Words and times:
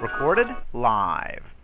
Recorded 0.00 0.46
live. 0.72 1.57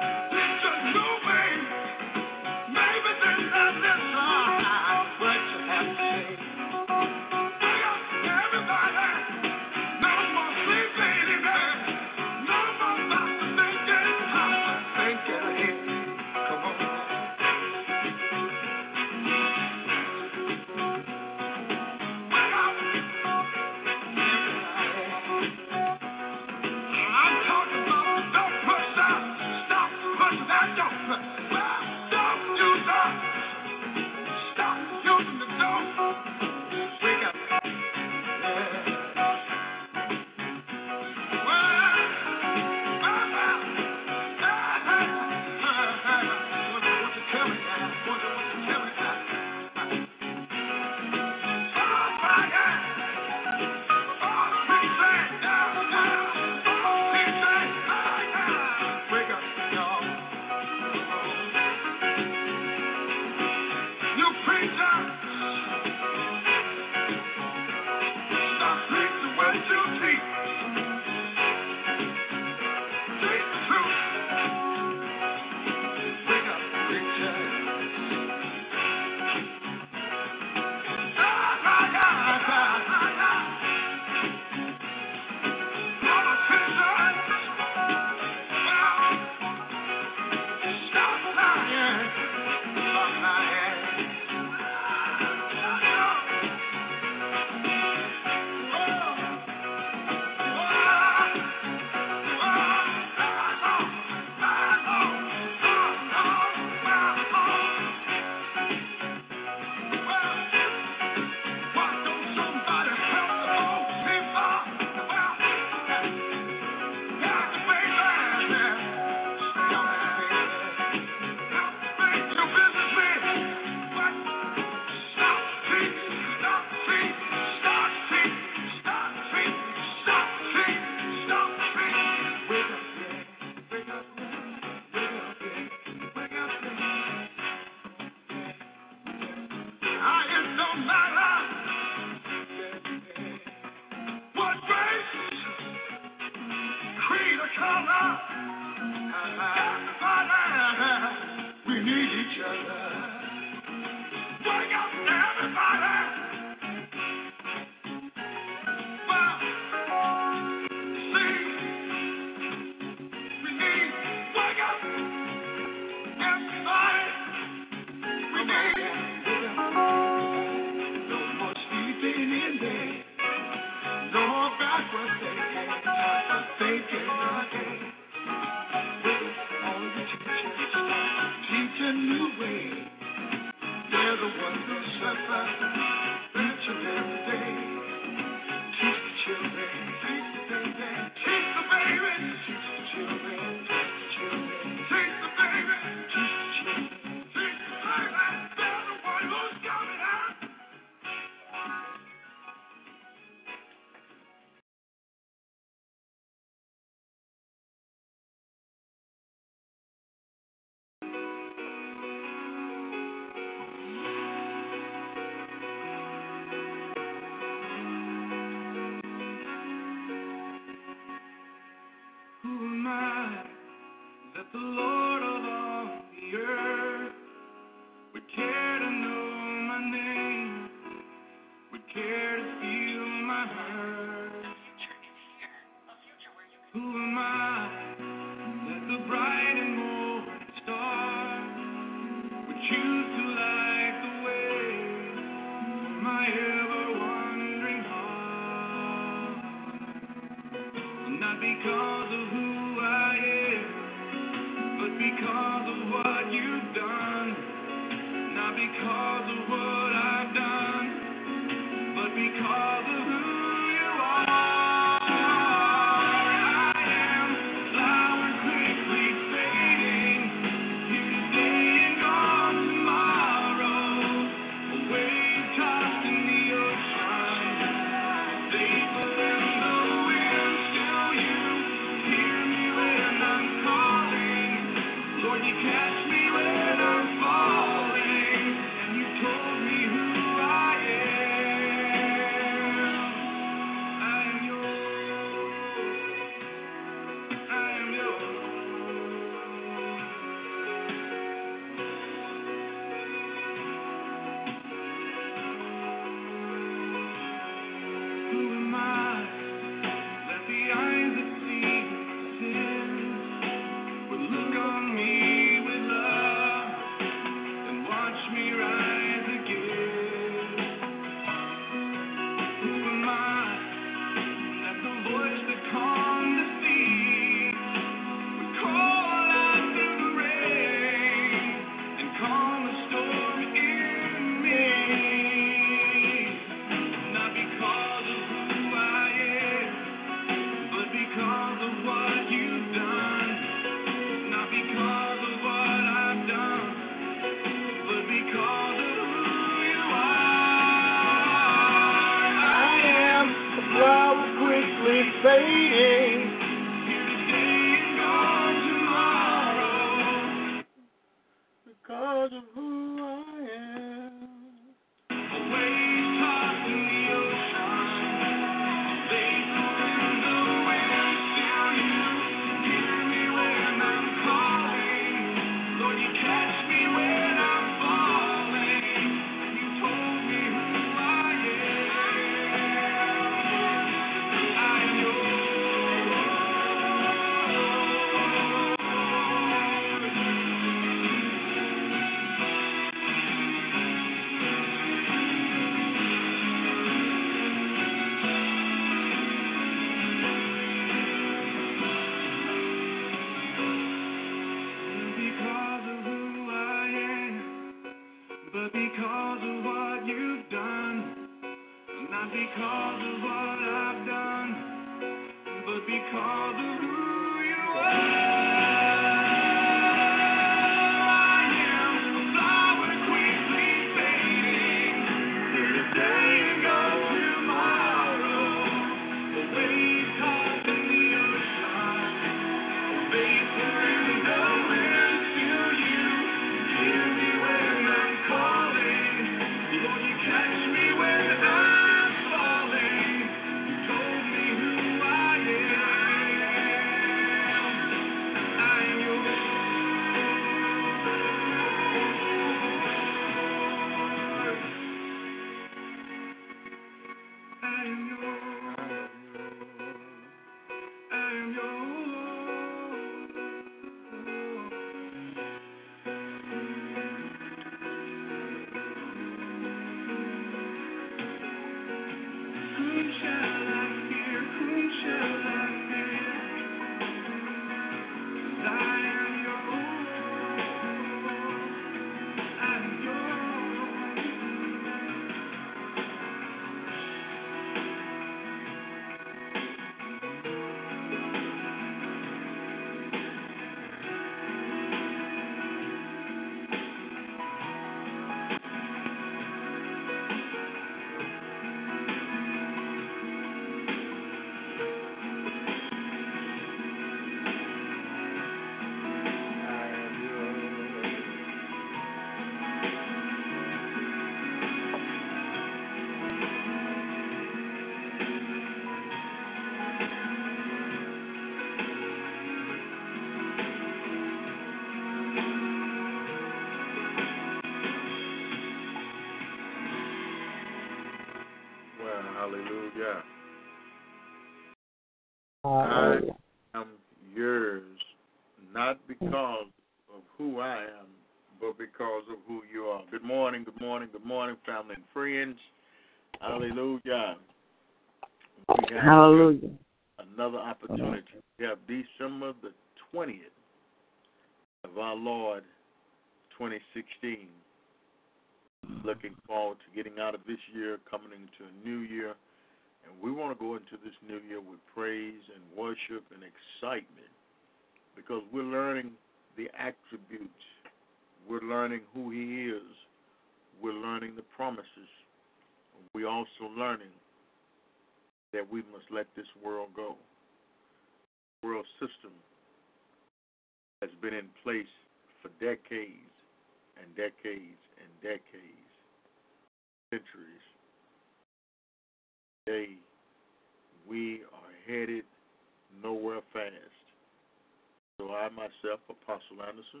Apostle 599.30 599.62
Anderson, 599.62 600.00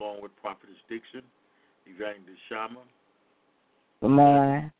along 0.00 0.20
with 0.20 0.32
Prophetess 0.42 0.74
Dixon, 0.88 1.22
Evangelist 1.86 2.40
Shama, 2.48 2.80
morning. 4.02 4.72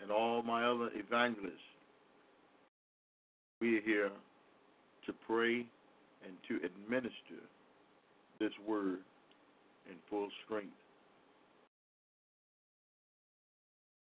And 0.00 0.10
all 0.10 0.42
my 0.42 0.64
other 0.64 0.90
evangelists, 0.96 1.54
we 3.60 3.78
are 3.78 3.82
here 3.82 4.10
to 5.06 5.12
pray 5.24 5.64
and 6.26 6.34
to 6.48 6.66
administer 6.66 7.46
this 8.40 8.50
word 8.66 8.98
in 9.88 9.94
full 10.10 10.28
strength. 10.44 10.72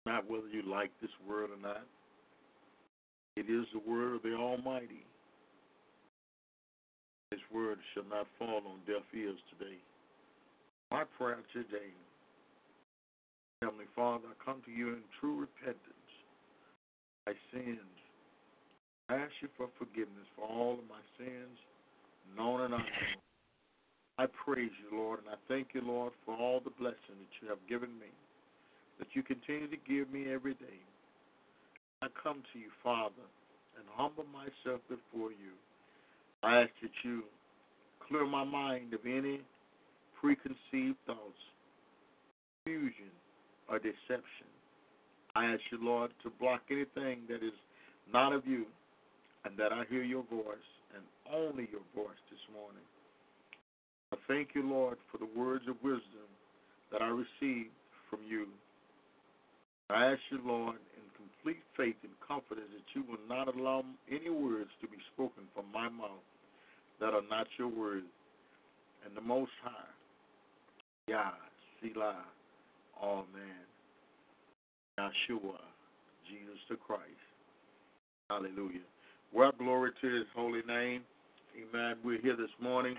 Not 0.08 0.27
whether 0.27 0.48
you 0.48 0.63
like 0.63 0.89
this 1.00 1.12
word 1.29 1.51
or 1.51 1.62
not. 1.62 1.86
It 3.36 3.51
is 3.51 3.65
the 3.72 3.88
word 3.88 4.15
of 4.15 4.24
the 4.24 4.34
Almighty. 4.34 5.05
This 7.36 7.44
word 7.51 7.80
shall 7.92 8.08
not 8.08 8.32
fall 8.39 8.63
on 8.63 8.80
deaf 8.88 9.04
ears 9.12 9.36
today. 9.51 9.75
My 10.89 11.04
prayer 11.20 11.44
today, 11.51 11.92
Heavenly 13.62 13.92
Father, 13.94 14.24
I 14.32 14.39
come 14.39 14.63
to 14.63 14.72
you 14.72 14.96
in 14.96 15.04
true 15.20 15.44
repentance. 15.44 16.08
I 17.27 17.34
sinned. 17.51 17.92
I 19.10 19.15
ask 19.15 19.36
you 19.42 19.50
for 19.58 19.68
forgiveness 19.77 20.24
for 20.38 20.48
all 20.48 20.80
of 20.80 20.88
my 20.88 21.04
sins, 21.20 21.60
known 22.38 22.62
and 22.62 22.74
unknown. 22.75 23.20
I 24.18 24.27
praise 24.32 24.72
you, 24.80 24.98
Lord, 24.98 25.20
and 25.20 25.27
I 25.27 25.36
thank 25.50 25.75
you, 25.75 25.82
Lord, 25.84 26.13
for 26.25 26.38
all 26.38 26.62
the 26.63 26.72
blessing 26.80 27.20
that 27.20 27.36
you 27.44 27.50
have 27.50 27.60
given 27.68 27.92
me, 28.00 28.15
that 28.98 29.12
you 29.12 29.24
continue 29.24 29.68
to 29.68 29.84
give 29.84 30.10
me 30.10 30.32
every 30.32 30.54
day. 30.54 30.80
I 32.01 32.08
come 32.15 32.44
to 32.54 32.60
you, 32.60 32.72
Father, 32.82 33.27
and 33.75 33.84
humble 33.92 34.24
myself 34.32 34.80
before 34.88 35.32
you. 35.32 35.51
I 36.46 36.62
ask 36.62 36.70
that 36.84 36.92
you 37.04 37.24
clear 38.08 38.24
my 38.24 38.44
mind 38.44 38.94
of 38.94 39.00
any 39.04 39.42
preconceived 40.22 40.98
thoughts, 41.08 41.42
confusion, 42.64 43.10
or 43.68 43.80
deception. 43.80 44.46
I 45.36 45.46
ask 45.46 45.62
you, 45.72 45.80
Lord, 45.82 46.12
to 46.22 46.30
block 46.40 46.62
anything 46.70 47.22
that 47.30 47.42
is 47.42 47.58
not 48.14 48.32
of 48.32 48.46
you, 48.46 48.66
and 49.44 49.58
that 49.58 49.74
I 49.74 49.86
hear 49.90 50.04
your 50.04 50.22
voice, 50.30 50.70
and 50.94 51.04
only 51.34 51.68
your 51.72 51.82
voice 51.96 52.22
this 52.30 52.40
morning. 52.54 52.86
I 54.14 54.18
thank 54.28 54.50
you, 54.54 54.70
Lord, 54.70 54.98
for 55.12 55.18
the 55.18 55.30
words 55.36 55.66
of 55.68 55.82
wisdom 55.82 56.30
that 56.92 57.02
I 57.02 57.08
received 57.08 57.74
from 58.08 58.20
you. 58.30 58.46
I 59.90 60.12
ask 60.12 60.22
you, 60.30 60.40
Lord, 60.46 60.78
in 60.94 61.06
complete 61.18 61.64
faith 61.75 61.98
and 62.04 62.14
confidence 62.22 62.70
that 62.70 62.86
you 62.94 63.04
will 63.10 63.22
not 63.28 63.48
allow 63.48 63.84
any 64.12 64.30
words 64.30 64.70
to 64.82 64.88
be 64.88 64.98
spoken 65.16 65.50
from 65.56 65.66
my 65.74 65.90
mouth 65.90 66.22
that 67.00 67.14
are 67.14 67.22
not 67.30 67.48
your 67.58 67.68
words. 67.68 68.06
And 69.06 69.16
the 69.16 69.22
Most 69.22 69.52
High, 69.64 69.72
Yah, 71.08 71.32
Selah, 71.82 72.24
Amen. 73.02 73.66
Yahshua, 75.00 75.60
Jesus 76.28 76.60
the 76.70 76.75
Christ. 76.75 77.04
Hallelujah. 78.30 78.80
Well, 79.34 79.52
glory 79.58 79.92
to 80.02 80.08
his 80.08 80.25
holy 80.36 80.62
name. 80.68 81.02
Amen. 81.56 81.98
We're 82.04 82.22
here 82.22 82.36
this 82.36 82.50
morning. 82.62 82.96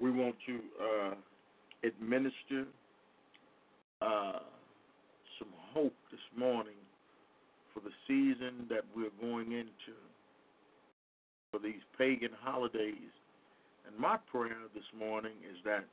We 0.00 0.10
want 0.10 0.36
to 0.46 0.60
uh, 0.80 1.14
administer 1.82 2.66
uh, 4.02 4.40
some 5.38 5.48
hope 5.72 5.94
this 6.10 6.20
morning 6.38 6.74
for 7.72 7.80
the 7.80 7.90
season 8.06 8.66
that 8.68 8.82
we're 8.94 9.10
going 9.20 9.52
into, 9.52 9.96
for 11.54 11.60
these 11.60 11.82
pagan 11.96 12.30
holidays. 12.40 13.12
And 13.86 13.96
my 13.96 14.16
prayer 14.30 14.56
this 14.74 14.84
morning 14.98 15.34
is 15.48 15.56
that 15.64 15.84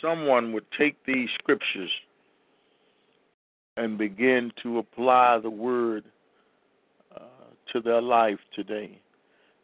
someone 0.00 0.52
would 0.52 0.66
take 0.78 0.94
these 1.04 1.28
scriptures 1.38 1.90
and 3.76 3.98
begin 3.98 4.52
to 4.62 4.78
apply 4.78 5.40
the 5.42 5.50
word 5.50 6.04
uh, 7.16 7.22
to 7.72 7.80
their 7.80 8.00
life 8.00 8.38
today. 8.54 9.00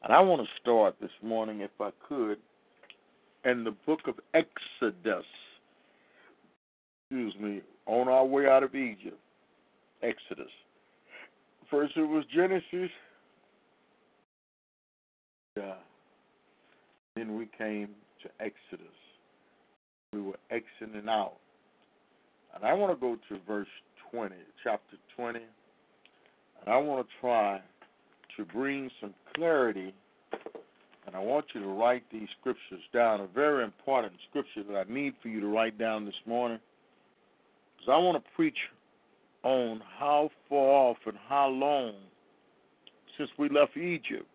And 0.03 0.13
I 0.13 0.21
want 0.21 0.43
to 0.43 0.49
start 0.61 0.97
this 1.01 1.11
morning, 1.23 1.61
if 1.61 1.71
I 1.81 1.91
could, 2.09 2.39
in 3.45 3.63
the 3.63 3.75
book 3.87 4.01
of 4.09 4.15
Exodus. 4.35 5.25
Excuse 7.09 7.35
me, 7.41 7.61
on 7.87 8.09
our 8.09 8.25
way 8.25 8.47
out 8.47 8.65
of 8.65 8.75
Egypt. 8.75 9.19
Exodus. 10.03 10.51
First 11.71 11.97
it 11.97 12.03
was 12.03 12.25
Genesis. 12.35 12.91
Then 17.17 17.37
we 17.37 17.49
came 17.57 17.89
to 18.23 18.29
Exodus. 18.41 18.93
We 20.13 20.21
were 20.21 20.39
exiting 20.51 21.09
out. 21.09 21.37
And 22.55 22.65
I 22.65 22.73
want 22.73 22.93
to 22.93 23.01
go 23.01 23.17
to 23.29 23.41
verse 23.47 23.69
20, 24.11 24.35
chapter 24.63 24.97
20. 25.17 25.39
And 25.39 26.75
I 26.75 26.77
want 26.79 27.07
to 27.07 27.13
try 27.21 27.61
to 28.37 28.45
bring 28.45 28.91
some 29.01 29.15
clarity. 29.35 29.95
And 31.07 31.15
I 31.15 31.21
want 31.21 31.47
you 31.55 31.61
to 31.61 31.69
write 31.69 32.03
these 32.13 32.29
scriptures 32.41 32.83
down, 32.93 33.21
a 33.21 33.27
very 33.27 33.65
important 33.65 34.15
scripture 34.29 34.63
that 34.69 34.87
I 34.89 34.93
need 34.93 35.15
for 35.23 35.29
you 35.29 35.41
to 35.41 35.47
write 35.47 35.79
down 35.79 36.05
this 36.05 36.15
morning. 36.27 36.59
Because 37.77 37.93
I 37.93 37.99
want 37.99 38.23
to 38.23 38.31
preach 38.35 38.59
on 39.43 39.81
how 39.99 40.31
far 40.49 40.69
off 40.69 40.97
and 41.07 41.17
how 41.29 41.49
long 41.49 41.95
since 43.17 43.31
we 43.39 43.49
left 43.49 43.77
Egypt 43.77 44.27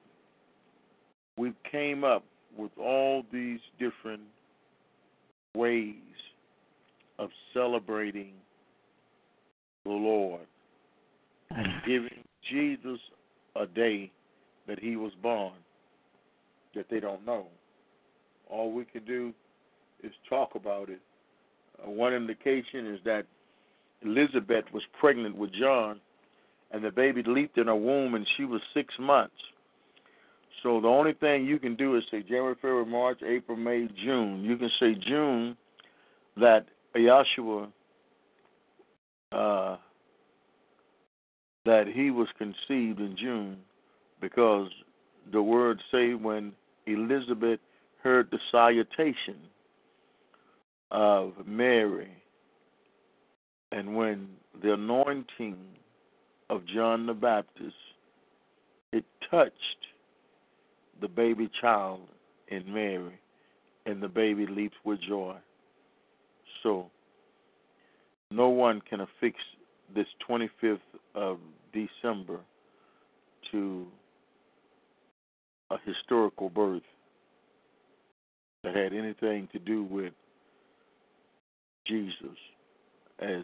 we 1.37 1.53
came 1.71 2.03
up 2.03 2.23
with 2.57 2.71
all 2.77 3.23
these 3.31 3.59
different 3.79 4.21
ways 5.55 5.95
of 7.19 7.29
celebrating 7.53 8.33
the 9.85 9.91
Lord 9.91 10.41
and 11.51 11.67
giving 11.85 12.23
Jesus 12.49 12.99
a 13.55 13.65
day 13.65 14.11
that 14.67 14.79
he 14.79 14.95
was 14.95 15.11
born 15.21 15.53
that 16.75 16.85
they 16.89 16.99
don't 16.99 17.25
know. 17.25 17.47
All 18.49 18.71
we 18.71 18.85
can 18.85 19.03
do 19.05 19.33
is 20.03 20.11
talk 20.29 20.55
about 20.55 20.89
it. 20.89 20.99
Uh, 21.85 21.89
one 21.89 22.13
indication 22.13 22.87
is 22.93 22.99
that 23.05 23.25
Elizabeth 24.03 24.65
was 24.73 24.83
pregnant 24.99 25.35
with 25.37 25.51
John, 25.53 25.99
and 26.71 26.83
the 26.83 26.91
baby 26.91 27.23
leaped 27.25 27.57
in 27.57 27.67
her 27.67 27.75
womb, 27.75 28.15
and 28.15 28.25
she 28.37 28.45
was 28.45 28.61
six 28.73 28.93
months. 28.99 29.35
So 30.63 30.79
the 30.79 30.87
only 30.87 31.13
thing 31.13 31.45
you 31.45 31.59
can 31.59 31.75
do 31.75 31.95
is 31.97 32.03
say 32.11 32.21
January, 32.21 32.55
February, 32.55 32.85
March, 32.85 33.19
April, 33.23 33.57
May, 33.57 33.87
June. 34.03 34.43
You 34.43 34.57
can 34.57 34.69
say 34.79 34.95
June 34.95 35.57
that 36.37 36.65
Yahshua 36.95 37.71
uh, 39.31 39.77
that 41.65 41.85
he 41.93 42.11
was 42.11 42.27
conceived 42.37 42.99
in 42.99 43.15
June 43.17 43.57
because 44.19 44.69
the 45.31 45.41
words 45.41 45.81
say 45.91 46.13
when 46.13 46.53
Elizabeth 46.85 47.59
heard 48.03 48.29
the 48.31 48.39
salutation 48.51 49.37
of 50.91 51.33
Mary, 51.45 52.11
And 53.71 53.95
when 53.95 54.27
the 54.61 54.73
anointing 54.73 55.57
of 56.49 56.65
John 56.65 57.05
the 57.05 57.13
Baptist 57.13 57.75
it 58.91 59.05
touched 59.29 59.53
the 61.01 61.07
baby 61.07 61.49
child 61.59 62.01
in 62.47 62.71
Mary, 62.71 63.19
and 63.85 64.01
the 64.01 64.07
baby 64.07 64.45
leaps 64.45 64.75
with 64.85 64.99
joy. 65.07 65.35
So, 66.63 66.85
no 68.29 68.49
one 68.49 68.81
can 68.87 69.01
affix 69.01 69.37
this 69.93 70.05
25th 70.29 70.79
of 71.15 71.39
December 71.73 72.39
to 73.51 73.87
a 75.71 75.77
historical 75.85 76.49
birth 76.49 76.83
that 78.63 78.75
had 78.75 78.93
anything 78.93 79.47
to 79.51 79.59
do 79.59 79.83
with 79.83 80.13
Jesus, 81.87 82.37
as 83.19 83.43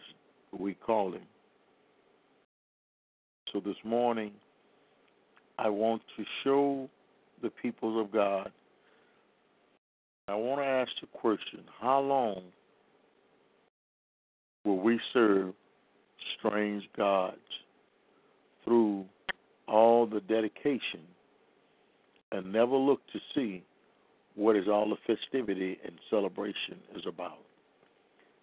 we 0.57 0.73
call 0.75 1.13
him. 1.13 1.25
So 3.51 3.59
this 3.59 3.77
morning, 3.83 4.31
I 5.57 5.69
want 5.69 6.01
to 6.17 6.23
show 6.43 6.89
the 7.41 7.49
people 7.49 7.99
of 8.01 8.11
God. 8.11 8.51
I 10.27 10.35
want 10.35 10.61
to 10.61 10.65
ask 10.65 10.91
the 11.01 11.07
question 11.17 11.63
how 11.79 11.99
long 11.99 12.43
will 14.65 14.79
we 14.79 14.99
serve 15.13 15.53
strange 16.37 16.83
gods 16.97 17.37
through 18.65 19.05
all 19.67 20.05
the 20.05 20.19
dedication 20.21 21.01
and 22.31 22.51
never 22.51 22.75
look 22.75 22.99
to 23.13 23.19
see 23.33 23.63
what 24.35 24.55
is 24.55 24.67
all 24.67 24.89
the 24.89 25.15
festivity 25.15 25.77
and 25.85 25.93
celebration 26.09 26.77
is 26.95 27.03
about? 27.07 27.39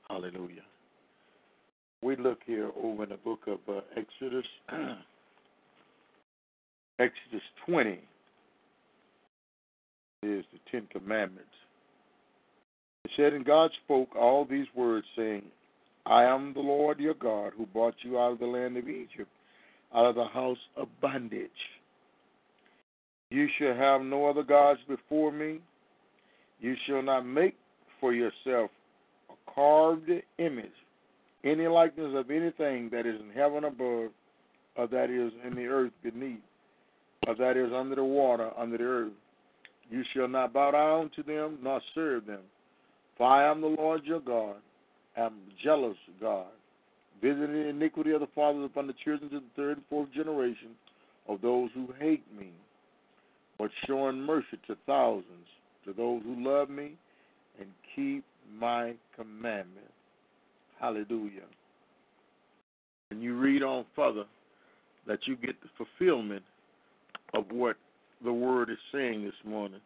Hallelujah. 0.09 0.65
We 2.03 2.17
look 2.17 2.41
here 2.47 2.71
over 2.83 3.05
in 3.05 3.11
the 3.11 3.17
book 3.17 3.41
of 3.47 3.59
uh, 3.69 3.81
Exodus. 3.97 4.47
Exodus 6.99 7.43
20 7.67 7.99
is 10.25 10.45
the 10.53 10.59
Ten 10.71 10.87
Commandments. 10.93 11.49
It 13.05 13.11
said, 13.17 13.33
And 13.33 13.45
God 13.45 13.71
spoke 13.85 14.17
all 14.17 14.45
these 14.45 14.67
words, 14.75 15.07
saying, 15.17 15.43
I 16.07 16.25
am 16.25 16.53
the 16.53 16.61
Lord 16.61 16.99
your 16.99 17.15
God 17.15 17.53
who 17.57 17.67
brought 17.67 17.95
you 18.03 18.19
out 18.19 18.33
of 18.33 18.39
the 18.39 18.47
land 18.47 18.77
of 18.77 18.89
Egypt, 18.89 19.31
out 19.95 20.07
of 20.07 20.15
the 20.15 20.27
house 20.27 20.59
of 20.77 20.89
bondage. 21.01 21.51
You 23.31 23.49
shall 23.59 23.75
have 23.75 24.03
no 24.03 24.27
other 24.27 24.43
gods 24.43 24.81
before 24.87 25.33
me. 25.33 25.61
You 26.61 26.75
shall 26.87 27.03
not 27.03 27.27
make 27.27 27.57
for 28.01 28.13
yourself 28.13 28.71
a 29.31 29.53
carved 29.53 30.11
image, 30.39 30.67
any 31.43 31.67
likeness 31.67 32.13
of 32.15 32.31
anything 32.31 32.91
that 32.91 33.07
is 33.07 33.21
in 33.21 33.31
heaven 33.35 33.65
above, 33.65 34.11
or 34.77 34.87
that 34.89 35.11
is 35.11 35.33
in 35.47 35.55
the 35.55 35.67
earth 35.67 35.93
beneath, 36.03 36.41
or 37.27 37.35
that 37.35 37.57
is 37.57 37.73
under 37.73 37.97
the 37.97 38.05
water 38.05 38.51
under 38.59 38.77
the 38.77 38.85
earth. 38.85 39.13
You 39.91 40.03
shall 40.15 40.29
not 40.29 40.53
bow 40.53 40.71
down 40.71 41.11
to 41.17 41.23
them 41.23 41.59
nor 41.63 41.81
serve 41.95 42.27
them. 42.27 42.41
For 43.17 43.27
I 43.27 43.51
am 43.51 43.61
the 43.61 43.69
Lord 43.69 44.05
your 44.05 44.21
God, 44.21 44.57
am 45.17 45.35
jealous 45.63 45.97
God, 46.21 46.47
visiting 47.23 47.53
the 47.53 47.69
iniquity 47.69 48.11
of 48.13 48.21
the 48.21 48.29
fathers 48.35 48.65
upon 48.65 48.87
the 48.87 48.95
children 49.05 49.31
to 49.31 49.41
the 49.41 49.45
third 49.57 49.77
and 49.77 49.87
fourth 49.89 50.13
generation 50.13 50.71
of 51.29 51.41
those 51.41 51.71
who 51.75 51.89
hate 51.99 52.25
me, 52.37 52.51
but 53.59 53.71
showing 53.87 54.21
mercy 54.21 54.59
to 54.67 54.77
thousands, 54.87 55.47
to 55.85 55.93
those 55.93 56.23
who 56.25 56.43
love 56.45 56.69
me 56.69 56.93
and 57.61 57.69
keep 57.95 58.25
my 58.59 58.95
commandments. 59.17 59.93
Hallelujah. 60.81 61.47
And 63.11 63.23
you 63.23 63.39
read 63.39 63.63
on 63.63 63.85
further 63.95 64.25
that 65.07 65.21
you 65.27 65.37
get 65.37 65.55
the 65.63 65.69
fulfillment 65.77 66.43
of 67.35 67.45
what 67.51 67.77
the 68.25 68.33
word 68.33 68.71
is 68.71 68.79
saying 68.93 69.25
this 69.25 69.35
morning. 69.45 69.81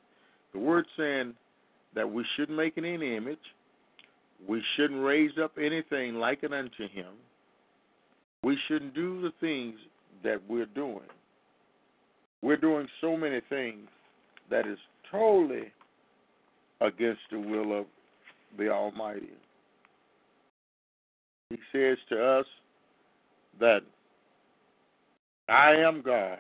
The 0.53 0.59
word 0.59 0.87
saying 0.97 1.35
that 1.95 2.11
we 2.11 2.25
shouldn't 2.37 2.57
make 2.57 2.77
an 2.77 2.85
image, 2.85 3.39
we 4.49 4.63
shouldn't 4.77 5.03
raise 5.03 5.33
up 5.43 5.53
anything 5.59 6.15
like 6.15 6.43
it 6.43 6.53
unto 6.53 6.89
him. 6.89 7.13
We 8.43 8.57
shouldn't 8.69 8.95
do 8.95 9.21
the 9.21 9.33
things 9.41 9.75
that 10.23 10.41
we're 10.49 10.67
doing. 10.67 11.01
We're 12.41 12.57
doing 12.57 12.87
so 13.01 13.17
many 13.17 13.41
things 13.49 13.89
that 14.51 14.67
is 14.67 14.79
totally 15.11 15.73
against 16.81 17.21
the 17.33 17.41
will 17.41 17.81
of 17.81 17.87
the 18.57 18.69
Almighty. 18.69 19.33
He 21.51 21.57
says 21.73 21.99
to 22.11 22.25
us 22.25 22.47
that 23.59 23.81
I 25.49 25.73
am 25.73 26.03
God. 26.03 26.39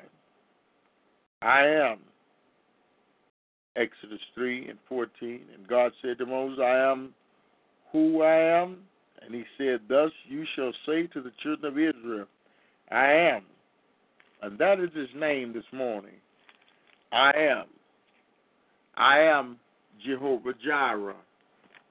I 1.42 1.64
am. 1.66 1.98
Exodus 3.76 4.20
3 4.34 4.68
and 4.68 4.78
14. 4.88 5.40
And 5.54 5.68
God 5.68 5.92
said 6.02 6.18
to 6.18 6.26
Moses, 6.26 6.58
I 6.62 6.90
am 6.90 7.14
who 7.92 8.22
I 8.22 8.62
am. 8.62 8.78
And 9.22 9.34
he 9.34 9.44
said, 9.56 9.80
Thus 9.88 10.10
you 10.28 10.44
shall 10.56 10.72
say 10.86 11.06
to 11.08 11.20
the 11.22 11.32
children 11.42 11.72
of 11.72 11.78
Israel, 11.78 12.26
I 12.90 13.12
am. 13.12 13.42
And 14.42 14.58
that 14.58 14.80
is 14.80 14.90
his 14.94 15.08
name 15.14 15.52
this 15.52 15.64
morning. 15.72 16.14
I 17.12 17.32
am. 17.36 17.66
I 18.96 19.20
am 19.20 19.58
Jehovah 20.04 20.52
Jireh. 20.64 21.14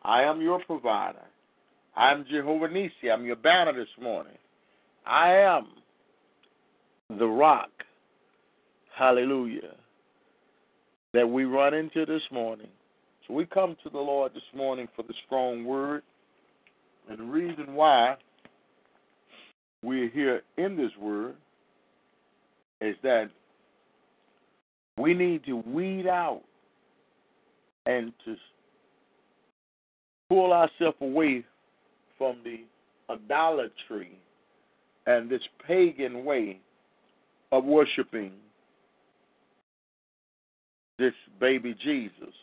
I 0.04 0.24
am 0.24 0.42
your 0.42 0.62
provider. 0.66 1.26
I 1.96 2.12
am 2.12 2.26
Jehovah 2.30 2.70
Nisi. 2.70 3.12
I'm 3.12 3.26
your 3.26 3.36
banner 3.36 3.74
this 3.74 3.88
morning. 4.02 4.38
I 5.06 5.34
am 5.34 5.68
the 7.18 7.26
rock. 7.26 7.70
Hallelujah. 8.98 9.76
That 11.14 11.28
we 11.28 11.46
run 11.46 11.74
into 11.74 12.06
this 12.06 12.22
morning. 12.32 12.68
So 13.28 13.34
we 13.34 13.46
come 13.46 13.76
to 13.84 13.90
the 13.90 14.00
Lord 14.00 14.34
this 14.34 14.44
morning 14.56 14.88
for 14.96 15.04
the 15.04 15.14
strong 15.26 15.66
word. 15.66 16.02
And 17.10 17.20
the 17.20 17.24
reason 17.24 17.76
why 17.76 18.16
we're 19.84 20.10
here 20.10 20.42
in 20.58 20.76
this 20.76 20.92
word 21.00 21.36
is 22.82 22.96
that 23.04 23.30
we 24.98 25.14
need 25.14 25.46
to 25.46 25.58
weed 25.58 26.08
out 26.08 26.42
and 27.86 28.12
to 28.26 28.36
pull 30.28 30.54
ourselves 30.54 30.98
away 31.02 31.46
from 32.18 32.38
the 32.44 32.62
idolatry 33.14 34.18
and 35.06 35.30
this 35.30 35.42
pagan 35.66 36.26
way 36.26 36.60
of 37.52 37.64
worshiping 37.64 38.32
this 40.98 41.14
baby 41.40 41.76
Jesus. 41.84 42.34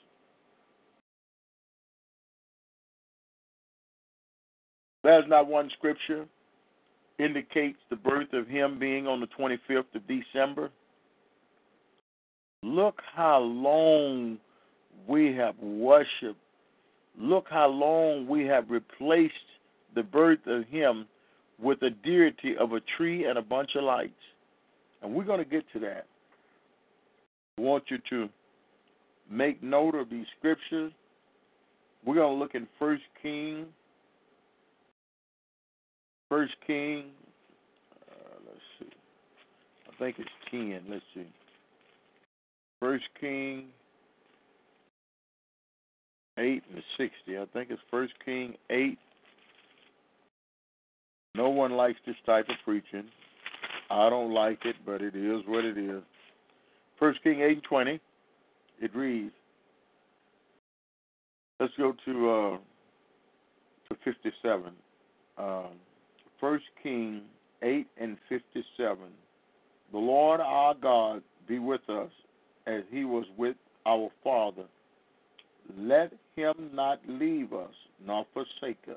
There's 5.03 5.29
not 5.29 5.47
one 5.47 5.71
scripture 5.77 6.27
indicates 7.19 7.79
the 7.90 7.97
birth 7.97 8.33
of 8.33 8.49
him 8.49 8.79
being 8.79 9.07
on 9.07 9.21
the 9.21 9.29
25th 9.38 9.95
of 9.95 10.03
December. 10.09 10.71
Look 12.62 13.01
how 13.14 13.38
long 13.40 14.38
we 15.07 15.35
have 15.35 15.57
worshiped. 15.59 16.40
Look 17.19 17.47
how 17.51 17.69
long 17.69 18.27
we 18.27 18.47
have 18.47 18.71
replaced 18.71 19.35
the 19.95 20.03
birth 20.03 20.47
of 20.47 20.67
him 20.67 21.07
with 21.61 21.79
the 21.81 21.90
deity 21.90 22.57
of 22.59 22.73
a 22.73 22.81
tree 22.97 23.27
and 23.27 23.38
a 23.38 23.43
bunch 23.43 23.77
of 23.77 23.85
lights. 23.85 24.12
And 25.03 25.14
we're 25.14 25.25
going 25.25 25.45
to 25.45 25.49
get 25.49 25.64
to 25.75 25.79
that. 25.81 26.07
I 27.59 27.61
want 27.61 27.85
you 27.88 27.99
to 28.11 28.29
make 29.30 29.62
note 29.62 29.94
of 29.94 30.10
these 30.10 30.26
scriptures. 30.38 30.92
We're 32.04 32.16
going 32.16 32.37
to 32.37 32.38
look 32.38 32.54
in 32.54 32.66
First 32.78 33.02
King. 33.22 33.66
First 36.28 36.54
King. 36.66 37.04
Uh, 38.10 38.38
let's 38.46 38.60
see. 38.78 38.96
I 39.88 39.98
think 39.98 40.16
it's 40.18 40.28
ten. 40.50 40.82
Let's 40.88 41.04
see. 41.14 41.26
First 42.80 43.04
King 43.20 43.66
eight 46.38 46.62
and 46.72 46.82
sixty. 46.98 47.38
I 47.38 47.46
think 47.52 47.70
it's 47.70 47.80
First 47.90 48.12
King 48.24 48.54
eight. 48.70 48.98
No 51.34 51.48
one 51.48 51.72
likes 51.72 51.98
this 52.06 52.16
type 52.26 52.48
of 52.48 52.56
preaching. 52.64 53.04
I 53.90 54.10
don't 54.10 54.32
like 54.32 54.64
it, 54.64 54.76
but 54.84 55.02
it 55.02 55.16
is 55.16 55.42
what 55.46 55.64
it 55.64 55.78
is. 55.78 56.02
First 56.98 57.22
King 57.22 57.40
eight 57.40 57.52
and 57.52 57.62
twenty. 57.62 58.00
It 58.80 58.94
reads. 58.94 59.32
Let's 61.60 61.72
go 61.78 61.94
to 62.04 62.30
uh, 62.30 62.58
to 63.88 64.00
fifty 64.04 64.32
seven. 64.42 64.72
Um, 65.38 65.72
First 66.40 66.64
King 66.82 67.22
eight 67.62 67.87
and 67.98 68.18
fifty 68.28 68.64
seven. 68.76 69.10
The 69.92 69.98
Lord 69.98 70.40
our 70.40 70.74
God 70.74 71.22
be 71.48 71.58
with 71.58 71.88
us 71.88 72.10
as 72.66 72.82
he 72.90 73.04
was 73.04 73.24
with 73.37 73.56
our 73.87 74.10
father. 74.22 74.64
Let 75.78 76.12
him 76.37 76.54
not 76.74 77.00
leave 77.08 77.52
us 77.52 77.74
nor 78.04 78.26
forsake 78.34 78.78
us. 78.88 78.96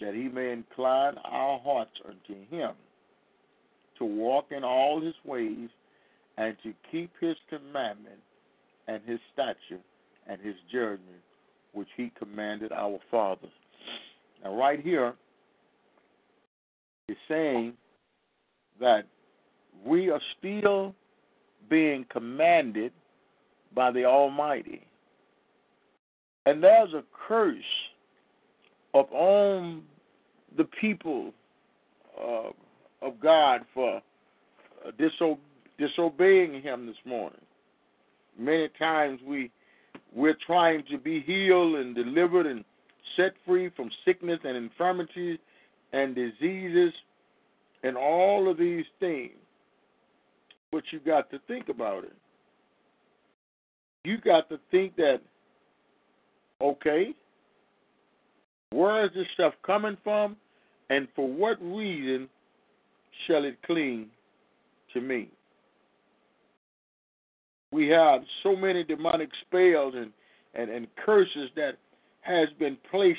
that 0.00 0.14
he 0.14 0.28
may 0.28 0.52
incline 0.52 1.14
our 1.24 1.60
hearts 1.60 1.96
unto 2.06 2.40
him, 2.50 2.72
to 3.98 4.04
walk 4.04 4.46
in 4.50 4.64
all 4.64 5.00
his 5.00 5.14
ways, 5.24 5.68
and 6.38 6.56
to 6.62 6.72
keep 6.90 7.10
his 7.20 7.36
commandment 7.48 8.20
and 8.88 9.02
his 9.06 9.18
statute 9.32 9.84
and 10.28 10.40
his 10.40 10.54
judgment, 10.72 11.22
which 11.72 11.88
he 11.96 12.12
commanded 12.18 12.72
our 12.72 12.98
fathers. 13.10 13.50
Now, 14.42 14.54
right 14.54 14.80
here, 14.80 15.14
is 17.08 17.16
saying 17.28 17.74
that 18.78 19.02
we 19.84 20.10
are 20.10 20.20
still 20.38 20.94
being 21.68 22.06
commanded 22.10 22.92
by 23.74 23.90
the 23.90 24.04
Almighty. 24.04 24.86
And 26.46 26.62
there's 26.62 26.92
a 26.94 27.02
curse 27.28 27.56
upon 28.94 29.82
the 30.56 30.64
people 30.80 31.32
uh, 32.20 32.50
of 33.02 33.20
God 33.20 33.62
for 33.72 34.00
diso- 34.98 35.38
disobeying 35.78 36.62
Him 36.62 36.86
this 36.86 36.96
morning. 37.04 37.40
Many 38.38 38.68
times 38.78 39.20
we 39.26 39.50
we're 40.14 40.36
trying 40.46 40.82
to 40.90 40.98
be 40.98 41.20
healed 41.20 41.76
and 41.76 41.94
delivered 41.94 42.46
and 42.46 42.64
set 43.16 43.32
free 43.46 43.70
from 43.76 43.90
sickness 44.04 44.40
and 44.44 44.56
infirmities 44.56 45.38
and 45.92 46.14
diseases 46.14 46.92
and 47.82 47.96
all 47.96 48.50
of 48.50 48.58
these 48.58 48.84
things. 48.98 49.32
But 50.72 50.82
you 50.92 51.00
got 51.00 51.30
to 51.30 51.38
think 51.46 51.68
about 51.68 52.04
it. 52.04 52.16
You 54.04 54.18
got 54.18 54.48
to 54.48 54.58
think 54.70 54.96
that, 54.96 55.20
okay, 56.60 57.14
where 58.70 59.04
is 59.04 59.10
this 59.14 59.26
stuff 59.34 59.52
coming 59.64 59.96
from? 60.02 60.36
And 60.88 61.08
for 61.14 61.28
what 61.28 61.60
reason 61.60 62.28
shall 63.26 63.44
it 63.44 63.58
cling 63.66 64.06
to 64.94 65.00
me? 65.00 65.28
We 67.72 67.88
have 67.88 68.22
so 68.42 68.56
many 68.56 68.82
demonic 68.84 69.30
spells 69.46 69.94
and, 69.96 70.10
and, 70.54 70.70
and 70.70 70.86
curses 71.04 71.50
that 71.56 71.76
has 72.22 72.48
been 72.58 72.76
placed 72.90 73.18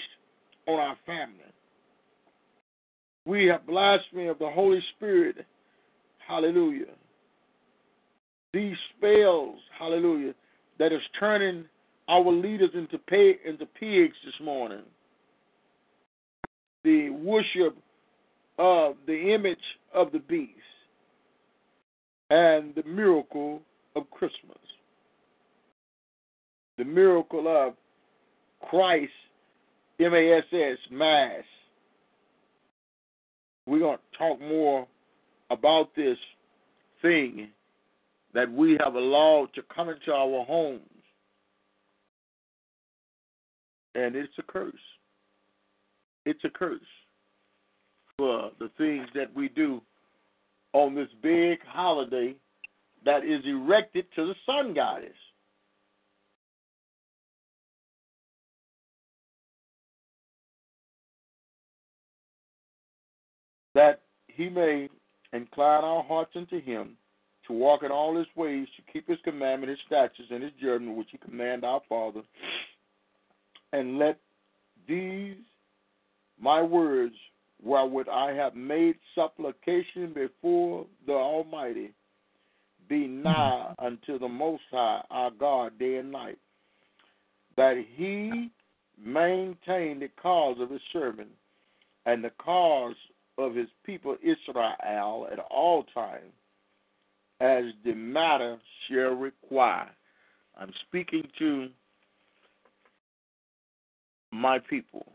on 0.67 0.79
our 0.79 0.97
family. 1.05 1.35
We 3.25 3.45
have 3.47 3.65
blasphemy 3.65 4.27
of 4.27 4.39
the 4.39 4.49
Holy 4.49 4.83
Spirit. 4.95 5.45
Hallelujah. 6.27 6.93
These 8.53 8.75
spells, 8.97 9.57
hallelujah, 9.77 10.33
that 10.79 10.91
is 10.91 11.01
turning 11.19 11.65
our 12.09 12.29
leaders 12.31 12.71
into 12.73 12.97
pay, 12.97 13.37
into 13.45 13.65
pigs 13.65 14.15
this 14.25 14.33
morning. 14.43 14.83
The 16.83 17.09
worship 17.11 17.77
of 18.57 18.95
the 19.07 19.33
image 19.33 19.57
of 19.93 20.11
the 20.11 20.19
beast 20.19 20.51
and 22.29 22.75
the 22.75 22.83
miracle 22.83 23.61
of 23.95 24.09
Christmas. 24.11 24.57
The 26.77 26.85
miracle 26.85 27.47
of 27.47 27.73
Christ, 28.69 29.11
M 29.99 30.13
A 30.13 30.37
S 30.37 30.43
S, 30.51 30.77
Mass. 30.91 31.43
We're 33.67 33.79
going 33.79 33.97
to 33.97 34.17
talk 34.17 34.39
more 34.41 34.87
about 35.49 35.89
this 35.95 36.17
thing 37.01 37.49
that 38.33 38.51
we 38.51 38.77
have 38.83 38.95
allowed 38.95 39.49
to 39.55 39.61
come 39.73 39.89
into 39.89 40.11
our 40.11 40.45
homes. 40.45 40.81
And 43.93 44.15
it's 44.15 44.33
a 44.39 44.43
curse. 44.43 44.73
It's 46.25 46.43
a 46.45 46.49
curse 46.49 46.79
for 48.17 48.51
the 48.59 48.69
things 48.77 49.07
that 49.15 49.33
we 49.35 49.49
do 49.49 49.81
on 50.73 50.95
this 50.95 51.09
big 51.21 51.59
holiday 51.67 52.35
that 53.05 53.23
is 53.23 53.41
erected 53.45 54.05
to 54.15 54.27
the 54.27 54.35
sun 54.45 54.73
goddess. 54.73 55.09
That 63.73 64.01
he 64.27 64.49
may 64.49 64.89
incline 65.33 65.83
our 65.83 66.03
hearts 66.03 66.31
unto 66.35 66.61
him 66.61 66.97
to 67.47 67.53
walk 67.53 67.83
in 67.83 67.91
all 67.91 68.17
his 68.17 68.27
ways, 68.35 68.67
to 68.75 68.93
keep 68.93 69.07
his 69.07 69.17
commandment, 69.23 69.69
his 69.69 69.79
statutes, 69.87 70.29
and 70.29 70.43
his 70.43 70.51
judgment, 70.61 70.97
which 70.97 71.07
he 71.11 71.17
command 71.17 71.63
our 71.63 71.81
Father. 71.87 72.21
And 73.73 73.97
let 73.97 74.19
these 74.87 75.37
my 76.39 76.61
words, 76.61 77.15
wherewith 77.63 78.07
I 78.09 78.31
have 78.31 78.55
made 78.55 78.95
supplication 79.15 80.11
before 80.13 80.85
the 81.05 81.13
Almighty, 81.13 81.93
be 82.91 83.07
nigh 83.07 83.73
unto 83.79 84.19
the 84.19 84.27
Most 84.27 84.63
High, 84.69 85.01
our 85.09 85.31
God, 85.31 85.79
day 85.79 85.95
and 85.95 86.11
night, 86.11 86.37
that 87.55 87.81
he 87.95 88.51
maintain 89.01 90.01
the 90.01 90.09
cause 90.21 90.57
of 90.59 90.69
his 90.69 90.81
servant 90.91 91.29
and 92.05 92.21
the 92.21 92.31
cause 92.31 92.95
of 93.37 93.55
his 93.55 93.69
people 93.85 94.17
Israel 94.21 95.27
at 95.31 95.39
all 95.39 95.85
times 95.93 96.33
as 97.39 97.63
the 97.85 97.93
matter 97.93 98.57
shall 98.89 99.15
require. 99.15 99.89
I'm 100.59 100.73
speaking 100.85 101.23
to 101.39 101.69
my 104.33 104.59
people. 104.59 105.05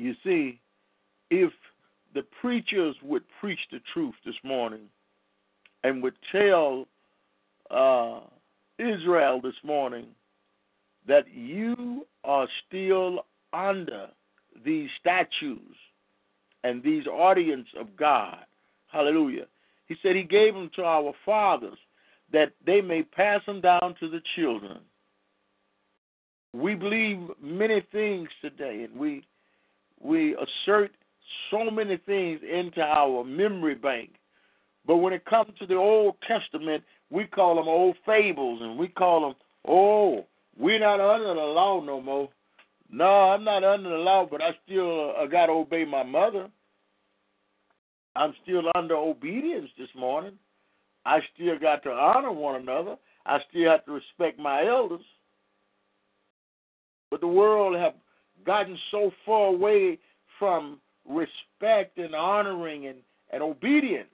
You 0.00 0.14
see, 0.24 0.58
if 1.30 1.52
the 2.12 2.24
preachers 2.40 2.96
would 3.04 3.22
preach 3.40 3.60
the 3.70 3.78
truth 3.92 4.14
this 4.26 4.34
morning 4.42 4.88
and 5.84 6.02
would 6.02 6.16
tell 6.32 6.86
uh, 7.70 8.20
Israel 8.78 9.40
this 9.40 9.54
morning 9.62 10.06
that 11.06 11.24
you 11.32 12.06
are 12.24 12.48
still 12.66 13.26
under 13.52 14.08
these 14.64 14.88
statues 14.98 15.76
and 16.64 16.82
these 16.82 17.06
audience 17.06 17.68
of 17.78 17.94
God, 17.96 18.38
hallelujah, 18.88 19.44
he 19.86 19.94
said 20.02 20.16
he 20.16 20.22
gave 20.22 20.54
them 20.54 20.70
to 20.76 20.82
our 20.82 21.12
fathers 21.24 21.78
that 22.32 22.52
they 22.66 22.80
may 22.80 23.02
pass 23.02 23.40
them 23.46 23.60
down 23.60 23.94
to 24.00 24.08
the 24.08 24.22
children. 24.34 24.78
We 26.54 26.74
believe 26.74 27.18
many 27.42 27.82
things 27.92 28.28
today, 28.40 28.86
and 28.88 28.98
we 28.98 29.26
we 30.00 30.36
assert 30.36 30.92
so 31.50 31.70
many 31.70 31.96
things 31.98 32.40
into 32.42 32.80
our 32.80 33.24
memory 33.24 33.74
bank. 33.74 34.10
But 34.86 34.96
when 34.98 35.12
it 35.12 35.24
comes 35.24 35.52
to 35.58 35.66
the 35.66 35.76
Old 35.76 36.16
Testament, 36.26 36.84
we 37.10 37.24
call 37.24 37.56
them 37.56 37.68
old 37.68 37.96
fables, 38.04 38.60
and 38.62 38.78
we 38.78 38.88
call 38.88 39.20
them, 39.22 39.34
oh, 39.66 40.26
we're 40.58 40.78
not 40.78 41.00
under 41.00 41.34
the 41.34 41.40
law 41.40 41.80
no 41.80 42.00
more. 42.00 42.28
No, 42.90 43.04
I'm 43.04 43.44
not 43.44 43.64
under 43.64 43.88
the 43.88 43.96
law, 43.96 44.26
but 44.30 44.42
I 44.42 44.50
still 44.64 45.14
uh, 45.18 45.26
got 45.26 45.46
to 45.46 45.52
obey 45.52 45.84
my 45.84 46.02
mother. 46.02 46.48
I'm 48.14 48.34
still 48.42 48.62
under 48.74 48.94
obedience 48.94 49.70
this 49.78 49.88
morning. 49.96 50.34
I 51.04 51.18
still 51.34 51.58
got 51.58 51.82
to 51.82 51.90
honor 51.90 52.32
one 52.32 52.60
another. 52.60 52.96
I 53.26 53.38
still 53.50 53.70
have 53.70 53.84
to 53.86 53.92
respect 53.92 54.38
my 54.38 54.66
elders. 54.66 55.04
But 57.10 57.20
the 57.20 57.26
world 57.26 57.76
have 57.76 57.94
gotten 58.46 58.78
so 58.90 59.10
far 59.26 59.48
away 59.48 59.98
from 60.38 60.78
respect 61.08 61.98
and 61.98 62.14
honoring 62.14 62.86
and, 62.86 62.98
and 63.32 63.42
obedience. 63.42 64.08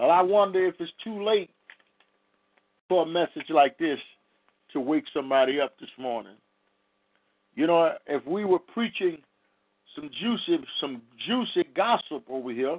Well, 0.00 0.10
I 0.10 0.22
wonder 0.22 0.66
if 0.66 0.76
it's 0.78 0.90
too 1.04 1.22
late 1.22 1.50
for 2.88 3.02
a 3.02 3.06
message 3.06 3.50
like 3.50 3.76
this 3.76 3.98
to 4.72 4.80
wake 4.80 5.04
somebody 5.12 5.60
up 5.60 5.78
this 5.78 5.90
morning. 5.98 6.36
You 7.54 7.66
know, 7.66 7.92
if 8.06 8.26
we 8.26 8.46
were 8.46 8.60
preaching 8.60 9.18
some 9.94 10.08
juicy, 10.18 10.64
some 10.80 11.02
juicy 11.26 11.68
gossip 11.76 12.24
over 12.30 12.50
here, 12.50 12.78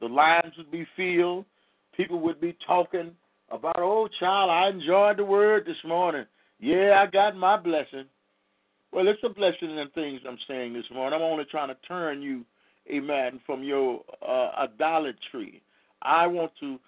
the 0.00 0.06
lines 0.06 0.54
would 0.56 0.70
be 0.70 0.86
filled. 0.96 1.44
People 1.94 2.20
would 2.20 2.40
be 2.40 2.56
talking 2.66 3.10
about, 3.50 3.76
oh, 3.76 4.08
child, 4.18 4.50
I 4.50 4.70
enjoyed 4.70 5.18
the 5.18 5.24
word 5.26 5.66
this 5.66 5.84
morning. 5.84 6.24
Yeah, 6.58 7.04
I 7.06 7.10
got 7.10 7.36
my 7.36 7.58
blessing. 7.58 8.06
Well, 8.92 9.08
it's 9.08 9.20
a 9.24 9.28
blessing 9.28 9.76
in 9.76 9.90
things 9.94 10.22
I'm 10.26 10.38
saying 10.48 10.72
this 10.72 10.90
morning. 10.90 11.20
I'm 11.20 11.30
only 11.30 11.44
trying 11.44 11.68
to 11.68 11.76
turn 11.86 12.22
you, 12.22 12.46
amen, 12.90 13.40
from 13.44 13.62
your 13.62 14.00
uh, 14.26 14.52
idolatry. 14.56 15.60
I 16.02 16.26
want 16.26 16.52
to 16.60 16.78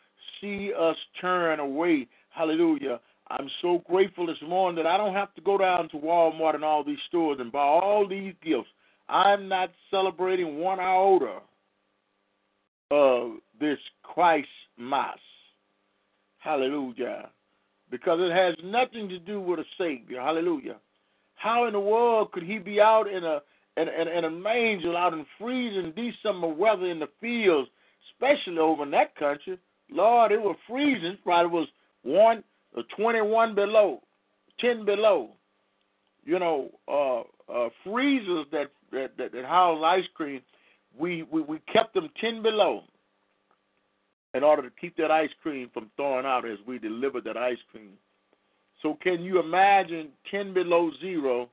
see 0.40 0.72
us 0.79 0.96
turn 1.20 1.61
away, 1.61 2.09
hallelujah, 2.31 3.01
I'm 3.29 3.48
so 3.62 3.83
grateful 3.88 4.27
this 4.27 4.37
morning 4.46 4.83
that 4.83 4.88
I 4.88 4.96
don't 4.96 5.14
have 5.14 5.35
to 5.35 5.40
go 5.40 5.57
down 5.57 5.88
to 5.90 5.96
Walmart 5.96 6.55
and 6.55 6.64
all 6.64 6.85
these 6.85 6.98
stores 7.09 7.38
and 7.40 7.51
buy 7.51 7.61
all 7.61 8.07
these 8.07 8.35
gifts. 8.44 8.68
I'm 9.09 9.48
not 9.48 9.70
celebrating 9.90 10.59
one 10.59 10.81
iota 10.81 11.38
of 12.90 13.33
this 13.59 13.79
Christ 14.03 14.48
Mass. 14.77 15.18
Hallelujah. 16.38 17.31
because 17.90 18.18
it 18.20 18.33
has 18.33 18.57
nothing 18.64 19.09
to 19.09 19.18
do 19.18 19.40
with 19.40 19.61
a 19.61 19.64
Savior. 19.79 20.20
Hallelujah. 20.20 20.77
How 21.37 21.66
in 21.66 21.72
the 21.72 21.81
world 21.81 22.33
could 22.33 22.42
he 22.42 22.59
be 22.59 22.81
out 22.81 23.05
in 23.07 23.22
a 23.22 23.40
in, 23.77 23.88
in, 23.88 24.09
in 24.09 24.25
a 24.25 24.31
manger, 24.31 24.94
out 24.94 25.14
in 25.14 25.25
freezing 25.38 25.92
December 25.96 26.48
weather 26.48 26.87
in 26.87 26.98
the 26.98 27.09
fields, 27.20 27.70
especially 28.10 28.58
over 28.58 28.82
in 28.84 28.90
that 28.92 29.16
country? 29.16 29.58
Lord, 29.90 30.32
it 30.32 30.40
was 30.40 30.56
freezing. 30.68 31.18
Probably 31.22 31.50
was 31.50 31.68
one 32.02 32.42
or 32.74 32.82
twenty-one 32.96 33.54
below, 33.54 34.00
ten 34.60 34.84
below. 34.84 35.30
You 36.24 36.38
know, 36.38 36.70
uh, 36.88 37.20
uh, 37.52 37.68
freezers 37.84 38.46
that 38.52 38.70
that, 38.92 39.16
that 39.18 39.32
that 39.32 39.44
house 39.44 39.82
ice 39.84 40.08
cream, 40.14 40.40
we, 40.98 41.24
we 41.24 41.42
we 41.42 41.58
kept 41.72 41.94
them 41.94 42.08
ten 42.20 42.42
below 42.42 42.84
in 44.34 44.42
order 44.42 44.62
to 44.62 44.70
keep 44.80 44.96
that 44.96 45.10
ice 45.10 45.30
cream 45.42 45.70
from 45.74 45.90
thawing 45.96 46.26
out 46.26 46.48
as 46.48 46.58
we 46.66 46.78
delivered 46.78 47.24
that 47.24 47.36
ice 47.36 47.58
cream. 47.70 47.92
So 48.80 48.98
can 49.00 49.22
you 49.22 49.40
imagine 49.40 50.08
10 50.30 50.54
below 50.54 50.90
zero, 51.00 51.48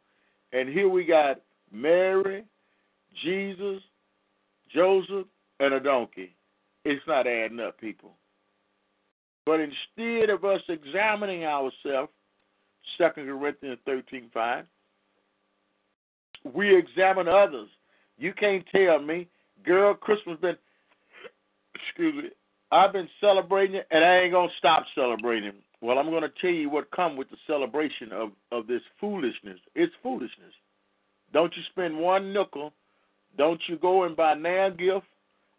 and 0.53 0.69
here 0.69 0.89
we 0.89 1.03
got 1.03 1.41
Mary, 1.71 2.43
Jesus, 3.23 3.81
Joseph, 4.73 5.27
and 5.59 5.73
a 5.73 5.79
donkey. 5.79 6.33
It's 6.85 7.05
not 7.07 7.27
adding 7.27 7.59
up, 7.59 7.79
people. 7.79 8.11
But 9.45 9.59
instead 9.59 10.29
of 10.29 10.45
us 10.45 10.61
examining 10.69 11.43
ourselves, 11.43 12.11
2 12.97 13.09
Corinthians 13.15 13.79
13 13.85 14.29
5, 14.33 14.65
we 16.53 16.75
examine 16.75 17.27
others. 17.27 17.69
You 18.17 18.33
can't 18.33 18.65
tell 18.73 18.99
me, 18.99 19.27
girl, 19.63 19.93
Christmas 19.93 20.37
been, 20.39 20.57
excuse 21.75 22.23
me, 22.23 22.29
I've 22.71 22.93
been 22.93 23.09
celebrating 23.19 23.77
it, 23.77 23.87
and 23.91 24.03
I 24.03 24.19
ain't 24.19 24.33
gonna 24.33 24.51
stop 24.57 24.83
celebrating. 24.93 25.53
Well, 25.81 25.97
I'm 25.97 26.11
gonna 26.11 26.31
tell 26.41 26.51
you 26.51 26.69
what 26.69 26.91
come 26.91 27.15
with 27.17 27.29
the 27.29 27.37
celebration 27.47 28.11
of 28.11 28.31
of 28.51 28.67
this 28.67 28.81
foolishness. 28.99 29.59
It's 29.75 29.93
foolishness. 30.03 30.53
Don't 31.33 31.55
you 31.55 31.63
spend 31.71 31.97
one 31.97 32.33
nickel. 32.33 32.73
Don't 33.37 33.61
you 33.67 33.77
go 33.77 34.03
and 34.03 34.15
buy 34.15 34.33
nan 34.33 34.75
gift. 34.75 35.05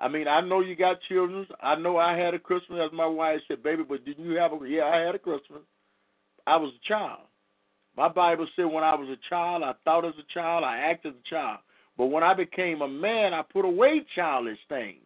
I 0.01 0.09
mean, 0.09 0.27
I 0.27 0.41
know 0.41 0.61
you 0.61 0.75
got 0.75 1.03
children. 1.09 1.47
I 1.63 1.77
know 1.77 1.99
I 1.99 2.17
had 2.17 2.33
a 2.33 2.39
Christmas, 2.39 2.81
as 2.83 2.93
my 2.93 3.07
wife 3.07 3.41
said, 3.47 3.63
baby, 3.63 3.83
but 3.87 4.05
didn't 4.05 4.25
you 4.25 4.37
have 4.37 4.53
a? 4.53 4.59
Yeah, 4.67 4.85
I 4.85 5.01
had 5.01 5.15
a 5.15 5.19
Christmas. 5.19 5.61
I 6.47 6.57
was 6.57 6.73
a 6.75 6.89
child. 6.89 7.21
My 7.97 8.09
Bible 8.09 8.47
said 8.57 8.65
when 8.65 8.83
I 8.83 8.95
was 8.95 9.09
a 9.09 9.29
child, 9.29 9.63
I 9.63 9.75
thought 9.85 10.07
as 10.07 10.15
a 10.19 10.33
child, 10.33 10.65
I 10.65 10.79
acted 10.79 11.13
as 11.15 11.21
a 11.27 11.29
child. 11.29 11.59
But 11.99 12.07
when 12.07 12.23
I 12.23 12.33
became 12.33 12.81
a 12.81 12.89
man, 12.89 13.35
I 13.35 13.43
put 13.43 13.67
away 13.67 14.03
childish 14.15 14.59
things. 14.71 15.03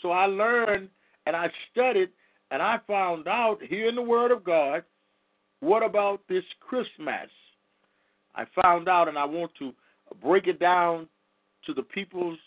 So 0.00 0.10
I 0.10 0.26
learned 0.26 0.88
and 1.26 1.36
I 1.36 1.46
studied 1.70 2.08
and 2.50 2.60
I 2.60 2.78
found 2.88 3.28
out 3.28 3.58
here 3.62 3.88
in 3.88 3.94
the 3.94 4.02
Word 4.02 4.32
of 4.32 4.42
God 4.42 4.82
what 5.60 5.84
about 5.84 6.20
this 6.28 6.42
Christmas. 6.60 7.30
I 8.34 8.46
found 8.60 8.88
out 8.88 9.06
and 9.06 9.16
I 9.16 9.24
want 9.24 9.52
to 9.60 9.72
break 10.20 10.48
it 10.48 10.58
down 10.58 11.06
to 11.66 11.74
the 11.74 11.82
peoples 11.82 12.38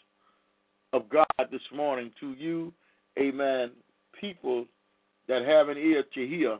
of 0.95 1.10
God 1.10 1.25
this 1.51 1.62
morning, 1.75 2.12
to 2.19 2.31
you, 2.34 2.73
amen, 3.19 3.71
people 4.19 4.65
that 5.27 5.45
have 5.45 5.69
an 5.69 5.77
ear 5.77 6.03
to 6.13 6.27
hear. 6.27 6.58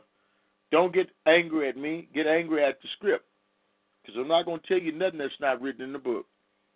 Don't 0.70 0.92
get 0.92 1.08
angry 1.26 1.68
at 1.68 1.76
me, 1.76 2.08
get 2.14 2.26
angry 2.26 2.64
at 2.64 2.80
the 2.82 2.88
script. 2.96 3.24
Because 4.02 4.20
I'm 4.20 4.28
not 4.28 4.44
going 4.44 4.60
to 4.60 4.66
tell 4.66 4.78
you 4.78 4.92
nothing 4.92 5.18
that's 5.18 5.32
not 5.40 5.60
written 5.60 5.82
in 5.82 5.92
the 5.92 5.98
book. 5.98 6.26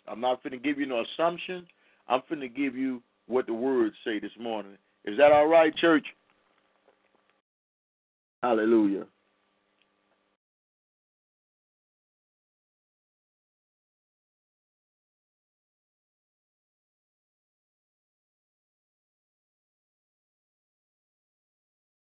I'm 0.08 0.20
not 0.20 0.42
going 0.42 0.52
to 0.52 0.58
give 0.58 0.78
you 0.78 0.86
no 0.86 1.04
assumption. 1.04 1.66
I'm 2.08 2.22
going 2.28 2.40
to 2.40 2.48
give 2.48 2.74
you 2.74 3.02
what 3.26 3.46
the 3.46 3.54
words 3.54 3.94
say 4.04 4.18
this 4.18 4.32
morning. 4.40 4.72
Is 5.04 5.16
that 5.18 5.32
all 5.32 5.46
right, 5.46 5.74
church? 5.76 6.06
Hallelujah. 8.42 9.04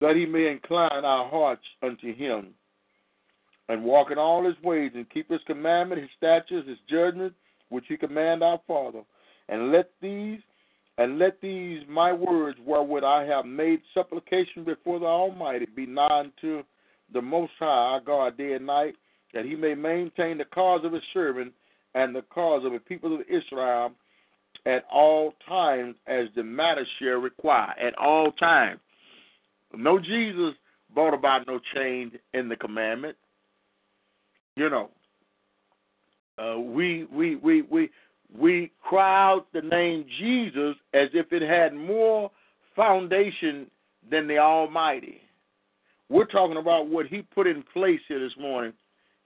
That 0.04 0.18
he 0.18 0.26
may 0.26 0.52
incline 0.52 1.06
our 1.06 1.30
hearts 1.30 1.63
unto 1.82 2.13
him 2.13 2.48
and 3.70 3.86
walk 3.86 4.12
in 4.12 4.18
all 4.18 4.44
his 4.44 4.62
ways 4.62 4.92
and 4.96 5.10
keep 5.10 5.32
his 5.32 5.39
commandment, 5.48 6.02
his 6.02 6.10
statutes, 6.18 6.68
his 6.68 6.78
judgments, 6.89 7.38
which 7.70 7.86
he 7.88 7.96
command 7.96 8.44
our 8.44 8.60
Father. 8.68 9.04
And 9.48 9.72
let 9.72 9.92
these 10.02 10.39
and 10.98 11.20
let 11.20 11.39
these 11.39 11.84
my 11.88 12.12
words 12.12 12.58
wherewith 12.66 13.06
I 13.06 13.24
have 13.24 13.46
made 13.46 13.80
supplication 13.94 14.66
before 14.66 15.00
the 15.00 15.06
Almighty 15.06 15.68
be 15.74 15.86
nigh 15.86 16.20
unto 16.20 16.63
the 17.13 17.22
Most 17.22 17.54
High, 17.58 17.66
our 17.66 18.02
God, 18.02 18.38
day 18.38 18.54
and 18.54 18.66
night, 18.66 18.96
that 19.34 19.46
he 19.46 19.56
may 19.56 19.74
maintain 19.74 20.38
the 20.38 20.46
cause 20.54 20.82
of 20.84 20.92
his 20.92 21.02
servant 21.13 21.54
and 21.96 22.13
the 22.13 22.24
cause 22.24 22.66
of 22.66 22.74
the 22.74 22.80
people 22.80 23.16
of 23.16 23.22
Israel 23.22 23.94
at 24.66 24.84
all 24.92 25.34
times 25.48 25.96
as 26.08 26.26
the 26.36 26.44
matter 26.44 26.86
shall 27.00 27.22
require. 27.22 27.74
At 27.80 27.98
all 27.98 28.34
times. 28.34 28.82
No 29.75 29.99
Jesus 29.99 30.53
brought 30.93 31.13
about 31.13 31.47
no 31.47 31.59
change 31.75 32.13
in 32.33 32.49
the 32.49 32.55
commandment. 32.55 33.17
You 34.55 34.69
know, 34.69 34.89
uh, 36.38 36.59
we 36.59 37.05
we 37.12 37.36
we 37.38 37.62
we 37.63 37.89
we 38.38 38.71
cry 38.81 39.31
out 39.31 39.47
the 39.53 39.62
name 39.62 40.05
Jesus 40.19 40.75
as 40.93 41.09
if 41.13 41.31
it 41.31 41.41
had 41.41 41.73
more 41.73 42.31
foundation 42.75 43.67
than 44.09 44.27
the 44.27 44.38
Almighty. 44.38 45.21
We're 46.09 46.25
talking 46.25 46.57
about 46.57 46.88
what 46.88 47.07
He 47.07 47.21
put 47.21 47.47
in 47.47 47.63
place 47.73 48.01
here 48.07 48.19
this 48.19 48.38
morning. 48.39 48.73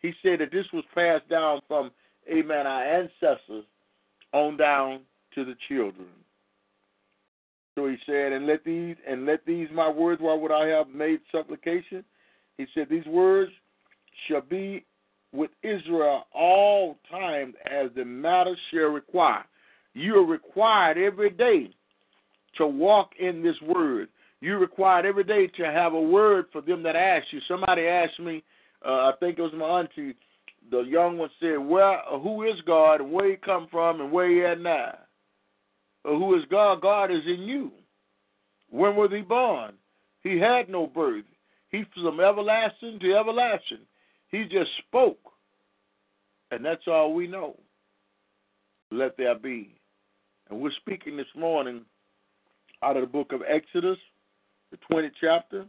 He 0.01 0.13
said 0.23 0.39
that 0.39 0.51
this 0.51 0.65
was 0.71 0.83
passed 0.93 1.27
down 1.29 1.62
from, 1.67 1.91
amen, 2.31 2.67
our 2.67 2.83
ancestors 2.83 3.65
on 4.31 4.57
down 4.57 5.01
to 5.36 5.43
the 5.43 5.55
children. 5.67 6.07
So 7.78 7.88
he 7.88 7.96
said, 8.08 8.32
and 8.32 8.48
let 8.48 8.63
these 8.63 8.96
and 9.08 9.28
let 9.28 9.46
these 9.46 9.68
my 9.72 9.88
words, 9.88 10.20
why 10.20 10.34
would 10.34 10.52
I 10.52 10.66
have 10.66 10.90
made 10.90 11.20
supplication? 11.32 12.04
He 12.58 12.66
said, 12.74 12.88
These 12.90 13.06
words 13.06 13.52
shall 14.28 14.42
be 14.42 14.84
with 15.32 15.52
Israel 15.62 16.24
all 16.34 16.98
times 17.12 17.54
as 17.72 17.92
the 17.96 18.04
matter 18.04 18.58
shall 18.72 18.88
require. 18.88 19.46
You 19.94 20.16
are 20.16 20.26
required 20.26 20.98
every 20.98 21.30
day 21.30 21.70
to 22.58 22.66
walk 22.66 23.12
in 23.20 23.44
this 23.44 23.56
word. 23.62 24.10
You're 24.42 24.58
required 24.58 25.06
every 25.06 25.24
day 25.24 25.46
to 25.58 25.66
have 25.66 25.94
a 25.94 26.02
word 26.02 26.46
for 26.52 26.62
them 26.62 26.82
that 26.82 26.96
ask 26.96 27.28
you. 27.32 27.40
Somebody 27.48 27.86
asked 27.86 28.20
me, 28.20 28.44
uh, 28.84 28.90
I 28.90 29.12
think 29.20 29.38
it 29.38 29.44
was 29.44 29.54
my 29.56 29.66
auntie, 29.66 30.16
the 30.72 30.80
young 30.80 31.20
one 31.20 31.30
said, 31.40 31.58
"Where, 31.58 32.00
who 32.24 32.42
is 32.42 32.60
God, 32.66 33.04
where 33.04 33.30
He 33.30 33.36
come 33.36 33.68
from, 33.70 34.02
and 34.02 34.12
where 34.12 34.30
He 34.32 34.44
at 34.44 34.60
now? 34.60 34.98
Uh, 36.08 36.12
who 36.12 36.36
is 36.36 36.43
God? 36.50 36.82
God 36.82 37.12
is 37.12 37.24
in 37.26 37.41
you. 37.41 37.72
When 38.70 38.96
was 38.96 39.12
He 39.12 39.22
born? 39.22 39.74
He 40.24 40.39
had 40.39 40.70
no 40.70 40.88
birth. 40.88 41.26
He's 41.70 41.86
from 41.93 42.20
everlasting 42.20 43.00
to 43.02 43.13
everlasting. 43.13 43.86
He 44.32 44.43
just 44.46 44.70
spoke. 44.88 45.20
And 46.52 46.63
that's 46.63 46.88
all 46.88 47.13
we 47.13 47.28
know. 47.28 47.58
Let 48.91 49.17
there 49.17 49.36
be. 49.36 49.76
And 50.50 50.62
we're 50.62 50.72
speaking 50.80 51.17
this 51.17 51.26
morning 51.36 51.82
out 52.82 52.96
of 52.96 53.02
the 53.02 53.08
book 53.08 53.34
of 53.34 53.41
Exodus, 53.48 53.98
the 54.72 54.78
20th 54.89 55.12
chapter, 55.20 55.65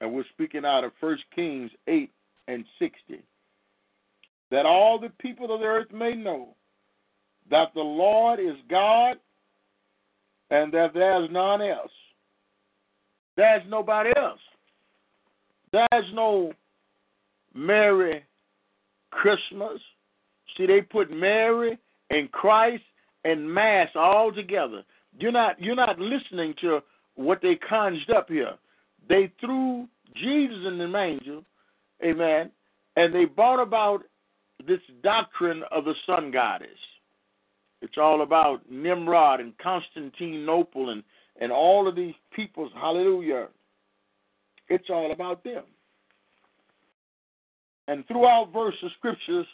and 0.00 0.12
we're 0.12 0.24
speaking 0.32 0.64
out 0.64 0.82
of 0.82 0.92
1 0.98 1.18
Kings 1.34 1.70
8 1.86 2.10
and 2.48 2.64
60. 2.78 3.22
That 4.50 4.66
all 4.66 4.98
the 4.98 5.12
people 5.20 5.54
of 5.54 5.60
the 5.60 5.66
earth 5.66 5.92
may 5.92 6.14
know 6.14 6.56
that 7.50 7.72
the 7.74 7.80
Lord 7.80 8.40
is 8.40 8.56
God 8.68 9.16
and 10.50 10.72
that 10.72 10.92
there's 10.94 11.30
none 11.30 11.62
else. 11.62 11.90
There's 13.36 13.62
nobody 13.68 14.10
else. 14.16 14.40
There's 15.72 16.14
no 16.14 16.52
Merry 17.54 18.24
Christmas. 19.10 19.80
See, 20.56 20.66
they 20.66 20.80
put 20.80 21.10
Mary 21.10 21.78
and 22.10 22.30
Christ 22.32 22.82
and 23.24 23.52
Mass 23.52 23.88
all 23.94 24.32
together. 24.32 24.82
You're 25.18 25.32
not 25.32 25.60
you're 25.60 25.74
not 25.74 25.98
listening 25.98 26.54
to 26.62 26.80
what 27.14 27.40
they 27.42 27.56
conjured 27.56 28.10
up 28.10 28.28
here. 28.28 28.54
They 29.08 29.32
threw 29.40 29.88
Jesus 30.14 30.58
in 30.66 30.78
the 30.78 30.88
manger, 30.88 31.40
amen, 32.04 32.50
and 32.96 33.14
they 33.14 33.24
brought 33.24 33.60
about 33.60 34.02
this 34.66 34.80
doctrine 35.02 35.62
of 35.70 35.84
the 35.84 35.94
sun 36.06 36.30
goddess. 36.30 36.68
It's 37.82 37.98
all 37.98 38.22
about 38.22 38.70
Nimrod 38.70 39.40
and 39.40 39.56
Constantinople 39.58 40.90
and, 40.90 41.02
and 41.40 41.50
all 41.50 41.88
of 41.88 41.96
these 41.96 42.14
peoples, 42.34 42.70
hallelujah. 42.74 43.48
It's 44.68 44.90
all 44.90 45.12
about 45.12 45.42
them. 45.42 45.64
And 47.88 48.06
throughout 48.06 48.52
verse 48.52 48.76
of 48.84 48.90
scriptures, 48.98 49.46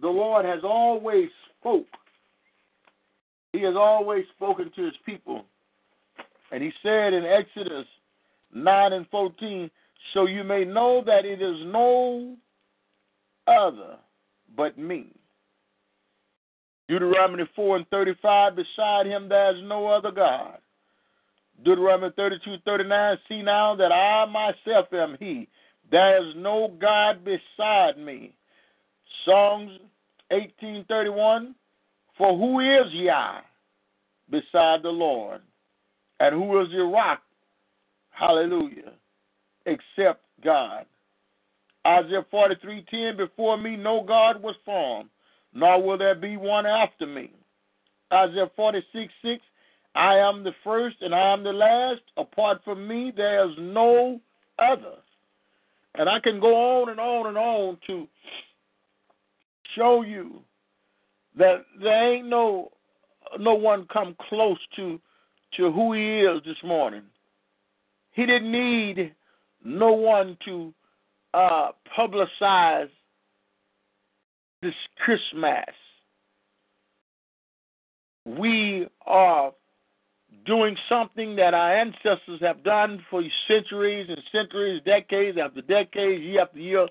the 0.00 0.08
Lord 0.08 0.44
has 0.44 0.60
always 0.64 1.28
spoke. 1.60 1.86
He 3.52 3.62
has 3.62 3.74
always 3.76 4.24
spoken 4.36 4.70
to 4.74 4.84
his 4.84 4.94
people. 5.04 5.44
And 6.50 6.62
he 6.62 6.72
said 6.82 7.12
in 7.12 7.24
Exodus 7.24 7.86
9 8.54 8.92
and 8.92 9.06
14, 9.10 9.70
so 10.14 10.26
you 10.26 10.44
may 10.44 10.64
know 10.64 11.02
that 11.04 11.24
it 11.24 11.42
is 11.42 11.56
no 11.66 12.36
other 13.46 13.96
but 14.56 14.78
me. 14.78 15.12
Deuteronomy 16.88 17.44
4 17.54 17.76
and 17.76 17.88
35, 17.88 18.56
beside 18.56 19.06
him 19.06 19.28
there 19.28 19.54
is 19.56 19.62
no 19.64 19.88
other 19.88 20.10
God. 20.10 20.58
Deuteronomy 21.64 22.12
32, 22.16 22.56
39, 22.64 23.18
see 23.28 23.42
now 23.42 23.74
that 23.74 23.92
I 23.92 24.24
myself 24.26 24.86
am 24.92 25.16
he. 25.18 25.48
There 25.90 26.22
is 26.22 26.34
no 26.36 26.74
God 26.80 27.24
beside 27.24 27.98
me. 27.98 28.32
Psalms 29.24 29.72
18:31 30.30 31.54
For 32.16 32.36
who 32.36 32.60
is 32.60 32.92
Yah 32.92 33.40
beside 34.30 34.82
the 34.82 34.90
Lord? 34.90 35.40
And 36.20 36.34
who 36.34 36.60
is 36.60 36.68
your 36.70 36.88
rock? 36.88 37.22
Hallelujah. 38.10 38.92
Except 39.66 40.24
God. 40.42 40.86
Isaiah 41.86 42.24
43:10 42.32 43.16
Before 43.16 43.56
me 43.56 43.76
no 43.76 44.02
God 44.02 44.42
was 44.42 44.56
formed, 44.64 45.10
nor 45.52 45.82
will 45.82 45.98
there 45.98 46.14
be 46.14 46.36
one 46.36 46.66
after 46.66 47.06
me. 47.06 47.30
Isaiah 48.12 48.50
46:6 48.56 49.40
I 49.94 50.16
am 50.16 50.44
the 50.44 50.54
first 50.62 50.96
and 51.00 51.14
I 51.14 51.32
am 51.32 51.42
the 51.42 51.52
last. 51.52 52.02
Apart 52.16 52.62
from 52.64 52.86
me 52.86 53.12
there 53.14 53.48
is 53.48 53.56
no 53.58 54.20
other. 54.58 54.96
And 55.94 56.08
I 56.08 56.20
can 56.20 56.38
go 56.40 56.82
on 56.82 56.90
and 56.90 57.00
on 57.00 57.26
and 57.26 57.38
on 57.38 57.78
to 57.86 58.06
show 59.74 60.02
you 60.02 60.40
that 61.36 61.64
there 61.80 62.14
ain't 62.14 62.28
no 62.28 62.70
no 63.38 63.54
one 63.54 63.86
come 63.92 64.16
close 64.28 64.58
to 64.76 65.00
to 65.56 65.72
who 65.72 65.92
he 65.94 66.20
is 66.20 66.42
this 66.44 66.62
morning. 66.62 67.02
He 68.12 68.26
didn't 68.26 68.52
need 68.52 69.14
no 69.64 69.92
one 69.92 70.36
to 70.44 70.74
uh, 71.34 71.70
publicize 71.96 72.90
this 74.62 74.74
Christmas. 75.04 75.74
We 78.24 78.86
are 79.06 79.52
doing 80.44 80.76
something 80.88 81.36
that 81.36 81.54
our 81.54 81.74
ancestors 81.74 82.40
have 82.40 82.62
done 82.62 83.04
for 83.10 83.22
centuries 83.46 84.06
and 84.08 84.20
centuries, 84.32 84.82
decades 84.84 85.38
after 85.42 85.62
decades, 85.62 86.22
year 86.22 86.42
after 86.42 86.58
year. 86.58 86.88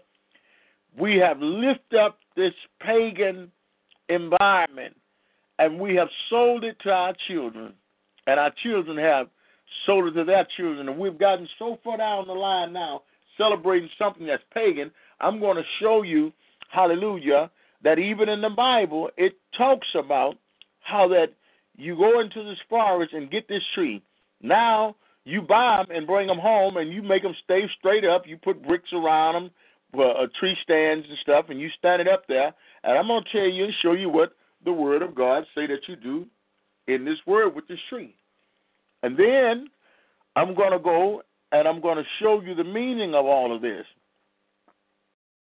We 0.98 1.18
have 1.18 1.40
lifted 1.40 2.00
up 2.00 2.20
this 2.36 2.54
pagan 2.82 3.52
environment 4.10 4.96
and 5.60 5.80
we 5.80 5.96
have 5.96 6.08
sold 6.30 6.64
it 6.64 6.78
to 6.84 6.90
our 6.92 7.14
children, 7.28 7.74
and 8.28 8.40
our 8.40 8.52
children 8.64 8.98
have 8.98 9.28
sold 9.86 10.08
it 10.08 10.12
to 10.12 10.24
their 10.24 10.48
children, 10.56 10.88
and 10.88 10.98
we've 11.00 11.18
gotten 11.18 11.48
so 11.58 11.80
far 11.84 11.98
down 11.98 12.28
the 12.28 12.34
line 12.34 12.74
now 12.74 13.02
celebrating 13.38 13.90
something 13.98 14.26
that's 14.26 14.44
pagan. 14.54 14.92
I'm 15.20 15.40
going 15.40 15.58
to 15.58 15.64
show 15.82 16.04
you, 16.04 16.32
hallelujah, 16.72 17.50
that 17.84 18.00
even 18.00 18.30
in 18.30 18.42
the 18.42 18.50
Bible 18.50 19.10
it 19.18 19.34
talks 19.58 19.88
about 19.96 20.36
how 20.80 21.08
that 21.10 21.28
you 21.76 21.96
go 21.96 22.20
into 22.20 22.44
this 22.44 22.58
forest 22.70 23.14
and 23.14 23.30
get 23.30 23.48
this 23.48 23.64
tree. 23.76 24.02
Now 24.42 24.96
you 25.28 25.42
buy 25.42 25.84
them 25.84 25.96
and 25.96 26.08
bring 26.08 26.28
them 26.28 26.40
home, 26.40 26.78
and 26.78 26.92
you 26.92 27.02
make 27.02 27.22
them 27.22 27.36
stay 27.44 27.64
straight 27.78 28.06
up. 28.06 28.26
You 28.26 28.38
put 28.38 28.66
bricks 28.66 28.90
around 28.94 29.34
them, 29.34 29.52
uh, 29.94 30.28
tree 30.40 30.56
stands 30.64 31.06
and 31.08 31.18
stuff, 31.22 31.48
and 31.50 31.60
you 31.60 31.70
stand 31.78 32.02
it 32.02 32.08
up 32.08 32.24
there. 32.28 32.54
And 32.84 32.98
I'm 32.98 33.08
going 33.08 33.24
to 33.24 33.30
tell 33.32 33.50
you 33.50 33.66
and 33.66 33.74
show 33.82 33.92
you 33.92 34.10
what 34.10 34.32
the 34.64 34.72
Word 34.72 35.02
of 35.02 35.14
God 35.14 35.44
say 35.54 35.68
that 35.68 35.82
you 35.88 35.98
do 35.98 36.26
in 36.88 37.04
this 37.04 37.18
Word 37.26 37.56
with 37.56 37.68
this 37.68 37.80
tree. 37.90 38.16
And 39.04 39.18
then 39.18 39.68
I'm 40.38 40.56
going 40.56 40.72
to 40.72 40.80
go 40.80 41.22
and 41.52 41.68
I'm 41.68 41.82
going 41.82 41.98
to 41.98 42.04
show 42.22 42.42
you 42.42 42.56
the 42.56 42.64
meaning 42.64 43.14
of 43.14 43.26
all 43.26 43.56
of 43.56 43.62
this. 43.62 43.86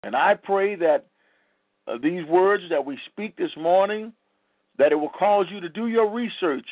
And 0.03 0.14
I 0.16 0.35
pray 0.35 0.76
that 0.76 1.07
uh, 1.87 1.99
these 2.03 2.24
words 2.26 2.64
that 2.70 2.85
we 2.85 2.99
speak 3.11 3.37
this 3.37 3.51
morning 3.57 4.12
that 4.78 4.93
it 4.93 4.97
will 4.97 5.11
cause 5.11 5.47
you 5.51 5.61
to 5.61 5.68
do 5.68 5.87
your 5.87 6.11
research 6.11 6.66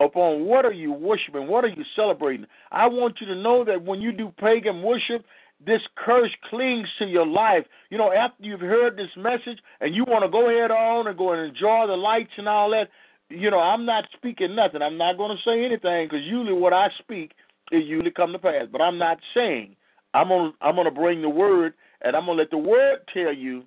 upon 0.00 0.44
what 0.44 0.64
are 0.64 0.72
you 0.72 0.92
worshiping, 0.92 1.48
what 1.48 1.64
are 1.64 1.68
you 1.68 1.84
celebrating. 1.96 2.46
I 2.70 2.86
want 2.86 3.16
you 3.20 3.26
to 3.28 3.34
know 3.34 3.64
that 3.64 3.82
when 3.82 4.00
you 4.00 4.12
do 4.12 4.32
pagan 4.38 4.82
worship, 4.82 5.24
this 5.64 5.80
curse 5.96 6.30
clings 6.48 6.86
to 6.98 7.06
your 7.06 7.26
life. 7.26 7.64
You 7.90 7.98
know, 7.98 8.12
after 8.12 8.44
you've 8.44 8.60
heard 8.60 8.96
this 8.96 9.10
message 9.16 9.58
and 9.80 9.94
you 9.94 10.04
want 10.04 10.24
to 10.24 10.30
go 10.30 10.48
ahead 10.48 10.70
on 10.70 11.08
and 11.08 11.18
go 11.18 11.32
and 11.32 11.48
enjoy 11.48 11.86
the 11.88 11.96
lights 11.96 12.30
and 12.36 12.48
all 12.48 12.70
that, 12.70 12.88
you 13.28 13.50
know, 13.50 13.58
I'm 13.58 13.84
not 13.84 14.04
speaking 14.16 14.54
nothing. 14.54 14.82
I'm 14.82 14.96
not 14.96 15.16
going 15.16 15.36
to 15.36 15.42
say 15.50 15.64
anything 15.64 16.06
because 16.06 16.24
usually 16.24 16.52
what 16.52 16.72
I 16.72 16.88
speak 16.98 17.32
is 17.72 17.82
usually 17.84 18.12
come 18.12 18.32
to 18.32 18.38
pass. 18.38 18.66
But 18.70 18.80
I'm 18.80 18.98
not 18.98 19.18
saying. 19.34 19.74
I'm 20.14 20.28
to, 20.28 20.50
I'm 20.60 20.76
going 20.76 20.86
to 20.86 20.92
bring 20.92 21.22
the 21.22 21.28
word 21.28 21.74
and 22.02 22.16
I'm 22.16 22.26
going 22.26 22.38
to 22.38 22.42
let 22.42 22.50
the 22.50 22.58
word 22.58 23.00
tell 23.12 23.34
you 23.34 23.64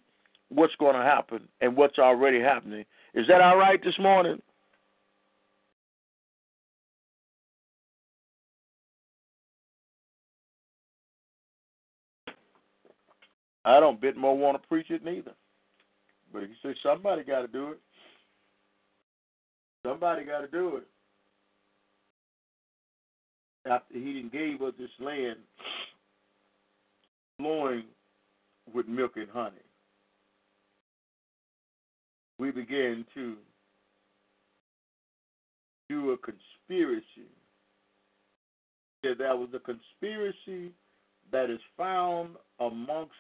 what's 0.52 0.76
going 0.76 0.95
to 0.95 1.02
happen 1.02 1.47
and 1.62 1.76
what's 1.76 1.97
already 1.97 2.41
happening. 2.41 2.86
Is 3.14 3.26
that 3.28 3.41
all 3.41 3.58
right 3.58 3.82
this 3.84 3.97
morning? 3.99 4.41
I 13.64 13.80
don't 13.80 14.02
bit 14.02 14.18
more 14.18 14.38
want 14.38 14.62
to 14.62 14.68
preach 14.68 14.89
it 14.89 15.06
neither. 15.06 15.32
But 16.34 16.43
if 16.43 16.49
you 16.49 16.56
say 16.64 16.76
somebody 16.84 17.24
got 17.24 17.41
to 17.41 17.47
do 17.47 17.70
it, 17.70 17.80
somebody 19.86 20.26
got 20.26 20.41
to 20.41 20.47
do 20.47 20.78
it. 20.78 20.84
After 23.70 23.93
he 23.93 24.14
didn't 24.14 24.32
gave 24.32 24.62
us 24.62 24.74
this 24.80 24.89
land 24.99 25.38
flowing 27.38 27.84
with 28.74 28.88
milk 28.88 29.12
and 29.16 29.30
honey, 29.30 29.58
we 32.41 32.49
began 32.49 33.05
to 33.13 33.35
do 35.87 36.09
a 36.09 36.17
conspiracy. 36.17 37.29
That 39.03 39.19
there 39.19 39.35
was 39.35 39.49
a 39.53 39.59
conspiracy 39.59 40.71
that 41.31 41.51
is 41.51 41.59
found 41.77 42.31
amongst 42.59 43.13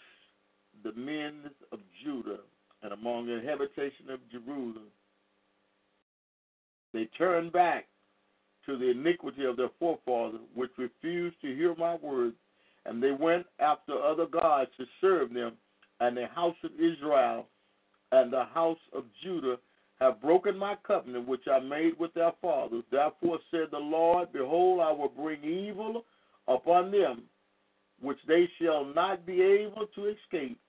the 0.83 0.93
men 0.93 1.51
of 1.71 1.79
Judah 2.03 2.39
and 2.81 2.93
among 2.93 3.27
the 3.27 3.47
habitation 3.47 4.09
of 4.09 4.19
Jerusalem. 4.31 4.87
They 6.91 7.07
turned 7.15 7.53
back 7.53 7.85
to 8.65 8.75
the 8.75 8.89
iniquity 8.89 9.45
of 9.45 9.55
their 9.55 9.69
forefathers, 9.79 10.41
which 10.55 10.71
refused 10.79 11.39
to 11.41 11.55
hear 11.55 11.75
my 11.75 11.95
words, 11.95 12.35
and 12.87 13.03
they 13.03 13.11
went 13.11 13.45
after 13.59 14.01
other 14.01 14.25
gods 14.25 14.71
to 14.77 14.85
serve 14.99 15.31
them, 15.31 15.53
and 15.99 16.17
the 16.17 16.25
house 16.25 16.55
of 16.63 16.71
Israel 16.79 17.45
and 18.11 18.31
the 18.31 18.45
house 18.45 18.79
of 18.93 19.05
Judah 19.23 19.57
have 19.99 20.21
broken 20.21 20.57
my 20.57 20.75
covenant 20.85 21.27
which 21.27 21.47
I 21.51 21.59
made 21.59 21.97
with 21.99 22.13
their 22.13 22.31
fathers. 22.41 22.83
Therefore 22.91 23.39
said 23.51 23.67
the 23.71 23.77
Lord, 23.77 24.33
Behold, 24.33 24.81
I 24.81 24.91
will 24.91 25.09
bring 25.09 25.43
evil 25.43 26.03
upon 26.47 26.91
them, 26.91 27.23
which 28.01 28.17
they 28.27 28.49
shall 28.59 28.83
not 28.83 29.25
be 29.25 29.41
able 29.41 29.87
to 29.95 30.07
escape. 30.07 30.59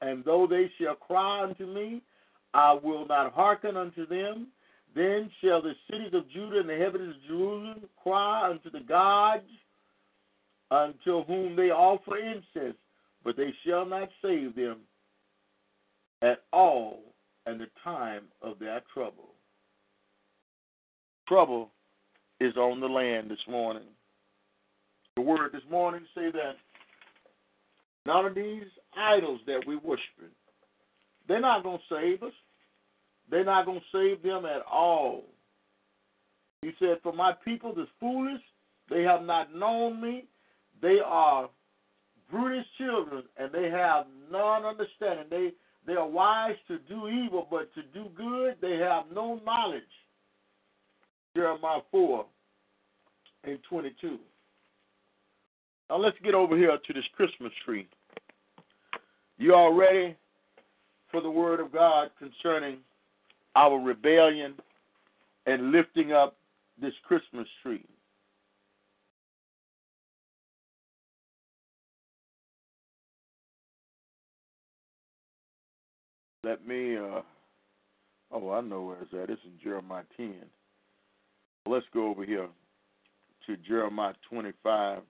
And 0.00 0.24
though 0.24 0.46
they 0.46 0.70
shall 0.80 0.94
cry 0.94 1.42
unto 1.42 1.66
me, 1.66 2.00
I 2.54 2.72
will 2.72 3.06
not 3.06 3.32
hearken 3.32 3.76
unto 3.76 4.06
them. 4.06 4.48
Then 4.94 5.30
shall 5.42 5.60
the 5.60 5.74
cities 5.90 6.14
of 6.14 6.30
Judah 6.30 6.60
and 6.60 6.68
the 6.68 6.76
heavens 6.76 7.16
of 7.16 7.22
Jerusalem 7.28 7.80
cry 8.02 8.50
unto 8.50 8.70
the 8.70 8.80
gods 8.80 9.42
unto 10.70 11.24
whom 11.24 11.56
they 11.56 11.70
offer 11.70 12.16
incense, 12.16 12.76
but 13.24 13.36
they 13.36 13.52
shall 13.66 13.84
not 13.84 14.08
save 14.22 14.54
them 14.54 14.78
at 16.22 16.42
all 16.52 17.00
in 17.46 17.58
the 17.58 17.68
time 17.82 18.24
of 18.42 18.58
their 18.58 18.82
trouble. 18.92 19.30
Trouble 21.26 21.70
is 22.40 22.56
on 22.56 22.80
the 22.80 22.86
land 22.86 23.30
this 23.30 23.38
morning. 23.48 23.84
The 25.16 25.22
word 25.22 25.52
this 25.52 25.62
morning 25.70 26.02
say 26.14 26.30
that 26.30 26.54
none 28.06 28.24
of 28.24 28.34
these 28.34 28.64
idols 28.96 29.40
that 29.46 29.62
we 29.66 29.76
worship, 29.76 30.32
they're 31.26 31.40
not 31.40 31.62
going 31.62 31.78
to 31.78 31.94
save 31.94 32.22
us. 32.22 32.32
They're 33.30 33.44
not 33.44 33.66
going 33.66 33.80
to 33.80 33.84
save 33.92 34.22
them 34.22 34.46
at 34.46 34.62
all. 34.70 35.24
He 36.62 36.70
said, 36.78 36.98
For 37.02 37.12
my 37.12 37.32
people 37.44 37.72
is 37.72 37.88
foolish, 38.00 38.40
they 38.88 39.02
have 39.02 39.22
not 39.22 39.54
known 39.54 40.00
me. 40.00 40.24
They 40.80 40.98
are 41.04 41.50
brutish 42.30 42.66
children, 42.78 43.24
and 43.36 43.52
they 43.52 43.70
have 43.70 44.06
none 44.30 44.64
understanding. 44.64 45.26
They 45.30 45.50
they 45.86 45.94
are 45.94 46.06
wise 46.06 46.56
to 46.68 46.78
do 46.88 47.08
evil, 47.08 47.46
but 47.50 47.72
to 47.74 47.82
do 47.94 48.08
good 48.16 48.56
they 48.60 48.76
have 48.76 49.04
no 49.12 49.40
knowledge. 49.44 49.82
Jeremiah 51.34 51.80
4 51.90 52.26
and 53.44 53.58
22. 53.68 54.18
Now 55.88 55.96
let's 55.96 56.16
get 56.22 56.34
over 56.34 56.56
here 56.56 56.76
to 56.86 56.92
this 56.92 57.04
Christmas 57.16 57.52
tree. 57.64 57.88
You 59.38 59.54
all 59.54 59.72
ready 59.72 60.16
for 61.10 61.20
the 61.20 61.30
word 61.30 61.60
of 61.60 61.72
God 61.72 62.10
concerning 62.18 62.78
our 63.56 63.78
rebellion 63.78 64.54
and 65.46 65.72
lifting 65.72 66.12
up 66.12 66.36
this 66.80 66.92
Christmas 67.06 67.46
tree? 67.62 67.84
Let 76.44 76.66
me. 76.66 76.96
Uh, 76.96 77.22
oh, 78.32 78.50
I 78.50 78.60
know 78.60 78.82
where 78.82 79.02
it's 79.02 79.12
at. 79.14 79.30
It's 79.30 79.42
in 79.44 79.58
Jeremiah 79.62 80.04
10. 80.16 80.34
Let's 81.66 81.86
go 81.92 82.08
over 82.08 82.24
here 82.24 82.48
to 83.46 83.56
Jeremiah 83.68 84.14
25. 84.30 85.00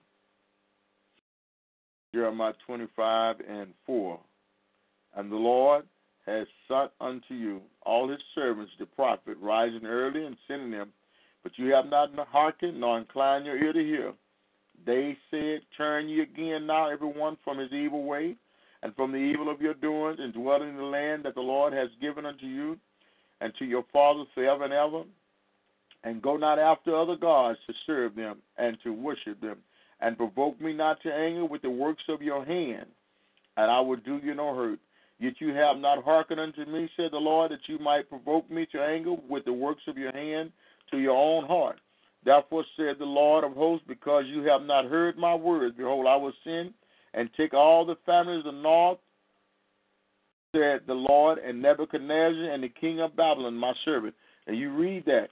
Jeremiah 2.13 2.53
25 2.65 3.35
and 3.47 3.73
4. 3.85 4.19
And 5.15 5.31
the 5.31 5.35
Lord 5.35 5.85
has 6.25 6.47
sent 6.67 6.91
unto 6.99 7.33
you 7.33 7.61
all 7.83 8.09
his 8.09 8.19
servants, 8.35 8.71
the 8.79 8.85
prophet, 8.85 9.37
rising 9.39 9.85
early 9.85 10.25
and 10.25 10.35
sending 10.47 10.71
them. 10.71 10.91
But 11.43 11.53
you 11.57 11.73
have 11.73 11.85
not 11.85 12.09
hearkened 12.29 12.79
nor 12.79 12.99
inclined 12.99 13.45
your 13.45 13.57
ear 13.57 13.73
to 13.73 13.79
hear. 13.79 14.13
They 14.85 15.17
said, 15.29 15.61
Turn 15.77 16.09
ye 16.09 16.21
again 16.21 16.65
now, 16.65 16.89
every 16.89 17.07
one 17.07 17.37
from 17.43 17.57
his 17.57 17.71
evil 17.71 18.03
way, 18.03 18.35
and 18.81 18.95
from 18.95 19.11
the 19.11 19.17
evil 19.17 19.49
of 19.49 19.61
your 19.61 19.73
doings, 19.73 20.19
and 20.19 20.33
dwell 20.33 20.61
in 20.61 20.77
the 20.77 20.83
land 20.83 21.23
that 21.25 21.35
the 21.35 21.41
Lord 21.41 21.73
has 21.73 21.89
given 22.01 22.25
unto 22.25 22.45
you 22.45 22.77
and 23.41 23.53
to 23.59 23.65
your 23.65 23.83
fathers 23.91 24.27
forever 24.33 24.63
and 24.65 24.73
ever. 24.73 25.03
And 26.03 26.21
go 26.21 26.37
not 26.37 26.59
after 26.59 26.95
other 26.95 27.17
gods 27.17 27.59
to 27.67 27.73
serve 27.85 28.15
them 28.15 28.37
and 28.57 28.77
to 28.83 28.93
worship 28.93 29.41
them, 29.41 29.57
and 29.99 30.15
provoke 30.15 30.59
me 30.61 30.71
not 30.71 31.01
to 31.03 31.13
anger 31.13 31.43
with 31.45 31.61
the 31.61 31.69
works 31.69 32.03
of 32.07 32.21
your 32.21 32.45
hand, 32.45 32.85
and 33.57 33.69
I 33.69 33.81
will 33.81 33.97
do 33.97 34.19
you 34.23 34.33
no 34.33 34.55
hurt. 34.55 34.79
Yet 35.19 35.33
you 35.39 35.49
have 35.49 35.75
not 35.77 36.05
hearkened 36.05 36.39
unto 36.39 36.63
me, 36.63 36.89
said 36.95 37.11
the 37.11 37.17
Lord, 37.17 37.51
that 37.51 37.67
you 37.67 37.77
might 37.79 38.07
provoke 38.09 38.49
me 38.49 38.65
to 38.71 38.81
anger 38.81 39.15
with 39.27 39.43
the 39.43 39.51
works 39.51 39.81
of 39.87 39.97
your 39.97 40.13
hand 40.13 40.53
to 40.91 40.97
your 40.97 41.17
own 41.17 41.45
heart. 41.45 41.79
Therefore 42.23 42.63
said 42.77 42.95
the 42.97 43.05
Lord 43.05 43.43
of 43.43 43.51
hosts, 43.53 43.85
because 43.85 44.23
you 44.27 44.43
have 44.43 44.61
not 44.61 44.85
heard 44.85 45.17
my 45.17 45.35
words, 45.35 45.75
behold, 45.77 46.07
I 46.07 46.15
will 46.15 46.33
send 46.45 46.73
and 47.13 47.29
take 47.35 47.53
all 47.53 47.85
the 47.85 47.95
families 48.05 48.45
of 48.45 48.53
the 48.53 48.61
north, 48.61 48.99
said 50.51 50.81
the 50.87 50.93
Lord, 50.93 51.37
and 51.37 51.61
Nebuchadnezzar 51.61 52.51
and 52.51 52.63
the 52.63 52.69
king 52.69 52.99
of 52.99 53.15
Babylon, 53.15 53.55
my 53.55 53.73
servant. 53.85 54.15
And 54.47 54.57
you 54.57 54.71
read 54.75 55.05
that. 55.05 55.29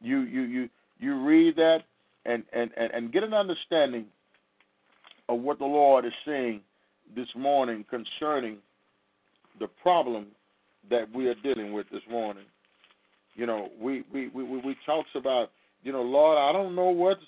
You 0.00 0.20
you 0.20 0.42
you 0.42 0.68
you 0.98 1.24
read 1.24 1.56
that 1.56 1.80
and, 2.24 2.44
and, 2.52 2.70
and, 2.76 2.92
and 2.92 3.12
get 3.12 3.22
an 3.22 3.34
understanding 3.34 4.06
of 5.28 5.40
what 5.40 5.58
the 5.58 5.64
Lord 5.64 6.04
is 6.04 6.12
saying 6.26 6.60
this 7.16 7.28
morning 7.36 7.84
concerning 7.90 8.58
the 9.58 9.66
problem 9.82 10.26
that 10.90 11.06
we 11.14 11.28
are 11.28 11.34
dealing 11.42 11.72
with 11.72 11.86
this 11.90 12.02
morning. 12.10 12.44
You 13.34 13.46
know, 13.46 13.68
we 13.80 14.04
we 14.12 14.28
we 14.28 14.44
we, 14.44 14.58
we 14.58 14.76
talks 14.86 15.10
about, 15.14 15.50
you 15.82 15.92
know, 15.92 16.02
Lord, 16.02 16.38
I 16.38 16.52
don't 16.52 16.74
know 16.74 16.90
what, 16.90 17.18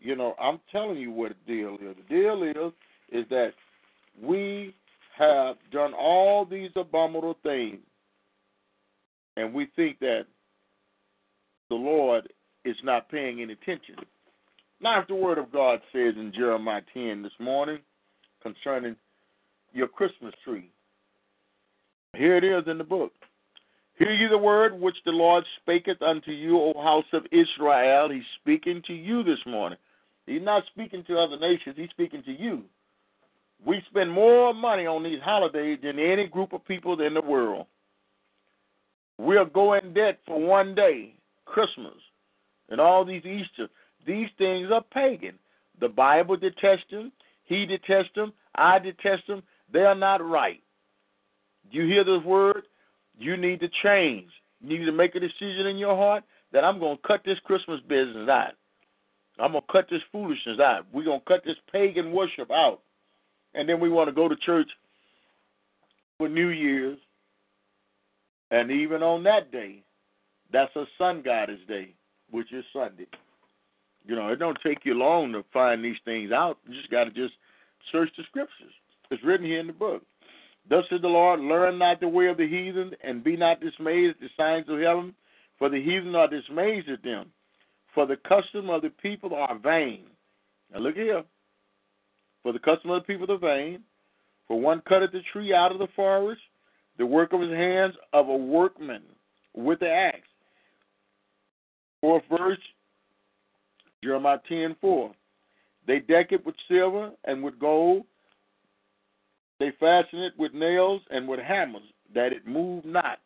you 0.00 0.14
know, 0.14 0.34
I'm 0.40 0.60
telling 0.70 0.98
you 0.98 1.10
what 1.10 1.32
the 1.46 1.52
deal 1.52 1.74
is. 1.74 1.96
The 2.08 2.14
deal 2.14 2.42
is 2.42 2.72
is 3.10 3.24
that 3.30 3.52
we 4.22 4.74
have 5.18 5.56
done 5.72 5.94
all 5.94 6.44
these 6.44 6.70
abominable 6.76 7.36
things, 7.42 7.78
and 9.36 9.52
we 9.52 9.68
think 9.76 9.98
that 10.00 10.26
the 11.68 11.74
Lord 11.74 12.28
is 12.64 12.76
not 12.84 13.10
paying 13.10 13.40
any 13.40 13.52
attention. 13.52 13.96
Now, 14.80 15.00
if 15.00 15.08
the 15.08 15.14
Word 15.14 15.38
of 15.38 15.52
God 15.52 15.80
says 15.92 16.14
in 16.16 16.32
Jeremiah 16.34 16.82
10 16.92 17.22
this 17.22 17.32
morning 17.40 17.78
concerning 18.42 18.96
your 19.72 19.88
Christmas 19.88 20.34
tree, 20.44 20.70
here 22.14 22.36
it 22.36 22.44
is 22.44 22.64
in 22.66 22.78
the 22.78 22.84
book. 22.84 23.12
Hear 23.98 24.12
ye 24.12 24.28
the 24.28 24.36
word 24.36 24.78
which 24.78 24.96
the 25.06 25.10
Lord 25.10 25.44
spaketh 25.60 26.02
unto 26.02 26.30
you, 26.30 26.58
O 26.58 26.74
house 26.82 27.06
of 27.14 27.24
Israel. 27.32 28.10
He's 28.10 28.22
speaking 28.40 28.82
to 28.86 28.92
you 28.92 29.22
this 29.22 29.38
morning. 29.46 29.78
He's 30.26 30.42
not 30.42 30.64
speaking 30.66 31.02
to 31.04 31.18
other 31.18 31.38
nations, 31.38 31.76
he's 31.78 31.90
speaking 31.90 32.22
to 32.24 32.32
you. 32.32 32.64
We 33.64 33.82
spend 33.90 34.10
more 34.10 34.52
money 34.54 34.86
on 34.86 35.02
these 35.02 35.20
holidays 35.22 35.78
than 35.82 35.98
any 35.98 36.26
group 36.26 36.52
of 36.52 36.64
people 36.64 37.00
in 37.00 37.14
the 37.14 37.22
world. 37.22 37.66
We'll 39.18 39.46
go 39.46 39.74
in 39.74 39.94
debt 39.94 40.20
for 40.26 40.38
one 40.38 40.74
day, 40.74 41.14
Christmas, 41.46 41.94
and 42.68 42.80
all 42.80 43.04
these 43.04 43.24
Easter. 43.24 43.68
These 44.06 44.28
things 44.38 44.68
are 44.72 44.82
pagan. 44.92 45.38
The 45.80 45.88
Bible 45.88 46.36
detests 46.36 46.90
them. 46.90 47.12
He 47.44 47.66
detests 47.66 48.14
them. 48.14 48.32
I 48.54 48.78
detest 48.78 49.26
them. 49.26 49.42
They 49.72 49.80
are 49.80 49.94
not 49.94 50.24
right. 50.24 50.62
You 51.70 51.86
hear 51.86 52.04
this 52.04 52.22
word? 52.24 52.62
You 53.18 53.36
need 53.36 53.60
to 53.60 53.68
change. 53.82 54.30
You 54.60 54.78
need 54.78 54.84
to 54.84 54.92
make 54.92 55.14
a 55.14 55.20
decision 55.20 55.66
in 55.66 55.78
your 55.78 55.96
heart 55.96 56.24
that 56.52 56.64
I'm 56.64 56.78
going 56.78 56.96
to 56.96 57.02
cut 57.06 57.22
this 57.24 57.38
Christmas 57.44 57.80
business 57.88 58.28
out. 58.28 58.52
I'm 59.38 59.52
going 59.52 59.64
to 59.66 59.72
cut 59.72 59.86
this 59.90 60.02
foolishness 60.12 60.58
out. 60.60 60.86
We're 60.92 61.04
going 61.04 61.20
to 61.20 61.26
cut 61.26 61.42
this 61.44 61.56
pagan 61.70 62.12
worship 62.12 62.50
out. 62.50 62.80
And 63.56 63.68
then 63.68 63.80
we 63.80 63.88
want 63.88 64.08
to 64.08 64.14
go 64.14 64.28
to 64.28 64.36
church 64.36 64.68
for 66.18 66.28
New 66.28 66.48
Year's. 66.48 66.98
And 68.50 68.70
even 68.70 69.02
on 69.02 69.24
that 69.24 69.50
day, 69.50 69.82
that's 70.52 70.74
a 70.76 70.84
sun 70.98 71.22
goddess 71.24 71.58
day, 71.66 71.94
which 72.30 72.52
is 72.52 72.64
Sunday. 72.72 73.06
You 74.04 74.14
know, 74.14 74.28
it 74.28 74.38
don't 74.38 74.58
take 74.64 74.84
you 74.84 74.94
long 74.94 75.32
to 75.32 75.44
find 75.52 75.84
these 75.84 75.96
things 76.04 76.30
out. 76.30 76.58
You 76.68 76.76
just 76.76 76.90
got 76.90 77.04
to 77.04 77.10
just 77.10 77.34
search 77.90 78.10
the 78.16 78.22
scriptures. 78.28 78.72
It's 79.10 79.24
written 79.24 79.46
here 79.46 79.58
in 79.58 79.66
the 79.66 79.72
book. 79.72 80.02
Thus 80.68 80.84
says 80.90 81.00
the 81.00 81.08
Lord, 81.08 81.40
learn 81.40 81.78
not 81.78 82.00
the 82.00 82.08
way 82.08 82.26
of 82.26 82.36
the 82.36 82.46
heathen, 82.46 82.92
and 83.02 83.24
be 83.24 83.36
not 83.36 83.60
dismayed 83.60 84.10
at 84.10 84.20
the 84.20 84.28
signs 84.36 84.68
of 84.68 84.80
heaven, 84.80 85.14
for 85.58 85.68
the 85.68 85.82
heathen 85.82 86.14
are 86.14 86.28
dismayed 86.28 86.88
at 86.88 87.02
them. 87.02 87.30
For 87.94 88.06
the 88.06 88.16
custom 88.16 88.68
of 88.68 88.82
the 88.82 88.90
people 88.90 89.34
are 89.34 89.58
vain. 89.58 90.02
Now 90.72 90.80
look 90.80 90.96
here. 90.96 91.24
For 92.46 92.52
the 92.52 92.60
custom 92.60 92.92
of 92.92 93.02
the 93.02 93.06
people 93.12 93.28
are 93.34 93.38
vain. 93.38 93.80
For 94.46 94.60
one 94.60 94.80
cutteth 94.88 95.10
the 95.10 95.22
tree 95.32 95.52
out 95.52 95.72
of 95.72 95.80
the 95.80 95.88
forest, 95.96 96.40
the 96.96 97.04
work 97.04 97.32
of 97.32 97.40
his 97.40 97.50
hands 97.50 97.94
of 98.12 98.28
a 98.28 98.36
workman 98.36 99.02
with 99.52 99.80
the 99.80 99.90
axe. 99.90 100.28
Fourth 102.00 102.22
verse, 102.30 102.60
Jeremiah 104.04 104.38
10 104.48 104.76
4. 104.80 105.12
They 105.88 105.98
deck 105.98 106.30
it 106.30 106.46
with 106.46 106.54
silver 106.68 107.10
and 107.24 107.42
with 107.42 107.58
gold. 107.58 108.04
They 109.58 109.72
fasten 109.80 110.20
it 110.20 110.34
with 110.38 110.54
nails 110.54 111.02
and 111.10 111.26
with 111.26 111.40
hammers, 111.40 111.82
that 112.14 112.32
it 112.32 112.46
move 112.46 112.84
not. 112.84 113.18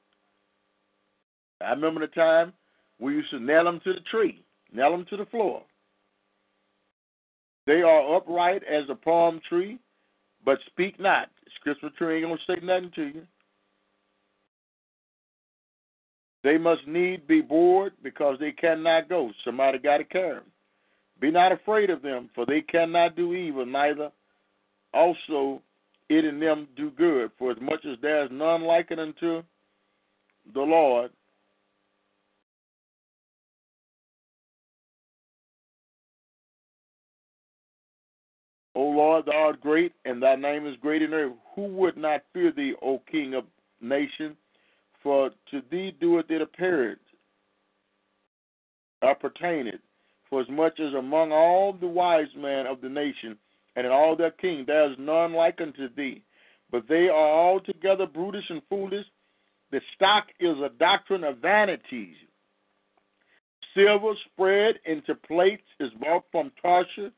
I 1.60 1.72
remember 1.72 2.00
the 2.00 2.06
time 2.06 2.54
we 2.98 3.12
used 3.12 3.28
to 3.32 3.38
nail 3.38 3.64
them 3.64 3.82
to 3.84 3.92
the 3.92 4.00
tree, 4.10 4.42
nail 4.72 4.92
them 4.92 5.04
to 5.10 5.18
the 5.18 5.26
floor. 5.26 5.62
They 7.66 7.82
are 7.82 8.16
upright 8.16 8.62
as 8.64 8.84
a 8.88 8.94
palm 8.94 9.40
tree, 9.48 9.78
but 10.44 10.58
speak 10.66 10.98
not. 10.98 11.28
Scripture 11.56 11.90
tree 11.96 12.16
ain't 12.16 12.26
gonna 12.26 12.40
say 12.46 12.64
nothing 12.64 12.90
to 12.94 13.04
you. 13.06 13.22
They 16.42 16.56
must 16.56 16.86
need 16.86 17.26
be 17.26 17.42
bored 17.42 17.92
because 18.02 18.38
they 18.40 18.52
cannot 18.52 19.08
go. 19.08 19.30
Somebody 19.44 19.78
got 19.78 19.98
to 19.98 20.04
carry 20.04 20.36
them. 20.36 20.44
Be 21.20 21.30
not 21.30 21.52
afraid 21.52 21.90
of 21.90 22.00
them, 22.00 22.30
for 22.34 22.46
they 22.46 22.62
cannot 22.62 23.14
do 23.14 23.34
evil, 23.34 23.66
neither 23.66 24.10
also 24.94 25.60
it 26.08 26.24
in 26.24 26.40
them 26.40 26.66
do 26.76 26.90
good. 26.90 27.30
For 27.38 27.50
as 27.50 27.58
much 27.60 27.84
as 27.84 27.98
there 28.00 28.24
is 28.24 28.30
none 28.32 28.62
like 28.62 28.90
it 28.90 28.98
unto 28.98 29.42
the 30.54 30.60
Lord, 30.60 31.10
O 38.74 38.82
Lord, 38.82 39.26
thou 39.26 39.32
art 39.32 39.60
great, 39.60 39.92
and 40.04 40.22
thy 40.22 40.36
name 40.36 40.66
is 40.66 40.76
great 40.80 41.02
in 41.02 41.12
earth. 41.12 41.32
Who 41.54 41.62
would 41.62 41.96
not 41.96 42.22
fear 42.32 42.52
thee, 42.52 42.74
O 42.82 43.00
King 43.10 43.34
of 43.34 43.44
nations? 43.80 44.36
For 45.02 45.30
to 45.50 45.62
thee 45.70 45.92
doeth 45.98 46.30
it 46.30 46.42
appear, 46.42 46.98
appertaineth. 49.02 49.80
For 50.28 50.40
as 50.40 50.48
much 50.48 50.78
as 50.78 50.94
among 50.94 51.32
all 51.32 51.72
the 51.72 51.88
wise 51.88 52.32
men 52.36 52.66
of 52.66 52.80
the 52.80 52.88
nation, 52.88 53.36
and 53.74 53.86
in 53.86 53.92
all 53.92 54.14
their 54.14 54.30
king, 54.30 54.64
there 54.66 54.90
is 54.90 54.96
none 54.98 55.32
like 55.32 55.60
unto 55.60 55.88
thee. 55.94 56.22
But 56.70 56.86
they 56.88 57.08
are 57.08 57.12
altogether 57.12 58.06
brutish 58.06 58.48
and 58.48 58.62
foolish. 58.68 59.06
The 59.72 59.80
stock 59.96 60.28
is 60.38 60.56
a 60.58 60.70
doctrine 60.78 61.24
of 61.24 61.38
vanities. 61.38 62.14
Silver 63.74 64.12
spread 64.32 64.76
into 64.84 65.14
plates 65.14 65.66
is 65.80 65.90
bought 66.00 66.24
from 66.30 66.52
Tarshish, 66.62 67.12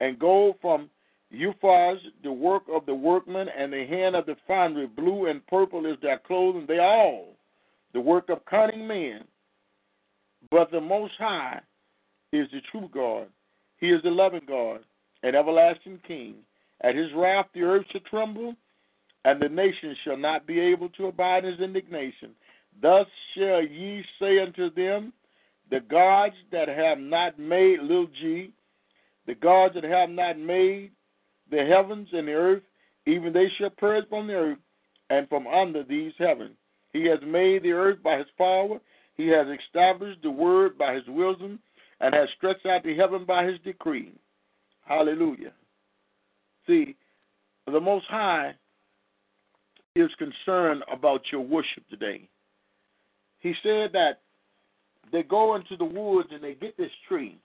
and 0.00 0.18
gold 0.18 0.56
from 0.60 0.90
Uphaz, 1.32 1.98
the 2.22 2.32
work 2.32 2.62
of 2.72 2.86
the 2.86 2.94
workman, 2.94 3.48
and 3.56 3.72
the 3.72 3.86
hand 3.86 4.16
of 4.16 4.26
the 4.26 4.36
foundry. 4.46 4.86
Blue 4.86 5.26
and 5.26 5.46
purple 5.46 5.86
is 5.86 5.96
their 6.00 6.18
clothing. 6.18 6.64
They 6.66 6.78
all 6.78 7.36
the 7.92 8.00
work 8.00 8.28
of 8.28 8.44
cunning 8.46 8.86
men. 8.86 9.24
But 10.50 10.70
the 10.70 10.80
Most 10.80 11.14
High 11.18 11.60
is 12.32 12.48
the 12.52 12.60
true 12.70 12.88
God. 12.92 13.28
He 13.78 13.90
is 13.90 14.02
the 14.02 14.10
loving 14.10 14.42
God 14.46 14.80
and 15.22 15.34
everlasting 15.34 16.00
King. 16.06 16.36
At 16.82 16.94
his 16.94 17.08
wrath 17.14 17.46
the 17.54 17.62
earth 17.62 17.86
shall 17.90 18.00
tremble, 18.02 18.54
and 19.24 19.40
the 19.40 19.48
nations 19.48 19.96
shall 20.04 20.16
not 20.16 20.46
be 20.46 20.60
able 20.60 20.88
to 20.90 21.06
abide 21.06 21.44
his 21.44 21.60
indignation. 21.60 22.30
Thus 22.80 23.06
shall 23.36 23.62
ye 23.62 24.04
say 24.20 24.38
unto 24.38 24.70
them, 24.70 25.12
The 25.70 25.80
gods 25.80 26.36
that 26.52 26.68
have 26.68 26.98
not 26.98 27.38
made, 27.38 27.80
little 27.80 28.08
g, 28.20 28.52
the 29.26 29.34
gods 29.34 29.74
that 29.74 29.84
have 29.84 30.10
not 30.10 30.38
made 30.38 30.92
the 31.50 31.64
heavens 31.64 32.08
and 32.12 32.28
the 32.28 32.32
earth, 32.32 32.62
even 33.06 33.32
they 33.32 33.48
shall 33.58 33.70
perish 33.70 34.04
from 34.08 34.26
the 34.26 34.34
earth 34.34 34.58
and 35.10 35.28
from 35.28 35.46
under 35.46 35.82
these 35.82 36.12
heavens. 36.18 36.56
He 36.92 37.06
has 37.06 37.18
made 37.26 37.62
the 37.62 37.72
earth 37.72 38.02
by 38.02 38.18
his 38.18 38.26
power. 38.36 38.78
He 39.16 39.28
has 39.28 39.46
established 39.48 40.22
the 40.22 40.30
word 40.30 40.78
by 40.78 40.94
his 40.94 41.06
wisdom 41.08 41.58
and 42.00 42.14
has 42.14 42.28
stretched 42.36 42.66
out 42.66 42.84
the 42.84 42.96
heaven 42.96 43.24
by 43.26 43.44
his 43.44 43.58
decree. 43.64 44.12
Hallelujah. 44.86 45.52
See, 46.66 46.96
the 47.66 47.80
Most 47.80 48.06
High 48.08 48.54
is 49.94 50.10
concerned 50.18 50.82
about 50.92 51.22
your 51.32 51.40
worship 51.40 51.88
today. 51.90 52.28
He 53.40 53.54
said 53.62 53.90
that 53.92 54.20
they 55.12 55.22
go 55.22 55.54
into 55.56 55.76
the 55.76 55.84
woods 55.84 56.28
and 56.32 56.42
they 56.42 56.54
get 56.54 56.76
this 56.76 56.90
tree. 57.08 57.38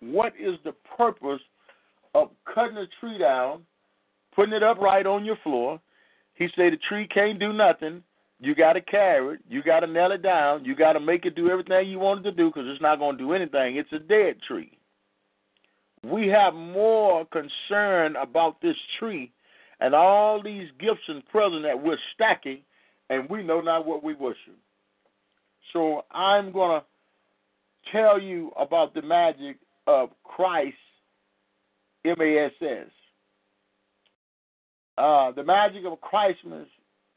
What 0.00 0.32
is 0.38 0.56
the 0.64 0.72
purpose 0.96 1.40
of 2.14 2.30
cutting 2.52 2.76
a 2.76 2.86
tree 3.00 3.18
down, 3.18 3.62
putting 4.34 4.54
it 4.54 4.62
upright 4.62 5.06
on 5.06 5.24
your 5.24 5.36
floor? 5.42 5.80
He 6.34 6.48
said 6.56 6.72
the 6.72 6.78
tree 6.88 7.06
can't 7.06 7.38
do 7.38 7.52
nothing. 7.52 8.02
You 8.40 8.54
got 8.54 8.72
to 8.72 8.80
carry 8.80 9.34
it. 9.34 9.40
You 9.48 9.62
got 9.62 9.80
to 9.80 9.86
nail 9.86 10.12
it 10.12 10.22
down. 10.22 10.64
You 10.64 10.74
got 10.74 10.94
to 10.94 11.00
make 11.00 11.26
it 11.26 11.36
do 11.36 11.50
everything 11.50 11.88
you 11.90 11.98
want 11.98 12.20
it 12.20 12.30
to 12.30 12.36
do 12.36 12.48
because 12.48 12.64
it's 12.66 12.80
not 12.80 12.98
going 12.98 13.18
to 13.18 13.22
do 13.22 13.32
anything. 13.34 13.76
It's 13.76 13.92
a 13.92 13.98
dead 13.98 14.36
tree. 14.46 14.78
We 16.02 16.28
have 16.28 16.54
more 16.54 17.26
concern 17.26 18.16
about 18.16 18.62
this 18.62 18.76
tree 18.98 19.30
and 19.80 19.94
all 19.94 20.42
these 20.42 20.68
gifts 20.78 21.02
and 21.08 21.26
presents 21.26 21.64
that 21.64 21.82
we're 21.82 21.98
stacking, 22.14 22.60
and 23.10 23.28
we 23.28 23.42
know 23.42 23.60
not 23.60 23.86
what 23.86 24.02
we 24.02 24.14
worship. 24.14 24.56
So 25.72 26.04
I'm 26.10 26.52
going 26.52 26.80
to 26.80 27.92
tell 27.92 28.20
you 28.20 28.52
about 28.58 28.94
the 28.94 29.02
magic 29.02 29.56
of 29.86 30.10
Christ, 30.24 30.76
M 32.04 32.16
A 32.20 32.38
S 32.38 32.52
S. 32.60 32.86
Uh, 34.98 35.32
the 35.32 35.44
magic 35.44 35.84
of 35.84 36.00
Christmas 36.00 36.66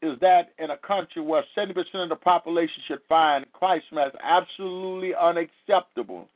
is 0.01 0.19
that 0.19 0.53
in 0.59 0.71
a 0.71 0.77
country 0.77 1.21
where 1.21 1.43
70% 1.57 1.77
of 1.95 2.09
the 2.09 2.15
population 2.15 2.83
should 2.87 2.99
find 3.07 3.45
Christmas 3.53 4.11
absolutely 4.21 5.13
unacceptable. 5.15 6.27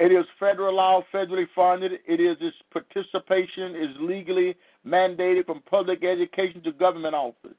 It 0.00 0.10
is 0.10 0.24
federal 0.40 0.74
law, 0.74 1.02
federally 1.12 1.46
funded. 1.54 1.92
It 2.06 2.20
is 2.20 2.36
its 2.40 2.56
participation 2.72 3.76
is 3.76 3.96
legally 4.00 4.56
mandated 4.84 5.46
from 5.46 5.62
public 5.70 6.02
education 6.04 6.62
to 6.64 6.72
government 6.72 7.14
office. 7.14 7.56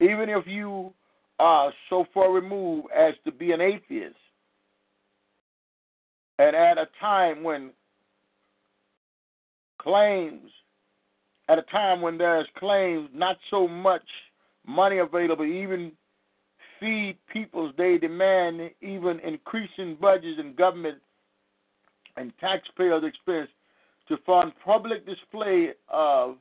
Even 0.00 0.28
if 0.28 0.46
you 0.46 0.92
are 1.38 1.72
so 1.88 2.06
far 2.12 2.30
removed 2.30 2.88
as 2.94 3.14
to 3.24 3.32
be 3.32 3.52
an 3.52 3.62
atheist, 3.62 4.16
and 6.38 6.54
at 6.54 6.76
a 6.76 6.86
time 7.00 7.42
when 7.42 7.70
claims 9.86 10.50
at 11.48 11.58
a 11.58 11.62
time 11.62 12.00
when 12.00 12.18
there's 12.18 12.46
claims 12.58 13.08
not 13.14 13.36
so 13.50 13.68
much 13.68 14.02
money 14.66 14.98
available, 14.98 15.44
even 15.44 15.92
feed 16.80 17.16
peoples, 17.32 17.72
they 17.78 17.96
demand 17.96 18.70
even 18.82 19.20
increasing 19.20 19.96
budgets 20.00 20.38
and 20.40 20.56
government 20.56 20.98
and 22.16 22.32
taxpayers' 22.40 23.04
expense 23.04 23.48
to 24.08 24.16
fund 24.26 24.52
public 24.64 25.06
display 25.06 25.70
of 25.88 26.36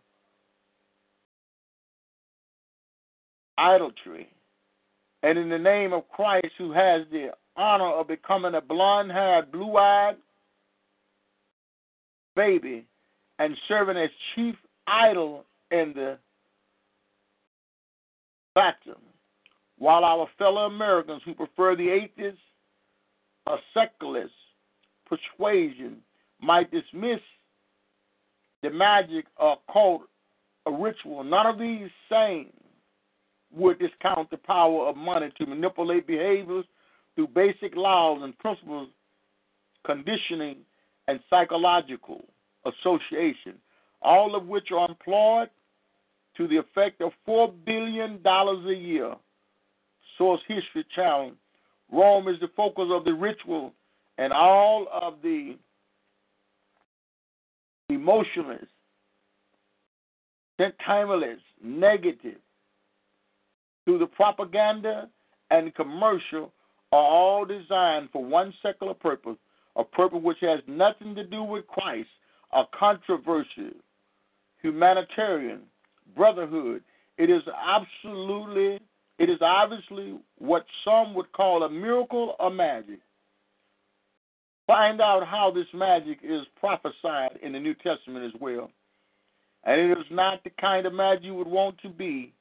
idolatry. 3.59 4.27
And 5.21 5.37
in 5.37 5.49
the 5.49 5.59
name 5.59 5.93
of 5.93 6.09
Christ, 6.09 6.51
who 6.57 6.71
has 6.71 7.01
the 7.11 7.29
honor 7.55 7.91
of 7.91 8.07
becoming 8.07 8.55
a 8.55 8.61
blonde 8.61 9.11
haired, 9.11 9.51
blue 9.51 9.77
eyed 9.77 10.15
baby 12.35 12.85
and 13.39 13.55
serving 13.67 13.97
as 13.97 14.09
chief 14.35 14.55
idol 14.87 15.45
in 15.71 15.93
the 15.95 16.17
platinum, 18.53 19.01
while 19.77 20.05
our 20.05 20.27
fellow 20.37 20.65
Americans 20.65 21.21
who 21.25 21.33
prefer 21.33 21.75
the 21.75 21.89
atheist 21.89 22.37
or 23.45 23.59
secularist 23.73 24.33
persuasion 25.05 25.97
might 26.41 26.71
dismiss 26.71 27.19
the 28.63 28.69
magic 28.69 29.25
or 29.37 29.57
cult 29.71 30.03
or 30.65 30.77
ritual. 30.77 31.23
None 31.23 31.45
of 31.45 31.59
these 31.59 31.89
same 32.09 32.51
would 33.53 33.79
discount 33.79 34.29
the 34.31 34.37
power 34.37 34.87
of 34.87 34.97
money 34.97 35.31
to 35.37 35.45
manipulate 35.45 36.07
behaviors 36.07 36.65
through 37.15 37.27
basic 37.27 37.75
laws 37.75 38.21
and 38.23 38.37
principles, 38.39 38.89
conditioning, 39.85 40.57
and 41.07 41.19
psychological 41.29 42.25
association 42.65 43.55
all 44.05 44.35
of 44.35 44.45
which 44.45 44.71
are 44.71 44.87
employed 44.87 45.49
to 46.37 46.47
the 46.47 46.57
effect 46.57 47.01
of 47.01 47.11
$4 47.27 47.51
billion 47.65 48.19
a 48.25 48.73
year. 48.73 49.15
Source 50.17 50.41
History 50.47 50.85
Channel. 50.95 51.31
Rome 51.91 52.27
is 52.27 52.39
the 52.39 52.49
focus 52.55 52.85
of 52.89 53.03
the 53.03 53.13
ritual 53.13 53.73
and 54.17 54.31
all 54.31 54.87
of 54.91 55.15
the 55.23 55.57
emotionless, 57.89 58.65
sentimentalist, 60.57 61.43
negative, 61.63 62.37
through 63.83 63.99
the 63.99 64.07
propaganda 64.07 65.09
and 65.51 65.75
commercial 65.75 66.51
are 66.91 67.03
all 67.03 67.45
designed 67.45 68.09
for 68.11 68.23
one 68.23 68.53
secular 68.63 68.93
purpose, 68.93 69.37
a 69.75 69.83
purpose 69.83 70.19
which 70.23 70.37
has 70.41 70.59
nothing 70.67 71.13
to 71.15 71.23
do 71.23 71.43
with 71.43 71.67
Christ, 71.67 72.09
a 72.55 72.63
controversial 72.77 73.71
humanitarian, 74.61 75.61
brotherhood. 76.15 76.81
It 77.17 77.29
is 77.29 77.43
absolutely, 77.47 78.79
it 79.19 79.29
is 79.29 79.37
obviously 79.41 80.17
what 80.37 80.65
some 80.83 81.13
would 81.13 81.31
call 81.33 81.63
a 81.63 81.69
miracle 81.69 82.35
or 82.39 82.49
magic. 82.49 82.99
Find 84.67 84.99
out 84.99 85.27
how 85.27 85.51
this 85.51 85.67
magic 85.73 86.19
is 86.23 86.41
prophesied 86.59 87.37
in 87.43 87.51
the 87.51 87.59
New 87.59 87.75
Testament 87.75 88.25
as 88.25 88.41
well. 88.41 88.71
And 89.63 89.79
it 89.79 89.97
is 89.97 90.05
not 90.09 90.43
the 90.43 90.51
kind 90.59 90.85
of 90.85 90.93
magic 90.93 91.25
you 91.25 91.35
would 91.35 91.47
want 91.47 91.77
to 91.81 91.89
be 91.89 92.33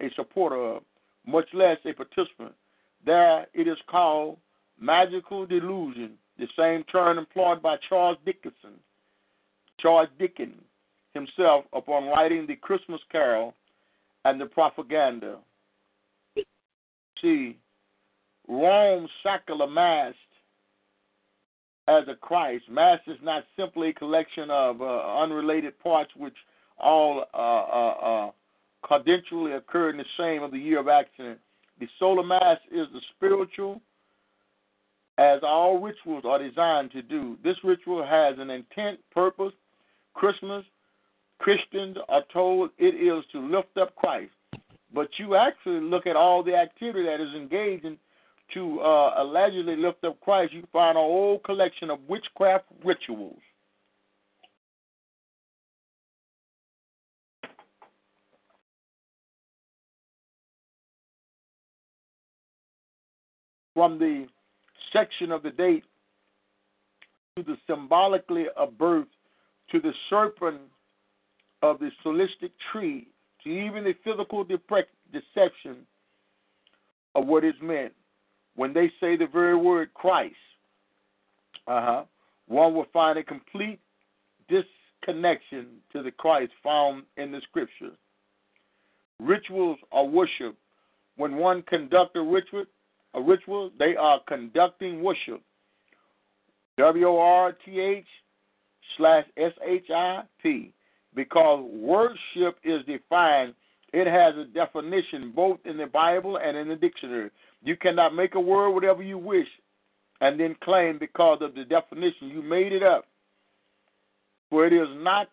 a 0.00 0.10
supporter 0.16 0.56
of, 0.56 0.82
much 1.26 1.48
less 1.54 1.78
a 1.84 1.92
participant. 1.92 2.54
There 3.04 3.46
it 3.54 3.68
is 3.68 3.78
called 3.88 4.38
magical 4.78 5.46
delusion, 5.46 6.12
the 6.38 6.46
same 6.58 6.84
term 6.84 7.18
employed 7.18 7.62
by 7.62 7.76
Charles 7.88 8.18
Dickinson. 8.24 8.80
Charles 9.82 10.08
Dickens 10.18 10.62
himself 11.14 11.64
upon 11.72 12.08
writing 12.08 12.46
the 12.46 12.56
Christmas 12.56 13.00
Carol 13.10 13.54
and 14.24 14.40
the 14.40 14.46
propaganda. 14.46 15.38
See, 17.20 17.58
Rome 18.48 19.08
masked 19.68 20.16
as 21.88 22.04
a 22.08 22.14
Christ. 22.14 22.64
Mass 22.70 23.00
is 23.06 23.18
not 23.22 23.44
simply 23.58 23.90
a 23.90 23.92
collection 23.92 24.50
of 24.50 24.80
uh, 24.80 25.18
unrelated 25.18 25.78
parts 25.80 26.10
which 26.16 26.34
all 26.78 27.24
uh, 27.34 27.36
uh, 27.36 28.28
uh, 28.28 28.30
occur 29.52 29.90
in 29.90 29.96
the 29.96 30.04
same 30.18 30.42
of 30.42 30.52
the 30.52 30.58
year 30.58 30.78
of 30.78 30.88
accident. 30.88 31.38
The 31.78 31.88
solar 31.98 32.22
mass 32.22 32.58
is 32.70 32.86
the 32.92 33.00
spiritual, 33.16 33.80
as 35.18 35.40
all 35.42 35.80
rituals 35.80 36.24
are 36.26 36.38
designed 36.38 36.92
to 36.92 37.02
do. 37.02 37.36
This 37.42 37.56
ritual 37.64 38.04
has 38.04 38.36
an 38.38 38.50
intent, 38.50 39.00
purpose. 39.12 39.52
Christmas 40.20 40.66
Christians 41.38 41.96
are 42.10 42.24
told 42.30 42.68
it 42.76 42.94
is 42.94 43.24
to 43.32 43.40
lift 43.40 43.74
up 43.80 43.96
Christ. 43.96 44.30
But 44.92 45.08
you 45.18 45.34
actually 45.34 45.80
look 45.80 46.06
at 46.06 46.14
all 46.14 46.42
the 46.42 46.54
activity 46.54 47.06
that 47.06 47.22
is 47.22 47.34
engaging 47.34 47.96
to 48.52 48.80
uh, 48.80 49.14
allegedly 49.16 49.76
lift 49.76 50.04
up 50.04 50.20
Christ, 50.20 50.52
you 50.52 50.66
find 50.74 50.98
a 50.98 51.00
whole 51.00 51.38
collection 51.38 51.88
of 51.88 52.00
witchcraft 52.06 52.66
rituals. 52.84 53.38
From 63.72 63.98
the 63.98 64.26
section 64.92 65.32
of 65.32 65.42
the 65.42 65.50
date 65.50 65.84
to 67.36 67.42
the 67.42 67.56
symbolically 67.66 68.44
of 68.54 68.76
birth 68.76 69.06
to 69.72 69.80
the 69.80 69.92
serpent 70.08 70.60
of 71.62 71.78
the 71.78 71.90
solistic 72.04 72.50
tree 72.72 73.08
to 73.42 73.50
even 73.50 73.84
the 73.84 73.94
physical 74.04 74.44
deception 74.44 75.76
of 77.14 77.26
what 77.26 77.44
is 77.44 77.54
meant 77.62 77.92
when 78.56 78.72
they 78.72 78.90
say 79.00 79.16
the 79.16 79.26
very 79.26 79.56
word 79.56 79.92
Christ. 79.94 80.34
Uh-huh. 81.66 82.04
One 82.48 82.74
will 82.74 82.86
find 82.92 83.18
a 83.18 83.22
complete 83.22 83.78
disconnection 84.48 85.66
to 85.92 86.02
the 86.02 86.10
Christ 86.10 86.52
found 86.62 87.04
in 87.16 87.30
the 87.30 87.40
scripture. 87.48 87.92
Rituals 89.20 89.78
are 89.92 90.04
worship. 90.04 90.56
When 91.16 91.36
one 91.36 91.62
conducts 91.62 92.12
a 92.16 92.20
ritual, 92.20 92.64
a 93.14 93.20
ritual, 93.20 93.70
they 93.78 93.94
are 93.96 94.20
conducting 94.26 95.02
worship. 95.02 95.42
W 96.78 97.06
O 97.06 97.18
R 97.18 97.52
T 97.64 97.78
H 97.78 98.06
slash 98.96 99.24
S 99.36 99.52
H 99.66 99.86
I 99.94 100.22
P 100.42 100.72
because 101.14 101.64
worship 101.72 102.56
is 102.64 102.84
defined 102.86 103.54
It 103.92 104.06
has 104.06 104.34
a 104.36 104.44
definition 104.44 105.32
both 105.34 105.58
in 105.64 105.76
the 105.76 105.86
Bible 105.86 106.38
and 106.38 106.56
in 106.56 106.68
the 106.68 106.76
dictionary. 106.76 107.30
You 107.62 107.76
cannot 107.76 108.14
make 108.14 108.34
a 108.34 108.40
word 108.40 108.70
whatever 108.70 109.02
you 109.02 109.18
wish 109.18 109.48
and 110.20 110.38
then 110.38 110.54
claim 110.62 110.98
because 110.98 111.38
of 111.40 111.54
the 111.54 111.64
definition 111.64 112.28
you 112.28 112.42
made 112.42 112.72
it 112.72 112.82
up. 112.82 113.06
For 114.48 114.66
it 114.66 114.72
is 114.72 114.88
not 114.96 115.28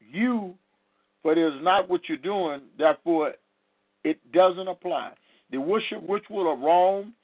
you, 0.00 0.54
but 1.22 1.38
it 1.38 1.46
is 1.46 1.62
not 1.62 1.88
what 1.88 2.02
you're 2.08 2.18
doing, 2.18 2.62
therefore 2.78 3.32
it 4.04 4.18
doesn't 4.32 4.68
apply. 4.68 5.12
The 5.52 5.58
worship 5.58 6.02
ritual 6.08 6.52
of 6.52 6.60
Rome, 6.60 7.14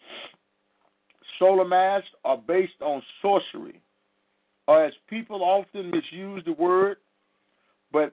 solar 1.39 1.65
mass, 1.65 2.03
are 2.25 2.37
based 2.37 2.81
on 2.81 3.03
sorcery, 3.21 3.81
or 4.67 4.85
as 4.85 4.93
people 5.09 5.43
often 5.43 5.91
misuse 5.91 6.43
the 6.45 6.53
word, 6.53 6.99
but 7.93 8.13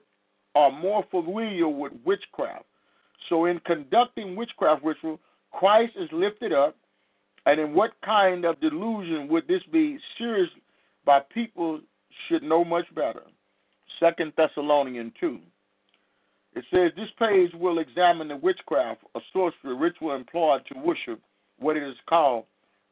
are 0.54 0.72
more 0.72 1.04
familiar 1.10 1.68
with 1.68 1.92
witchcraft. 2.04 2.64
So, 3.28 3.44
in 3.44 3.60
conducting 3.60 4.34
witchcraft 4.34 4.84
ritual, 4.84 5.20
Christ 5.52 5.92
is 5.96 6.08
lifted 6.12 6.52
up, 6.52 6.76
and 7.46 7.60
in 7.60 7.74
what 7.74 7.92
kind 8.04 8.44
of 8.44 8.60
delusion 8.60 9.28
would 9.28 9.46
this 9.46 9.62
be 9.72 9.98
serious 10.18 10.50
by 11.04 11.20
people 11.32 11.80
should 12.28 12.42
know 12.42 12.64
much 12.64 12.92
better? 12.94 13.22
Second 13.98 14.32
Thessalonians 14.36 15.12
two. 15.20 15.38
It 16.54 16.64
says 16.72 16.90
this 16.96 17.10
page 17.18 17.52
will 17.54 17.78
examine 17.78 18.28
the 18.28 18.36
witchcraft 18.36 19.02
or 19.14 19.22
sorcery 19.32 19.76
ritual 19.76 20.16
employed 20.16 20.62
to 20.66 20.78
worship 20.80 21.20
what 21.58 21.76
it 21.76 21.82
is 21.82 21.96
called 22.08 22.44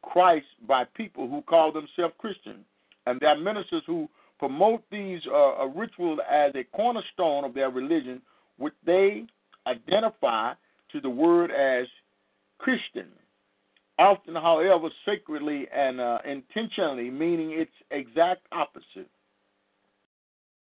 Christ 0.02 0.46
by 0.66 0.84
people 0.84 1.28
who 1.28 1.42
call 1.42 1.72
themselves 1.72 2.14
Christian, 2.18 2.64
and 3.08 3.20
there 3.20 3.30
are 3.30 3.38
ministers 3.38 3.82
who 3.86 4.08
promote 4.38 4.82
these 4.90 5.20
uh, 5.32 5.66
rituals 5.68 6.18
as 6.30 6.52
a 6.54 6.64
cornerstone 6.76 7.44
of 7.44 7.54
their 7.54 7.70
religion, 7.70 8.20
which 8.58 8.74
they 8.84 9.24
identify 9.66 10.52
to 10.92 11.00
the 11.00 11.10
word 11.10 11.50
as 11.50 11.86
Christian. 12.58 13.08
Often, 13.98 14.34
however, 14.34 14.88
sacredly 15.04 15.66
and 15.74 16.00
uh, 16.00 16.18
intentionally, 16.24 17.10
meaning 17.10 17.50
its 17.52 17.72
exact 17.90 18.42
opposite. 18.52 19.08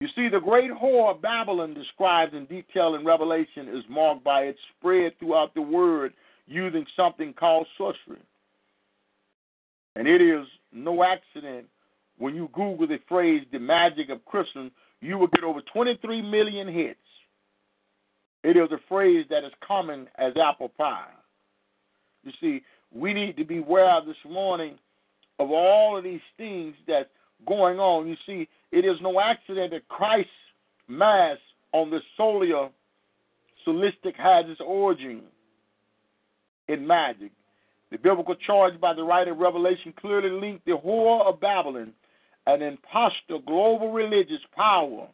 You 0.01 0.07
see, 0.15 0.27
the 0.27 0.39
great 0.39 0.71
whore 0.71 1.19
Babylon 1.21 1.73
described 1.73 2.33
in 2.33 2.45
detail 2.45 2.95
in 2.95 3.05
Revelation 3.05 3.69
is 3.69 3.83
marked 3.87 4.23
by 4.23 4.41
its 4.41 4.59
spread 4.77 5.13
throughout 5.19 5.53
the 5.53 5.61
world 5.61 6.11
using 6.47 6.85
something 6.95 7.33
called 7.33 7.67
sorcery. 7.77 8.19
And 9.95 10.07
it 10.07 10.21
is 10.21 10.45
no 10.73 11.03
accident 11.03 11.67
when 12.17 12.35
you 12.35 12.49
Google 12.53 12.87
the 12.87 12.99
phrase 13.07 13.45
the 13.51 13.59
magic 13.59 14.09
of 14.09 14.23
Christmas, 14.25 14.71
you 15.01 15.17
will 15.17 15.27
get 15.27 15.43
over 15.43 15.61
23 15.73 16.21
million 16.21 16.67
hits. 16.67 16.99
It 18.43 18.57
is 18.57 18.71
a 18.71 18.79
phrase 18.87 19.25
that 19.29 19.43
is 19.43 19.51
common 19.65 20.07
as 20.17 20.33
apple 20.37 20.69
pie. 20.69 21.09
You 22.23 22.31
see, 22.39 22.63
we 22.91 23.13
need 23.13 23.37
to 23.37 23.45
be 23.45 23.57
aware 23.59 24.01
this 24.05 24.15
morning 24.27 24.77
of 25.39 25.51
all 25.51 25.97
of 25.97 26.03
these 26.03 26.21
things 26.37 26.75
that's 26.87 27.09
going 27.47 27.79
on. 27.79 28.07
You 28.07 28.15
see, 28.25 28.47
it 28.71 28.85
is 28.85 28.97
no 29.01 29.19
accident 29.19 29.71
that 29.71 29.87
Christ's 29.87 30.29
Mass 30.87 31.37
on 31.71 31.89
the 31.89 32.01
solar 32.17 32.69
solistic 33.65 34.15
has 34.17 34.45
its 34.49 34.59
origin 34.61 35.21
in 36.67 36.85
magic. 36.85 37.31
The 37.91 37.97
biblical 37.97 38.35
charge 38.35 38.79
by 38.79 38.93
the 38.93 39.03
writer 39.03 39.31
of 39.31 39.37
Revelation 39.37 39.93
clearly 39.99 40.29
linked 40.29 40.65
the 40.65 40.71
whore 40.71 41.25
of 41.25 41.39
Babylon, 41.39 41.93
an 42.47 42.61
impostor 42.61 43.37
global 43.45 43.91
religious 43.91 44.41
power, 44.55 45.07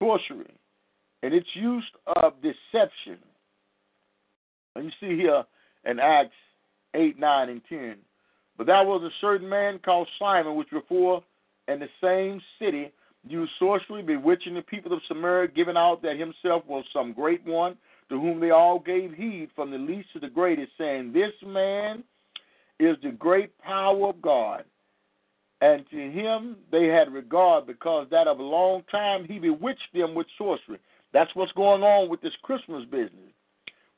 sorcery, 0.00 0.54
and 1.22 1.34
its 1.34 1.48
use 1.54 1.84
of 2.16 2.34
deception. 2.42 3.18
And 4.76 4.86
you 4.86 4.90
see 5.00 5.16
here 5.16 5.44
in 5.84 5.98
Acts 5.98 6.34
8, 6.94 7.18
9, 7.18 7.48
and 7.48 7.62
10. 7.68 7.96
But 8.56 8.66
there 8.66 8.84
was 8.84 9.02
a 9.02 9.10
certain 9.20 9.48
man 9.48 9.80
called 9.84 10.08
Simon, 10.18 10.56
which 10.56 10.70
before 10.70 11.22
in 11.68 11.80
the 11.80 11.88
same 12.00 12.40
city 12.58 12.92
used 13.26 13.52
sorcery, 13.58 14.02
bewitching 14.02 14.54
the 14.54 14.62
people 14.62 14.92
of 14.92 15.00
Samaria, 15.08 15.48
giving 15.48 15.76
out 15.76 16.02
that 16.02 16.18
himself 16.18 16.62
was 16.66 16.84
some 16.92 17.12
great 17.12 17.44
one, 17.44 17.76
to 18.10 18.20
whom 18.20 18.38
they 18.38 18.50
all 18.50 18.78
gave 18.78 19.14
heed, 19.14 19.48
from 19.56 19.70
the 19.70 19.78
least 19.78 20.12
to 20.12 20.20
the 20.20 20.28
greatest, 20.28 20.72
saying, 20.76 21.12
This 21.12 21.32
man 21.44 22.04
is 22.78 22.96
the 23.02 23.12
great 23.12 23.56
power 23.58 24.08
of 24.08 24.20
God. 24.20 24.64
And 25.64 25.88
to 25.88 25.96
him 25.96 26.56
they 26.70 26.88
had 26.88 27.10
regard, 27.10 27.66
because 27.66 28.06
that 28.10 28.28
of 28.28 28.38
a 28.38 28.42
long 28.42 28.82
time 28.90 29.24
he 29.24 29.38
bewitched 29.38 29.94
them 29.94 30.14
with 30.14 30.26
sorcery. 30.36 30.78
That's 31.14 31.34
what's 31.34 31.52
going 31.52 31.82
on 31.82 32.10
with 32.10 32.20
this 32.20 32.36
Christmas 32.42 32.84
business. 32.84 33.32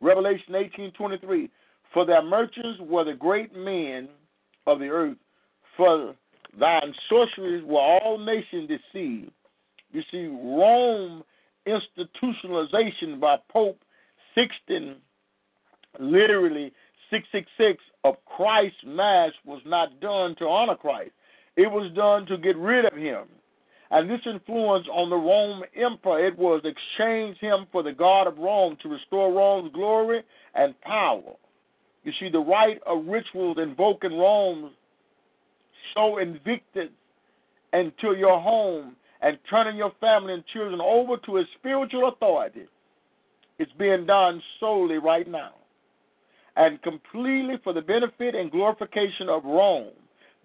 Revelation 0.00 0.54
18:23. 0.54 1.50
For 1.92 2.04
their 2.04 2.22
merchants 2.22 2.78
were 2.78 3.02
the 3.02 3.14
great 3.14 3.52
men 3.56 4.08
of 4.68 4.78
the 4.78 4.90
earth. 4.90 5.16
For 5.76 6.14
thine 6.56 6.94
sorceries 7.08 7.64
were 7.64 7.80
all 7.80 8.18
nations 8.18 8.68
deceived. 8.68 9.32
You 9.90 10.02
see, 10.12 10.26
Rome 10.26 11.24
institutionalization 11.66 13.18
by 13.18 13.38
Pope 13.48 13.82
Sixteen, 14.36 15.02
literally 15.98 16.72
666 17.10 17.82
of 18.04 18.24
Christ's 18.24 18.84
Mass 18.84 19.32
was 19.44 19.62
not 19.64 19.98
done 19.98 20.36
to 20.36 20.46
honor 20.46 20.76
Christ. 20.76 21.10
It 21.56 21.70
was 21.70 21.90
done 21.94 22.26
to 22.26 22.36
get 22.36 22.56
rid 22.56 22.84
of 22.84 22.96
him. 22.96 23.24
And 23.90 24.10
this 24.10 24.20
influence 24.26 24.86
on 24.92 25.10
the 25.10 25.16
Rome 25.16 25.62
Emperor, 25.76 26.26
it 26.26 26.36
was 26.36 26.62
exchange 26.64 27.38
him 27.38 27.66
for 27.70 27.82
the 27.82 27.92
God 27.92 28.26
of 28.26 28.36
Rome 28.36 28.76
to 28.82 28.88
restore 28.88 29.32
Rome's 29.32 29.72
glory 29.72 30.22
and 30.54 30.78
power. 30.80 31.34
You 32.02 32.12
see, 32.20 32.28
the 32.28 32.40
rite 32.40 32.80
of 32.86 33.06
rituals 33.06 33.58
invoking 33.60 34.18
Rome 34.18 34.72
Sol 35.94 36.18
Invictus 36.18 36.90
into 37.72 38.14
your 38.16 38.40
home 38.40 38.96
and 39.22 39.38
turning 39.48 39.76
your 39.76 39.92
family 40.00 40.34
and 40.34 40.44
children 40.52 40.80
over 40.80 41.16
to 41.18 41.38
a 41.38 41.44
spiritual 41.58 42.08
authority. 42.08 42.66
It's 43.58 43.72
being 43.78 44.06
done 44.06 44.42
solely 44.60 44.98
right 44.98 45.26
now 45.26 45.52
and 46.56 46.80
completely 46.82 47.56
for 47.62 47.72
the 47.72 47.82
benefit 47.82 48.34
and 48.34 48.50
glorification 48.50 49.28
of 49.28 49.44
Rome. 49.44 49.92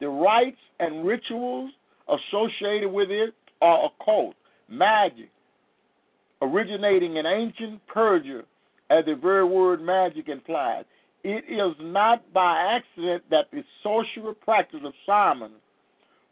The 0.02 0.10
rites 0.10 0.58
and 0.80 1.06
rituals 1.06 1.72
associated 2.10 2.92
with 2.92 3.12
it 3.12 3.36
are 3.62 3.86
occult, 3.86 4.36
magic, 4.68 5.30
originating 6.42 7.18
in 7.18 7.26
ancient 7.28 7.86
Persia, 7.86 8.42
as 8.90 9.06
the 9.06 9.16
very 9.16 9.46
word 9.46 9.80
magic 9.80 10.28
implies. 10.28 10.86
It 11.24 11.46
is 11.48 11.76
not 11.80 12.34
by 12.34 12.80
accident 12.80 13.24
that 13.30 13.52
the 13.52 13.64
sorcerer 13.84 14.34
practice 14.34 14.80
of 14.84 14.94
Simon 15.06 15.52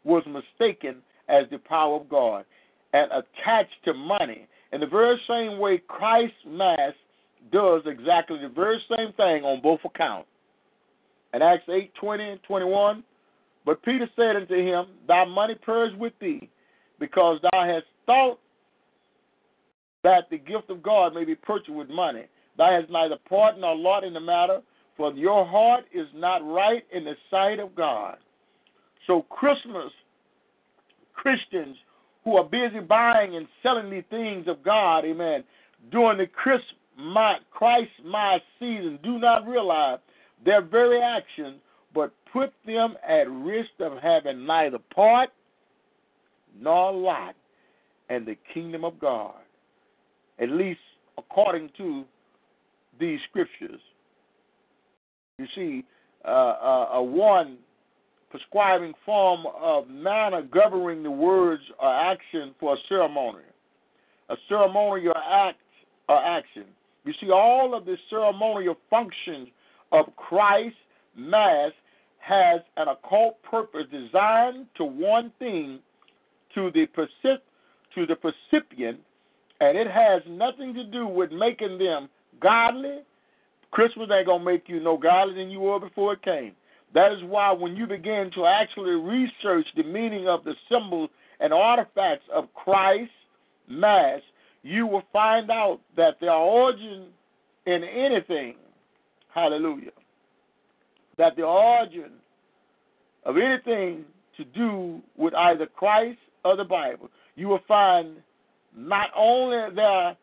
was 0.02 0.24
mistaken 0.26 0.96
as 1.28 1.44
the 1.52 1.58
power 1.58 1.94
of 1.94 2.08
God 2.08 2.44
and 2.92 3.08
attached 3.12 3.84
to 3.84 3.94
money. 3.94 4.48
In 4.72 4.80
the 4.80 4.86
very 4.86 5.20
same 5.28 5.60
way, 5.60 5.80
Christ's 5.86 6.34
Mass 6.44 6.92
does 7.52 7.82
exactly 7.86 8.38
the 8.42 8.48
very 8.48 8.82
same 8.88 9.12
thing 9.12 9.44
on 9.44 9.62
both 9.62 9.80
accounts. 9.84 10.28
In 11.32 11.40
Acts 11.40 11.68
8 11.68 11.94
20 11.94 12.30
and 12.30 12.42
21, 12.42 13.04
but 13.64 13.82
Peter 13.82 14.08
said 14.16 14.36
unto 14.36 14.56
him, 14.56 14.86
Thy 15.06 15.24
money 15.24 15.54
perish 15.54 15.92
with 15.98 16.12
thee, 16.20 16.48
because 16.98 17.38
thou 17.42 17.64
hast 17.64 17.86
thought 18.06 18.38
that 20.02 20.30
the 20.30 20.38
gift 20.38 20.70
of 20.70 20.82
God 20.82 21.14
may 21.14 21.24
be 21.24 21.34
purchased 21.34 21.70
with 21.70 21.88
money. 21.88 22.24
Thou 22.56 22.70
hast 22.70 22.90
neither 22.90 23.16
part 23.28 23.58
nor 23.58 23.76
lot 23.76 24.04
in 24.04 24.14
the 24.14 24.20
matter, 24.20 24.60
for 24.96 25.12
your 25.12 25.46
heart 25.46 25.84
is 25.94 26.06
not 26.14 26.38
right 26.38 26.84
in 26.92 27.04
the 27.04 27.14
sight 27.30 27.58
of 27.58 27.74
God. 27.74 28.16
So, 29.06 29.22
Christmas, 29.22 29.92
Christians 31.14 31.76
who 32.24 32.36
are 32.36 32.44
busy 32.44 32.80
buying 32.80 33.36
and 33.36 33.46
selling 33.62 33.90
the 33.90 34.02
things 34.10 34.46
of 34.46 34.62
God, 34.62 35.04
amen, 35.04 35.44
during 35.90 36.18
the 36.18 36.26
Christmas 36.26 36.74
my 37.00 37.36
Christ 37.50 37.90
Mass 38.04 38.40
season, 38.58 38.98
do 39.02 39.18
not 39.18 39.46
realize 39.46 39.98
their 40.44 40.60
very 40.60 41.00
action, 41.00 41.56
but 41.94 42.12
put 42.32 42.52
them 42.66 42.94
at 43.06 43.28
risk 43.30 43.70
of 43.80 43.98
having 44.02 44.46
neither 44.46 44.78
part 44.94 45.30
nor 46.58 46.92
lot 46.92 47.34
in 48.08 48.24
the 48.24 48.36
kingdom 48.52 48.84
of 48.84 48.98
God, 48.98 49.34
at 50.38 50.50
least 50.50 50.80
according 51.18 51.70
to 51.76 52.04
these 52.98 53.18
scriptures. 53.28 53.80
You 55.38 55.46
see, 55.54 55.84
uh, 56.24 56.28
uh, 56.28 56.88
a 56.94 57.02
one 57.02 57.58
prescribing 58.30 58.92
form 59.04 59.44
of 59.60 59.88
manner 59.88 60.42
governing 60.42 61.02
the 61.02 61.10
words 61.10 61.62
or 61.80 61.92
action 61.92 62.54
for 62.60 62.74
a 62.74 62.76
ceremony, 62.88 63.44
a 64.28 64.36
ceremonial 64.48 65.14
act 65.16 65.58
or 66.08 66.24
action. 66.24 66.64
You 67.04 67.12
see, 67.20 67.30
all 67.30 67.74
of 67.74 67.86
the 67.86 67.96
ceremonial 68.08 68.76
functions 68.88 69.48
of 69.92 70.14
Christ's 70.16 70.76
Mass 71.16 71.72
has 72.18 72.60
an 72.76 72.88
occult 72.88 73.42
purpose 73.42 73.86
designed 73.90 74.66
to 74.76 74.84
one 74.84 75.32
thing 75.38 75.80
to 76.54 76.70
the 76.72 76.86
to 77.94 78.06
the 78.06 78.16
recipient 78.22 79.00
And 79.60 79.76
it 79.76 79.90
has 79.90 80.22
nothing 80.28 80.74
to 80.74 80.84
do 80.84 81.06
with 81.06 81.32
making 81.32 81.78
them 81.78 82.08
godly. 82.40 83.00
Christmas 83.70 84.08
ain't 84.12 84.26
to 84.26 84.38
make 84.38 84.68
you 84.68 84.80
no 84.80 84.96
godly 84.96 85.34
than 85.34 85.50
you 85.50 85.60
were 85.60 85.80
before 85.80 86.14
it 86.14 86.22
came. 86.22 86.52
That 86.92 87.12
is 87.12 87.22
why 87.24 87.52
when 87.52 87.76
you 87.76 87.86
begin 87.86 88.30
to 88.34 88.46
actually 88.46 88.92
research 88.92 89.66
the 89.76 89.84
meaning 89.84 90.28
of 90.28 90.44
the 90.44 90.54
symbols 90.70 91.10
and 91.38 91.52
artifacts 91.52 92.26
of 92.32 92.52
Christ 92.54 93.10
Mass, 93.68 94.20
you 94.62 94.86
will 94.86 95.04
find 95.12 95.50
out 95.50 95.80
that 95.96 96.18
their 96.20 96.32
origin 96.32 97.06
in 97.66 97.84
anything, 97.84 98.56
hallelujah, 99.32 99.92
that 101.20 101.36
the 101.36 101.42
origin 101.42 102.12
of 103.26 103.36
anything 103.36 104.06
to 104.38 104.44
do 104.44 105.02
with 105.18 105.34
either 105.34 105.66
Christ 105.66 106.18
or 106.46 106.56
the 106.56 106.64
Bible, 106.64 107.10
you 107.36 107.46
will 107.46 107.60
find 107.68 108.16
not 108.74 109.10
only 109.14 109.74
their 109.74 110.16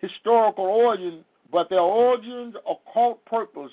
historical 0.00 0.64
origin, 0.64 1.22
but 1.52 1.68
their 1.68 1.80
origins, 1.80 2.54
occult 2.66 3.22
purpose 3.26 3.70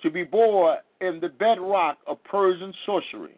to 0.00 0.10
be 0.12 0.22
born 0.22 0.76
in 1.00 1.18
the 1.20 1.28
bedrock 1.28 1.98
of 2.06 2.22
Persian 2.22 2.72
sorcery. 2.86 3.36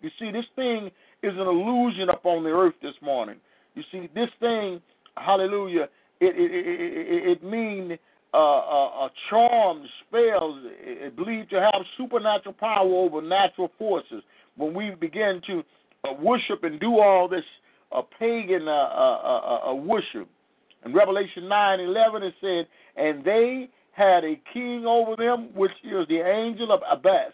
You 0.00 0.10
see, 0.18 0.32
this 0.32 0.46
thing 0.56 0.90
is 1.22 1.32
an 1.34 1.46
illusion 1.46 2.08
upon 2.08 2.42
the 2.42 2.50
earth 2.50 2.74
this 2.82 2.94
morning. 3.00 3.36
You 3.76 3.84
see, 3.92 4.08
this 4.16 4.30
thing, 4.40 4.80
hallelujah, 5.16 5.88
it 6.20 6.34
it 6.36 6.50
it, 6.50 6.66
it, 6.66 7.30
it 7.30 7.44
means 7.44 7.92
uh, 8.32 9.04
uh, 9.04 9.08
charms, 9.28 9.88
spells, 10.06 10.56
believed 11.16 11.50
to 11.50 11.60
have 11.60 11.82
supernatural 11.96 12.54
power 12.54 12.88
over 12.88 13.20
natural 13.20 13.70
forces. 13.78 14.22
When 14.56 14.74
we 14.74 14.90
begin 14.90 15.40
to 15.46 15.62
uh, 16.04 16.12
worship 16.14 16.64
and 16.64 16.78
do 16.80 16.98
all 16.98 17.28
this 17.28 17.44
uh, 17.92 18.02
pagan 18.18 18.68
uh, 18.68 18.70
uh, 18.70 19.20
uh, 19.64 19.70
uh 19.70 19.74
worship, 19.74 20.28
in 20.84 20.94
Revelation 20.94 21.48
9 21.48 21.80
11 21.80 22.22
it 22.22 22.34
said, 22.40 22.66
And 22.96 23.24
they 23.24 23.68
had 23.92 24.24
a 24.24 24.40
king 24.52 24.86
over 24.86 25.16
them, 25.16 25.50
which 25.54 25.72
is 25.84 26.06
the 26.08 26.20
angel 26.20 26.72
of 26.72 26.80
Abbas, 26.90 27.32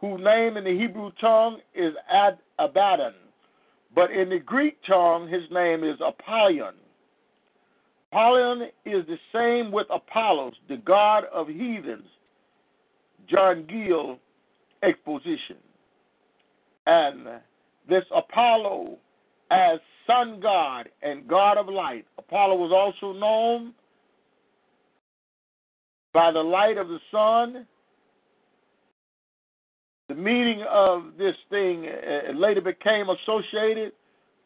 whose 0.00 0.20
name 0.22 0.56
in 0.56 0.64
the 0.64 0.76
Hebrew 0.76 1.10
tongue 1.20 1.58
is 1.74 1.94
Ad 2.12 2.38
Abaddon. 2.58 3.14
But 3.94 4.10
in 4.10 4.30
the 4.30 4.40
Greek 4.40 4.78
tongue, 4.86 5.28
his 5.28 5.42
name 5.52 5.84
is 5.84 5.96
Apollyon. 6.04 6.74
Apollyon 8.14 8.68
is 8.86 9.04
the 9.08 9.18
same 9.32 9.72
with 9.72 9.88
Apollos, 9.90 10.54
the 10.68 10.76
god 10.76 11.24
of 11.32 11.48
heathens. 11.48 12.06
John 13.28 13.66
Gill 13.66 14.20
exposition. 14.84 15.56
And 16.86 17.26
this 17.88 18.04
Apollo 18.14 18.98
as 19.50 19.80
sun 20.06 20.38
god 20.40 20.90
and 21.02 21.26
god 21.26 21.58
of 21.58 21.66
light. 21.66 22.06
Apollo 22.16 22.54
was 22.54 22.70
also 22.72 23.18
known 23.18 23.74
by 26.12 26.30
the 26.30 26.42
light 26.42 26.78
of 26.78 26.86
the 26.86 27.00
sun. 27.10 27.66
The 30.08 30.14
meaning 30.14 30.62
of 30.70 31.14
this 31.18 31.34
thing 31.50 31.88
later 32.34 32.60
became 32.60 33.08
associated 33.08 33.92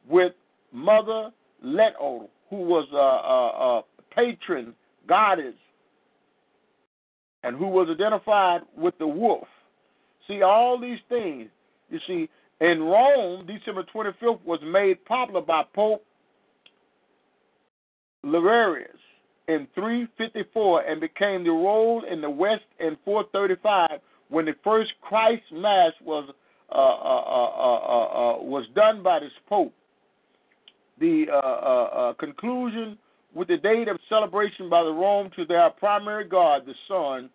with 0.09 0.33
Mother 0.73 1.31
Leto, 1.63 2.31
who 2.51 2.57
was 2.57 2.89
a, 2.93 2.97
a, 2.97 3.79
a 3.79 3.83
patron 4.15 4.75
goddess 5.07 5.55
and 7.43 7.57
who 7.57 7.67
was 7.67 7.89
identified 7.91 8.63
with 8.77 8.97
the 8.99 9.07
wolf. 9.07 9.47
See, 10.27 10.43
all 10.43 10.79
these 10.79 10.99
things, 11.09 11.49
you 11.91 11.99
see, 12.07 12.29
in 12.61 12.83
Rome, 12.83 13.47
December 13.47 13.85
25th 13.95 14.45
was 14.45 14.61
made 14.65 15.05
popular 15.05 15.41
by 15.41 15.63
Pope 15.75 16.05
Liberius 18.25 18.91
in 19.47 19.67
354 19.75 20.83
and 20.83 21.01
became 21.01 21.45
the 21.45 21.51
role 21.51 22.03
in 22.11 22.21
the 22.21 22.29
West 22.29 22.65
in 22.81 22.97
435 23.05 24.01
when 24.29 24.45
the 24.45 24.55
first 24.63 24.91
Christ 25.01 25.45
Mass 25.53 25.93
was 26.05 26.29
uh, 26.71 26.75
uh, 26.75 26.77
uh, 26.77 28.43
was 28.43 28.67
done 28.75 29.03
by 29.03 29.21
this 29.21 29.33
Pope. 29.49 29.73
The 31.01 31.27
uh, 31.33 31.37
uh, 31.37 31.41
uh, 31.41 32.13
conclusion 32.15 32.99
with 33.35 33.49
the 33.49 33.57
date 33.57 33.89
of 33.89 33.99
celebration 34.09 34.69
by 34.69 34.83
the 34.83 34.91
Rome 34.91 35.31
to 35.37 35.45
their 35.45 35.71
primary 35.71 36.25
god, 36.25 36.63
the 36.67 36.75
sun, 36.89 37.31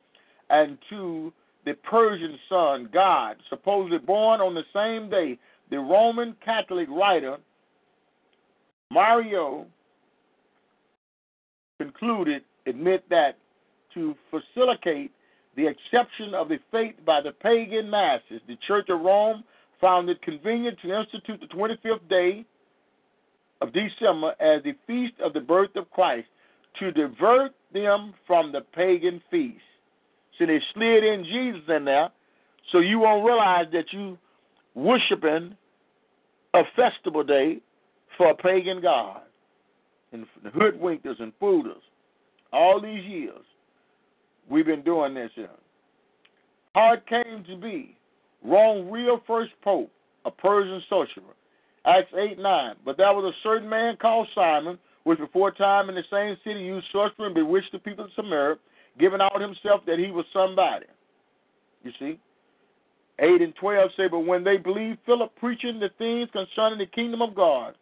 and 0.50 0.78
to 0.90 1.32
the 1.66 1.74
Persian 1.90 2.38
sun, 2.50 2.90
God, 2.94 3.38
supposedly 3.50 4.00
born 4.00 4.42
on 4.42 4.54
the 4.54 4.64
same 4.74 5.10
day, 5.10 5.38
the 5.70 5.78
Roman 5.78 6.36
Catholic 6.44 6.90
writer 6.90 7.38
Mario 8.92 9.66
concluded, 11.80 12.44
admit 12.68 13.04
that 13.10 13.38
to 13.94 14.16
facilitate 14.30 15.12
the 15.56 15.68
acceptance 15.68 16.34
of 16.36 16.50
the 16.50 16.60
faith 16.72 16.96
by 17.06 17.22
the 17.22 17.32
pagan 17.32 17.90
masses, 17.90 18.42
the 18.48 18.58
Church 18.68 18.88
of 18.90 19.02
Rome 19.02 19.44
found 19.80 20.10
it 20.10 20.22
convenient 20.22 20.78
to 20.82 21.00
institute 21.00 21.40
the 21.40 21.48
25th 21.48 22.08
day 22.10 22.46
of 23.64 23.74
December 23.74 24.34
as 24.40 24.62
the 24.64 24.74
feast 24.86 25.14
of 25.24 25.34
the 25.34 25.40
birth 25.40 25.76
of 25.76 25.90
Christ 25.92 26.28
to 26.80 26.92
divert 26.92 27.54
them 27.74 28.14
from 28.28 28.52
the 28.52 28.62
pagan 28.62 29.22
feast. 29.32 29.62
See, 30.38 30.46
they 30.46 30.60
slid 30.74 31.04
in 31.04 31.24
Jesus 31.24 31.62
in 31.70 31.86
there, 31.86 32.10
so 32.72 32.80
you 32.80 33.00
won't 33.00 33.26
realize 33.26 33.68
that 33.72 33.86
you 33.92 34.18
worshiping 34.76 35.56
a 36.54 36.64
festival 36.76 37.24
day 37.24 37.60
for 38.18 38.32
a 38.32 38.36
pagan 38.36 38.82
god 38.82 39.22
and 40.12 40.26
hoodwinkers 40.56 41.20
and 41.20 41.32
foolers. 41.40 41.82
All 42.52 42.82
these 42.82 43.04
years, 43.06 43.46
we've 44.50 44.66
been 44.66 44.84
doing 44.84 45.14
this 45.14 45.32
here. 45.36 45.50
How 46.76 46.94
it 46.94 47.06
came 47.08 47.44
to 47.46 47.56
be, 47.56 47.96
Wrong 48.44 48.92
real 48.92 49.22
first 49.26 49.52
pope, 49.64 49.90
a 50.26 50.32
Persian 50.32 50.82
sorcerer. 50.90 51.24
Acts 51.86 52.14
8 52.18 52.40
9. 52.40 52.76
But 52.86 52.98
there 52.98 53.14
was 53.14 53.34
a 53.34 53.44
certain 53.44 53.70
man 53.70 53.98
called 53.98 54.28
Simon, 54.34 54.78
which 55.04 55.20
before 55.20 55.52
time 55.52 55.90
in 55.90 55.96
the 55.96 56.04
same 56.12 56.38
city 56.44 56.62
used 56.62 56.88
sorcery 56.92 57.26
and 57.26 57.36
bewitched 57.36 57.72
the 57.72 57.80
people 57.80 58.06
of 58.06 58.12
Samaria 58.16 58.56
giving 59.00 59.22
out 59.22 59.42
himself 59.42 59.82
that 59.86 60.00
he 60.00 60.12
was 60.12 60.26
somebody. 60.32 60.86
You 61.84 61.92
see? 62.00 62.20
8 63.20 63.42
and 63.42 63.56
12 63.56 63.90
say, 63.98 64.08
But 64.08 64.20
when 64.20 64.44
they 64.44 64.58
believed 64.58 65.00
Philip 65.06 65.32
preaching 65.40 65.80
the 65.80 65.90
things 65.98 66.30
concerning 66.32 66.80
the 66.80 66.86
kingdom 66.86 67.22
of 67.22 67.36
God, 67.36 67.76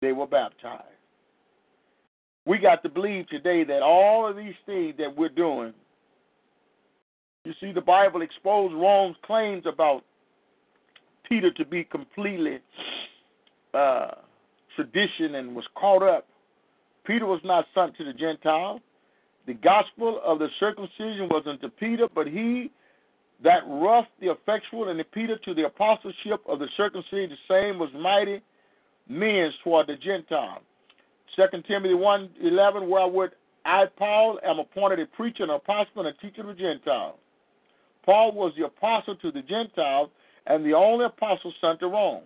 they 0.00 0.12
were 0.12 0.26
baptized. 0.26 0.84
We 2.46 2.58
got 2.58 2.82
to 2.82 2.88
believe 2.88 3.28
today 3.28 3.64
that 3.64 3.82
all 3.82 4.26
of 4.28 4.36
these 4.36 4.54
things 4.66 4.94
that 4.98 5.14
we're 5.14 5.28
doing, 5.28 5.74
you 7.44 7.52
see, 7.60 7.72
the 7.72 7.80
Bible 7.80 8.22
exposed 8.22 8.74
Rome's 8.74 9.16
claims 9.24 9.64
about 9.66 10.04
Peter 11.30 11.50
to 11.52 11.64
be 11.64 11.84
completely 11.84 12.58
uh, 13.72 14.08
and 14.78 15.54
was 15.54 15.64
caught 15.74 16.02
up. 16.02 16.26
Peter 17.04 17.26
was 17.26 17.40
not 17.44 17.66
sent 17.74 17.96
to 17.96 18.04
the 18.04 18.12
Gentiles. 18.14 18.80
The 19.46 19.54
gospel 19.54 20.20
of 20.24 20.38
the 20.38 20.48
circumcision 20.58 21.28
was 21.28 21.44
unto 21.46 21.68
Peter, 21.68 22.08
but 22.14 22.26
he 22.26 22.70
that 23.42 23.62
roughed 23.66 24.10
the 24.20 24.30
effectual 24.30 24.88
and 24.88 24.98
the 24.98 25.04
Peter 25.04 25.38
to 25.44 25.54
the 25.54 25.66
apostleship 25.66 26.42
of 26.46 26.58
the 26.58 26.68
circumcision, 26.76 27.30
the 27.30 27.54
same 27.54 27.78
was 27.78 27.90
mighty 27.94 28.42
men 29.08 29.50
toward 29.62 29.86
the 29.86 29.96
Gentiles. 29.96 30.62
Second 31.36 31.64
Timothy 31.66 31.94
one 31.94 32.30
eleven, 32.42 32.88
wherewith 32.88 33.32
I 33.64 33.84
Paul 33.96 34.38
am 34.44 34.58
appointed 34.58 35.00
a 35.00 35.06
preacher, 35.06 35.44
an 35.44 35.50
apostle, 35.50 36.06
and 36.06 36.08
a 36.08 36.12
teacher 36.14 36.40
of 36.40 36.48
the 36.48 36.54
Gentiles. 36.54 37.18
Paul 38.04 38.32
was 38.32 38.52
the 38.56 38.64
apostle 38.64 39.16
to 39.16 39.30
the 39.30 39.42
Gentiles 39.42 40.08
and 40.50 40.66
the 40.66 40.74
only 40.74 41.04
apostle 41.04 41.52
sent 41.60 41.78
to 41.78 41.86
Rome. 41.86 42.24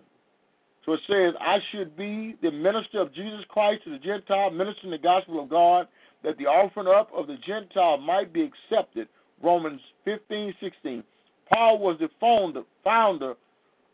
So 0.83 0.93
it 0.93 0.99
says, 1.07 1.35
I 1.39 1.59
should 1.71 1.95
be 1.95 2.35
the 2.41 2.51
minister 2.51 2.99
of 2.99 3.13
Jesus 3.13 3.41
Christ 3.49 3.83
to 3.83 3.91
the 3.91 3.99
Gentile, 3.99 4.49
ministering 4.49 4.91
the 4.91 4.97
gospel 4.97 5.41
of 5.41 5.49
God, 5.49 5.87
that 6.23 6.37
the 6.39 6.45
offering 6.45 6.87
up 6.87 7.09
of 7.15 7.27
the 7.27 7.37
Gentile 7.45 7.97
might 7.97 8.33
be 8.33 8.41
accepted. 8.41 9.07
Romans 9.43 9.79
15, 10.05 10.55
16. 10.59 11.03
Paul 11.51 11.77
was 11.77 11.97
the 11.99 12.09
founder, 12.19 12.63
founder 12.83 13.35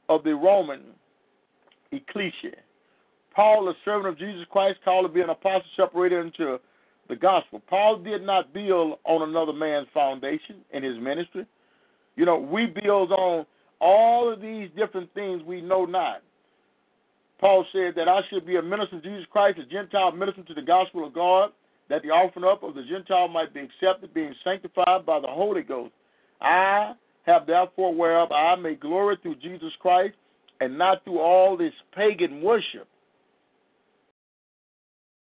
of 0.07 0.23
the 0.23 0.34
Roman 0.34 0.82
ecclesia. 1.91 2.55
Paul, 3.36 3.69
a 3.69 3.73
servant 3.84 4.07
of 4.07 4.17
Jesus 4.17 4.45
Christ, 4.49 4.79
called 4.86 5.07
to 5.07 5.13
be 5.13 5.21
an 5.21 5.29
apostle 5.29 5.69
separated 5.75 6.25
into 6.25 6.57
the 7.09 7.15
gospel. 7.17 7.61
Paul 7.69 7.97
did 7.97 8.21
not 8.21 8.53
build 8.53 8.97
on 9.03 9.27
another 9.27 9.53
man's 9.53 9.88
foundation 9.93 10.57
in 10.71 10.84
his 10.84 10.97
ministry. 10.99 11.45
You 12.15 12.25
know, 12.25 12.38
we 12.38 12.65
build 12.65 13.11
on 13.11 13.45
all 13.82 14.32
of 14.32 14.39
these 14.39 14.69
different 14.77 15.11
things 15.13 15.41
we 15.43 15.59
know 15.59 15.86
not. 15.86 16.21
Paul 17.39 17.65
said 17.73 17.93
that 17.95 18.07
I 18.07 18.21
should 18.29 18.45
be 18.45 18.57
a 18.57 18.61
minister 18.61 18.97
of 18.97 19.03
Jesus 19.03 19.25
Christ, 19.32 19.57
a 19.59 19.65
Gentile 19.65 20.11
minister 20.11 20.43
to 20.43 20.53
the 20.53 20.61
gospel 20.61 21.05
of 21.05 21.13
God, 21.13 21.49
that 21.89 22.03
the 22.03 22.09
offering 22.09 22.45
up 22.45 22.61
of 22.61 22.75
the 22.75 22.84
Gentile 22.84 23.27
might 23.27 23.53
be 23.53 23.61
accepted, 23.61 24.13
being 24.13 24.36
sanctified 24.43 25.05
by 25.05 25.19
the 25.19 25.27
Holy 25.27 25.63
Ghost. 25.63 25.91
I 26.39 26.93
have 27.25 27.47
therefore 27.47 27.93
whereof 27.93 28.32
I 28.32 28.55
may 28.55 28.75
glory 28.75 29.17
through 29.21 29.36
Jesus 29.38 29.73
Christ, 29.79 30.15
and 30.59 30.77
not 30.77 31.03
through 31.03 31.19
all 31.19 31.57
this 31.57 31.73
pagan 31.95 32.43
worship. 32.43 32.88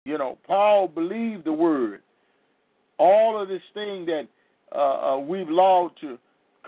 You 0.06 0.18
know, 0.18 0.40
Paul 0.48 0.88
believed 0.88 1.46
the 1.46 1.54
word. 1.54 2.02
All 2.98 3.40
of 3.40 3.48
this 3.48 3.62
thing 3.76 4.08
that 4.08 4.28
uh, 4.76 5.16
uh, 5.16 5.20
we've 5.20 5.48
allowed 5.48 5.92
to 6.02 6.18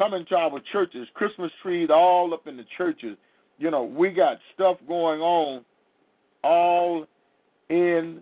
come 0.02 0.16
into 0.16 0.36
our 0.36 0.60
churches, 0.72 1.08
Christmas 1.14 1.52
trees 1.62 1.90
all 1.94 2.34
up 2.34 2.48
in 2.48 2.58
the 2.58 2.66
churches. 2.76 3.18
You 3.60 3.70
know, 3.70 3.84
we 3.84 4.10
got 4.10 4.38
stuff 4.56 4.78
going 4.88 5.22
on 5.22 5.64
all 6.44 7.06
in 7.70 8.22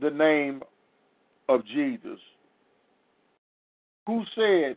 the 0.00 0.10
name 0.10 0.62
of 1.48 1.66
Jesus. 1.66 2.20
Who 4.06 4.22
said 4.36 4.76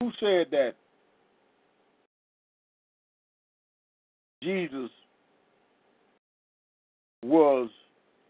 who 0.00 0.10
said 0.18 0.46
that 0.52 0.72
Jesus 4.42 4.90
was 7.22 7.68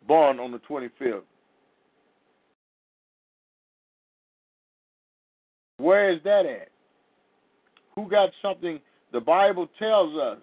born 0.07 0.41
on 0.41 0.51
the 0.51 0.59
25th? 0.59 1.23
Where 5.83 6.13
is 6.13 6.21
that 6.23 6.47
at? 6.47 6.69
Who 7.97 8.09
got 8.09 8.31
something? 8.41 8.79
The 9.13 9.19
Bible 9.19 9.69
tells 9.81 10.17
us 10.17 10.39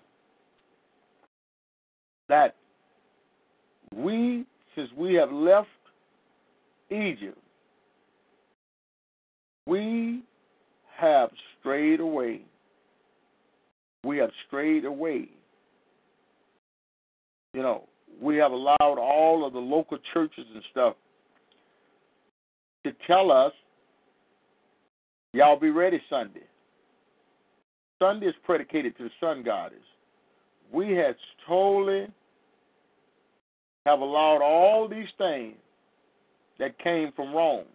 that 2.27 2.55
we, 3.95 4.45
since 4.75 4.89
we 4.97 5.13
have 5.13 5.31
left 5.31 5.69
Egypt, 6.91 7.37
we 9.65 10.23
have 10.97 11.29
strayed 11.59 12.01
away. 12.01 12.41
We 14.03 14.17
have 14.17 14.31
strayed 14.47 14.83
away. 14.83 15.29
You 17.53 17.63
know, 17.63 17.85
we 18.21 18.35
have 18.35 18.51
allowed 18.51 18.77
all 18.99 19.47
of 19.47 19.53
the 19.53 19.59
local 19.59 19.99
churches 20.13 20.45
and 20.53 20.63
stuff 20.71 20.95
to 22.85 22.91
tell 23.07 23.31
us, 23.31 23.53
y'all 25.33 25.59
be 25.59 25.69
ready 25.69 26.01
Sunday. 26.09 26.43
Sunday 28.01 28.27
is 28.27 28.35
predicated 28.43 28.97
to 28.97 29.03
the 29.03 29.09
sun 29.19 29.43
goddess. 29.43 29.79
We 30.71 30.91
had 30.91 31.15
totally 31.47 32.07
have 33.85 33.99
allowed 33.99 34.41
all 34.41 34.87
these 34.87 35.07
things 35.17 35.55
that 36.59 36.77
came 36.79 37.11
from 37.15 37.33
Rome. 37.33 37.65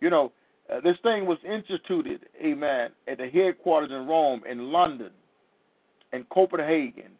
You 0.00 0.10
know, 0.10 0.32
uh, 0.72 0.80
this 0.80 0.96
thing 1.02 1.26
was 1.26 1.38
instituted, 1.44 2.20
amen, 2.42 2.90
at 3.06 3.18
the 3.18 3.28
headquarters 3.28 3.90
in 3.90 4.06
Rome, 4.06 4.42
in 4.50 4.72
London, 4.72 5.10
in 6.12 6.24
Copenhagen, 6.32 7.10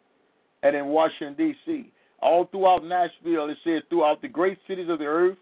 and 0.63 0.75
in 0.75 0.87
Washington, 0.87 1.35
D.C. 1.37 1.91
All 2.21 2.45
throughout 2.45 2.83
Nashville, 2.83 3.49
it 3.49 3.57
says 3.63 3.83
throughout 3.89 4.21
the 4.21 4.27
great 4.27 4.57
cities 4.67 4.89
of 4.89 4.99
the 4.99 5.05
earth, 5.05 5.37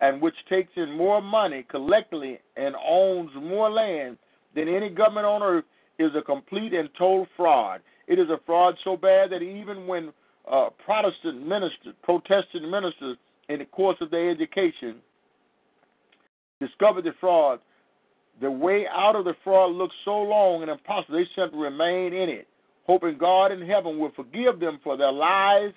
and 0.00 0.20
which 0.20 0.34
takes 0.48 0.72
in 0.76 0.92
more 0.92 1.22
money 1.22 1.64
collectively 1.68 2.38
and 2.56 2.74
owns 2.76 3.30
more 3.40 3.70
land 3.70 4.18
than 4.54 4.68
any 4.68 4.88
government 4.88 5.26
on 5.26 5.42
earth, 5.42 5.64
is 5.98 6.10
a 6.14 6.22
complete 6.22 6.74
and 6.74 6.90
total 6.98 7.26
fraud. 7.36 7.80
It 8.06 8.18
is 8.18 8.28
a 8.28 8.38
fraud 8.44 8.76
so 8.84 8.96
bad 8.96 9.30
that 9.30 9.42
even 9.42 9.86
when 9.86 10.12
uh, 10.50 10.68
Protestant 10.84 11.46
ministers, 11.46 11.94
Protestant 12.02 12.68
ministers, 12.68 13.16
in 13.48 13.60
the 13.60 13.64
course 13.64 13.96
of 14.00 14.10
their 14.10 14.30
education, 14.30 14.96
discovered 16.60 17.04
the 17.04 17.14
fraud, 17.20 17.60
the 18.40 18.50
way 18.50 18.86
out 18.86 19.16
of 19.16 19.24
the 19.24 19.34
fraud 19.42 19.74
looked 19.74 19.94
so 20.04 20.18
long 20.18 20.62
and 20.62 20.70
impossible, 20.70 21.16
they 21.16 21.28
simply 21.34 21.58
remain 21.58 22.12
in 22.12 22.28
it, 22.28 22.48
hoping 22.86 23.16
God 23.16 23.52
in 23.52 23.66
heaven 23.66 23.98
will 23.98 24.12
forgive 24.14 24.60
them 24.60 24.78
for 24.84 24.96
their 24.96 25.12
lies 25.12 25.72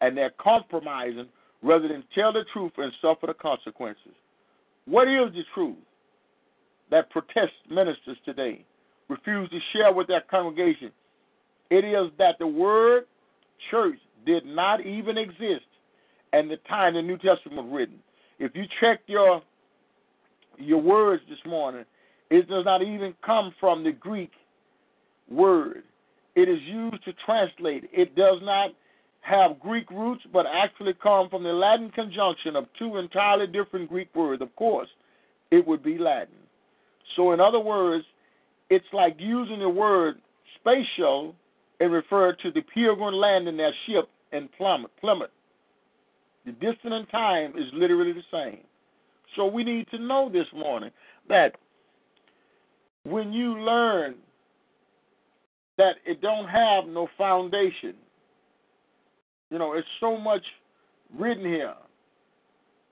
and 0.00 0.16
their 0.16 0.30
compromising 0.38 1.28
rather 1.64 1.88
than 1.88 2.04
tell 2.14 2.32
the 2.32 2.44
truth 2.52 2.72
and 2.76 2.92
suffer 3.00 3.26
the 3.26 3.34
consequences. 3.34 4.12
What 4.84 5.08
is 5.08 5.32
the 5.32 5.42
truth 5.54 5.76
that 6.90 7.10
protest 7.10 7.52
ministers 7.70 8.18
today 8.24 8.64
refuse 9.08 9.48
to 9.50 9.58
share 9.72 9.92
with 9.92 10.06
their 10.06 10.20
congregation? 10.30 10.92
It 11.70 11.84
is 11.84 12.12
that 12.18 12.36
the 12.38 12.46
word 12.46 13.04
church 13.70 13.98
did 14.26 14.44
not 14.44 14.84
even 14.84 15.16
exist 15.16 15.64
at 16.34 16.48
the 16.48 16.58
time 16.68 16.94
the 16.94 17.02
New 17.02 17.16
Testament 17.16 17.66
was 17.66 17.72
written. 17.72 17.98
If 18.38 18.52
you 18.54 18.64
check 18.80 19.00
your 19.06 19.42
your 20.58 20.80
words 20.80 21.22
this 21.28 21.38
morning, 21.46 21.84
it 22.30 22.48
does 22.48 22.64
not 22.64 22.82
even 22.82 23.14
come 23.24 23.52
from 23.58 23.82
the 23.82 23.90
Greek 23.90 24.30
word. 25.28 25.82
It 26.36 26.48
is 26.48 26.60
used 26.62 27.04
to 27.04 27.12
translate. 27.24 27.88
It 27.92 28.14
does 28.14 28.38
not 28.42 28.70
have 29.24 29.58
Greek 29.58 29.90
roots, 29.90 30.22
but 30.32 30.46
actually 30.46 30.94
come 31.02 31.28
from 31.30 31.42
the 31.42 31.52
Latin 31.52 31.90
conjunction 31.90 32.56
of 32.56 32.66
two 32.78 32.98
entirely 32.98 33.46
different 33.46 33.88
Greek 33.88 34.14
words. 34.14 34.42
Of 34.42 34.54
course, 34.56 34.88
it 35.50 35.66
would 35.66 35.82
be 35.82 35.98
Latin. 35.98 36.34
So, 37.16 37.32
in 37.32 37.40
other 37.40 37.60
words, 37.60 38.04
it's 38.70 38.84
like 38.92 39.16
using 39.18 39.60
the 39.60 39.68
word 39.68 40.16
spatial 40.60 41.34
and 41.80 41.92
refer 41.92 42.34
to 42.42 42.50
the 42.50 42.62
pilgrim 42.74 43.14
landing 43.14 43.56
their 43.56 43.74
ship 43.86 44.08
in 44.32 44.48
Plymouth. 44.58 44.90
Plymouth. 45.00 45.30
The 46.44 46.52
distance 46.52 46.78
and 46.84 47.08
time 47.10 47.52
is 47.56 47.64
literally 47.72 48.12
the 48.12 48.22
same. 48.30 48.60
So 49.36 49.46
we 49.46 49.64
need 49.64 49.88
to 49.90 49.98
know 49.98 50.30
this 50.30 50.46
morning 50.54 50.90
that 51.28 51.56
when 53.04 53.32
you 53.32 53.58
learn 53.58 54.14
that 55.78 55.94
it 56.06 56.20
don't 56.20 56.46
have 56.48 56.86
no 56.86 57.08
foundation, 57.18 57.94
you 59.50 59.58
know, 59.58 59.74
it's 59.74 59.86
so 60.00 60.16
much 60.16 60.42
written 61.16 61.44
here 61.44 61.74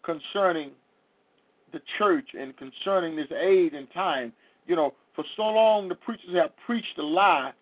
concerning 0.04 0.70
the 1.72 1.80
church 1.98 2.28
and 2.38 2.54
concerning 2.56 3.16
this 3.16 3.30
age 3.32 3.72
and 3.74 3.88
time. 3.92 4.32
You 4.66 4.76
know, 4.76 4.94
for 5.14 5.24
so 5.36 5.42
long 5.42 5.88
the 5.88 5.94
preachers 5.94 6.34
have 6.34 6.50
preached 6.66 6.98
a 6.98 7.02
lie 7.02 7.52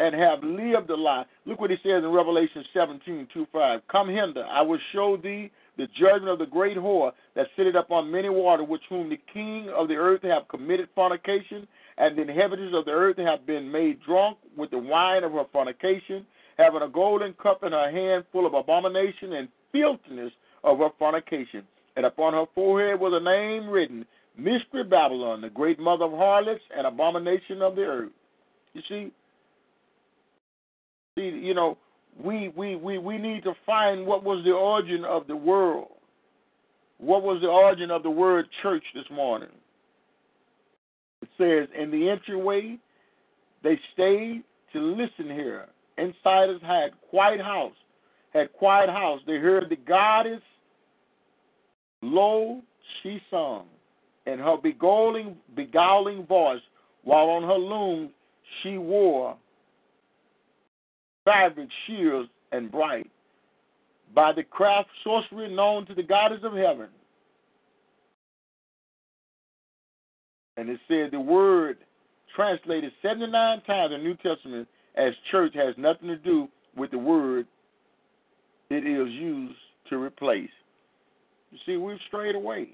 and 0.00 0.14
have 0.14 0.42
lived 0.42 0.90
a 0.90 0.96
lie. 0.96 1.24
Look 1.44 1.60
what 1.60 1.70
he 1.70 1.76
says 1.82 2.04
in 2.04 2.08
Revelation 2.08 2.64
17, 2.72 3.28
2 3.32 3.46
5. 3.52 3.80
Come 3.90 4.08
hither, 4.08 4.44
I 4.44 4.62
will 4.62 4.78
show 4.92 5.16
thee 5.16 5.50
the 5.76 5.86
judgment 5.98 6.28
of 6.28 6.38
the 6.38 6.46
great 6.46 6.76
whore 6.76 7.12
that 7.36 7.46
sitteth 7.56 7.76
upon 7.76 8.10
many 8.10 8.28
waters, 8.28 8.66
which 8.68 8.82
whom 8.88 9.08
the 9.08 9.20
king 9.32 9.68
of 9.76 9.88
the 9.88 9.94
earth 9.94 10.22
have 10.22 10.48
committed 10.48 10.88
fornication, 10.94 11.66
and 11.96 12.16
the 12.16 12.22
inhabitants 12.22 12.74
of 12.76 12.84
the 12.84 12.90
earth 12.90 13.16
have 13.18 13.46
been 13.46 13.70
made 13.70 14.00
drunk 14.02 14.38
with 14.56 14.70
the 14.70 14.78
wine 14.78 15.24
of 15.24 15.32
her 15.32 15.44
fornication, 15.52 16.26
having 16.58 16.82
a 16.82 16.88
golden 16.88 17.32
cup 17.34 17.62
in 17.62 17.72
her 17.72 17.90
hand 17.90 18.24
full 18.32 18.46
of 18.46 18.54
abomination 18.54 19.32
and 19.34 19.48
filthiness 19.72 20.32
of 20.64 20.78
her 20.78 20.88
fornication. 20.98 21.62
And 21.96 22.04
upon 22.04 22.34
her 22.34 22.44
forehead 22.54 23.00
was 23.00 23.12
a 23.14 23.24
name 23.24 23.68
written, 23.70 24.04
Mystery 24.36 24.84
Babylon, 24.84 25.40
the 25.40 25.50
great 25.50 25.78
mother 25.80 26.04
of 26.04 26.12
harlots 26.12 26.62
and 26.76 26.86
abomination 26.86 27.62
of 27.62 27.76
the 27.76 27.82
earth. 27.82 28.12
You 28.74 28.82
see, 28.88 29.12
see, 31.16 31.28
you 31.28 31.54
know, 31.54 31.76
we, 32.22 32.52
we, 32.56 32.76
we, 32.76 32.98
we 32.98 33.18
need 33.18 33.42
to 33.44 33.54
find 33.64 34.06
what 34.06 34.24
was 34.24 34.44
the 34.44 34.52
origin 34.52 35.04
of 35.04 35.26
the 35.26 35.36
world. 35.36 35.88
What 36.98 37.22
was 37.22 37.40
the 37.40 37.48
origin 37.48 37.90
of 37.90 38.02
the 38.02 38.10
word 38.10 38.46
church 38.62 38.82
this 38.94 39.04
morning? 39.12 39.50
It 41.22 41.28
says, 41.38 41.68
in 41.80 41.90
the 41.90 42.10
entryway, 42.10 42.78
they 43.62 43.78
stayed 43.92 44.42
to 44.72 44.80
listen 44.80 45.26
here. 45.26 45.66
Insiders 45.98 46.60
had 46.62 46.90
quiet 47.10 47.40
house, 47.40 47.74
had 48.32 48.52
quiet 48.52 48.88
house. 48.88 49.20
They 49.26 49.38
heard 49.38 49.68
the 49.68 49.76
goddess 49.76 50.42
low 52.02 52.62
she 53.02 53.20
sung, 53.30 53.66
and 54.26 54.40
her 54.40 54.56
beguiling, 54.56 55.36
beguiling 55.56 56.24
voice, 56.26 56.60
while 57.02 57.28
on 57.30 57.42
her 57.42 57.58
loom 57.58 58.10
she 58.62 58.78
wore 58.78 59.36
fabric, 61.24 61.68
shears, 61.86 62.26
and 62.52 62.70
bright, 62.70 63.10
by 64.14 64.32
the 64.32 64.42
craft 64.42 64.88
sorcery 65.04 65.54
known 65.54 65.84
to 65.86 65.94
the 65.94 66.02
goddess 66.02 66.40
of 66.42 66.52
heaven. 66.54 66.88
And 70.56 70.70
it 70.70 70.80
said 70.88 71.10
the 71.12 71.20
word 71.20 71.78
translated 72.34 72.92
79 73.02 73.62
times 73.62 73.92
in 73.92 74.00
the 74.00 74.04
New 74.04 74.16
Testament 74.16 74.66
as 74.98 75.14
church 75.30 75.54
has 75.54 75.74
nothing 75.78 76.08
to 76.08 76.16
do 76.16 76.48
with 76.76 76.90
the 76.90 76.98
word 76.98 77.46
it 78.70 78.86
is 78.86 79.08
used 79.12 79.58
to 79.88 79.96
replace. 79.96 80.50
You 81.50 81.58
see, 81.64 81.76
we've 81.76 81.98
strayed 82.08 82.34
away. 82.34 82.68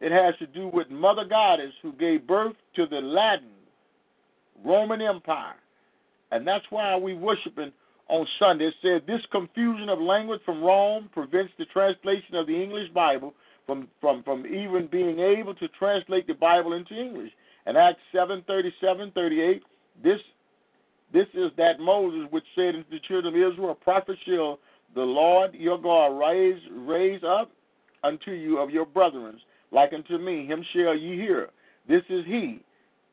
It 0.00 0.10
has 0.10 0.34
to 0.40 0.46
do 0.46 0.68
with 0.68 0.90
Mother 0.90 1.24
Goddess 1.28 1.72
who 1.82 1.92
gave 1.92 2.26
birth 2.26 2.56
to 2.74 2.86
the 2.86 2.96
Latin 2.96 3.50
Roman 4.64 5.00
Empire. 5.00 5.54
And 6.32 6.46
that's 6.46 6.64
why 6.70 6.96
we 6.96 7.14
worshiping 7.14 7.72
on 8.08 8.26
Sunday. 8.38 8.66
It 8.66 8.74
said 8.82 9.06
this 9.06 9.20
confusion 9.30 9.88
of 9.88 10.00
language 10.00 10.40
from 10.44 10.62
Rome 10.62 11.08
prevents 11.12 11.52
the 11.58 11.66
translation 11.66 12.34
of 12.34 12.46
the 12.46 12.60
English 12.60 12.90
Bible 12.92 13.32
from, 13.66 13.86
from, 14.00 14.22
from 14.24 14.44
even 14.46 14.88
being 14.90 15.20
able 15.20 15.54
to 15.54 15.68
translate 15.78 16.26
the 16.26 16.34
Bible 16.34 16.72
into 16.72 16.94
English. 16.94 17.30
And 17.66 17.76
Acts 17.76 18.00
7, 18.12 18.42
37, 18.46 19.12
38, 19.14 19.62
this, 20.02 20.18
this 21.12 21.26
is 21.34 21.50
that 21.56 21.80
Moses 21.80 22.26
which 22.30 22.44
said 22.54 22.74
unto 22.74 22.90
the 22.90 23.00
children 23.06 23.34
of 23.34 23.52
Israel, 23.52 23.74
prophet 23.74 24.16
shall 24.26 24.58
the 24.94 25.02
Lord 25.02 25.54
your 25.54 25.78
God 25.78 26.18
raise 26.18 26.60
raise 26.72 27.22
up 27.24 27.50
unto 28.04 28.32
you 28.32 28.58
of 28.58 28.70
your 28.70 28.86
brethren, 28.86 29.38
like 29.70 29.92
unto 29.92 30.18
me, 30.18 30.46
him 30.46 30.64
shall 30.72 30.96
ye 30.96 31.16
hear. 31.16 31.50
This 31.88 32.02
is 32.08 32.24
he 32.26 32.60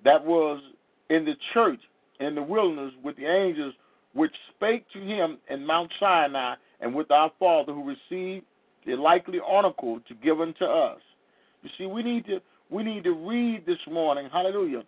that 0.04 0.24
was 0.24 0.62
in 1.10 1.26
the 1.26 1.36
church 1.54 1.80
in 2.20 2.36
the 2.36 2.44
wilderness 2.44 2.94
with 3.04 3.16
the 3.18 3.26
angels 3.26 3.74
which 4.14 4.34
spake 4.56 4.86
to 4.92 5.00
him 5.00 5.38
in 5.50 5.66
Mount 5.66 5.92
Sinai 6.00 6.56
and 6.82 6.94
with 6.94 7.12
our 7.12 7.32
Father 7.40 7.74
who 7.74 7.84
received 7.84 8.46
the 8.86 8.96
likely 8.96 9.40
oracle 9.40 10.00
to 10.08 10.14
give 10.16 10.42
unto 10.42 10.66
us. 10.66 11.00
You 11.64 11.70
see, 11.78 11.86
we 11.86 12.04
need 12.04 12.26
to 12.26 12.40
we 12.70 12.84
need 12.84 13.04
to 13.04 13.14
read 13.14 13.66
this 13.66 13.80
morning. 13.92 14.30
Hallelujah. 14.32 14.84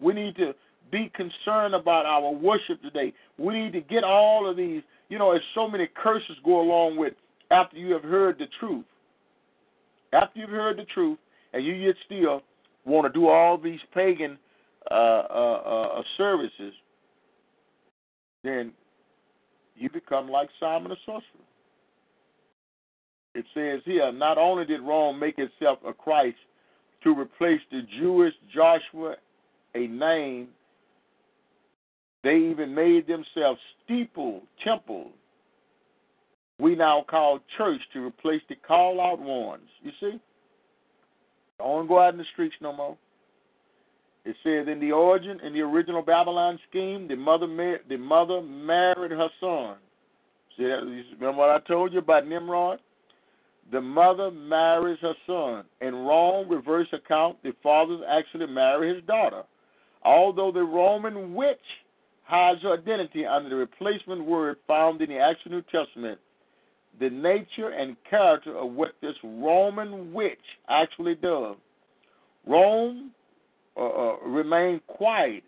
We 0.00 0.14
need 0.14 0.36
to 0.36 0.54
be 0.90 1.10
concerned 1.14 1.74
about 1.74 2.06
our 2.06 2.30
worship 2.30 2.82
today. 2.82 3.12
We 3.38 3.54
need 3.54 3.72
to 3.72 3.80
get 3.80 4.04
all 4.04 4.48
of 4.48 4.56
these. 4.56 4.82
You 5.08 5.18
know, 5.18 5.32
as 5.32 5.40
so 5.54 5.68
many 5.68 5.88
curses 6.02 6.36
go 6.44 6.60
along 6.60 6.96
with 6.96 7.14
after 7.50 7.76
you 7.76 7.92
have 7.92 8.02
heard 8.02 8.38
the 8.38 8.46
truth. 8.58 8.84
After 10.12 10.40
you've 10.40 10.50
heard 10.50 10.78
the 10.78 10.84
truth, 10.84 11.18
and 11.52 11.64
you 11.64 11.72
yet 11.72 11.94
still 12.06 12.42
want 12.84 13.12
to 13.12 13.18
do 13.18 13.28
all 13.28 13.58
these 13.58 13.80
pagan 13.94 14.38
uh, 14.90 14.94
uh, 14.94 15.96
uh, 15.98 16.02
services, 16.16 16.74
then 18.42 18.72
you 19.76 19.90
become 19.90 20.28
like 20.28 20.48
Simon 20.58 20.90
the 20.90 20.96
sorcerer. 21.04 21.24
It 23.34 23.44
says 23.54 23.80
here, 23.84 24.10
not 24.12 24.38
only 24.38 24.64
did 24.64 24.80
Rome 24.80 25.18
make 25.18 25.38
itself 25.38 25.78
a 25.86 25.92
Christ 25.92 26.36
to 27.04 27.18
replace 27.18 27.60
the 27.70 27.82
Jewish 28.00 28.34
Joshua 28.54 29.14
a 29.74 29.86
name, 29.86 30.48
they 32.22 32.36
even 32.36 32.74
made 32.74 33.06
themselves 33.06 33.60
steeple, 33.84 34.42
temples 34.62 35.12
we 36.60 36.76
now 36.76 37.04
call 37.08 37.40
church 37.56 37.80
to 37.92 38.04
replace 38.04 38.42
the 38.48 38.54
call 38.54 39.00
out 39.00 39.18
ones. 39.18 39.68
You 39.82 39.90
see? 39.98 40.20
Don't 41.58 41.88
go 41.88 42.00
out 42.00 42.14
in 42.14 42.18
the 42.18 42.24
streets 42.32 42.54
no 42.60 42.72
more. 42.72 42.96
It 44.24 44.36
says 44.44 44.68
in 44.70 44.80
the 44.80 44.92
origin, 44.92 45.40
in 45.40 45.54
the 45.54 45.60
original 45.60 46.02
Babylon 46.02 46.58
scheme, 46.68 47.08
the 47.08 47.16
mother 47.16 47.46
the 47.88 47.96
mother 47.96 48.42
married 48.42 49.12
her 49.12 49.28
son. 49.40 49.76
See 50.56 50.64
that? 50.64 51.04
Remember 51.18 51.38
what 51.38 51.50
I 51.50 51.58
told 51.66 51.92
you 51.92 52.00
about 52.00 52.26
Nimrod? 52.26 52.80
The 53.72 53.80
mother 53.80 54.30
marries 54.30 54.98
her 55.00 55.14
son. 55.26 55.64
In 55.80 55.94
Rome, 55.94 56.50
reverse 56.50 56.88
account, 56.92 57.42
the 57.42 57.52
fathers 57.62 58.00
actually 58.08 58.46
marry 58.46 58.94
his 58.94 59.04
daughter. 59.04 59.42
Although 60.04 60.52
the 60.52 60.62
Roman 60.62 61.34
witch 61.34 61.58
hides 62.30 62.62
her 62.62 62.74
identity 62.74 63.26
under 63.26 63.48
the 63.48 63.56
replacement 63.56 64.24
word 64.24 64.56
found 64.68 65.02
in 65.02 65.10
the 65.10 65.18
actual 65.18 65.50
New 65.50 65.62
Testament, 65.62 66.18
the 67.00 67.10
nature 67.10 67.70
and 67.70 67.96
character 68.08 68.56
of 68.56 68.72
what 68.72 68.92
this 69.02 69.14
Roman 69.24 70.12
witch 70.14 70.38
actually 70.68 71.16
does. 71.16 71.56
Rome 72.46 73.10
uh, 73.76 73.80
uh, 73.80 74.16
remained 74.24 74.80
quiet 74.86 75.42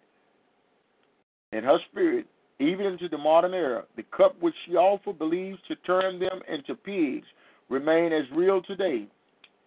in 1.52 1.62
her 1.62 1.78
spirit, 1.90 2.26
even 2.58 2.86
into 2.86 3.08
the 3.08 3.18
modern 3.18 3.54
era. 3.54 3.84
The 3.96 4.04
cup 4.16 4.34
which 4.40 4.54
she 4.66 4.74
offered 4.74 5.18
believes 5.18 5.58
to 5.68 5.76
turn 5.76 6.18
them 6.18 6.40
into 6.52 6.74
pigs 6.74 7.26
remain 7.68 8.12
as 8.12 8.24
real 8.34 8.60
today. 8.62 9.06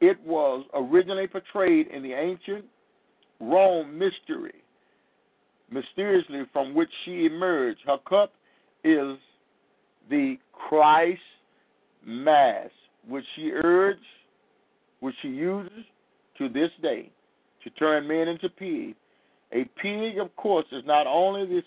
It 0.02 0.20
was 0.26 0.66
originally 0.74 1.28
portrayed 1.28 1.88
in 1.88 2.04
the 2.04 2.14
ancient 2.14 2.66
Rome 3.40 3.98
mystery, 3.98 4.65
mysteriously 5.76 6.44
from 6.52 6.74
which 6.74 6.90
she 7.04 7.26
emerged. 7.26 7.82
Her 7.86 7.98
cup 8.10 8.32
is 8.84 9.18
the 10.10 10.38
Christ 10.54 11.20
Mass, 12.06 12.70
which 13.08 13.26
she 13.36 13.52
urged, 13.52 14.00
which 15.02 15.16
she 15.22 15.28
uses 15.28 15.86
to 16.38 16.50
this 16.50 16.70
day 16.82 17.12
to 17.64 17.70
turn 17.72 18.08
men 18.08 18.28
into 18.28 18.50
pigs. 18.50 18.96
A 19.52 19.66
pig, 19.82 20.18
of 20.20 20.36
course, 20.36 20.66
is 20.72 20.84
not 20.86 21.08
only 21.08 21.46
the, 21.46 21.62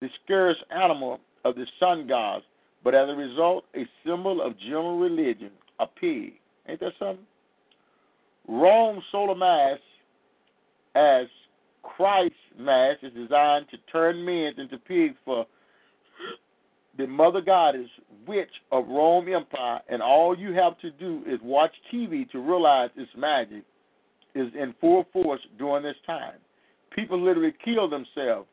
the 0.00 0.08
scarce 0.24 0.56
animal 0.70 1.20
of 1.44 1.54
the 1.54 1.66
sun 1.78 2.06
gods, 2.06 2.44
but 2.84 2.94
as 2.94 3.08
a 3.08 3.14
result, 3.14 3.64
a 3.74 3.86
symbol 4.04 4.40
of 4.40 4.58
general 4.58 4.98
religion, 4.98 5.50
a 5.80 5.86
pig. 5.86 6.34
Ain't 6.68 6.80
that 6.80 6.92
something? 6.98 7.26
Rome's 8.48 9.02
solar 9.10 9.34
mass, 9.34 9.78
as 10.94 11.26
Christ's 11.96 12.36
mass, 12.58 12.96
is 13.02 13.12
designed 13.12 13.66
to 13.70 13.78
turn 13.92 14.24
men 14.24 14.52
into 14.58 14.78
pigs 14.78 15.16
for 15.24 15.46
the 16.98 17.06
mother 17.06 17.40
goddess, 17.40 17.88
witch 18.26 18.50
of 18.72 18.88
Rome 18.88 19.28
Empire, 19.32 19.80
and 19.88 20.02
all 20.02 20.36
you 20.36 20.52
have 20.52 20.78
to 20.80 20.90
do 20.90 21.22
is 21.26 21.38
watch 21.42 21.72
TV 21.92 22.28
to 22.30 22.38
realize 22.38 22.90
its 22.96 23.10
magic 23.16 23.64
is 24.34 24.48
in 24.54 24.74
full 24.80 25.04
force 25.12 25.40
during 25.58 25.82
this 25.82 25.96
time. 26.06 26.34
People 26.94 27.22
literally 27.22 27.54
kill 27.64 27.88
themselves, 27.88 28.48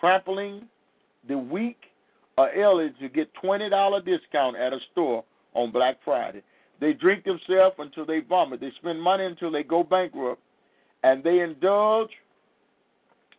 trampling 0.00 0.66
the 1.28 1.38
weak 1.38 1.78
or 2.36 2.50
elderly 2.52 2.92
to 3.00 3.08
get 3.08 3.30
$20 3.42 4.04
discount 4.04 4.56
at 4.56 4.72
a 4.72 4.78
store 4.92 5.24
on 5.54 5.70
Black 5.70 5.96
Friday. 6.04 6.42
They 6.80 6.92
drink 6.92 7.24
themselves 7.24 7.76
until 7.78 8.04
they 8.04 8.20
vomit. 8.20 8.60
They 8.60 8.72
spend 8.80 9.00
money 9.00 9.24
until 9.24 9.52
they 9.52 9.62
go 9.62 9.84
bankrupt. 9.84 10.42
And 11.04 11.22
they 11.22 11.40
indulge 11.40 12.10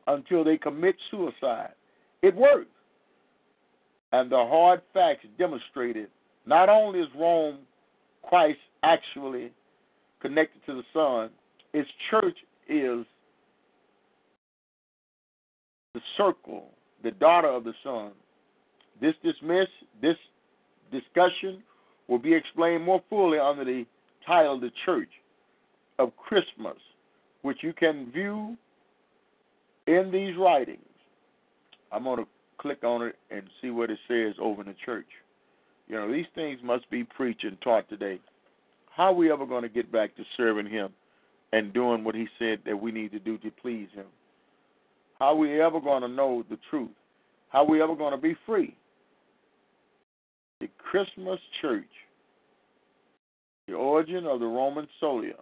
until 0.07 0.43
they 0.43 0.57
commit 0.57 0.95
suicide. 1.11 1.71
It 2.21 2.35
works. 2.35 2.69
And 4.11 4.31
the 4.31 4.37
hard 4.37 4.81
facts 4.93 5.25
demonstrated 5.37 6.07
not 6.45 6.69
only 6.69 6.99
is 6.99 7.07
Rome 7.17 7.59
Christ 8.23 8.59
actually 8.83 9.51
connected 10.21 10.65
to 10.65 10.75
the 10.75 10.83
Son, 10.93 11.29
its 11.73 11.89
church 12.09 12.37
is 12.69 13.05
the 15.93 16.01
circle, 16.17 16.69
the 17.03 17.11
daughter 17.11 17.49
of 17.49 17.63
the 17.63 17.73
Son. 17.83 18.11
This 19.01 19.13
dismiss 19.23 19.67
this 20.01 20.15
discussion 20.91 21.61
will 22.07 22.19
be 22.19 22.33
explained 22.33 22.83
more 22.83 23.01
fully 23.09 23.39
under 23.39 23.65
the 23.65 23.85
title 24.25 24.59
The 24.59 24.71
Church 24.85 25.09
of 25.99 26.15
Christmas, 26.17 26.77
which 27.41 27.57
you 27.61 27.73
can 27.73 28.11
view 28.11 28.55
in 29.87 30.11
these 30.11 30.35
writings. 30.37 30.79
I'm 31.91 32.03
going 32.03 32.19
to 32.19 32.27
click 32.57 32.83
on 32.83 33.03
it 33.03 33.15
and 33.29 33.43
see 33.61 33.69
what 33.69 33.89
it 33.89 33.99
says 34.07 34.33
over 34.41 34.61
in 34.61 34.67
the 34.67 34.75
church. 34.85 35.07
You 35.87 35.95
know, 35.95 36.11
these 36.11 36.25
things 36.33 36.59
must 36.63 36.89
be 36.89 37.03
preached 37.03 37.43
and 37.43 37.59
taught 37.61 37.87
today. 37.89 38.19
How 38.95 39.05
are 39.05 39.13
we 39.13 39.31
ever 39.31 39.45
going 39.45 39.63
to 39.63 39.69
get 39.69 39.91
back 39.91 40.15
to 40.15 40.23
serving 40.35 40.67
Him 40.67 40.89
and 41.53 41.73
doing 41.73 42.03
what 42.03 42.15
He 42.15 42.27
said 42.39 42.59
that 42.65 42.81
we 42.81 42.91
need 42.91 43.11
to 43.11 43.19
do 43.19 43.37
to 43.39 43.51
please 43.61 43.87
Him? 43.93 44.05
How 45.19 45.27
are 45.27 45.35
we 45.35 45.61
ever 45.61 45.79
going 45.79 46.01
to 46.01 46.07
know 46.07 46.43
the 46.49 46.57
truth? 46.69 46.89
How 47.49 47.59
are 47.59 47.69
we 47.69 47.81
ever 47.81 47.95
going 47.95 48.11
to 48.11 48.21
be 48.21 48.35
free? 48.45 48.75
The 50.59 50.69
Christmas 50.77 51.39
church, 51.61 51.83
the 53.67 53.73
origin 53.73 54.25
of 54.25 54.39
the 54.39 54.45
Roman 54.45 54.87
solia, 55.01 55.39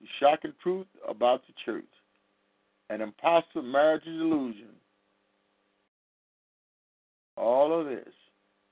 the 0.00 0.06
shocking 0.20 0.52
truth 0.62 0.86
about 1.08 1.42
the 1.46 1.54
church, 1.64 1.84
an 2.90 3.00
impossible 3.00 3.62
marriage 3.62 4.06
illusion, 4.06 4.70
all 7.36 7.78
of 7.78 7.86
this, 7.86 8.14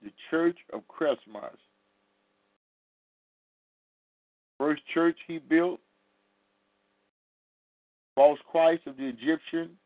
the 0.02 0.10
church 0.30 0.56
of 0.72 0.86
Christmas. 0.88 1.56
First 4.58 4.82
church 4.92 5.16
he 5.26 5.38
built, 5.38 5.80
false 8.14 8.38
Christ 8.50 8.86
of 8.86 8.96
the 8.96 9.06
Egyptian, 9.06 9.76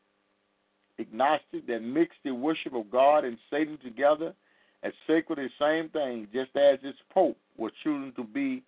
agnostic 0.98 1.66
that 1.66 1.80
mixed 1.80 2.18
the 2.24 2.32
worship 2.32 2.74
of 2.74 2.90
God 2.90 3.24
and 3.24 3.36
Satan 3.50 3.78
together 3.82 4.34
as 4.82 4.92
sacred 5.06 5.38
the 5.38 5.48
same 5.58 5.88
thing, 5.90 6.28
just 6.32 6.56
as 6.56 6.78
its 6.82 6.98
Pope 7.12 7.36
was 7.56 7.72
chosen 7.84 8.12
to 8.16 8.24
be 8.24 8.62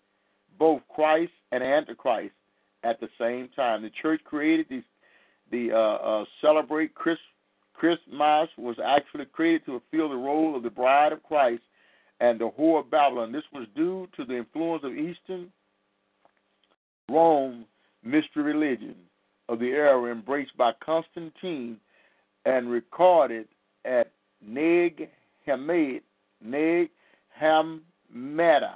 both 0.58 0.82
Christ 0.94 1.32
and 1.52 1.62
Antichrist 1.62 2.34
at 2.82 3.00
the 3.00 3.08
same 3.18 3.48
time. 3.54 3.82
The 3.82 3.90
church 4.02 4.20
created 4.24 4.66
the, 4.68 4.82
the 5.52 5.70
uh, 5.72 5.76
uh, 5.76 6.24
celebrate 6.40 6.94
Christ, 6.94 7.20
Christmas 7.74 8.48
was 8.58 8.76
actually 8.84 9.26
created 9.26 9.64
to 9.66 9.80
fulfill 9.90 10.08
the 10.08 10.16
role 10.16 10.56
of 10.56 10.62
the 10.62 10.70
bride 10.70 11.12
of 11.12 11.22
Christ 11.22 11.62
and 12.20 12.40
the 12.40 12.50
whore 12.58 12.80
of 12.80 12.90
Babylon. 12.90 13.32
This 13.32 13.44
was 13.52 13.66
due 13.76 14.08
to 14.16 14.24
the 14.24 14.36
influence 14.38 14.82
of 14.84 14.92
Eastern 14.92 15.52
Rome 17.08 17.66
mystery 18.02 18.42
religion 18.42 18.94
of 19.48 19.58
the 19.58 19.66
era 19.66 20.10
embraced 20.10 20.56
by 20.56 20.72
Constantine 20.84 21.76
and 22.44 22.70
recorded 22.70 23.46
at 23.84 24.12
Neg 24.44 25.08
Hammad, 25.46 26.02
Nag 26.40 26.88
Hammadi, 27.40 28.74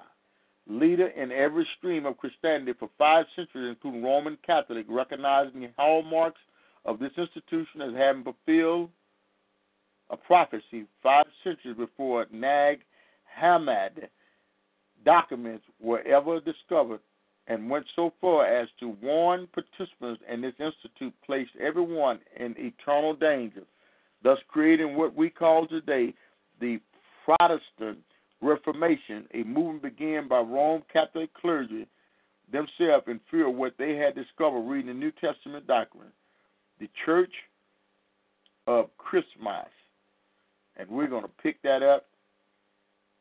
leader 0.68 1.09
in 1.09 1.33
every 1.33 1.66
stream 1.79 2.07
of 2.07 2.18
Christianity 2.18 2.72
for 2.79 2.91
five 2.99 3.27
centuries, 3.35 3.70
including 3.70 4.03
Roman 4.03 4.37
Catholic, 4.45 4.87
recognizing 4.89 5.68
hallmarks 5.79 6.41
of 6.87 6.99
this 6.99 7.12
institution 7.16 7.82
as 7.82 7.95
having 7.95 8.24
fulfilled 8.24 8.91
a 10.11 10.16
prophecy 10.16 10.87
five 11.03 11.26
centuries 11.43 11.76
before 11.76 12.26
Nag 12.32 12.80
Hammadi 13.39 14.09
documents 15.05 15.64
were 15.80 16.01
ever 16.03 16.41
discovered 16.41 17.01
and 17.49 17.68
went 17.68 17.87
so 17.95 18.12
far 18.20 18.47
as 18.47 18.68
to 18.80 18.97
warn 19.03 19.49
participants 19.53 20.22
in 20.32 20.41
this 20.41 20.55
institute 20.59 21.14
placed 21.24 21.51
everyone 21.61 22.18
in 22.39 22.55
eternal 22.59 23.14
danger, 23.14 23.62
thus 24.22 24.39
creating 24.49 24.97
what 24.97 25.14
we 25.14 25.30
call 25.30 25.66
today 25.66 26.14
the 26.61 26.80
Protestant 27.24 27.99
Reformation, 28.41 29.26
a 29.34 29.43
movement 29.45 29.82
began 29.82 30.28
by 30.28 30.39
Rome 30.39 30.82
Catholic 30.93 31.32
clergy 31.34 31.87
themselves 32.51 33.05
in 33.09 33.20
fear 33.30 33.49
of 33.49 33.55
what 33.55 33.74
they 33.78 33.97
had 33.97 34.14
discovered 34.14 34.61
reading 34.61 34.89
the 34.89 34.95
New 34.95 35.12
Testament 35.12 35.66
doctrine, 35.66 36.12
the 36.81 36.89
Church 37.05 37.33
of 38.66 38.89
Christmas. 38.99 39.68
And 40.77 40.89
we're 40.89 41.07
going 41.07 41.22
to 41.22 41.31
pick 41.43 41.62
that 41.62 41.83
up, 41.83 42.07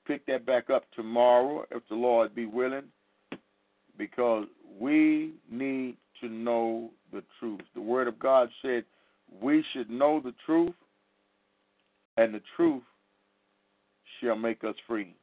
pick 0.05 0.25
that 0.25 0.45
back 0.45 0.69
up 0.69 0.83
tomorrow, 0.95 1.65
if 1.71 1.83
the 1.89 1.95
Lord 1.95 2.35
be 2.35 2.45
willing, 2.45 2.85
because 3.97 4.45
we 4.79 5.31
need 5.49 5.95
to 6.21 6.27
know 6.27 6.89
the 7.13 7.23
truth. 7.39 7.61
The 7.73 7.81
Word 7.81 8.07
of 8.07 8.19
God 8.19 8.49
said 8.61 8.83
we 9.41 9.63
should 9.73 9.89
know 9.89 10.19
the 10.23 10.33
truth, 10.45 10.75
and 12.17 12.33
the 12.33 12.41
truth 12.55 12.83
shall 14.21 14.35
make 14.35 14.63
us 14.63 14.75
free. 14.87 15.15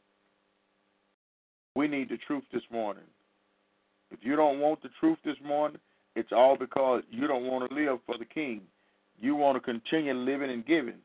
We 1.74 1.88
need 1.88 2.10
the 2.10 2.18
truth 2.26 2.44
this 2.52 2.62
morning. 2.70 3.04
If 4.10 4.18
you 4.22 4.36
don't 4.36 4.60
want 4.60 4.82
the 4.82 4.90
truth 5.00 5.18
this 5.24 5.36
morning, 5.44 5.78
it's 6.14 6.32
all 6.32 6.56
because 6.56 7.02
you 7.10 7.26
don't 7.26 7.44
want 7.44 7.68
to 7.68 7.74
live 7.74 7.98
for 8.06 8.18
the 8.18 8.24
King. 8.24 8.62
You 9.20 9.34
want 9.34 9.56
to 9.56 9.60
continue 9.60 10.14
living 10.14 10.50
and 10.50 10.66
giving. 10.66 10.98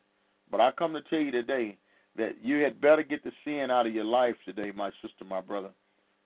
But 0.51 0.61
I 0.61 0.71
come 0.71 0.93
to 0.93 1.01
tell 1.01 1.19
you 1.19 1.31
today 1.31 1.77
that 2.17 2.35
you 2.41 2.57
had 2.57 2.81
better 2.81 3.03
get 3.03 3.23
the 3.23 3.31
sin 3.45 3.69
out 3.71 3.85
of 3.85 3.93
your 3.93 4.05
life 4.05 4.35
today, 4.45 4.71
my 4.75 4.89
sister, 5.01 5.23
my 5.25 5.41
brother, 5.41 5.69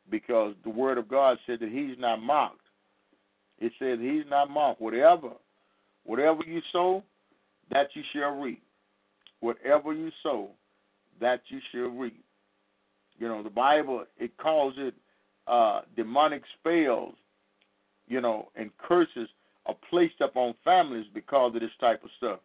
because 0.10 0.56
the 0.64 0.70
Word 0.70 0.98
of 0.98 1.08
God 1.08 1.38
said 1.46 1.60
that 1.60 1.70
He's 1.70 1.98
not 2.00 2.22
mocked. 2.22 2.58
It 3.60 3.74
says 3.78 4.00
He's 4.00 4.24
not 4.30 4.50
mocked. 4.50 4.82
Whatever, 4.82 5.32
whatever 6.04 6.42
you 6.46 6.62
sow, 6.72 7.04
that 7.72 7.88
you 7.94 8.02
shall 8.14 8.32
reap. 8.32 8.64
Whatever 9.42 9.94
you 9.94 10.12
sow, 10.24 10.50
that 11.20 11.42
you 11.50 11.60
shall 11.72 11.90
reap. 11.90 12.24
You 13.18 13.28
know, 13.28 13.44
the 13.44 13.50
Bible 13.50 14.06
it 14.18 14.36
calls 14.38 14.74
it 14.78 14.94
uh, 15.48 15.82
demonic 15.96 16.44
spells, 16.60 17.16
you 18.12 18.22
know, 18.22 18.50
and 18.56 18.70
curses 18.78 19.30
are 19.66 19.76
placed 19.90 20.22
upon 20.22 20.54
families 20.64 21.06
because 21.14 21.56
of 21.56 21.62
this 21.62 21.72
type 21.80 22.04
of 22.04 22.10
stuff. 22.18 22.40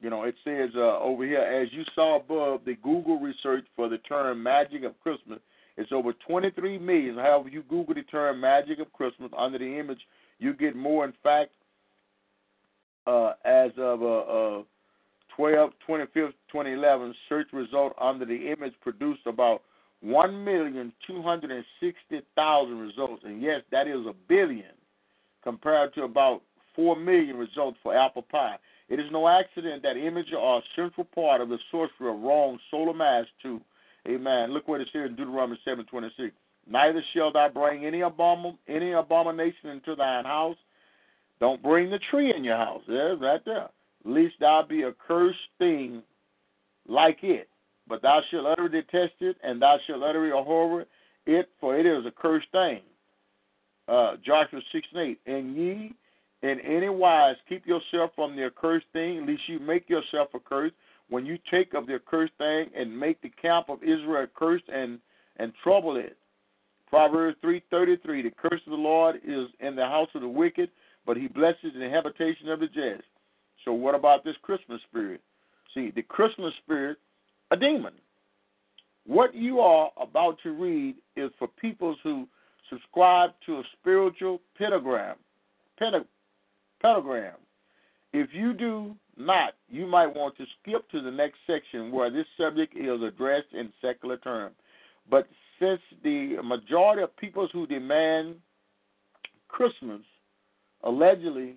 You 0.00 0.10
know, 0.10 0.24
it 0.24 0.34
says 0.44 0.70
uh, 0.76 0.98
over 0.98 1.24
here, 1.24 1.40
as 1.40 1.68
you 1.72 1.82
saw 1.94 2.16
above, 2.16 2.62
the 2.64 2.74
Google 2.82 3.20
research 3.20 3.64
for 3.76 3.88
the 3.88 3.98
term 3.98 4.42
magic 4.42 4.84
of 4.84 4.98
Christmas 5.00 5.38
it's 5.76 5.90
over 5.92 6.12
23 6.26 6.78
million. 6.78 7.16
However, 7.16 7.48
you 7.48 7.62
Google 7.62 7.94
the 7.94 8.02
term 8.02 8.40
magic 8.40 8.78
of 8.78 8.92
Christmas 8.92 9.32
under 9.36 9.58
the 9.58 9.78
image, 9.78 9.98
you 10.38 10.54
get 10.54 10.76
more. 10.76 11.04
In 11.04 11.12
fact, 11.22 11.50
uh, 13.06 13.34
as 13.44 13.70
of 13.76 14.02
uh, 14.02 14.20
uh, 14.20 14.62
12, 15.36 15.70
25th, 15.88 16.32
2011, 16.52 17.14
search 17.28 17.48
result 17.52 17.92
under 18.00 18.24
the 18.24 18.52
image 18.52 18.72
produced 18.80 19.26
about 19.26 19.62
1,260,000 20.04 22.80
results. 22.80 23.22
And 23.24 23.42
yes, 23.42 23.62
that 23.72 23.88
is 23.88 24.06
a 24.06 24.14
billion 24.28 24.70
compared 25.44 25.94
to 25.94 26.02
about 26.02 26.42
4 26.74 26.96
million 26.96 27.36
results 27.36 27.78
for 27.82 27.96
apple 27.96 28.22
pie. 28.22 28.56
It 28.88 28.98
is 28.98 29.06
no 29.12 29.28
accident 29.28 29.82
that 29.82 29.96
images 29.96 30.34
are 30.38 30.58
a 30.58 30.62
central 30.74 31.06
part 31.14 31.40
of 31.40 31.48
the 31.48 31.58
sorcery 31.70 32.10
of 32.10 32.20
wrong 32.20 32.58
solar 32.70 32.94
mass 32.94 33.26
to 33.42 33.60
Amen. 34.06 34.52
Look 34.52 34.68
what 34.68 34.80
it 34.80 34.88
says 34.92 35.08
in 35.08 35.16
Deuteronomy 35.16 35.58
seven 35.64 35.86
twenty 35.86 36.10
six. 36.16 36.34
Neither 36.68 37.02
shall 37.14 37.32
thou 37.32 37.48
bring 37.48 37.86
any 37.86 38.02
any 38.68 38.92
abomination 38.92 39.70
into 39.70 39.94
thine 39.94 40.24
house. 40.24 40.56
Don't 41.40 41.62
bring 41.62 41.90
the 41.90 41.98
tree 42.10 42.34
in 42.34 42.44
your 42.44 42.56
house. 42.56 42.82
There's 42.86 43.20
right 43.20 43.44
there. 43.44 43.68
Lest 44.04 44.34
thou 44.40 44.62
be 44.68 44.82
a 44.82 44.92
cursed 44.92 45.38
thing 45.58 46.02
like 46.86 47.18
it. 47.22 47.48
But 47.88 48.02
thou 48.02 48.20
shalt 48.30 48.46
utterly 48.46 48.80
detest 48.82 49.14
it, 49.20 49.36
and 49.42 49.60
thou 49.60 49.78
shalt 49.86 50.02
utterly 50.02 50.30
abhor 50.30 50.86
it, 51.26 51.48
for 51.60 51.76
it 51.78 51.86
is 51.86 52.06
a 52.06 52.10
cursed 52.10 52.50
thing. 52.52 52.80
Uh, 53.86 54.16
Joshua 54.24 54.60
6 54.72 54.86
and 54.94 55.02
8. 55.02 55.20
And 55.26 55.56
ye 55.56 55.94
in 56.42 56.60
any 56.60 56.88
wise 56.88 57.36
keep 57.48 57.66
yourself 57.66 58.10
from 58.14 58.36
the 58.36 58.44
accursed 58.44 58.86
thing, 58.92 59.26
lest 59.26 59.40
you 59.46 59.58
make 59.58 59.88
yourself 59.88 60.28
accursed, 60.34 60.74
when 61.08 61.26
you 61.26 61.38
take 61.50 61.74
of 61.74 61.86
the 61.86 61.94
accursed 61.94 62.32
thing 62.38 62.68
and 62.76 62.98
make 62.98 63.20
the 63.22 63.30
camp 63.40 63.68
of 63.68 63.82
Israel 63.82 64.24
accursed 64.24 64.68
and 64.72 64.98
and 65.36 65.52
trouble 65.62 65.96
it. 65.96 66.16
Proverbs 66.88 67.36
three 67.40 67.62
thirty 67.70 67.96
three: 67.96 68.22
The 68.22 68.30
curse 68.30 68.60
of 68.66 68.70
the 68.70 68.76
Lord 68.76 69.16
is 69.26 69.48
in 69.60 69.74
the 69.74 69.86
house 69.86 70.08
of 70.14 70.20
the 70.20 70.28
wicked, 70.28 70.70
but 71.06 71.16
He 71.16 71.28
blesses 71.28 71.72
the 71.76 71.90
habitation 71.90 72.48
of 72.48 72.60
the 72.60 72.66
just. 72.66 73.04
So 73.64 73.72
what 73.72 73.94
about 73.94 74.24
this 74.24 74.36
Christmas 74.42 74.80
spirit? 74.88 75.20
See, 75.74 75.90
the 75.90 76.02
Christmas 76.02 76.52
spirit, 76.62 76.98
a 77.50 77.56
demon. 77.56 77.94
What 79.06 79.34
you 79.34 79.60
are 79.60 79.90
about 80.00 80.38
to 80.44 80.52
read 80.52 80.96
is 81.16 81.30
for 81.38 81.48
peoples 81.48 81.98
who 82.02 82.26
subscribe 82.70 83.30
to 83.46 83.56
a 83.56 83.62
spiritual 83.80 84.40
pentagram. 84.56 85.16
Pentagram. 85.78 87.34
If 88.12 88.28
you 88.32 88.52
do 88.52 88.94
not, 89.16 89.54
you 89.68 89.86
might 89.86 90.14
want 90.14 90.36
to 90.36 90.44
skip 90.60 90.88
to 90.90 91.00
the 91.00 91.10
next 91.10 91.36
section 91.46 91.90
where 91.90 92.10
this 92.10 92.26
subject 92.38 92.76
is 92.76 93.02
addressed 93.02 93.52
in 93.52 93.72
secular 93.80 94.16
terms. 94.18 94.54
But 95.10 95.26
since 95.60 95.80
the 96.02 96.36
majority 96.42 97.02
of 97.02 97.16
peoples 97.16 97.50
who 97.52 97.66
demand 97.66 98.36
Christmas, 99.48 100.00
allegedly 100.82 101.56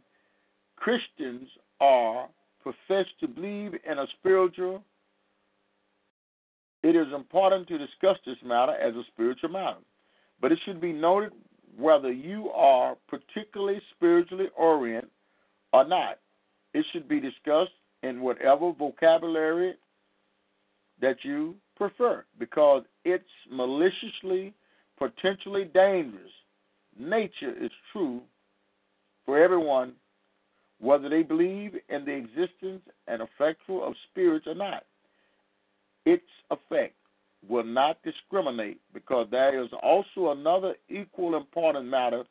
Christians 0.75 1.47
are 1.79 2.27
professed 2.61 3.19
to 3.19 3.27
believe 3.27 3.73
in 3.89 3.99
a 3.99 4.05
spiritual, 4.19 4.83
it 6.83 6.95
is 6.95 7.07
important 7.13 7.67
to 7.67 7.77
discuss 7.77 8.17
this 8.25 8.37
matter 8.45 8.73
as 8.73 8.95
a 8.95 9.03
spiritual 9.13 9.49
matter. 9.49 9.77
But 10.41 10.51
it 10.51 10.59
should 10.65 10.79
be 10.79 10.93
noted 10.93 11.31
whether 11.77 12.11
you 12.11 12.49
are 12.49 12.95
particularly 13.07 13.81
spiritually 13.95 14.47
oriented 14.57 15.09
or 15.73 15.87
not. 15.87 16.19
It 16.73 16.85
should 16.91 17.07
be 17.07 17.19
discussed 17.19 17.71
in 18.03 18.21
whatever 18.21 18.71
vocabulary 18.71 19.75
that 21.01 21.17
you 21.23 21.55
prefer 21.75 22.25
because 22.39 22.83
it's 23.05 23.23
maliciously, 23.51 24.53
potentially 24.97 25.65
dangerous. 25.73 26.31
Nature 26.99 27.53
is 27.59 27.71
true 27.91 28.21
for 29.25 29.41
everyone, 29.41 29.93
whether 30.79 31.09
they 31.09 31.21
believe 31.21 31.73
in 31.89 32.05
the 32.05 32.11
existence 32.11 32.81
and 33.07 33.21
effectual 33.21 33.87
of 33.87 33.93
spirits 34.09 34.47
or 34.47 34.55
not. 34.55 34.83
Its 36.05 36.25
effect 36.49 36.95
will 37.47 37.63
not 37.63 37.97
discriminate 38.03 38.79
because 38.93 39.27
there 39.31 39.61
is 39.63 39.69
also 39.83 40.31
another 40.31 40.75
equal 40.89 41.35
important 41.35 41.85
matter 41.85 42.23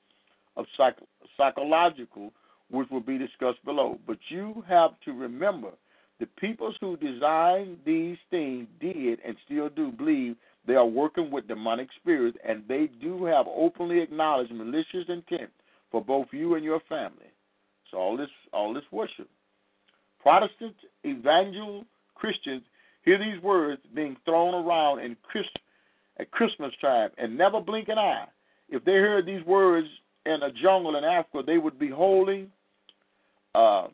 of 0.56 0.66
psych- 0.76 0.96
psychological 1.36 2.32
which 2.70 2.88
will 2.90 3.00
be 3.00 3.18
discussed 3.18 3.64
below. 3.64 3.98
But 4.06 4.18
you 4.28 4.64
have 4.68 4.90
to 5.04 5.12
remember 5.12 5.70
the 6.18 6.26
peoples 6.38 6.76
who 6.80 6.96
designed 6.96 7.78
these 7.84 8.16
things 8.30 8.66
did 8.80 9.20
and 9.24 9.36
still 9.44 9.68
do 9.68 9.92
believe 9.92 10.36
they 10.66 10.74
are 10.74 10.86
working 10.86 11.30
with 11.30 11.46
demonic 11.46 11.88
spirits, 12.00 12.36
and 12.46 12.64
they 12.66 12.90
do 13.00 13.24
have 13.24 13.46
openly 13.46 14.00
acknowledged 14.00 14.52
malicious 14.52 15.04
intent 15.08 15.50
for 15.92 16.02
both 16.02 16.26
you 16.32 16.54
and 16.54 16.64
your 16.64 16.80
family. 16.88 17.30
So 17.90 17.98
all 17.98 18.16
this 18.16 18.30
all 18.52 18.74
this 18.74 18.82
worship. 18.90 19.28
Protestant 20.20 20.74
evangel 21.04 21.84
Christians 22.16 22.62
hear 23.06 23.18
these 23.18 23.42
words 23.42 23.80
being 23.94 24.16
thrown 24.26 24.52
around 24.52 24.98
in 24.98 25.16
Christ, 25.22 25.48
at 26.18 26.30
Christmas 26.30 26.72
time 26.80 27.10
and 27.16 27.38
never 27.38 27.60
blink 27.60 27.88
an 27.88 27.98
eye. 27.98 28.26
If 28.68 28.84
they 28.84 28.92
heard 28.92 29.24
these 29.26 29.44
words 29.46 29.86
in 30.26 30.42
a 30.42 30.50
jungle 30.50 30.96
in 30.96 31.04
Africa, 31.04 31.42
they 31.46 31.58
would 31.58 31.78
be 31.78 31.88
holding 31.88 32.50
uh, 33.54 33.86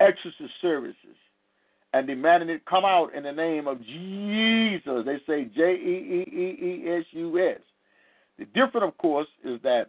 exorcist 0.00 0.52
services 0.60 0.96
and 1.92 2.06
demanding 2.06 2.48
it 2.48 2.64
come 2.66 2.84
out 2.84 3.14
in 3.14 3.22
the 3.22 3.32
name 3.32 3.66
of 3.66 3.78
Jesus. 3.82 5.04
They 5.04 5.20
say 5.26 5.48
J 5.54 5.74
E 5.74 6.24
E 6.24 6.36
E 6.36 6.64
E 6.64 6.90
S 6.98 7.04
U 7.12 7.38
S. 7.38 7.60
The 8.38 8.44
difference, 8.46 8.86
of 8.86 8.98
course, 8.98 9.28
is 9.44 9.60
that 9.62 9.86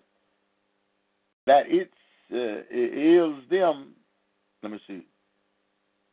that 1.47 1.63
it's 1.67 1.91
uh, 2.31 2.63
it 2.69 3.41
is 3.41 3.49
them. 3.49 3.93
Let 4.61 4.71
me 4.73 4.79
see. 4.87 5.05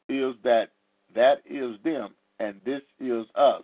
Is 0.08 0.34
that 0.44 0.68
that 1.14 1.42
is 1.48 1.76
them 1.84 2.10
and 2.40 2.60
this 2.64 2.82
is 3.00 3.24
us. 3.34 3.62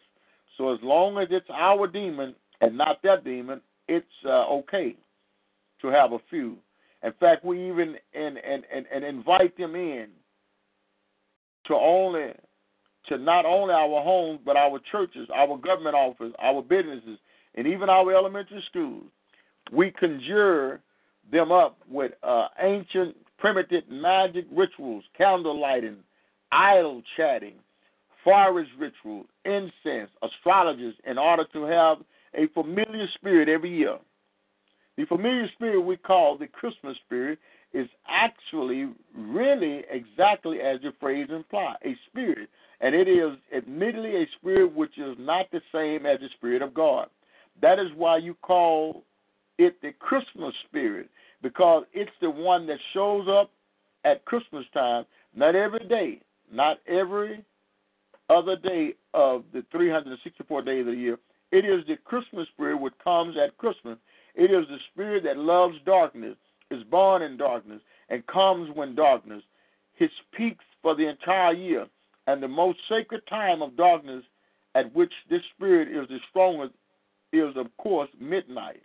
So 0.57 0.73
as 0.73 0.79
long 0.83 1.19
as 1.19 1.29
it's 1.31 1.49
our 1.53 1.87
demon 1.87 2.35
and 2.61 2.77
not 2.77 3.03
their 3.03 3.21
demon, 3.21 3.61
it's 3.89 4.07
uh, 4.25 4.47
okay 4.49 4.97
to 5.83 5.89
have 5.89 6.13
a 6.13 6.19
few. 6.31 6.57
In 7.03 7.13
fact, 7.21 7.45
we 7.45 7.69
even 7.69 7.97
and, 8.15 8.39
and, 8.39 8.65
and, 8.75 8.87
and 8.93 9.05
invite 9.05 9.57
them 9.59 9.75
in 9.75 10.09
to 11.67 11.75
only 11.75 12.33
to 13.09 13.19
not 13.19 13.45
only 13.45 13.75
our 13.75 14.03
homes, 14.03 14.41
but 14.47 14.57
our 14.57 14.81
churches, 14.91 15.29
our 15.35 15.59
government 15.59 15.95
offices, 15.95 16.35
our 16.41 16.63
businesses, 16.63 17.19
and 17.55 17.67
even 17.67 17.91
our 17.91 18.11
elementary 18.15 18.65
schools. 18.71 19.05
We 19.71 19.91
conjure 19.91 20.81
them 21.31 21.53
up 21.53 21.77
with 21.89 22.13
uh, 22.23 22.49
ancient, 22.63 23.15
primitive 23.39 23.85
magic 23.91 24.47
rituals, 24.51 25.05
candle 25.19 25.61
lighting, 25.61 25.99
idle 26.55 27.03
chatting, 27.17 27.55
forest 28.23 28.71
rituals, 28.79 29.27
incense, 29.45 30.11
astrologers, 30.23 30.95
in 31.05 31.19
order 31.19 31.45
to 31.53 31.65
have 31.65 31.99
a 32.35 32.47
familiar 32.55 33.07
spirit 33.15 33.49
every 33.49 33.77
year. 33.77 33.99
The 34.97 35.05
familiar 35.07 35.49
spirit 35.55 35.81
we 35.81 35.97
call 35.97 36.39
the 36.39 36.47
Christmas 36.47 36.97
spirit 37.05 37.41
is 37.73 37.89
actually 38.09 38.89
really 39.17 39.83
exactly 39.91 40.61
as 40.61 40.81
the 40.81 40.93
phrase 41.01 41.29
implies 41.31 41.77
a 41.85 41.97
spirit. 42.09 42.49
And 42.81 42.95
it 42.95 43.09
is 43.09 43.33
admittedly 43.57 44.23
a 44.23 44.27
spirit 44.39 44.73
which 44.73 44.97
is 44.97 45.17
not 45.19 45.51
the 45.51 45.61
same 45.73 46.07
as 46.07 46.21
the 46.21 46.29
Spirit 46.37 46.63
of 46.63 46.75
God. 46.75 47.09
That 47.61 47.79
is 47.79 47.89
why 47.97 48.19
you 48.19 48.35
call 48.43 49.03
it 49.59 49.81
the 49.83 49.93
Christmas 49.99 50.55
spirit, 50.69 51.09
because 51.43 51.85
it's 51.93 52.11
the 52.21 52.31
one 52.31 52.67
that 52.67 52.79
shows 52.93 53.27
up 53.29 53.51
at 54.05 54.25
Christmas 54.25 54.65
time, 54.73 55.05
not 55.35 55.55
every 55.55 55.87
day, 55.89 56.21
not 56.53 56.79
every 56.87 57.45
other 58.31 58.57
day 58.57 58.95
of 59.13 59.45
the 59.53 59.65
364 59.71 60.63
days 60.63 60.81
of 60.81 60.87
the 60.87 60.93
year. 60.93 61.19
It 61.53 61.65
is 61.65 61.87
the 61.87 61.97
Christmas 62.05 62.49
spirit 62.49 62.81
which 62.81 62.95
comes 63.03 63.37
at 63.37 63.57
Christmas. 63.59 63.99
It 64.35 64.51
is 64.51 64.67
the 64.69 64.79
spirit 64.93 65.25
that 65.25 65.37
loves 65.37 65.77
darkness, 65.87 66.37
is 66.71 66.83
born 66.85 67.23
in 67.23 67.37
darkness, 67.37 67.81
and 68.09 68.27
comes 68.27 68.71
when 68.75 68.95
darkness. 68.95 69.43
His 69.95 70.11
peaks 70.37 70.65
for 70.83 70.95
the 70.97 71.09
entire 71.09 71.53
year, 71.53 71.87
and 72.27 72.43
the 72.43 72.49
most 72.49 72.79
sacred 72.89 73.23
time 73.29 73.63
of 73.63 73.77
darkness 73.77 74.25
at 74.75 74.93
which 74.95 75.13
this 75.31 75.43
spirit 75.55 75.89
is 75.89 76.09
the 76.09 76.19
strongest 76.31 76.75
is, 77.33 77.57
of 77.57 77.67
course, 77.77 78.09
midnight. 78.21 78.83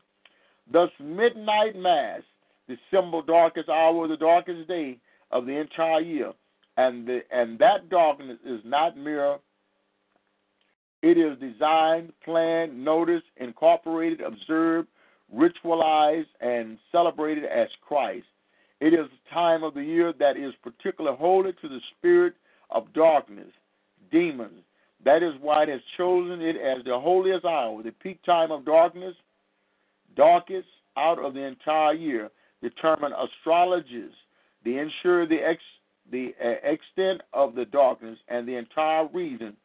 Thus, 0.72 0.92
midnight 1.00 1.76
mass, 1.76 2.22
the 2.68 2.78
symbol 2.94 3.22
darkest 3.22 3.70
hour, 3.70 4.08
the 4.08 4.18
darkest 4.18 4.68
day 4.68 4.98
of 5.32 5.46
the 5.46 5.54
entire 5.54 6.02
year, 6.02 6.34
and 6.80 7.06
the 7.06 7.20
and 7.32 7.60
that 7.60 7.90
darkness 7.90 8.38
is 8.46 8.62
not 8.64 8.98
mere. 8.98 9.38
It 11.02 11.18
is 11.18 11.38
designed, 11.40 12.12
planned, 12.24 12.84
noticed, 12.84 13.26
incorporated, 13.38 14.22
observed, 14.22 14.88
ritualized, 15.34 16.28
and 16.42 16.78
celebrated 16.92 17.46
as 17.46 17.68
Christ. 17.86 18.26
It 18.80 18.94
is 18.94 19.08
a 19.08 19.34
time 19.34 19.64
of 19.64 19.74
the 19.74 19.84
year 19.84 20.14
that 20.20 20.38
is 20.38 20.54
particularly 20.64 21.18
holy 21.18 21.52
to 21.62 21.70
the 21.70 21.80
spirit 21.98 22.34
of 22.70 22.94
darkness, 22.94 23.52
demons. 24.12 24.62
That 25.04 25.24
is 25.24 25.34
why 25.42 25.64
it 25.64 25.70
has 25.70 25.82
chosen 25.98 26.42
it 26.42 26.58
as 26.58 26.84
the 26.86 27.00
holiest 27.00 27.46
hour, 27.46 27.82
the 27.82 27.92
peak 27.92 28.22
time 28.24 28.52
of 28.52 28.66
darkness, 28.66 29.16
darkest 30.16 30.68
out 30.98 31.24
of 31.24 31.34
the 31.34 31.44
entire 31.44 31.94
year. 31.94 32.30
Determine 32.62 33.14
astrologers, 33.14 34.14
they 34.66 34.78
ensure 34.78 35.26
the 35.26 35.38
ex, 35.38 35.62
the 36.12 36.34
uh, 36.44 36.50
extent 36.64 37.22
of 37.34 37.56
the 37.56 37.66
darkness 37.66 38.18
and 38.28 38.48
the 38.48 38.56
entire 38.56 39.08
reason. 39.14 39.56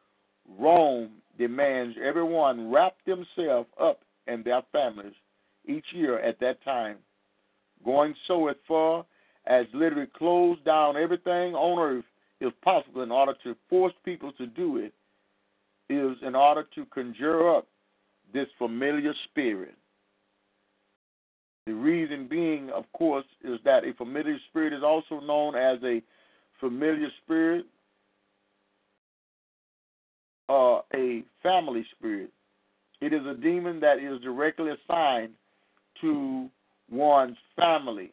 Rome 0.59 1.09
demands 1.37 1.97
everyone 2.03 2.71
wrap 2.71 2.95
themselves 3.05 3.69
up 3.81 4.01
and 4.27 4.43
their 4.43 4.61
families 4.71 5.13
each 5.67 5.85
year 5.93 6.19
at 6.19 6.39
that 6.39 6.63
time, 6.63 6.97
going 7.83 8.13
so 8.27 8.47
as 8.47 8.55
far 8.67 9.05
as 9.47 9.65
literally 9.73 10.07
close 10.15 10.57
down 10.65 10.97
everything 10.97 11.53
on 11.55 11.79
earth 11.79 12.05
if 12.41 12.53
possible 12.61 13.01
in 13.01 13.11
order 13.11 13.33
to 13.43 13.55
force 13.69 13.93
people 14.03 14.31
to 14.33 14.47
do 14.47 14.77
it 14.77 14.93
is 15.89 16.17
in 16.21 16.35
order 16.35 16.65
to 16.75 16.85
conjure 16.85 17.55
up 17.55 17.67
this 18.33 18.47
familiar 18.57 19.13
spirit. 19.29 19.75
The 21.67 21.73
reason 21.73 22.27
being, 22.27 22.69
of 22.69 22.85
course, 22.93 23.25
is 23.43 23.59
that 23.65 23.85
a 23.85 23.93
familiar 23.93 24.37
spirit 24.49 24.73
is 24.73 24.83
also 24.83 25.19
known 25.19 25.55
as 25.55 25.79
a 25.83 26.01
familiar 26.59 27.09
spirit, 27.23 27.65
uh, 30.49 30.79
a 30.93 31.23
family 31.41 31.85
spirit. 31.97 32.31
It 33.01 33.13
is 33.13 33.25
a 33.25 33.33
demon 33.33 33.79
that 33.81 33.99
is 33.99 34.21
directly 34.21 34.71
assigned 34.71 35.33
to 36.01 36.49
one's 36.89 37.37
family. 37.55 38.11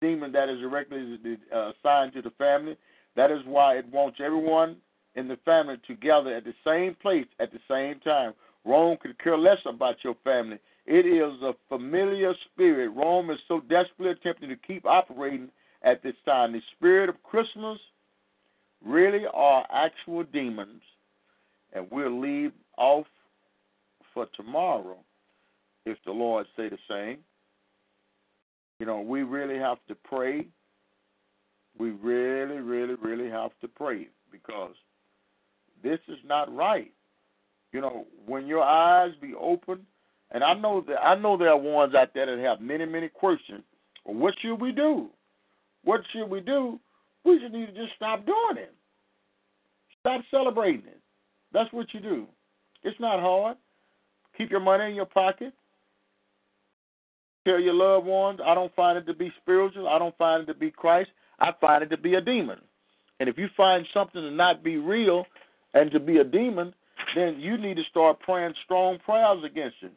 Demon 0.00 0.32
that 0.32 0.48
is 0.48 0.60
directly 0.60 1.18
uh, 1.54 1.70
assigned 1.70 2.12
to 2.14 2.22
the 2.22 2.30
family. 2.30 2.76
That 3.16 3.30
is 3.30 3.40
why 3.46 3.76
it 3.76 3.86
wants 3.92 4.18
everyone 4.24 4.76
in 5.14 5.28
the 5.28 5.38
family 5.44 5.76
together 5.86 6.34
at 6.34 6.44
the 6.44 6.54
same 6.64 6.96
place 7.00 7.26
at 7.38 7.52
the 7.52 7.60
same 7.68 8.00
time. 8.00 8.34
Rome 8.64 8.96
could 9.00 9.18
care 9.22 9.38
less 9.38 9.58
about 9.66 9.96
your 10.02 10.16
family. 10.24 10.58
It 10.86 11.06
is 11.06 11.40
a 11.42 11.52
familiar 11.68 12.34
spirit. 12.52 12.90
Rome 12.90 13.30
is 13.30 13.38
so 13.48 13.60
desperately 13.60 14.10
attempting 14.10 14.48
to 14.48 14.56
keep 14.56 14.84
operating 14.84 15.48
at 15.84 16.02
this 16.02 16.14
time. 16.24 16.52
The 16.52 16.60
spirit 16.76 17.08
of 17.08 17.22
Christmas 17.22 17.78
really 18.84 19.24
are 19.32 19.66
actual 19.72 20.24
demons, 20.24 20.82
and 21.72 21.86
we'll 21.90 22.20
leave 22.20 22.52
off 22.76 23.06
for 24.12 24.26
tomorrow 24.36 24.96
if 25.86 25.98
the 26.04 26.12
Lord 26.12 26.46
say 26.56 26.68
the 26.68 26.78
same. 26.88 27.18
You 28.80 28.86
know, 28.86 29.00
we 29.00 29.22
really 29.22 29.58
have 29.58 29.78
to 29.88 29.94
pray. 29.94 30.46
We 31.78 31.90
really, 31.90 32.56
really, 32.56 32.94
really 32.94 33.30
have 33.30 33.50
to 33.60 33.68
pray 33.68 34.08
because 34.32 34.74
this 35.82 35.98
is 36.08 36.18
not 36.24 36.54
right. 36.54 36.92
You 37.72 37.80
know, 37.80 38.06
when 38.26 38.46
your 38.46 38.62
eyes 38.62 39.10
be 39.20 39.34
open, 39.38 39.86
and 40.30 40.42
I 40.42 40.54
know 40.54 40.84
that 40.88 40.96
I 41.02 41.16
know 41.16 41.36
there 41.36 41.50
are 41.50 41.56
ones 41.56 41.94
out 41.94 42.14
there 42.14 42.26
that 42.26 42.42
have 42.44 42.60
many, 42.60 42.86
many 42.86 43.08
questions. 43.08 43.62
Well, 44.04 44.16
what 44.16 44.34
should 44.40 44.60
we 44.60 44.72
do? 44.72 45.10
What 45.84 46.00
should 46.12 46.28
we 46.28 46.40
do? 46.40 46.78
We 47.24 47.38
just 47.38 47.52
need 47.52 47.66
to 47.66 47.72
just 47.72 47.94
stop 47.96 48.26
doing 48.26 48.56
it. 48.56 48.74
Stop 50.00 50.22
celebrating 50.30 50.86
it. 50.86 51.00
That's 51.52 51.72
what 51.72 51.86
you 51.92 52.00
do. 52.00 52.26
It's 52.82 52.98
not 53.00 53.20
hard. 53.20 53.56
Keep 54.36 54.50
your 54.50 54.60
money 54.60 54.90
in 54.90 54.94
your 54.94 55.06
pocket. 55.06 55.52
Tell 57.46 57.60
your 57.60 57.74
loved 57.74 58.06
ones, 58.06 58.40
I 58.44 58.54
don't 58.54 58.74
find 58.74 58.96
it 58.96 59.06
to 59.06 59.14
be 59.14 59.32
spiritual. 59.42 59.86
I 59.86 59.98
don't 59.98 60.16
find 60.16 60.42
it 60.42 60.52
to 60.52 60.58
be 60.58 60.70
Christ. 60.70 61.10
I 61.40 61.50
find 61.60 61.82
it 61.82 61.90
to 61.90 61.98
be 61.98 62.14
a 62.14 62.20
demon. 62.20 62.58
And 63.20 63.28
if 63.28 63.38
you 63.38 63.48
find 63.56 63.86
something 63.92 64.20
to 64.20 64.30
not 64.30 64.64
be 64.64 64.76
real 64.76 65.26
and 65.74 65.90
to 65.90 66.00
be 66.00 66.18
a 66.18 66.24
demon, 66.24 66.74
then 67.14 67.38
you 67.38 67.58
need 67.58 67.76
to 67.76 67.82
start 67.90 68.18
praying 68.20 68.54
strong 68.64 68.98
prayers 69.04 69.44
against 69.44 69.76
it. 69.82 69.92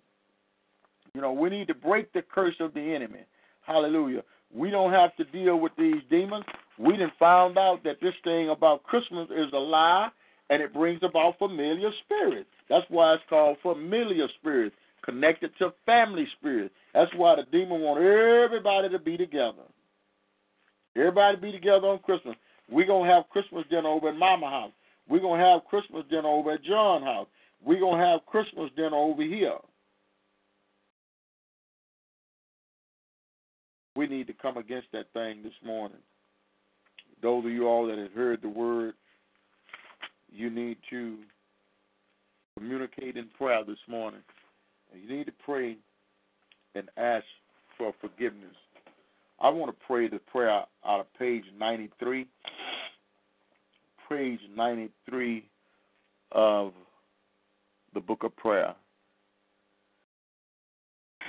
You 1.14 1.22
know, 1.22 1.32
we 1.32 1.50
need 1.50 1.68
to 1.68 1.74
break 1.74 2.12
the 2.14 2.22
curse 2.22 2.56
of 2.60 2.74
the 2.74 2.82
enemy. 2.82 3.22
Hallelujah. 3.66 4.24
We 4.54 4.70
don't 4.70 4.94
have 4.94 5.16
to 5.18 5.24
deal 5.26 5.60
with 5.60 5.72
these 5.78 6.02
demons. 6.10 6.46
We 6.78 6.98
done 6.98 7.12
found 7.20 7.58
out 7.58 7.84
that 7.84 8.02
this 8.02 8.14
thing 8.24 8.50
about 8.50 8.84
Christmas 8.84 9.28
is 9.30 9.52
a 9.54 9.58
lie 9.58 10.10
and 10.50 10.62
it 10.62 10.74
brings 10.74 11.02
about 11.04 11.38
familiar 11.38 11.90
spirits. 12.06 12.50
That's 12.70 12.86
why 12.90 13.14
it's 13.14 13.24
called 13.30 13.58
familiar 13.62 14.28
spirits, 14.40 14.76
connected 15.04 15.52
to 15.60 15.74
family 15.86 16.28
spirits. 16.40 16.74
That's 16.94 17.12
why 17.16 17.36
the 17.36 17.44
demon 17.52 17.82
want 17.82 18.02
everybody 18.02 18.90
to 18.90 19.00
be 19.00 19.18
together. 19.18 19.64
Everybody 20.96 21.38
be 21.38 21.52
together 21.52 21.88
on 21.88 22.00
Christmas. 22.00 22.36
We're 22.70 22.88
gonna 22.88 23.12
have 23.12 23.30
Christmas 23.30 23.66
dinner 23.70 23.90
over 23.90 24.10
at 24.10 24.16
Mama 24.16 24.50
house. 24.50 24.72
We're 25.10 25.20
to 25.20 25.38
have 25.38 25.66
Christmas 25.66 26.04
dinner 26.10 26.28
over 26.28 26.54
at 26.54 26.64
John's 26.64 27.06
house. 27.06 27.28
We're 27.64 27.80
to 27.80 27.98
have 27.98 28.26
Christmas 28.26 28.70
dinner 28.76 28.98
over 28.98 29.24
here. 29.24 29.58
We 33.98 34.06
need 34.06 34.28
to 34.28 34.34
come 34.34 34.58
against 34.58 34.88
that 34.94 35.12
thing 35.14 35.42
this 35.42 35.54
morning. 35.66 35.98
Those 37.24 37.46
of 37.46 37.52
you 37.52 37.68
all 37.68 37.88
that 37.88 37.98
have 37.98 38.12
heard 38.12 38.44
the 38.44 38.50
word, 38.50 38.94
you 40.32 40.52
need 40.52 40.78
to 40.92 41.18
communicate 42.56 43.18
in 43.18 43.28
prayer 43.36 43.64
this 43.66 43.80
morning. 43.90 44.22
You 44.94 45.18
need 45.18 45.26
to 45.26 45.34
pray 45.44 45.78
and 46.76 46.88
ask 46.96 47.26
for 47.76 47.92
forgiveness. 48.00 48.56
I 49.40 49.50
want 49.50 49.72
to 49.72 49.86
pray 49.88 50.08
the 50.08 50.20
prayer 50.20 50.52
out 50.52 50.68
of 50.86 51.06
page 51.18 51.44
93 51.60 52.28
page 54.10 54.40
93 54.56 55.44
of 56.32 56.72
the 57.94 58.00
book 58.00 58.24
of 58.24 58.36
prayer. 58.38 58.74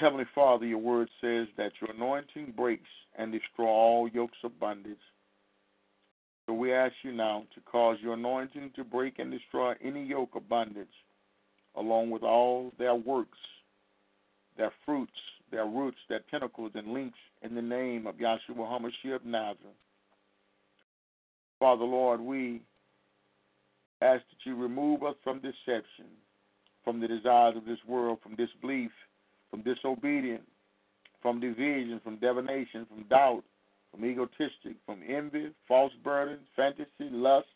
Heavenly 0.01 0.27
Father, 0.35 0.66
your 0.66 0.79
word 0.79 1.09
says 1.20 1.49
that 1.57 1.73
your 1.81 1.91
anointing 1.91 2.55
breaks 2.57 2.89
and 3.16 3.33
destroys 3.33 3.66
all 3.66 4.09
yokes 4.09 4.39
of 4.45 4.59
bondage. 4.61 4.97
So 6.47 6.55
we 6.55 6.73
ask 6.73 6.95
you 7.03 7.12
now 7.12 7.45
to 7.55 7.61
cause 7.61 7.99
your 8.01 8.15
anointing 8.15 8.73
to 8.77 8.85
break 8.85 9.19
and 9.19 9.31
destroy 9.31 9.75
any 9.83 10.05
yoke 10.05 10.35
of 10.35 10.49
bondage, 10.49 10.87
along 11.77 12.11
with 12.11 12.23
all 12.23 12.73
their 12.79 12.95
works, 12.95 13.39
their 14.57 14.73
fruits, 14.87 15.12
their 15.51 15.66
roots, 15.66 15.99
their 16.09 16.20
tentacles, 16.31 16.73
and 16.75 16.93
links 16.93 17.19
in 17.43 17.55
the 17.55 17.62
name 17.62 18.07
of 18.07 18.16
Yahshua 18.16 18.57
HaMashiach 18.57 19.25
Nazareth. 19.25 19.75
Father 21.59 21.85
Lord, 21.85 22.20
we 22.20 22.62
Ask 24.01 24.23
that 24.31 24.49
you 24.49 24.55
remove 24.55 25.03
us 25.03 25.16
from 25.25 25.41
deception, 25.41 26.07
from 26.85 27.01
the 27.01 27.09
desires 27.09 27.57
of 27.57 27.65
this 27.65 27.79
world, 27.87 28.19
from 28.23 28.37
disbelief, 28.37 28.93
from 29.51 29.62
disobedience, 29.62 30.47
from 31.20 31.41
division, 31.41 32.01
from 32.05 32.16
divination, 32.16 32.87
from 32.87 33.03
doubt, 33.05 33.43
from 33.91 34.05
egotistic, 34.05 34.77
from 34.87 35.01
envy, 35.09 35.51
false 35.66 35.93
burden, 36.05 36.39
fantasy, 36.55 37.11
lust, 37.11 37.47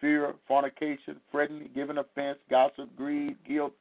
fear, 0.00 0.34
fornication, 0.46 1.16
fretting, 1.30 1.68
giving 1.74 1.98
offense, 1.98 2.38
gossip, 2.50 2.94
greed, 2.96 3.36
guilt, 3.48 3.72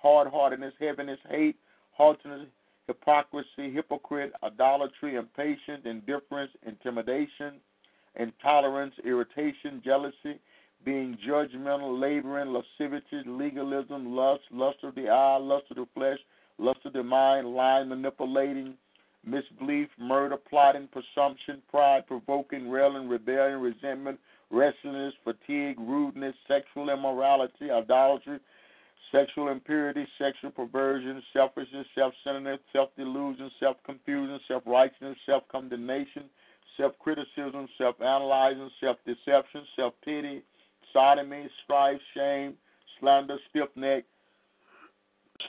hard 0.00 0.28
heartedness, 0.28 0.74
heaviness, 0.80 1.18
hate, 1.28 1.56
haughtiness, 1.92 2.48
hypocrisy, 2.86 3.70
hypocrite, 3.72 4.32
idolatry, 4.42 5.16
impatience, 5.16 5.82
indifference, 5.84 6.50
intimidation, 6.66 7.54
intolerance, 8.16 8.94
irritation, 9.04 9.80
jealousy, 9.84 10.38
being 10.84 11.16
judgmental, 11.26 11.98
laboring, 12.00 12.52
lascivity, 12.52 13.22
legalism, 13.24 14.14
lust, 14.16 14.42
lust 14.50 14.78
of 14.82 14.94
the 14.94 15.08
eye, 15.08 15.36
lust 15.36 15.66
of 15.70 15.76
the 15.76 15.86
flesh, 15.94 16.18
lust 16.62 16.80
of 16.84 16.92
the 16.92 17.02
mind, 17.02 17.48
lying, 17.48 17.88
manipulating, 17.88 18.74
misbelief, 19.26 19.88
murder, 19.98 20.36
plotting, 20.36 20.88
presumption, 20.88 21.60
pride, 21.70 22.06
provoking, 22.06 22.70
railing, 22.70 23.08
rebellion, 23.08 23.60
resentment, 23.60 24.18
restlessness, 24.50 25.14
fatigue, 25.24 25.78
rudeness, 25.78 26.34
sexual 26.46 26.90
immorality, 26.90 27.70
idolatry, 27.70 28.38
sexual 29.10 29.48
impurity, 29.48 30.06
sexual 30.18 30.50
perversion, 30.50 31.22
selfishness, 31.32 31.86
self 31.94 32.14
centeredness, 32.24 32.60
self 32.72 32.90
delusion, 32.96 33.50
self 33.58 33.76
confusion, 33.84 34.38
self 34.46 34.62
righteousness, 34.66 35.16
self 35.26 35.42
condemnation, 35.50 36.24
self 36.76 36.92
criticism, 36.98 37.68
self 37.78 38.00
analyzing, 38.00 38.70
self 38.80 38.96
deception, 39.06 39.62
self 39.76 39.94
pity, 40.04 40.42
sodomy, 40.92 41.48
strife, 41.64 42.00
shame, 42.14 42.54
slander, 42.98 43.38
stiff 43.50 43.68
neck, 43.76 44.04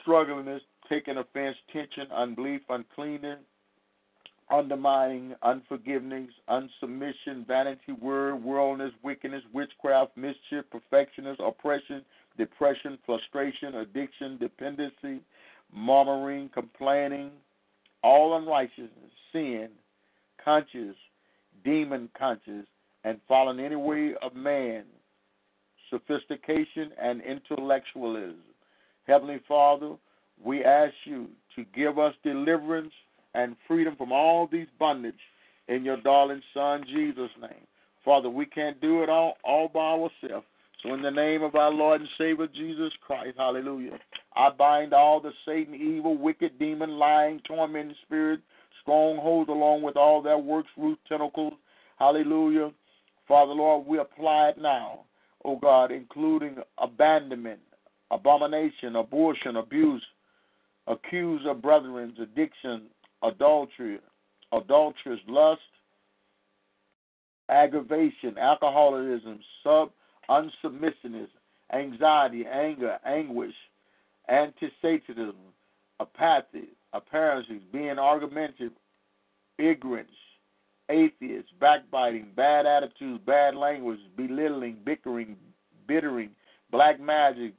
strugglingness, 0.04 0.60
taking 0.88 1.16
offense, 1.16 1.56
tension, 1.72 2.10
unbelief, 2.12 2.60
uncleanness, 2.68 3.38
undermining, 4.50 5.34
unforgiveness, 5.42 6.30
unsubmission, 6.48 7.46
vanity, 7.46 7.92
word, 8.00 8.42
worldliness, 8.42 8.92
wickedness, 9.02 9.42
witchcraft, 9.52 10.16
mischief, 10.16 10.64
perfectionist, 10.70 11.40
oppression, 11.40 12.04
depression, 12.36 12.98
frustration, 13.06 13.76
addiction, 13.76 14.36
dependency, 14.38 15.20
murmuring, 15.72 16.50
complaining, 16.52 17.30
all 18.02 18.36
unrighteousness, 18.36 18.90
sin, 19.32 19.68
conscious, 20.44 20.96
demon 21.64 22.08
conscious, 22.18 22.66
and 23.04 23.18
following 23.26 23.60
any 23.60 23.76
way 23.76 24.14
of 24.22 24.34
man, 24.34 24.84
sophistication, 25.90 26.90
and 27.00 27.22
intellectualism. 27.22 28.40
Heavenly 29.06 29.40
Father, 29.46 29.94
we 30.42 30.64
ask 30.64 30.94
you 31.04 31.28
to 31.56 31.64
give 31.74 31.98
us 31.98 32.14
deliverance 32.22 32.92
and 33.34 33.56
freedom 33.66 33.96
from 33.96 34.12
all 34.12 34.48
these 34.50 34.66
bondage 34.78 35.14
in 35.68 35.84
your 35.84 35.96
darling 35.98 36.42
Son 36.52 36.84
Jesus' 36.86 37.30
name. 37.40 37.66
Father, 38.04 38.28
we 38.28 38.46
can't 38.46 38.80
do 38.80 39.02
it 39.02 39.08
all, 39.08 39.36
all 39.44 39.68
by 39.68 39.80
ourselves. 39.80 40.46
So 40.82 40.92
in 40.92 41.00
the 41.00 41.10
name 41.10 41.42
of 41.42 41.54
our 41.54 41.70
Lord 41.70 42.02
and 42.02 42.10
Savior 42.18 42.46
Jesus 42.46 42.92
Christ, 43.06 43.38
hallelujah. 43.38 43.98
I 44.36 44.50
bind 44.50 44.92
all 44.92 45.20
the 45.20 45.32
Satan, 45.46 45.74
evil, 45.74 46.18
wicked, 46.18 46.58
demon, 46.58 46.90
lying, 46.98 47.40
tormenting 47.46 47.96
spirit, 48.04 48.40
strongholds, 48.82 49.48
along 49.48 49.82
with 49.82 49.96
all 49.96 50.20
their 50.20 50.36
works, 50.36 50.68
root, 50.76 50.98
tentacles, 51.08 51.54
hallelujah. 51.98 52.70
Father, 53.26 53.52
Lord, 53.52 53.86
we 53.86 53.98
apply 53.98 54.50
it 54.50 54.58
now, 54.58 55.00
oh 55.44 55.56
God, 55.56 55.90
including 55.90 56.56
abandonment, 56.76 57.60
abomination, 58.10 58.96
abortion, 58.96 59.56
abuse, 59.56 60.04
accuse 60.86 61.42
of 61.46 61.62
brethren's 61.62 62.18
addiction, 62.20 62.82
adultery, 63.22 63.98
adulterous, 64.52 65.20
lust, 65.26 65.60
aggravation, 67.48 68.36
alcoholism, 68.38 69.40
sub 69.62 69.90
unsubmissiveness, 70.30 71.28
anxiety, 71.72 72.44
anger, 72.46 72.98
anguish, 73.06 73.54
antisatianism, 74.30 75.34
apathy, 76.00 76.68
appearances, 76.92 77.62
being 77.72 77.98
argumentative, 77.98 78.72
ignorance, 79.58 80.10
atheists, 80.88 81.50
backbiting, 81.60 82.28
bad 82.36 82.66
attitudes, 82.66 83.22
bad 83.26 83.54
language, 83.54 84.00
belittling, 84.16 84.76
bickering, 84.84 85.36
bittering, 85.86 86.30
black 86.70 87.00
magic, 87.00 87.54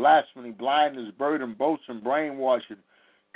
blasphemy, 0.00 0.50
blindness, 0.52 1.12
burden, 1.18 1.54
boasting, 1.58 2.00
brainwashing, 2.00 2.78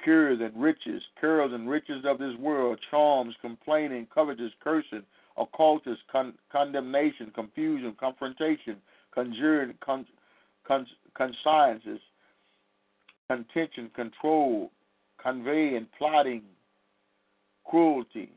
cures 0.02 0.40
and 0.40 0.56
riches, 0.60 1.02
curls 1.20 1.52
and 1.52 1.68
riches 1.68 2.04
of 2.06 2.18
this 2.18 2.34
world, 2.38 2.78
charms, 2.90 3.34
complaining, 3.42 4.06
covetous, 4.12 4.50
cursing, 4.62 5.02
occultist, 5.36 6.00
con- 6.10 6.32
condemnation, 6.50 7.30
confusion, 7.34 7.94
confrontation, 8.00 8.76
conjuring, 9.14 9.74
con- 9.84 10.06
con- 10.66 10.86
consciences, 11.14 12.00
contention, 13.28 13.90
control, 13.94 14.70
conveying, 15.22 15.86
plotting, 15.98 16.42
cruelty, 17.66 18.30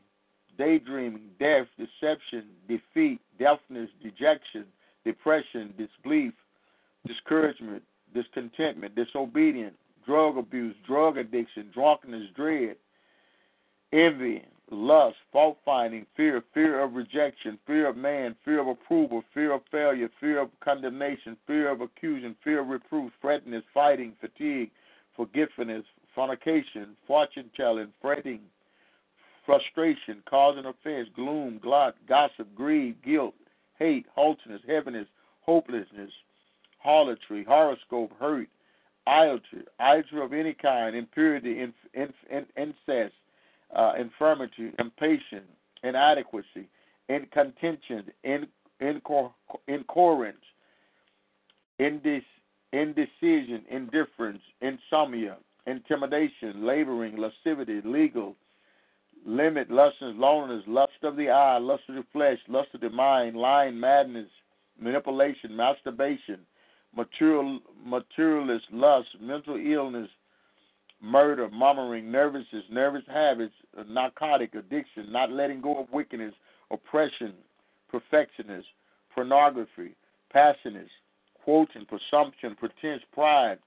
daydreaming, 0.58 1.30
death, 1.40 1.66
deception, 1.78 2.44
defeat, 2.68 3.20
deafness, 3.38 3.88
dejection, 4.02 4.66
depression, 5.06 5.72
disbelief, 5.78 6.34
discouragement, 7.06 7.82
discontentment, 8.14 8.94
disobedience, 8.94 9.76
drug 10.06 10.38
abuse, 10.38 10.74
drug 10.86 11.18
addiction, 11.18 11.70
drunkenness, 11.72 12.28
dread, 12.34 12.76
envy, 13.92 14.42
lust, 14.70 15.16
fault 15.32 15.58
finding, 15.64 16.06
fear, 16.16 16.42
fear 16.54 16.80
of 16.80 16.94
rejection, 16.94 17.58
fear 17.66 17.88
of 17.88 17.96
man, 17.96 18.34
fear 18.44 18.60
of 18.60 18.68
approval, 18.68 19.22
fear 19.32 19.52
of 19.52 19.62
failure, 19.70 20.08
fear 20.20 20.40
of 20.40 20.48
condemnation, 20.60 21.36
fear 21.46 21.70
of 21.70 21.80
accusation, 21.82 22.36
fear 22.42 22.60
of 22.60 22.68
reproof, 22.68 23.10
frettiness, 23.22 23.62
fighting, 23.72 24.12
fatigue, 24.20 24.70
forgetfulness, 25.16 25.84
fornication, 26.14 26.96
fortune 27.06 27.50
telling, 27.56 27.88
fretting, 28.00 28.40
frustration, 29.46 30.22
causing 30.28 30.66
offense, 30.66 31.08
gloom, 31.14 31.60
glot, 31.64 31.92
gossip, 32.08 32.54
greed, 32.54 32.96
guilt, 33.02 33.34
hate, 33.78 34.06
haughtiness, 34.14 34.60
heaviness, 34.66 35.06
hopelessness, 35.40 36.10
harlotry, 36.78 37.44
horoscope, 37.44 38.12
hurt, 38.18 38.48
idolatry, 39.06 39.62
idolatry 39.80 40.22
of 40.22 40.32
any 40.32 40.54
kind, 40.54 40.94
impurity, 40.96 41.60
in, 41.60 41.72
in, 41.94 42.12
in, 42.30 42.46
incest, 42.56 43.14
uh, 43.74 43.92
infirmity, 43.98 44.72
impatience, 44.78 45.50
inadequacy, 45.82 46.68
in, 47.08 47.26
incor- 48.80 49.32
incoherence, 49.66 50.36
indec- 51.80 52.22
indecision, 52.72 53.64
indifference, 53.70 54.40
insomnia, 54.60 55.36
intimidation, 55.66 56.64
laboring, 56.66 57.16
lascivity, 57.16 57.80
legal, 57.84 58.34
limit, 59.26 59.70
lustness, 59.70 60.14
loneliness, 60.16 60.64
lust 60.66 60.92
of 61.02 61.16
the 61.16 61.28
eye, 61.30 61.58
lust 61.58 61.82
of 61.88 61.94
the 61.94 62.04
flesh, 62.12 62.38
lust 62.48 62.68
of 62.74 62.80
the 62.80 62.90
mind, 62.90 63.36
lying, 63.36 63.78
madness, 63.78 64.28
manipulation, 64.80 65.54
masturbation, 65.54 66.40
material, 66.98 67.60
materialist 67.84 68.64
lust, 68.72 69.08
mental 69.20 69.56
illness, 69.56 70.08
murder, 71.00 71.48
murmuring, 71.50 72.10
nervousness, 72.10 72.64
nervous 72.70 73.04
habits, 73.06 73.54
uh, 73.78 73.84
narcotic 73.88 74.54
addiction, 74.54 75.10
not 75.10 75.30
letting 75.30 75.60
go 75.60 75.78
of 75.78 75.86
wickedness, 75.92 76.34
oppression, 76.72 77.34
perfectionist, 77.88 78.66
pornography, 79.14 79.94
passionate, 80.32 80.88
quoting, 81.44 81.86
presumption, 81.86 82.56
pretense, 82.56 83.02
pride, 83.12 83.58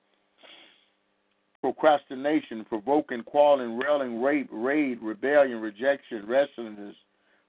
procrastination, 1.62 2.66
provoking, 2.66 3.24
quarreling, 3.24 3.78
railing, 3.78 4.22
rape, 4.22 4.50
raid, 4.52 5.00
rebellion, 5.02 5.62
rejection, 5.62 6.28
restlessness, 6.28 6.96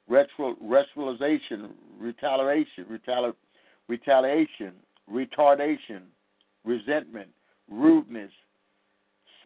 retro, 0.08 0.56
retaliation, 0.60 1.70
retaliation, 1.98 2.84
retali- 2.88 3.34
retaliation, 3.88 4.72
retardation, 5.10 6.02
resentment, 6.64 7.28
rudeness, 7.70 8.32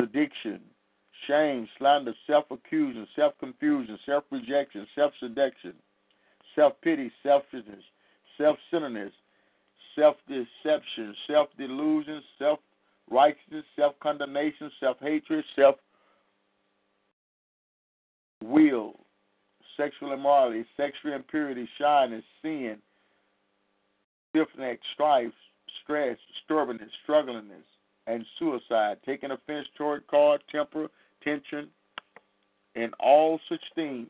sediction, 0.01 0.61
shame, 1.27 1.69
slander, 1.79 2.15
self 2.27 2.45
accusing, 2.51 3.07
self 3.17 3.35
confusion, 3.39 3.99
self 4.07 4.25
rejection, 4.31 4.87
self 4.95 5.13
seduction, 5.21 5.75
self 6.55 6.75
pity, 6.83 7.11
selfishness, 7.23 7.85
self 8.39 8.57
centeredness, 8.71 9.13
self 9.95 10.17
deception, 10.29 11.15
self 11.27 11.49
delusion, 11.59 12.23
self 12.39 12.59
righteousness, 13.11 13.65
self 13.77 13.95
condemnation, 14.01 14.71
self 14.81 14.97
hatred, 15.01 15.45
self 15.55 15.77
will, 18.45 18.95
sexual 19.77 20.13
immorality, 20.13 20.65
sexual 20.77 21.13
impurity, 21.13 21.69
shyness, 21.79 22.25
sin, 22.43 22.79
stiff 24.37 24.49
neck, 24.59 24.79
strife, 24.95 25.33
stress, 25.83 26.17
stubbornness, 26.45 26.91
strugglingness, 27.03 27.65
and 28.07 28.25
suicide, 28.39 28.99
taking 29.07 29.31
offense 29.31 29.67
toward 29.77 30.03
God, 30.11 30.43
temper, 30.53 30.89
tension, 31.25 31.69
and 32.75 32.93
all 33.01 33.41
such 33.49 33.63
things. 33.75 34.09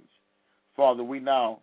Father, 0.77 1.05
we 1.05 1.21
now 1.21 1.61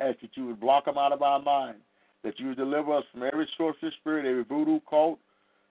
ask 0.00 0.20
that 0.20 0.30
you 0.34 0.46
would 0.46 0.60
block 0.60 0.84
them 0.84 0.98
out 0.98 1.12
of 1.12 1.22
our 1.22 1.40
mind, 1.40 1.78
that 2.22 2.38
you 2.38 2.48
would 2.48 2.58
deliver 2.58 2.94
us 2.94 3.04
from 3.12 3.22
every 3.22 3.48
sorcery 3.56 3.92
spirit, 4.00 4.26
every 4.26 4.44
voodoo 4.44 4.80
cult, 4.88 5.18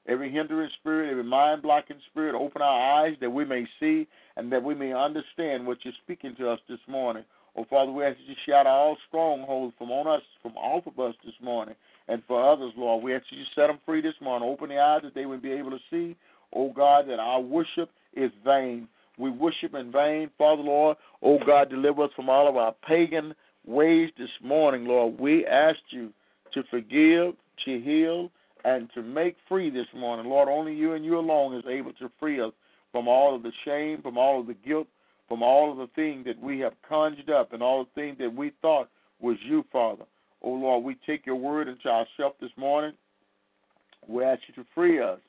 every 0.07 0.31
hindering 0.31 0.69
spirit, 0.79 1.11
every 1.11 1.23
mind 1.23 1.61
blocking 1.61 1.99
spirit. 2.09 2.35
Open 2.35 2.61
our 2.61 3.03
eyes 3.03 3.15
that 3.21 3.29
we 3.29 3.45
may 3.45 3.65
see 3.79 4.07
and 4.37 4.51
that 4.51 4.63
we 4.63 4.73
may 4.73 4.91
understand 4.93 5.67
what 5.67 5.77
you're 5.83 5.93
speaking 6.03 6.35
to 6.37 6.49
us 6.49 6.59
this 6.67 6.79
morning. 6.87 7.23
Oh, 7.57 7.65
Father, 7.69 7.91
we 7.91 8.03
ask 8.03 8.17
you 8.25 8.35
shout 8.45 8.67
all 8.67 8.97
strongholds 9.07 9.73
from 9.77 9.89
on 9.89 10.07
us, 10.07 10.21
from 10.41 10.57
off 10.57 10.85
of 10.87 10.99
us 10.99 11.15
this 11.23 11.33
morning, 11.41 11.75
and 12.07 12.21
for 12.27 12.51
others, 12.51 12.73
Lord. 12.75 13.03
We 13.03 13.15
ask 13.15 13.23
you 13.29 13.43
set 13.55 13.67
them 13.67 13.79
free 13.85 14.01
this 14.01 14.13
morning. 14.21 14.49
Open 14.49 14.69
the 14.69 14.79
eyes 14.79 15.01
that 15.03 15.15
they 15.15 15.25
would 15.25 15.41
be 15.41 15.51
able 15.53 15.71
to 15.71 15.79
see, 15.89 16.15
oh 16.53 16.71
God, 16.73 17.07
that 17.07 17.19
our 17.19 17.39
worship 17.39 17.89
is 18.13 18.31
vain. 18.43 18.87
We 19.17 19.29
worship 19.29 19.73
in 19.73 19.91
vain, 19.91 20.29
Father, 20.37 20.61
Lord. 20.61 20.97
Oh 21.21 21.39
God, 21.45 21.69
deliver 21.69 22.03
us 22.03 22.11
from 22.15 22.29
all 22.29 22.49
of 22.49 22.57
our 22.57 22.75
pagan 22.87 23.33
ways 23.65 24.09
this 24.17 24.29
morning, 24.43 24.85
Lord. 24.85 25.17
We 25.19 25.45
ask 25.45 25.79
you 25.91 26.11
to 26.53 26.63
forgive, 26.69 27.35
to 27.65 27.81
heal, 27.81 28.29
and 28.65 28.89
to 28.95 29.01
make 29.01 29.37
free 29.47 29.69
this 29.69 29.87
morning. 29.95 30.25
Lord, 30.25 30.49
only 30.49 30.73
you 30.73 30.93
and 30.93 31.05
you 31.05 31.17
alone 31.17 31.55
is 31.55 31.63
able 31.69 31.93
to 31.93 32.11
free 32.19 32.41
us 32.41 32.51
from 32.91 33.07
all 33.07 33.35
of 33.35 33.43
the 33.43 33.51
shame, 33.63 34.01
from 34.01 34.17
all 34.17 34.39
of 34.41 34.47
the 34.47 34.55
guilt, 34.55 34.87
from 35.27 35.41
all 35.41 35.71
of 35.71 35.77
the 35.77 35.89
things 35.95 36.25
that 36.25 36.39
we 36.39 36.59
have 36.59 36.73
conjured 36.87 37.29
up 37.29 37.53
and 37.53 37.63
all 37.63 37.83
the 37.83 38.01
things 38.01 38.17
that 38.19 38.33
we 38.33 38.51
thought 38.61 38.89
was 39.19 39.37
you, 39.43 39.65
Father. 39.71 40.05
Oh 40.41 40.51
Lord, 40.51 40.83
we 40.83 40.95
take 41.05 41.25
your 41.25 41.35
word 41.35 41.67
into 41.67 41.87
ourselves 41.87 42.35
this 42.39 42.51
morning. 42.57 42.93
We 44.07 44.23
ask 44.23 44.41
you 44.47 44.63
to 44.63 44.69
free 44.75 45.01
us 45.01 45.19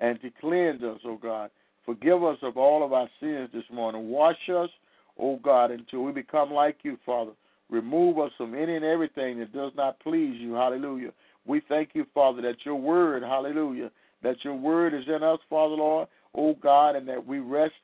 and 0.00 0.20
to 0.20 0.30
cleanse 0.40 0.82
us, 0.82 0.98
oh 1.04 1.16
God. 1.16 1.50
Forgive 1.86 2.22
us 2.22 2.38
of 2.42 2.56
all 2.56 2.84
of 2.84 2.92
our 2.92 3.08
sins 3.20 3.48
this 3.52 3.64
morning. 3.72 4.10
Wash 4.10 4.48
us, 4.54 4.70
oh 5.18 5.36
God, 5.42 5.70
until 5.70 6.02
we 6.02 6.12
become 6.12 6.52
like 6.52 6.78
you, 6.82 6.98
Father. 7.06 7.32
Remove 7.70 8.18
us 8.18 8.32
from 8.36 8.54
any 8.54 8.76
and 8.76 8.84
everything 8.84 9.38
that 9.38 9.54
does 9.54 9.72
not 9.76 10.00
please 10.00 10.36
you. 10.40 10.54
Hallelujah. 10.54 11.12
We 11.46 11.62
thank 11.68 11.90
you, 11.94 12.04
Father, 12.12 12.42
that 12.42 12.64
your 12.64 12.76
word, 12.76 13.22
hallelujah, 13.22 13.90
that 14.22 14.44
your 14.44 14.54
word 14.54 14.92
is 14.92 15.04
in 15.06 15.22
us, 15.22 15.38
Father, 15.48 15.74
Lord, 15.74 16.08
oh 16.34 16.54
God, 16.54 16.96
and 16.96 17.08
that 17.08 17.24
we 17.24 17.38
rest 17.38 17.74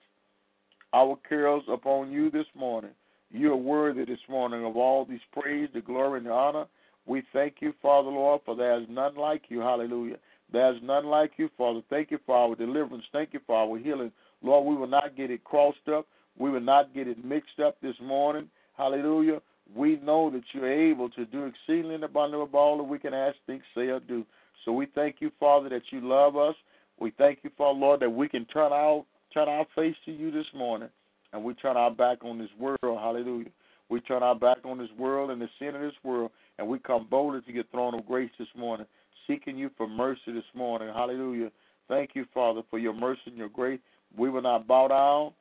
our 0.97 1.18
cares 1.28 1.62
upon 1.68 2.10
you 2.10 2.31
this 2.31 2.47
morning. 2.55 2.93
You 3.31 3.52
are 3.52 3.56
worthy 3.56 4.06
this 4.06 4.18
morning 4.31 4.64
of 4.64 4.78
all 4.78 5.05
these 5.05 5.20
praise, 5.31 5.68
the 5.74 5.82
glory, 5.82 6.18
and 6.18 6.27
the 6.27 6.32
honor. 6.32 6.64
We 7.05 7.23
thank 7.35 7.56
you, 7.60 7.74
Father, 7.82 8.09
Lord, 8.09 8.40
for 8.47 8.56
there 8.56 8.81
is 8.81 8.86
none 8.89 9.14
like 9.14 9.43
you. 9.48 9.60
Hallelujah. 9.60 10.16
There 10.51 10.74
is 10.74 10.81
none 10.82 11.05
like 11.05 11.32
you, 11.36 11.51
Father. 11.59 11.82
Thank 11.90 12.10
you 12.10 12.18
for 12.24 12.35
our 12.35 12.55
deliverance. 12.55 13.05
Thank 13.12 13.35
you 13.35 13.40
for 13.47 13.56
our 13.56 13.78
healing. 13.78 14.10
Lord, 14.43 14.66
we 14.66 14.74
will 14.74 14.86
not 14.86 15.16
get 15.16 15.31
it 15.31 15.44
crossed 15.44 15.86
up. 15.94 16.06
We 16.39 16.51
will 16.51 16.60
not 16.60 16.94
get 16.94 17.09
it 17.09 17.23
mixed 17.23 17.60
up 17.62 17.77
this 17.82 17.97
morning. 18.02 18.48
Hallelujah. 18.78 19.43
We 19.74 19.97
know 19.97 20.31
that 20.31 20.44
you're 20.55 20.73
able 20.73 21.10
to 21.10 21.27
do 21.27 21.44
exceedingly 21.44 21.97
abundantly 21.97 22.43
above 22.43 22.55
all 22.55 22.77
that 22.78 22.85
we 22.85 22.98
can 22.98 23.12
ask, 23.12 23.36
think, 23.47 23.60
say, 23.74 23.89
or 23.89 24.01
do. 24.01 24.24
So 24.64 24.73
we 24.73 24.86
thank 24.94 25.16
you, 25.18 25.31
Father, 25.39 25.68
that 25.68 25.82
you 25.90 26.01
love 26.01 26.39
us. 26.39 26.55
We 26.98 27.12
thank 27.18 27.40
you, 27.43 27.51
Father, 27.59 27.78
Lord, 27.78 28.01
that 28.01 28.10
we 28.10 28.31
can 28.31 28.47
turn 28.47 28.73
our 28.73 29.05
turn 29.36 29.48
our 29.50 29.66
face 29.74 29.94
to 30.06 30.12
you 30.12 30.30
this 30.30 30.46
morning, 30.54 30.88
and 31.34 31.44
we 31.44 31.52
turn 31.54 31.76
our 31.76 31.90
back 31.90 32.24
on 32.24 32.38
this 32.38 32.48
world. 32.58 32.78
Hallelujah. 32.82 33.50
We 33.90 34.00
turn 34.00 34.22
our 34.22 34.34
back 34.34 34.58
on 34.64 34.78
this 34.78 34.88
world 34.98 35.30
and 35.30 35.40
the 35.40 35.48
sin 35.58 35.74
of 35.74 35.82
this 35.82 35.92
world, 36.02 36.30
and 36.58 36.66
we 36.66 36.78
come 36.78 37.06
boldly 37.10 37.42
to 37.42 37.52
your 37.52 37.64
throne 37.70 37.94
of 37.94 38.06
grace 38.06 38.30
this 38.38 38.48
morning, 38.56 38.86
seeking 39.26 39.58
you 39.58 39.68
for 39.76 39.86
mercy 39.86 40.32
this 40.32 40.44
morning. 40.54 40.88
Hallelujah. 40.88 41.50
Thank 41.86 42.12
you, 42.14 42.24
Father, 42.32 42.62
for 42.70 42.78
your 42.78 42.94
mercy 42.94 43.20
and 43.26 43.36
your 43.36 43.50
grace. 43.50 43.78
We 44.16 44.30
will 44.30 44.40
not 44.40 44.66
bow 44.66 44.88
down 44.88 45.32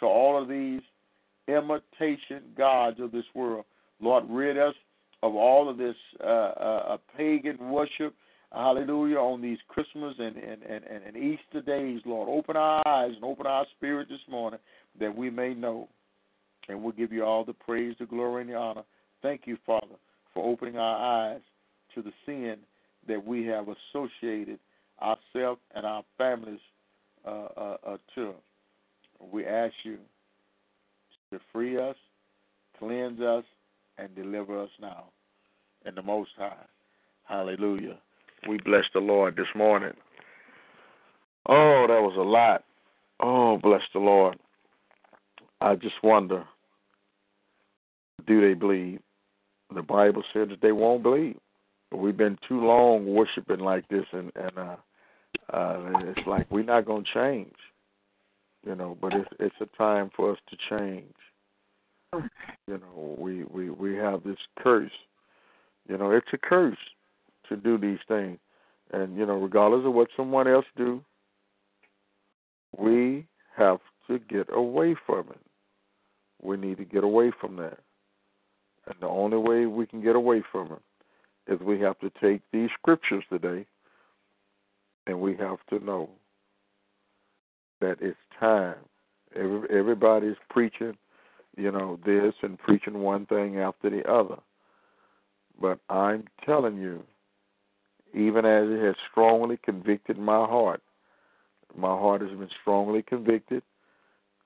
to 0.00 0.06
all 0.06 0.40
of 0.40 0.46
these 0.46 0.82
imitation 1.48 2.42
gods 2.56 3.00
of 3.00 3.12
this 3.12 3.24
world. 3.34 3.64
Lord, 3.98 4.24
rid 4.28 4.58
us 4.58 4.74
of 5.22 5.34
all 5.34 5.70
of 5.70 5.78
this 5.78 5.96
uh, 6.22 6.26
uh, 6.26 6.96
pagan 7.16 7.70
worship. 7.70 8.14
Hallelujah. 8.52 9.16
On 9.16 9.42
these 9.42 9.58
Christmas 9.68 10.14
and, 10.18 10.36
and, 10.36 10.62
and, 10.62 10.84
and 10.84 11.16
Easter 11.16 11.60
days, 11.60 12.00
Lord. 12.04 12.28
Open 12.28 12.56
our 12.56 12.86
eyes 12.86 13.12
and 13.14 13.24
open 13.24 13.46
our 13.46 13.66
spirit 13.76 14.08
this 14.08 14.20
morning 14.30 14.60
that 14.98 15.14
we 15.14 15.30
may 15.30 15.54
know. 15.54 15.88
And 16.68 16.82
we'll 16.82 16.92
give 16.92 17.12
you 17.12 17.24
all 17.24 17.44
the 17.44 17.52
praise, 17.52 17.94
the 17.98 18.06
glory, 18.06 18.42
and 18.42 18.50
the 18.50 18.56
honor. 18.56 18.82
Thank 19.22 19.42
you, 19.44 19.56
Father, 19.66 19.94
for 20.34 20.44
opening 20.44 20.76
our 20.76 21.30
eyes 21.30 21.40
to 21.94 22.02
the 22.02 22.12
sin 22.24 22.56
that 23.08 23.24
we 23.24 23.46
have 23.46 23.66
associated 23.68 24.58
ourselves 25.00 25.60
and 25.74 25.86
our 25.86 26.02
families 26.18 26.60
uh, 27.26 27.48
uh, 27.56 27.76
uh, 27.86 27.96
to. 28.14 28.32
We 29.32 29.46
ask 29.46 29.74
you 29.84 29.98
to 31.32 31.40
free 31.52 31.78
us, 31.78 31.96
cleanse 32.78 33.20
us, 33.20 33.44
and 33.98 34.14
deliver 34.14 34.62
us 34.62 34.70
now. 34.80 35.04
In 35.84 35.94
the 35.94 36.02
Most 36.02 36.30
High. 36.36 36.66
Hallelujah. 37.24 37.98
We 38.48 38.58
bless 38.58 38.84
the 38.94 39.00
Lord 39.00 39.36
this 39.36 39.46
morning. 39.54 39.92
Oh, 41.48 41.86
that 41.88 42.02
was 42.02 42.16
a 42.16 42.22
lot. 42.22 42.64
Oh, 43.20 43.58
bless 43.58 43.82
the 43.92 44.00
Lord. 44.00 44.38
I 45.60 45.74
just 45.74 45.94
wonder 46.02 46.44
do 48.26 48.40
they 48.40 48.54
believe? 48.54 49.00
The 49.74 49.82
Bible 49.82 50.22
said 50.32 50.50
that 50.50 50.60
they 50.60 50.72
won't 50.72 51.02
believe. 51.02 51.36
We've 51.92 52.16
been 52.16 52.38
too 52.48 52.60
long 52.60 53.06
worshiping 53.06 53.60
like 53.60 53.88
this, 53.88 54.04
and 54.12 54.32
and 54.34 54.58
uh, 54.58 54.76
uh, 55.52 55.92
it's 56.04 56.26
like 56.26 56.50
we're 56.50 56.64
not 56.64 56.86
going 56.86 57.04
to 57.04 57.14
change, 57.14 57.54
you 58.64 58.74
know. 58.74 58.96
But 59.00 59.12
it's 59.14 59.28
it's 59.38 59.54
a 59.60 59.76
time 59.76 60.10
for 60.16 60.32
us 60.32 60.38
to 60.50 60.56
change. 60.68 61.14
You 62.66 62.78
know, 62.78 63.16
we 63.18 63.44
we 63.44 63.70
we 63.70 63.96
have 63.96 64.24
this 64.24 64.38
curse. 64.58 64.90
You 65.88 65.98
know, 65.98 66.10
it's 66.10 66.26
a 66.32 66.38
curse 66.38 66.76
to 67.48 67.56
do 67.56 67.78
these 67.78 67.98
things, 68.08 68.38
and 68.92 69.16
you 69.16 69.26
know, 69.26 69.34
regardless 69.34 69.86
of 69.86 69.92
what 69.92 70.08
someone 70.16 70.48
else 70.48 70.66
do, 70.76 71.02
we 72.78 73.26
have 73.56 73.78
to 74.08 74.18
get 74.18 74.48
away 74.52 74.94
from 75.06 75.28
it. 75.30 75.40
We 76.42 76.56
need 76.56 76.78
to 76.78 76.84
get 76.84 77.04
away 77.04 77.32
from 77.40 77.56
that. 77.56 77.78
And 78.86 78.94
the 79.00 79.08
only 79.08 79.38
way 79.38 79.66
we 79.66 79.86
can 79.86 80.02
get 80.02 80.14
away 80.14 80.42
from 80.52 80.72
it 80.72 81.52
is 81.52 81.60
we 81.60 81.80
have 81.80 81.98
to 82.00 82.10
take 82.20 82.42
these 82.52 82.70
scriptures 82.78 83.24
today 83.30 83.66
and 85.06 85.20
we 85.20 85.36
have 85.36 85.58
to 85.70 85.84
know 85.84 86.08
that 87.80 87.96
it's 88.00 88.16
time. 88.38 88.76
Every, 89.34 89.68
everybody's 89.70 90.36
preaching, 90.50 90.96
you 91.56 91.70
know, 91.70 91.98
this 92.04 92.34
and 92.42 92.58
preaching 92.58 93.00
one 93.00 93.26
thing 93.26 93.58
after 93.58 93.90
the 93.90 94.08
other. 94.10 94.36
But 95.60 95.78
I'm 95.88 96.24
telling 96.44 96.76
you, 96.76 97.02
even 98.16 98.46
as 98.46 98.64
it 98.70 98.82
has 98.82 98.94
strongly 99.10 99.58
convicted 99.62 100.18
my 100.18 100.46
heart, 100.46 100.82
my 101.76 101.88
heart 101.88 102.22
has 102.22 102.30
been 102.30 102.48
strongly 102.62 103.02
convicted 103.02 103.62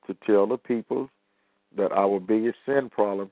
to 0.08 0.16
tell 0.26 0.46
the 0.46 0.58
people 0.58 1.08
that 1.76 1.92
our 1.92 2.18
biggest 2.18 2.58
sin 2.66 2.90
problem 2.90 3.30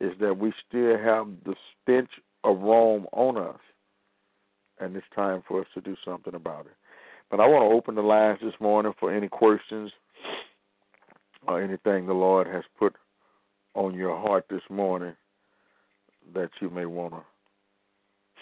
is 0.00 0.12
that 0.20 0.38
we 0.38 0.52
still 0.68 0.96
have 0.96 1.26
the 1.44 1.54
stench 1.82 2.10
of 2.44 2.60
Rome 2.60 3.06
on 3.12 3.36
us. 3.36 3.58
And 4.78 4.94
it's 4.96 5.06
time 5.14 5.42
for 5.46 5.60
us 5.60 5.66
to 5.74 5.80
do 5.80 5.96
something 6.04 6.34
about 6.34 6.66
it. 6.66 6.72
But 7.30 7.40
I 7.40 7.46
want 7.46 7.68
to 7.68 7.76
open 7.76 7.96
the 7.96 8.02
lines 8.02 8.38
this 8.40 8.54
morning 8.60 8.92
for 8.98 9.12
any 9.12 9.28
questions 9.28 9.90
or 11.48 11.60
anything 11.60 12.06
the 12.06 12.12
Lord 12.12 12.46
has 12.46 12.64
put 12.78 12.94
on 13.74 13.94
your 13.94 14.16
heart 14.16 14.46
this 14.48 14.62
morning 14.70 15.14
that 16.32 16.50
you 16.60 16.70
may 16.70 16.86
want 16.86 17.14
to 17.14 17.22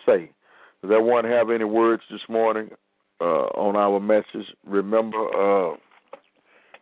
say. 0.07 0.31
Does 0.83 0.93
anyone 0.93 1.25
have 1.25 1.51
any 1.51 1.65
words 1.65 2.03
this 2.11 2.21
morning 2.29 2.71
uh, 3.21 3.25
on 3.25 3.75
our 3.75 3.99
message? 3.99 4.47
Remember, 4.65 5.19
uh, 5.73 5.77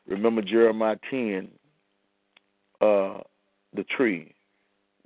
remember 0.07 0.43
Jeremiah 0.43 0.97
ten, 1.11 1.49
uh, 2.81 3.21
the 3.75 3.85
tree. 3.85 4.35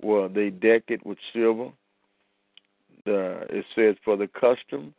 Well, 0.01 0.27
they 0.27 0.49
deck 0.49 0.83
it 0.89 1.05
with 1.05 1.17
silver. 1.31 1.71
It 3.05 3.65
says, 3.75 3.95
for 4.03 4.17
the 4.17 4.27
custom, 4.27 4.93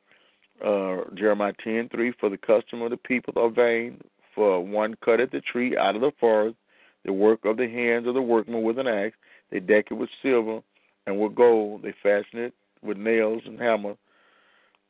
uh, 0.64 1.05
Jeremiah 1.14 1.52
ten 1.62 1.89
three, 1.90 2.12
for 2.19 2.31
the 2.31 2.39
custom 2.39 2.81
of 2.82 2.90
the 2.90 2.97
people 2.97 3.35
are 3.36 3.51
vain. 3.51 4.01
For 4.35 4.64
one 4.64 4.94
cutteth 5.05 5.32
the 5.32 5.43
tree 5.43 5.77
out 5.77 5.97
of 5.97 6.01
the 6.01 6.12
forest, 6.19 6.56
the 7.05 7.12
work 7.12 7.44
of 7.44 7.59
the 7.59 7.69
hands 7.69 8.06
of 8.06 8.14
the 8.14 8.23
workman 8.23 8.62
with 8.62 8.78
an 8.78 8.86
axe. 8.86 9.16
They 9.51 9.60
deck 9.60 9.89
it 9.90 9.94
with 9.94 10.09
silver 10.23 10.60
and 11.06 11.20
with 11.20 11.35
gold. 11.35 11.82
They 11.82 11.93
fasten 12.02 12.39
it 12.40 12.55
with 12.82 12.96
nails 12.96 13.42
and 13.46 13.59
hammer 13.59 13.94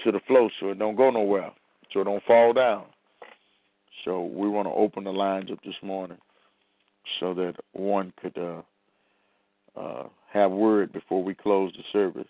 to 0.04 0.12
the 0.12 0.20
floor 0.26 0.50
so 0.58 0.70
it 0.70 0.78
don't 0.78 0.96
go 0.96 1.10
nowhere, 1.10 1.50
so 1.92 2.00
it 2.00 2.04
don't 2.04 2.24
fall 2.24 2.52
down. 2.52 2.84
So 4.04 4.24
we 4.24 4.48
want 4.48 4.66
to 4.66 4.72
open 4.72 5.04
the 5.04 5.12
lines 5.12 5.50
up 5.50 5.62
this 5.64 5.74
morning 5.82 6.18
so 7.20 7.34
that 7.34 7.54
one 7.72 8.12
could 8.20 8.36
uh, 8.36 8.62
uh, 9.78 10.08
have 10.32 10.50
word 10.50 10.92
before 10.92 11.22
we 11.22 11.34
close 11.34 11.72
the 11.76 11.82
service. 11.92 12.28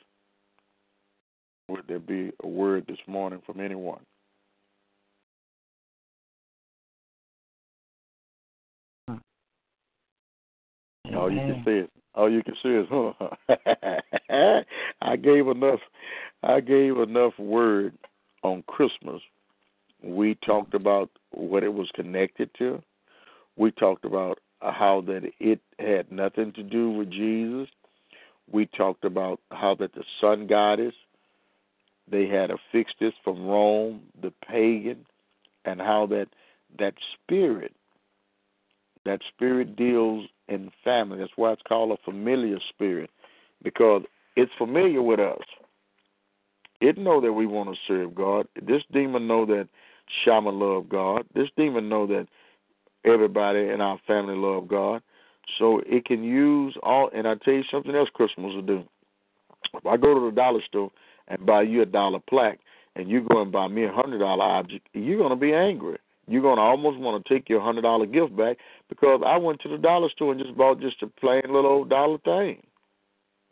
Would 1.68 1.84
there 1.88 1.98
be 1.98 2.32
a 2.42 2.48
word 2.48 2.84
this 2.86 2.98
morning 3.06 3.40
from 3.46 3.60
anyone? 3.60 4.00
All 11.14 11.30
you 11.30 11.38
can 11.38 11.62
say 11.64 11.78
is, 11.78 11.88
all 12.14 12.30
you 12.30 12.42
can 12.42 12.54
say 12.62 12.70
is, 12.70 12.86
huh? 12.90 14.62
I 15.02 15.16
gave 15.16 15.48
enough. 15.48 15.80
I 16.42 16.60
gave 16.60 16.98
enough 16.98 17.38
word 17.38 17.96
on 18.42 18.62
Christmas. 18.66 19.22
We 20.02 20.36
talked 20.44 20.74
about 20.74 21.10
what 21.30 21.62
it 21.62 21.72
was 21.72 21.88
connected 21.94 22.50
to. 22.58 22.82
We 23.56 23.70
talked 23.70 24.04
about 24.04 24.40
how 24.60 25.02
that 25.06 25.30
it 25.40 25.60
had 25.78 26.10
nothing 26.10 26.52
to 26.52 26.62
do 26.62 26.90
with 26.90 27.10
Jesus. 27.10 27.68
We 28.50 28.66
talked 28.66 29.04
about 29.04 29.40
how 29.50 29.76
that 29.76 29.94
the 29.94 30.04
sun 30.20 30.46
goddess 30.46 30.94
they 32.10 32.26
had 32.26 32.50
affixed 32.50 32.96
this 33.00 33.12
from 33.22 33.46
Rome, 33.46 34.02
the 34.20 34.32
pagan, 34.46 35.06
and 35.64 35.80
how 35.80 36.06
that 36.06 36.28
that 36.78 36.94
spirit 37.14 37.74
that 39.04 39.20
spirit 39.34 39.76
deals 39.76 40.28
in 40.48 40.70
family. 40.84 41.18
That's 41.18 41.32
why 41.36 41.52
it's 41.52 41.62
called 41.66 41.92
a 41.92 42.02
familiar 42.04 42.58
spirit, 42.68 43.10
because 43.62 44.02
it's 44.36 44.52
familiar 44.58 45.02
with 45.02 45.20
us. 45.20 45.42
It 46.80 46.98
know 46.98 47.20
that 47.20 47.32
we 47.32 47.46
want 47.46 47.70
to 47.70 47.76
serve 47.86 48.14
God. 48.14 48.46
This 48.60 48.82
demon 48.92 49.28
know 49.28 49.46
that 49.46 49.68
Shama 50.24 50.50
love 50.50 50.88
God. 50.88 51.24
This 51.34 51.48
demon 51.56 51.88
know 51.88 52.06
that 52.08 52.26
everybody 53.04 53.68
in 53.68 53.80
our 53.80 54.00
family 54.06 54.34
love 54.34 54.68
God. 54.68 55.02
So 55.58 55.82
it 55.86 56.04
can 56.04 56.24
use 56.24 56.76
all. 56.82 57.10
And 57.14 57.26
I 57.26 57.34
tell 57.36 57.54
you 57.54 57.64
something 57.70 57.94
else, 57.94 58.08
Christmas 58.12 58.52
will 58.54 58.62
do. 58.62 58.84
If 59.74 59.86
I 59.86 59.96
go 59.96 60.14
to 60.14 60.26
the 60.26 60.34
dollar 60.34 60.60
store 60.66 60.90
and 61.28 61.46
buy 61.46 61.62
you 61.62 61.82
a 61.82 61.86
dollar 61.86 62.18
plaque, 62.28 62.58
and 62.94 63.08
you 63.08 63.26
go 63.26 63.40
and 63.40 63.50
buy 63.50 63.68
me 63.68 63.84
a 63.84 63.92
hundred 63.92 64.18
dollar 64.18 64.44
object, 64.44 64.86
you're 64.92 65.18
gonna 65.18 65.36
be 65.36 65.52
angry. 65.54 65.98
You're 66.32 66.40
gonna 66.40 66.62
almost 66.62 66.98
want 66.98 67.22
to 67.22 67.34
take 67.34 67.50
your 67.50 67.60
hundred 67.60 67.82
dollar 67.82 68.06
gift 68.06 68.34
back 68.34 68.56
because 68.88 69.20
I 69.24 69.36
went 69.36 69.60
to 69.60 69.68
the 69.68 69.76
dollar 69.76 70.08
store 70.08 70.32
and 70.32 70.40
just 70.40 70.56
bought 70.56 70.80
just 70.80 71.02
a 71.02 71.06
plain 71.06 71.42
little 71.46 71.66
old 71.66 71.90
dollar 71.90 72.16
thing. 72.16 72.62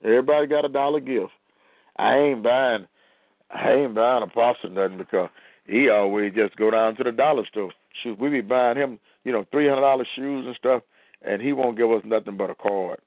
Everybody 0.03 0.47
got 0.47 0.65
a 0.65 0.69
dollar 0.71 1.01
gift. 1.01 1.33
I 1.99 2.17
ain't 2.17 2.43
buying 2.43 2.87
I 3.51 3.73
ain't 3.73 3.95
buying 3.95 4.23
a 4.23 4.29
pastor 4.29 4.71
nothing 4.71 4.97
because 4.97 5.29
he 5.67 5.91
always 5.91 6.33
just 6.35 6.57
go 6.57 6.71
down 6.71 6.97
to 6.97 7.05
the 7.05 7.13
dollar 7.13 7.45
store. 7.45 7.71
Shoot, 8.03 8.19
we 8.19 8.31
be 8.31 8.41
buying 8.41 8.79
him, 8.79 8.99
you 9.25 9.33
know, 9.33 9.45
three 9.53 9.69
hundred 9.69 9.83
dollar 9.83 10.07
shoes 10.17 10.47
and 10.47 10.57
stuff, 10.57 10.83
and 11.21 11.43
he 11.43 11.53
won't 11.53 11.77
give 11.77 11.91
us 11.91 12.03
nothing 12.07 12.39
but 12.39 12.49
a 12.49 12.55
card. 12.55 12.99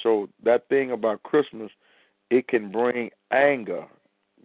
So 0.00 0.28
that 0.44 0.68
thing 0.68 0.92
about 0.92 1.24
Christmas, 1.24 1.72
it 2.30 2.46
can 2.46 2.70
bring 2.70 3.10
anger. 3.32 3.84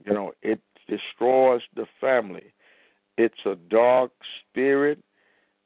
You 0.04 0.14
know, 0.16 0.32
it 0.42 0.62
destroys 0.88 1.62
the 1.76 1.86
family. 2.02 2.55
It's 3.18 3.46
a 3.46 3.56
dark 3.70 4.12
spirit, 4.50 5.00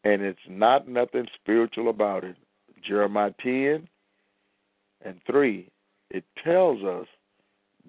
and 0.04 0.22
it's 0.22 0.40
not 0.48 0.88
nothing 0.88 1.28
spiritual 1.42 1.90
about 1.90 2.24
it. 2.24 2.36
Jeremiah 2.88 3.34
10 3.44 3.88
and 5.04 5.20
3, 5.30 5.70
it 6.12 6.24
tells 6.44 6.84
us 6.84 7.08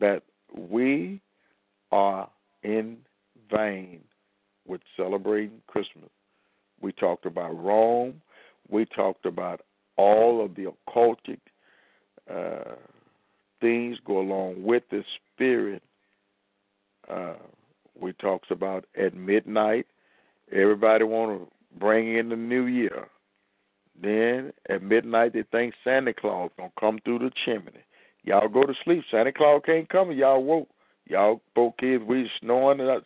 that 0.00 0.22
we 0.54 1.20
are 1.92 2.28
in 2.62 2.98
vain 3.50 4.00
with 4.66 4.80
celebrating 4.96 5.62
Christmas. 5.66 6.10
We 6.80 6.92
talked 6.92 7.26
about 7.26 7.62
Rome. 7.62 8.22
We 8.68 8.86
talked 8.86 9.26
about 9.26 9.60
all 9.96 10.44
of 10.44 10.54
the 10.54 10.72
occultic 10.88 11.38
uh, 12.32 12.76
things 13.60 13.98
go 14.06 14.20
along 14.20 14.62
with 14.62 14.84
the 14.90 15.04
spirit. 15.34 15.82
Uh, 17.08 17.34
we 18.00 18.12
talks 18.14 18.48
about 18.50 18.86
at 18.96 19.14
midnight, 19.14 19.86
everybody 20.52 21.04
want 21.04 21.40
to 21.40 21.78
bring 21.78 22.16
in 22.16 22.28
the 22.28 22.36
new 22.36 22.66
year. 22.66 23.08
Then 24.00 24.52
at 24.68 24.82
midnight, 24.82 25.32
they 25.34 25.44
think 25.50 25.74
Santa 25.84 26.14
Claus 26.14 26.50
gonna 26.56 26.72
come 26.78 26.98
through 27.04 27.20
the 27.20 27.30
chimney. 27.44 27.84
Y'all 28.24 28.48
go 28.48 28.64
to 28.64 28.74
sleep. 28.84 29.04
Santa 29.10 29.32
Claus 29.32 29.62
can't 29.64 29.88
come. 29.88 30.12
Y'all 30.12 30.42
woke. 30.42 30.68
Y'all 31.06 31.40
both 31.54 31.76
kids, 31.78 32.04
we 32.06 32.30
snoring 32.40 32.78
and 32.80 32.88
that's 32.88 33.04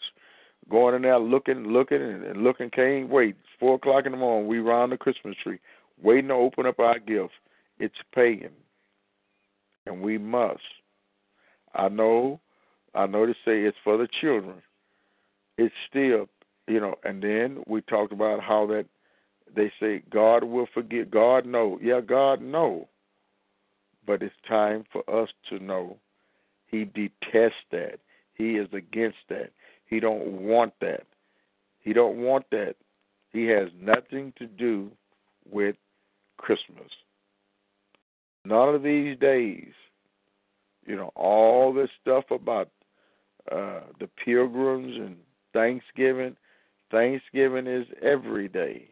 going 0.71 0.95
in 0.95 1.03
there 1.03 1.19
looking, 1.19 1.69
looking, 1.69 2.03
and, 2.03 2.43
looking. 2.43 2.71
Can't 2.71 3.09
wait. 3.09 3.31
It's 3.31 3.59
four 3.59 3.77
o'clock 3.77 4.07
in 4.07 4.13
the 4.13 4.19
morning. 4.19 4.49
We 4.49 4.59
round 4.59 4.93
the 4.93 4.99
Christmas 4.99 5.37
tree, 5.43 5.59
waiting 6.03 6.29
to 6.29 6.35
open 6.35 6.67
up 6.67 6.79
our 6.79 6.99
gifts. 6.99 7.35
It's 7.79 7.95
pagan, 8.15 8.53
and 9.87 10.03
we 10.03 10.19
must. 10.19 10.61
I 11.75 11.89
know, 11.89 12.41
I 12.95 13.07
know 13.07 13.27
to 13.27 13.33
say 13.45 13.63
it's 13.63 13.77
for 13.83 13.97
the 13.97 14.09
children. 14.21 14.63
It's 15.59 15.75
still, 15.89 16.29
you 16.67 16.81
know. 16.81 16.97
And 17.05 17.23
then 17.23 17.63
we 17.67 17.81
talked 17.83 18.13
about 18.13 18.41
how 18.43 18.67
that 18.67 18.87
they 19.55 19.73
say 19.81 20.03
God 20.11 20.45
will 20.45 20.67
forgive. 20.73 21.11
God 21.11 21.47
know, 21.47 21.79
yeah, 21.83 22.01
God 22.01 22.43
know. 22.43 22.89
But 24.07 24.23
it's 24.23 24.35
time 24.47 24.85
for 24.93 25.03
us 25.09 25.31
to 25.49 25.59
know 25.59 25.97
he 26.67 26.85
detests 26.85 27.65
that. 27.71 28.01
He 28.35 28.57
is 28.57 28.69
against 28.73 29.19
that. 29.29 29.51
He 29.87 30.01
don't 30.01 30.43
want 30.43 30.73
that. 30.81 31.07
He 31.81 31.93
don't 31.93 32.17
want 32.17 32.47
that. 32.51 32.75
He 33.33 33.47
has 33.47 33.69
nothing 33.81 34.33
to 34.39 34.47
do 34.47 34.91
with 35.51 35.77
Christmas. 36.37 36.91
None 38.45 38.75
of 38.75 38.83
these 38.83 39.19
days, 39.19 39.73
you 40.87 40.97
know, 40.97 41.13
all 41.15 41.73
this 41.73 41.91
stuff 42.01 42.25
about 42.31 42.69
uh, 43.51 43.81
the 44.01 44.09
pilgrims 44.25 44.97
and 44.97 45.17
Thanksgiving. 45.55 46.37
Thanksgiving 46.91 47.67
is 47.67 47.87
every 48.03 48.49
day. 48.49 48.89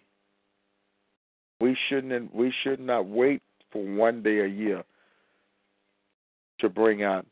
We 1.60 1.76
shouldn't. 1.88 2.34
We 2.34 2.52
should 2.62 2.80
not 2.80 3.06
wait 3.06 3.42
for 3.70 3.84
one 3.84 4.22
day 4.22 4.40
a 4.40 4.46
year 4.46 4.82
to 6.60 6.68
bring 6.68 7.02
out 7.02 7.26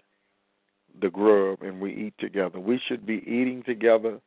the 1.00 1.08
grub 1.08 1.62
and 1.62 1.80
we 1.80 1.94
eat 1.94 2.14
together. 2.18 2.60
We 2.60 2.80
should 2.86 3.06
be 3.06 3.22
eating 3.26 3.62
together 3.64 4.20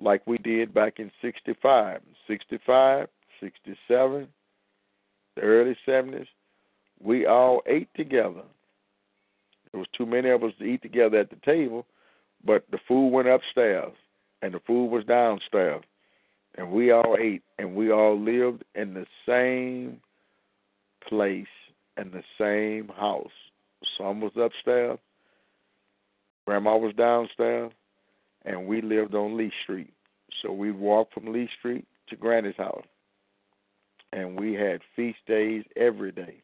like 0.00 0.22
we 0.26 0.38
did 0.38 0.72
back 0.72 0.94
in 0.98 1.10
65, 1.20 2.00
65, 2.26 3.08
67, 3.40 4.28
the 5.34 5.42
early 5.42 5.76
70s. 5.86 6.26
We 7.02 7.26
all 7.26 7.62
ate 7.66 7.88
together. 7.94 8.42
There 9.72 9.80
was 9.80 9.88
too 9.96 10.06
many 10.06 10.30
of 10.30 10.42
us 10.42 10.52
to 10.58 10.64
eat 10.64 10.82
together 10.82 11.18
at 11.18 11.30
the 11.30 11.36
table, 11.44 11.84
but 12.44 12.64
the 12.70 12.78
food 12.86 13.08
went 13.08 13.28
upstairs 13.28 13.92
and 14.42 14.54
the 14.54 14.60
food 14.60 14.86
was 14.86 15.04
downstairs. 15.04 15.82
And 16.56 16.72
we 16.72 16.90
all 16.90 17.16
ate 17.18 17.42
and 17.58 17.74
we 17.74 17.90
all 17.90 18.18
lived 18.18 18.64
in 18.74 18.94
the 18.94 19.06
same 19.26 20.00
place 21.08 21.46
in 21.96 22.10
the 22.10 22.22
same 22.38 22.88
house. 22.96 23.30
Some 23.96 24.20
was 24.20 24.32
upstairs, 24.36 24.98
Grandma 26.46 26.78
was 26.78 26.94
downstairs, 26.94 27.72
and 28.44 28.66
we 28.66 28.80
lived 28.80 29.14
on 29.14 29.36
Lee 29.36 29.52
Street. 29.62 29.92
So 30.42 30.50
we 30.52 30.72
walked 30.72 31.12
from 31.12 31.32
Lee 31.32 31.48
Street 31.58 31.86
to 32.08 32.16
Granny's 32.16 32.56
house. 32.56 32.86
And 34.12 34.40
we 34.40 34.54
had 34.54 34.80
feast 34.96 35.18
days 35.26 35.64
every 35.76 36.10
day. 36.10 36.36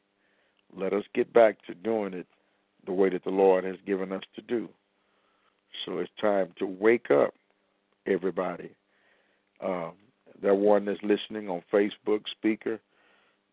Let 0.77 0.93
us 0.93 1.05
get 1.15 1.33
back 1.33 1.57
to 1.67 1.75
doing 1.75 2.13
it 2.13 2.27
the 2.85 2.93
way 2.93 3.09
that 3.09 3.25
the 3.25 3.31
Lord 3.31 3.65
has 3.65 3.77
given 3.87 4.13
us 4.13 4.23
to 4.35 4.43
do. 4.43 4.69
So 5.85 5.99
it's 5.99 6.11
time 6.21 6.53
to 6.59 6.67
wake 6.67 7.11
up, 7.11 7.33
everybody. 8.07 8.71
Um, 9.61 9.93
that 10.43 10.57
one 10.57 10.85
that's 10.85 11.01
listening 11.03 11.49
on 11.49 11.63
Facebook, 11.73 12.23
speaker, 12.31 12.81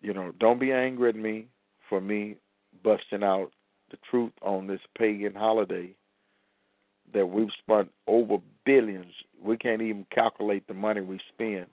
you 0.01 0.13
know, 0.13 0.33
don't 0.39 0.59
be 0.59 0.71
angry 0.71 1.09
at 1.09 1.15
me 1.15 1.47
for 1.87 2.01
me 2.01 2.35
busting 2.83 3.23
out 3.23 3.51
the 3.91 3.97
truth 4.09 4.31
on 4.41 4.67
this 4.67 4.79
pagan 4.97 5.35
holiday 5.35 5.93
that 7.13 7.27
we've 7.27 7.49
spent 7.61 7.89
over 8.07 8.37
billions. 8.65 9.13
We 9.43 9.57
can't 9.57 9.81
even 9.81 10.05
calculate 10.13 10.67
the 10.67 10.73
money 10.73 11.01
we 11.01 11.19
spend. 11.33 11.67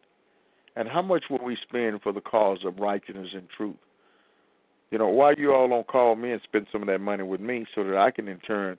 And 0.76 0.88
how 0.88 1.02
much 1.02 1.24
will 1.30 1.44
we 1.44 1.56
spend 1.62 2.02
for 2.02 2.12
the 2.12 2.20
cause 2.20 2.58
of 2.64 2.78
righteousness 2.78 3.30
and 3.34 3.48
truth? 3.56 3.76
You 4.90 4.98
know, 4.98 5.08
why 5.08 5.34
you 5.36 5.52
all 5.52 5.68
don't 5.68 5.86
call 5.86 6.16
me 6.16 6.32
and 6.32 6.40
spend 6.42 6.66
some 6.72 6.82
of 6.82 6.88
that 6.88 7.00
money 7.00 7.22
with 7.22 7.40
me 7.40 7.66
so 7.74 7.84
that 7.84 7.96
I 7.96 8.10
can 8.10 8.28
in 8.28 8.38
turn 8.40 8.78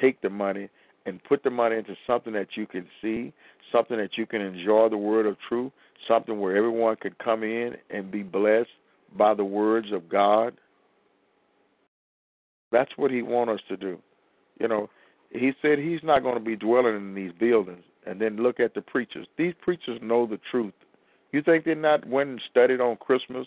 take 0.00 0.20
the 0.20 0.30
money 0.30 0.68
and 1.06 1.22
put 1.24 1.42
the 1.42 1.50
money 1.50 1.76
into 1.76 1.94
something 2.06 2.32
that 2.32 2.48
you 2.56 2.66
can 2.66 2.86
see, 3.02 3.32
something 3.70 3.96
that 3.96 4.16
you 4.16 4.26
can 4.26 4.40
enjoy 4.40 4.88
the 4.88 4.96
word 4.96 5.26
of 5.26 5.36
truth, 5.48 5.72
something 6.08 6.40
where 6.40 6.56
everyone 6.56 6.96
could 6.96 7.18
come 7.18 7.42
in 7.42 7.74
and 7.90 8.10
be 8.10 8.22
blessed 8.22 8.70
by 9.16 9.34
the 9.34 9.44
words 9.44 9.88
of 9.92 10.08
God. 10.08 10.54
That's 12.72 12.90
what 12.96 13.10
he 13.10 13.22
wants 13.22 13.54
us 13.54 13.60
to 13.68 13.76
do. 13.76 13.98
You 14.58 14.68
know, 14.68 14.90
he 15.30 15.52
said 15.60 15.78
he's 15.78 16.02
not 16.02 16.22
going 16.22 16.34
to 16.34 16.40
be 16.40 16.56
dwelling 16.56 16.96
in 16.96 17.14
these 17.14 17.32
buildings. 17.38 17.84
And 18.06 18.20
then 18.20 18.36
look 18.36 18.60
at 18.60 18.74
the 18.74 18.82
preachers. 18.82 19.26
These 19.38 19.54
preachers 19.62 19.98
know 20.02 20.26
the 20.26 20.38
truth. 20.50 20.74
You 21.32 21.42
think 21.42 21.64
they 21.64 21.74
not 21.74 22.06
went 22.06 22.30
and 22.30 22.40
studied 22.50 22.80
on 22.80 22.96
Christmas 22.96 23.46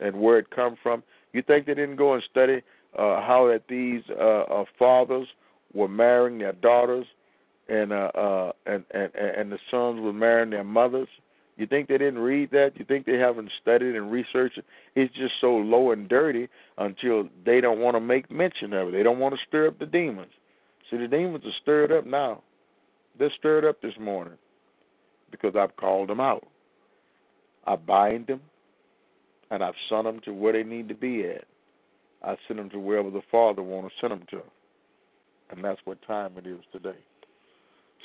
and 0.00 0.16
where 0.16 0.38
it 0.38 0.50
come 0.50 0.76
from? 0.82 1.02
You 1.32 1.42
think 1.42 1.66
they 1.66 1.74
didn't 1.74 1.96
go 1.96 2.14
and 2.14 2.22
study 2.30 2.62
uh, 2.96 3.20
how 3.20 3.48
that 3.48 3.64
these 3.68 4.02
uh, 4.10 4.42
uh, 4.42 4.64
fathers 4.78 5.28
were 5.74 5.88
marrying 5.88 6.38
their 6.38 6.52
daughters, 6.52 7.06
and 7.68 7.92
uh, 7.92 8.10
uh, 8.14 8.52
and, 8.66 8.84
and 8.92 9.14
and 9.14 9.52
the 9.52 9.58
sons 9.70 10.00
were 10.00 10.12
marrying 10.12 10.50
their 10.50 10.64
mothers. 10.64 11.08
You 11.56 11.66
think 11.66 11.88
they 11.88 11.98
didn't 11.98 12.20
read 12.20 12.52
that? 12.52 12.72
You 12.76 12.84
think 12.84 13.04
they 13.04 13.18
haven't 13.18 13.50
studied 13.60 13.96
and 13.96 14.12
researched 14.12 14.58
it? 14.58 14.64
It's 14.94 15.12
just 15.14 15.34
so 15.40 15.56
low 15.56 15.90
and 15.90 16.08
dirty 16.08 16.48
until 16.78 17.28
they 17.44 17.60
don't 17.60 17.80
want 17.80 17.96
to 17.96 18.00
make 18.00 18.30
mention 18.30 18.72
of 18.72 18.88
it. 18.88 18.92
They 18.92 19.02
don't 19.02 19.18
want 19.18 19.34
to 19.34 19.40
stir 19.48 19.66
up 19.66 19.78
the 19.80 19.86
demons. 19.86 20.30
See, 20.88 20.96
the 20.96 21.08
demons 21.08 21.44
are 21.44 21.60
stirred 21.60 21.90
up 21.90 22.06
now. 22.06 22.42
They're 23.18 23.32
stirred 23.36 23.64
up 23.64 23.82
this 23.82 23.94
morning 24.00 24.38
because 25.32 25.54
I've 25.56 25.76
called 25.76 26.08
them 26.08 26.20
out. 26.20 26.46
I 27.66 27.74
bind 27.74 28.28
them, 28.28 28.40
and 29.50 29.62
I've 29.62 29.74
sent 29.88 30.04
them 30.04 30.20
to 30.24 30.32
where 30.32 30.52
they 30.52 30.62
need 30.62 30.88
to 30.88 30.94
be 30.94 31.24
at. 31.24 31.44
I 32.22 32.36
send 32.46 32.60
them 32.60 32.70
to 32.70 32.78
wherever 32.78 33.10
the 33.10 33.22
Father 33.30 33.62
wants 33.62 33.94
to 34.00 34.08
send 34.08 34.20
them 34.20 34.26
to. 34.30 34.42
And 35.50 35.64
that's 35.64 35.80
what 35.84 35.98
time 36.06 36.32
it 36.36 36.46
is 36.46 36.60
today. 36.72 36.98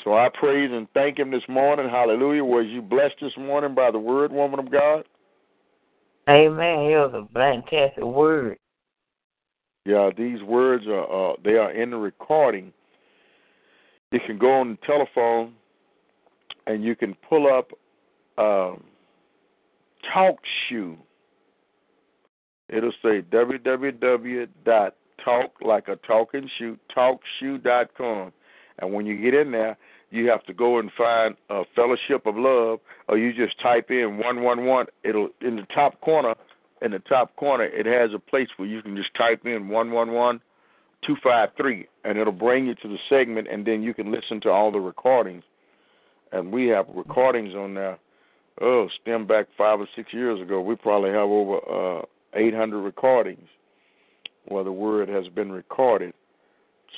So 0.03 0.15
I 0.15 0.29
praise 0.33 0.69
and 0.71 0.87
thank 0.93 1.19
Him 1.19 1.31
this 1.31 1.43
morning. 1.47 1.89
Hallelujah. 1.89 2.43
Was 2.43 2.65
you 2.67 2.81
blessed 2.81 3.15
this 3.21 3.31
morning 3.37 3.75
by 3.75 3.91
the 3.91 3.99
word, 3.99 4.31
woman 4.31 4.59
of 4.59 4.71
God? 4.71 5.05
Amen. 6.29 6.79
It 6.79 6.95
was 6.95 7.13
a 7.13 7.33
fantastic 7.33 8.03
word. 8.03 8.57
Yeah, 9.85 10.09
these 10.15 10.41
words 10.41 10.85
are 10.87 11.31
uh, 11.31 11.35
they 11.43 11.57
are 11.57 11.71
in 11.71 11.91
the 11.91 11.97
recording. 11.97 12.71
You 14.11 14.19
can 14.25 14.37
go 14.37 14.53
on 14.53 14.71
the 14.71 14.77
telephone 14.85 15.53
and 16.67 16.83
you 16.83 16.95
can 16.95 17.15
pull 17.27 17.47
up 17.47 17.71
um, 18.37 18.83
Talk 20.13 20.37
Shoe. 20.69 20.97
It'll 22.69 22.93
say 23.03 23.21
www.talk 25.19 25.51
like 25.61 25.87
a 25.87 25.95
talking 25.97 26.49
shoe 26.57 26.77
talkshoe.com. 26.95 28.31
And 28.79 28.93
when 28.93 29.05
you 29.05 29.21
get 29.21 29.33
in 29.33 29.51
there, 29.51 29.77
you 30.11 30.29
have 30.29 30.43
to 30.45 30.53
go 30.53 30.79
and 30.79 30.91
find 30.97 31.35
a 31.49 31.63
fellowship 31.75 32.25
of 32.25 32.35
love, 32.35 32.79
or 33.07 33.17
you 33.17 33.33
just 33.33 33.59
type 33.61 33.89
in 33.89 34.17
one 34.17 34.43
one 34.43 34.65
one. 34.65 34.87
It'll 35.03 35.29
in 35.41 35.55
the 35.55 35.67
top 35.73 35.99
corner. 36.01 36.35
In 36.81 36.91
the 36.91 36.99
top 36.99 37.35
corner, 37.37 37.63
it 37.63 37.85
has 37.85 38.13
a 38.13 38.19
place 38.19 38.49
where 38.57 38.67
you 38.67 38.81
can 38.81 38.95
just 38.95 39.13
type 39.15 39.45
in 39.45 39.69
one 39.69 39.91
one 39.91 40.11
one 40.11 40.41
two 41.05 41.15
five 41.23 41.49
three, 41.57 41.87
and 42.03 42.17
it'll 42.17 42.33
bring 42.33 42.67
you 42.67 42.75
to 42.75 42.87
the 42.87 42.97
segment, 43.09 43.47
and 43.49 43.65
then 43.65 43.81
you 43.83 43.93
can 43.93 44.11
listen 44.11 44.41
to 44.41 44.49
all 44.49 44.71
the 44.71 44.79
recordings. 44.79 45.43
And 46.31 46.51
we 46.51 46.67
have 46.67 46.87
recordings 46.93 47.53
on 47.53 47.75
there. 47.75 47.99
Oh, 48.61 48.87
stem 49.01 49.25
back 49.25 49.47
five 49.57 49.79
or 49.79 49.87
six 49.95 50.13
years 50.13 50.41
ago. 50.41 50.61
We 50.61 50.75
probably 50.75 51.11
have 51.11 51.29
over 51.29 51.99
uh, 51.99 52.05
800 52.35 52.81
recordings 52.81 53.47
where 54.47 54.63
the 54.63 54.71
word 54.71 55.09
has 55.09 55.27
been 55.29 55.51
recorded 55.51 56.13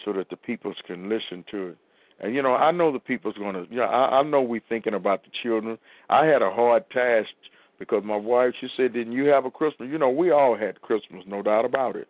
so 0.03 0.13
that 0.13 0.29
the 0.29 0.35
peoples 0.35 0.75
can 0.85 1.09
listen 1.09 1.43
to 1.51 1.67
it. 1.67 1.77
And 2.19 2.33
you 2.33 2.41
know, 2.41 2.55
I 2.55 2.71
know 2.71 2.91
the 2.91 2.99
people's 2.99 3.35
going 3.35 3.55
to. 3.55 3.65
Yeah, 3.69 3.83
I, 3.83 4.19
I 4.19 4.23
know 4.23 4.41
we're 4.41 4.61
thinking 4.69 4.93
about 4.93 5.23
the 5.23 5.31
children. 5.43 5.77
I 6.09 6.25
had 6.25 6.41
a 6.41 6.49
hard 6.49 6.89
task 6.89 7.29
because 7.77 8.03
my 8.05 8.15
wife, 8.15 8.53
she 8.61 8.67
said, 8.77 8.93
"Didn't 8.93 9.13
you 9.13 9.25
have 9.25 9.45
a 9.45 9.51
Christmas?" 9.51 9.89
You 9.91 9.97
know, 9.97 10.09
we 10.09 10.31
all 10.31 10.57
had 10.57 10.81
Christmas, 10.81 11.23
no 11.27 11.41
doubt 11.41 11.65
about 11.65 11.95
it. 11.95 12.07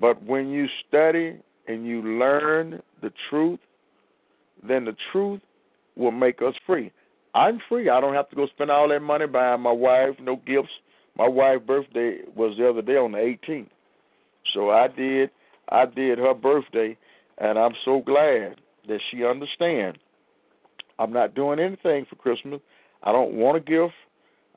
But 0.00 0.22
when 0.22 0.48
you 0.50 0.66
study 0.88 1.38
and 1.66 1.86
you 1.86 2.02
learn 2.02 2.80
the 3.02 3.12
truth, 3.28 3.58
then 4.66 4.84
the 4.84 4.96
truth 5.10 5.40
will 5.96 6.12
make 6.12 6.40
us 6.40 6.54
free. 6.66 6.92
I'm 7.34 7.60
free. 7.68 7.88
I 7.88 8.00
don't 8.00 8.14
have 8.14 8.28
to 8.30 8.36
go 8.36 8.46
spend 8.48 8.70
all 8.70 8.88
that 8.88 9.00
money 9.00 9.26
buying 9.26 9.60
my 9.60 9.72
wife 9.72 10.14
no 10.20 10.36
gifts. 10.46 10.70
My 11.16 11.28
wife's 11.28 11.64
birthday 11.66 12.18
was 12.34 12.56
the 12.56 12.68
other 12.68 12.82
day 12.82 12.96
on 12.96 13.12
the 13.12 13.18
18th, 13.18 13.68
so 14.54 14.70
I 14.70 14.88
did. 14.88 15.30
I 15.68 15.86
did 15.86 16.18
her 16.18 16.34
birthday, 16.34 16.96
and 17.38 17.58
I'm 17.58 17.74
so 17.84 18.00
glad 18.00 18.56
that 18.88 19.00
she 19.10 19.24
understands. 19.24 19.98
I'm 20.98 21.12
not 21.12 21.34
doing 21.34 21.60
anything 21.60 22.06
for 22.08 22.16
Christmas. 22.16 22.60
I 23.02 23.12
don't 23.12 23.34
want 23.34 23.56
a 23.56 23.60
gift. 23.60 23.94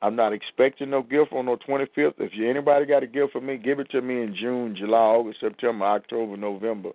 I'm 0.02 0.16
not 0.16 0.32
expecting 0.32 0.90
no 0.90 1.02
gift 1.02 1.32
on 1.32 1.46
no 1.46 1.56
25th. 1.56 2.14
If 2.18 2.32
you 2.34 2.50
anybody 2.50 2.84
got 2.84 3.02
a 3.02 3.06
gift 3.06 3.32
for 3.32 3.40
me, 3.40 3.56
give 3.56 3.78
it 3.78 3.90
to 3.90 4.02
me 4.02 4.22
in 4.22 4.36
June, 4.38 4.76
July, 4.76 4.98
August, 4.98 5.40
September, 5.40 5.86
October, 5.86 6.36
November. 6.36 6.90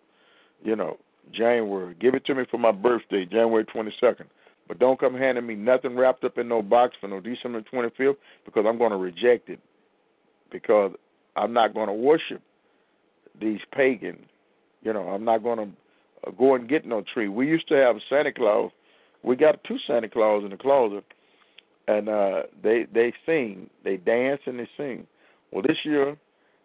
You 0.64 0.76
know, 0.76 0.98
January. 1.32 1.96
Give 2.00 2.14
it 2.14 2.26
to 2.26 2.36
me 2.36 2.44
for 2.52 2.60
my 2.60 2.72
birthday, 2.72 3.26
January 3.26 3.66
22nd. 3.66 4.26
But 4.68 4.78
don't 4.78 5.00
come 5.00 5.16
handing 5.16 5.48
me 5.48 5.56
nothing 5.56 5.96
wrapped 5.96 6.24
up 6.24 6.38
in 6.38 6.48
no 6.48 6.62
box 6.62 6.96
for 7.02 7.08
no 7.08 7.20
December 7.20 7.64
25th 7.74 8.18
because 8.46 8.66
I'm 8.68 8.78
going 8.78 8.92
to 8.92 8.98
reject 8.98 9.50
it. 9.50 9.60
Because 10.52 10.92
I'm 11.36 11.54
not 11.54 11.74
going 11.74 11.88
to 11.88 11.94
worship 11.94 12.42
these 13.40 13.60
pagan. 13.74 14.26
You 14.82 14.94
know, 14.94 15.10
I'm 15.10 15.26
not 15.26 15.44
going 15.44 15.60
to 15.60 16.32
go 16.38 16.56
and 16.56 16.70
get 16.70 16.86
no 16.86 17.04
tree. 17.14 17.28
We 17.28 17.48
used 17.48 17.68
to 17.70 17.76
have 17.76 17.96
Santa 18.10 18.32
Claus. 18.34 18.72
We 19.24 19.36
got 19.36 19.64
two 19.66 19.78
Santa 19.86 20.10
Claus 20.10 20.44
in 20.44 20.52
the 20.52 20.58
closet, 20.58 21.04
and 21.88 22.08
uh, 22.08 22.44
they 22.64 22.86
they 22.94 23.14
sing, 23.26 23.70
they 23.84 23.98
dance, 23.98 24.42
and 24.46 24.60
they 24.60 24.70
sing. 24.78 25.06
Well, 25.52 25.64
this 25.64 25.78
year 25.84 26.16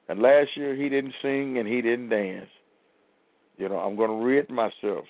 and 0.09 0.21
last 0.21 0.51
year 0.57 0.75
he 0.75 0.89
didn't 0.89 1.15
sing 1.23 1.59
and 1.59 1.67
he 1.67 1.81
didn't 1.81 2.11
dance. 2.11 2.51
You 3.57 3.69
know, 3.69 3.79
I'm 3.79 3.97
going 3.97 4.11
to 4.11 4.25
rid 4.25 4.51
myself 4.51 5.05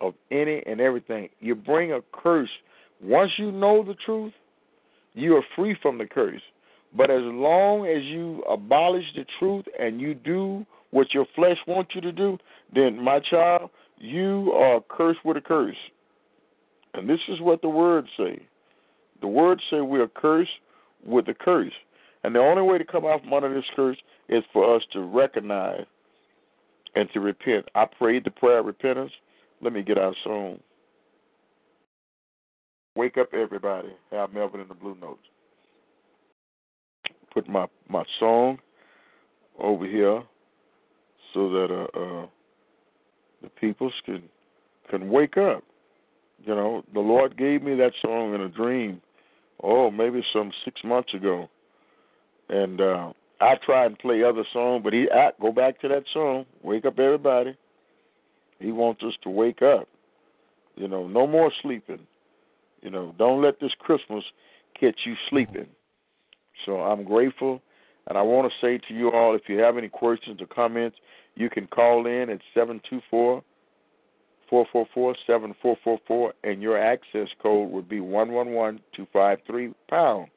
of 0.00 0.14
any 0.30 0.62
and 0.66 0.80
everything. 0.80 1.28
You 1.40 1.54
bring 1.54 1.92
a 1.92 2.00
curse. 2.12 2.50
Once 3.02 3.32
you 3.38 3.50
know 3.50 3.82
the 3.84 3.94
truth, 3.94 4.32
you 5.14 5.34
are 5.36 5.44
free 5.56 5.76
from 5.80 5.98
the 5.98 6.06
curse. 6.06 6.42
But 6.96 7.10
as 7.10 7.22
long 7.22 7.86
as 7.86 8.02
you 8.04 8.42
abolish 8.50 9.04
the 9.14 9.24
truth 9.38 9.66
and 9.78 10.00
you 10.00 10.14
do 10.14 10.66
what 10.90 11.12
your 11.12 11.26
flesh 11.34 11.58
wants 11.66 11.94
you 11.94 12.00
to 12.00 12.12
do, 12.12 12.38
then 12.74 13.02
my 13.02 13.20
child, 13.20 13.70
you 13.98 14.52
are 14.52 14.80
cursed 14.88 15.24
with 15.24 15.36
a 15.36 15.40
curse. 15.40 15.76
And 16.94 17.08
this 17.08 17.20
is 17.28 17.40
what 17.40 17.62
the 17.62 17.68
words 17.68 18.08
say. 18.16 18.40
The 19.20 19.26
words 19.26 19.60
say 19.70 19.80
we 19.80 20.00
are 20.00 20.08
cursed 20.08 20.50
with 21.04 21.28
a 21.28 21.34
curse. 21.34 21.72
And 22.24 22.34
the 22.34 22.40
only 22.40 22.62
way 22.62 22.78
to 22.78 22.84
come 22.84 23.04
out 23.04 23.22
from 23.22 23.32
under 23.32 23.52
this 23.52 23.64
curse 23.76 23.98
is 24.28 24.42
for 24.52 24.74
us 24.74 24.82
to 24.92 25.00
recognize 25.00 25.84
and 26.94 27.08
to 27.12 27.20
repent. 27.20 27.66
I 27.74 27.84
prayed 27.84 28.24
the 28.24 28.30
prayer 28.30 28.58
of 28.58 28.66
repentance. 28.66 29.12
Let 29.60 29.72
me 29.72 29.82
get 29.82 29.98
our 29.98 30.14
song. 30.24 30.60
Wake 32.96 33.18
up, 33.18 33.32
everybody. 33.32 33.90
Harold 34.10 34.34
Melvin 34.34 34.60
in 34.60 34.68
the 34.68 34.74
Blue 34.74 34.96
Notes. 35.00 35.20
Put 37.38 37.48
my 37.48 37.66
my 37.88 38.02
song 38.18 38.58
over 39.60 39.86
here 39.86 40.24
so 41.32 41.48
that 41.50 41.68
uh, 41.70 42.00
uh, 42.00 42.26
the 43.42 43.48
peoples 43.60 43.92
can 44.04 44.24
can 44.90 45.08
wake 45.08 45.36
up. 45.36 45.62
You 46.44 46.56
know, 46.56 46.82
the 46.92 46.98
Lord 46.98 47.38
gave 47.38 47.62
me 47.62 47.76
that 47.76 47.92
song 48.02 48.34
in 48.34 48.40
a 48.40 48.48
dream. 48.48 49.00
Oh, 49.62 49.88
maybe 49.88 50.20
some 50.32 50.50
six 50.64 50.80
months 50.82 51.14
ago, 51.14 51.48
and 52.48 52.80
uh, 52.80 53.12
I 53.40 53.54
try 53.64 53.86
and 53.86 53.96
play 53.96 54.24
other 54.24 54.44
songs, 54.52 54.82
but 54.82 54.92
he 54.92 55.06
I, 55.08 55.30
go 55.40 55.52
back 55.52 55.80
to 55.82 55.88
that 55.88 56.06
song. 56.12 56.44
Wake 56.64 56.86
up, 56.86 56.98
everybody. 56.98 57.56
He 58.58 58.72
wants 58.72 59.04
us 59.04 59.14
to 59.22 59.30
wake 59.30 59.62
up. 59.62 59.86
You 60.74 60.88
know, 60.88 61.06
no 61.06 61.24
more 61.28 61.52
sleeping. 61.62 62.04
You 62.82 62.90
know, 62.90 63.14
don't 63.16 63.40
let 63.40 63.60
this 63.60 63.74
Christmas 63.78 64.24
catch 64.80 64.98
you 65.06 65.14
sleeping. 65.30 65.68
So 66.66 66.80
I'm 66.80 67.04
grateful, 67.04 67.62
and 68.06 68.18
I 68.18 68.22
want 68.22 68.50
to 68.50 68.66
say 68.66 68.80
to 68.88 68.94
you 68.94 69.10
all, 69.12 69.34
if 69.34 69.42
you 69.48 69.58
have 69.58 69.78
any 69.78 69.88
questions 69.88 70.40
or 70.40 70.46
comments, 70.46 70.96
you 71.34 71.48
can 71.48 71.66
call 71.66 72.06
in 72.06 72.30
at 72.30 72.40
seven 72.54 72.80
two 72.88 73.00
four 73.10 73.42
four 74.50 74.66
four 74.72 74.86
four 74.94 75.14
seven 75.26 75.54
four 75.60 75.76
four 75.84 75.98
four, 76.06 76.34
and 76.42 76.62
your 76.62 76.78
access 76.78 77.28
code 77.42 77.70
would 77.70 77.88
be 77.88 78.00
one 78.00 78.32
one 78.32 78.50
one 78.50 78.80
two 78.94 79.06
five 79.12 79.38
three 79.46 79.72
pound. 79.88 80.28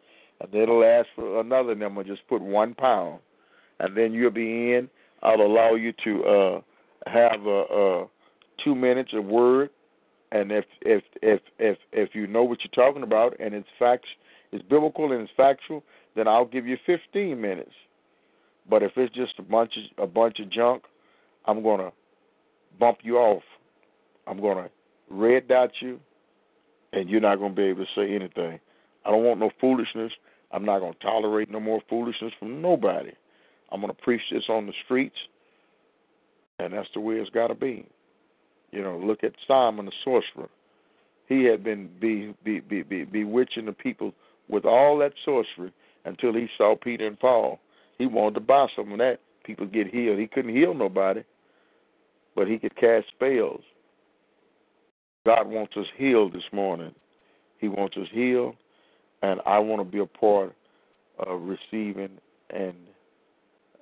And 0.41 0.53
it'll 0.53 0.84
ask 0.84 1.07
for 1.15 1.39
another 1.39 1.76
number. 1.76 2.03
Just 2.03 2.27
put 2.27 2.41
one 2.41 2.73
pound, 2.73 3.19
and 3.80 3.95
then 3.95 4.11
you'll 4.11 4.31
be 4.31 4.73
in. 4.73 4.89
I'll 5.23 5.41
allow 5.41 5.76
you 5.76 5.93
to 6.03 6.23
uh, 6.23 6.61
have 7.07 7.45
a 7.45 8.06
two 8.64 8.76
minutes 8.76 9.11
of 9.14 9.26
word, 9.26 9.69
and 10.31 10.52
if 10.52 10.65
if 10.81 11.03
if 11.22 11.41
if 11.60 11.77
if 11.91 12.10
you 12.14 12.27
know 12.27 12.43
what 12.43 12.60
you're 12.64 12.85
talking 12.85 13.03
about 13.03 13.39
and 13.39 13.53
it's 13.53 13.68
facts, 13.77 14.07
it's 14.52 14.64
biblical 14.64 15.11
and 15.11 15.22
it's 15.22 15.31
factual, 15.38 15.84
then 16.16 16.28
I'll 16.28 16.46
give 16.46 16.66
you 16.66 16.78
15 16.86 17.40
minutes. 17.40 17.72
But 18.70 18.84
if 18.84 18.92
it's 18.96 19.14
just 19.16 19.34
a 19.40 19.42
bunch 19.42 19.74
of 19.98 20.04
a 20.04 20.08
bunch 20.08 20.40
of 20.40 20.52
junk, 20.52 20.84
I'm 21.46 21.64
gonna 21.64 21.92
bump 22.80 23.00
you 23.02 23.18
off. 23.18 23.44
I'm 24.28 24.40
gonna 24.40 24.70
red 25.10 25.48
dot 25.48 25.72
you, 25.82 26.00
and 26.94 27.10
you're 27.10 27.22
not 27.22 27.40
gonna 27.40 27.54
be 27.54 27.64
able 27.64 27.86
to 27.86 27.92
say 27.96 28.14
anything. 28.14 28.60
I 29.06 29.10
don't 29.10 29.24
want 29.24 29.40
no 29.40 29.50
foolishness. 29.60 30.12
I'm 30.52 30.66
not 30.66 30.80
gonna 30.80 30.94
tolerate 31.02 31.50
no 31.50 31.60
more 31.60 31.82
foolishness 31.90 32.34
from 32.38 32.62
nobody. 32.62 33.12
I'm 33.72 33.82
gonna 33.82 33.94
preach 33.94 34.22
this 34.32 34.44
on 34.50 34.68
the 34.68 34.74
streets 34.86 35.18
and 36.64 36.74
that's 36.74 36.90
the 36.94 37.00
way 37.00 37.16
it's 37.16 37.30
got 37.30 37.48
to 37.48 37.56
be. 37.56 37.88
You 38.72 38.84
know, 38.84 38.98
look 38.98 39.24
at 39.24 39.34
Simon 39.48 39.86
the 39.86 39.92
sorcerer. 40.04 40.50
He 41.28 41.46
had 41.46 41.64
been 41.64 41.90
be, 42.00 42.34
be, 42.44 42.60
be, 42.60 42.84
be, 42.84 43.04
bewitching 43.04 43.66
the 43.66 43.72
people 43.72 44.14
with 44.50 44.66
all 44.66 44.98
that 45.00 45.14
sorcery 45.24 45.74
until 46.06 46.34
he 46.34 46.48
saw 46.57 46.76
Peter 46.76 47.07
and 47.07 47.19
Paul. 47.19 47.60
He 47.98 48.06
wanted 48.06 48.36
to 48.36 48.41
buy 48.41 48.68
some 48.76 48.91
of 48.91 48.98
that. 48.99 49.19
People 49.44 49.65
get 49.68 49.88
healed. 49.88 50.19
He 50.19 50.28
couldn't 50.28 50.56
heal 50.56 50.73
nobody. 50.73 51.23
but 52.36 52.48
he 52.48 52.57
could 52.60 52.76
cast 52.76 53.07
spells. 53.10 53.61
God 55.26 55.48
wants 55.48 55.73
us 55.78 55.86
healed 55.98 56.34
this 56.34 56.44
morning. 56.52 56.94
He 57.60 57.68
wants 57.68 57.98
us 57.98 58.07
healed, 58.11 58.56
and 59.22 59.40
I 59.45 59.60
want 59.60 59.82
to 59.82 59.86
be 59.91 59.99
a 59.99 60.06
part 60.06 60.56
of 61.19 61.41
receiving 61.44 62.18
and 62.49 62.73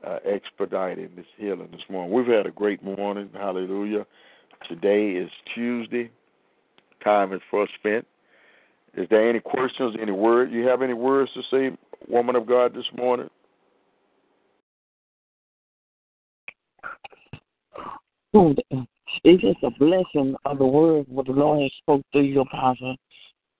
uh, 0.06 0.20
expediting 0.26 1.12
this 1.16 1.26
healing 1.38 1.70
this 1.72 1.82
morning. 1.90 2.14
We've 2.14 2.28
had 2.28 2.46
a 2.48 2.52
great 2.52 2.84
morning. 2.84 3.30
Hallelujah. 3.34 4.06
Today 4.68 5.12
is 5.12 5.30
Tuesday. 5.56 6.12
Time 7.04 7.34
is 7.34 7.42
first 7.50 7.74
spent. 7.80 8.06
Is 8.96 9.08
there 9.10 9.30
any 9.30 9.40
questions, 9.40 9.96
any 10.02 10.12
words? 10.12 10.52
You 10.52 10.68
have 10.68 10.82
any 10.82 10.94
words 10.94 11.32
to 11.34 11.42
say, 11.52 11.78
woman 12.08 12.36
of 12.36 12.48
God, 12.48 12.74
this 12.74 12.86
morning? 12.96 13.30
It's 18.34 19.42
just 19.42 19.64
a 19.64 19.72
blessing 19.72 20.36
of 20.46 20.60
the 20.60 20.66
word 20.66 21.06
what 21.08 21.26
the 21.26 21.32
Lord 21.32 21.62
has 21.62 21.72
spoke 21.80 22.02
through 22.12 22.24
your 22.24 22.44
apostle 22.44 22.96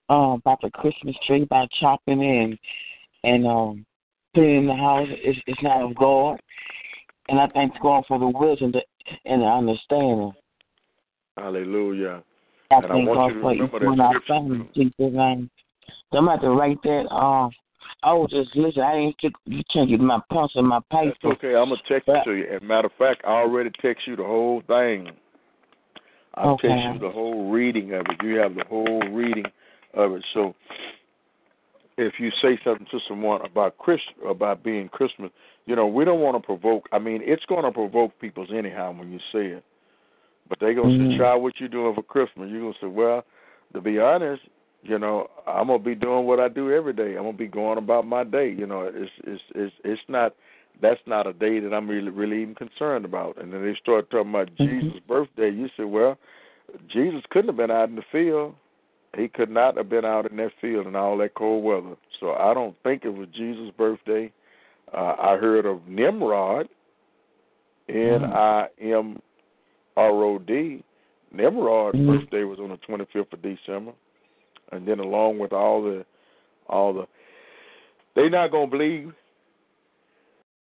uh, 0.08 0.36
about 0.38 0.60
the 0.62 0.70
Christmas 0.70 1.16
tree, 1.26 1.42
about 1.42 1.68
chopping 1.80 2.22
and 2.22 2.58
and 3.24 3.46
um 3.46 3.86
putting 4.34 4.58
in 4.58 4.66
the 4.66 4.74
house. 4.74 5.08
It's, 5.10 5.38
it's 5.46 5.62
not 5.62 5.82
of 5.82 5.94
God, 5.96 6.40
and 7.28 7.40
I 7.40 7.48
thank 7.48 7.72
God 7.82 8.04
for 8.06 8.18
the 8.18 8.28
wisdom 8.28 8.72
and 9.24 9.42
the 9.42 9.46
understanding. 9.46 10.32
Hallelujah. 11.36 12.22
I 12.70 12.76
and 12.76 12.92
I 12.92 12.96
want 12.96 13.34
you 13.34 13.40
to 13.40 13.48
remember 13.48 13.78
that 13.80 13.86
one 13.86 14.00
of 14.00 14.06
our 14.06 14.20
scripture. 14.22 14.64
Jesus' 14.74 14.94
name. 14.98 15.50
So 16.12 16.18
I'm 16.18 16.28
about 16.28 16.40
to 16.42 16.50
write 16.50 16.82
that. 16.82 17.06
Uh, 17.10 17.48
I 18.02 18.14
was 18.14 18.30
just 18.30 18.54
listen. 18.56 18.82
I 18.82 18.94
ain't 18.94 19.16
took 19.20 19.32
you 19.44 19.62
can't 19.72 19.88
get 19.88 20.00
my 20.00 20.20
pencil 20.30 20.60
and 20.60 20.68
my 20.68 20.80
That's 20.90 21.16
okay. 21.24 21.54
I'm 21.54 21.70
gonna 21.70 21.76
text 21.88 22.08
it 22.08 22.24
to 22.24 22.32
you. 22.32 22.44
As 22.44 22.62
a 22.62 22.64
matter 22.64 22.86
of 22.86 22.92
fact, 22.98 23.22
I 23.24 23.30
already 23.30 23.70
text 23.82 24.06
you 24.06 24.16
the 24.16 24.24
whole 24.24 24.62
thing. 24.66 25.10
I'll 26.34 26.54
Okay. 26.54 26.68
text 26.68 26.84
you 26.94 26.98
the 26.98 27.10
whole 27.10 27.50
reading 27.50 27.92
of 27.92 28.06
it. 28.08 28.22
You 28.22 28.36
have 28.36 28.54
the 28.54 28.64
whole 28.68 29.02
reading 29.10 29.46
of 29.94 30.12
it. 30.12 30.24
So 30.32 30.54
if 31.98 32.14
you 32.18 32.30
say 32.40 32.58
something 32.64 32.86
to 32.90 33.00
someone 33.08 33.44
about 33.44 33.76
Chris 33.78 34.00
about 34.26 34.62
being 34.62 34.88
Christmas, 34.88 35.30
you 35.66 35.76
know, 35.76 35.86
we 35.86 36.04
don't 36.04 36.20
want 36.20 36.36
to 36.40 36.46
provoke 36.46 36.88
I 36.92 36.98
mean, 36.98 37.20
it's 37.24 37.44
gonna 37.46 37.72
provoke 37.72 38.18
people's 38.20 38.50
anyhow 38.56 38.92
when 38.96 39.12
you 39.12 39.18
say 39.32 39.46
it. 39.56 39.64
But 40.50 40.58
they 40.58 40.74
gonna 40.74 40.90
Mhm. 40.90 41.12
say, 41.12 41.18
Child, 41.18 41.42
what 41.42 41.60
you 41.60 41.68
doing 41.68 41.94
for 41.94 42.02
Christmas? 42.02 42.50
You're 42.50 42.60
gonna 42.60 42.74
say, 42.80 42.88
Well, 42.88 43.24
to 43.72 43.80
be 43.80 43.98
honest, 44.00 44.42
you 44.82 44.98
know, 44.98 45.30
I'm 45.46 45.68
gonna 45.68 45.78
be 45.78 45.94
doing 45.94 46.26
what 46.26 46.40
I 46.40 46.48
do 46.48 46.72
every 46.72 46.92
day. 46.92 47.16
I'm 47.16 47.22
gonna 47.22 47.32
be 47.32 47.46
going 47.46 47.78
about 47.78 48.06
my 48.06 48.24
day. 48.24 48.50
You 48.50 48.66
know, 48.66 48.82
it's 48.82 49.12
it's 49.24 49.42
it's 49.54 49.74
it's 49.84 50.02
not 50.08 50.34
that's 50.82 51.00
not 51.06 51.26
a 51.26 51.32
day 51.32 51.60
that 51.60 51.72
I'm 51.72 51.88
really 51.88 52.10
really 52.10 52.42
even 52.42 52.56
concerned 52.56 53.04
about. 53.04 53.40
And 53.40 53.52
then 53.52 53.62
they 53.62 53.74
start 53.76 54.10
talking 54.10 54.30
about 54.30 54.50
Mhm. 54.56 54.82
Jesus' 54.82 55.00
birthday. 55.06 55.50
You 55.50 55.68
say, 55.76 55.84
Well, 55.84 56.18
Jesus 56.88 57.24
couldn't 57.30 57.48
have 57.48 57.56
been 57.56 57.70
out 57.70 57.88
in 57.88 57.94
the 57.94 58.02
field. 58.02 58.56
He 59.16 59.28
could 59.28 59.50
not 59.50 59.76
have 59.76 59.88
been 59.88 60.04
out 60.04 60.30
in 60.30 60.36
that 60.38 60.52
field 60.60 60.86
in 60.86 60.96
all 60.96 61.16
that 61.18 61.34
cold 61.34 61.62
weather. 61.62 61.96
So 62.18 62.34
I 62.34 62.54
don't 62.54 62.76
think 62.82 63.04
it 63.04 63.14
was 63.14 63.28
Jesus' 63.28 63.70
birthday. 63.76 64.32
Uh, 64.92 65.14
I 65.18 65.36
heard 65.36 65.66
of 65.66 65.86
Nimrod, 65.86 66.68
N 67.88 68.24
I 68.24 68.68
M 68.80 69.20
R 69.96 70.10
O 70.24 70.38
D. 70.38 70.82
Nimrod's 71.32 71.98
Mhm. 71.98 72.06
birthday 72.06 72.44
was 72.44 72.58
on 72.58 72.70
the 72.70 72.76
25th 72.78 73.32
of 73.32 73.42
December, 73.42 73.92
and 74.72 74.86
then 74.86 74.98
along 74.98 75.38
with 75.38 75.52
all 75.52 75.82
the, 75.82 76.04
all 76.68 76.92
the, 76.92 77.06
they 78.14 78.28
not 78.28 78.50
gonna 78.50 78.66
believe. 78.66 79.14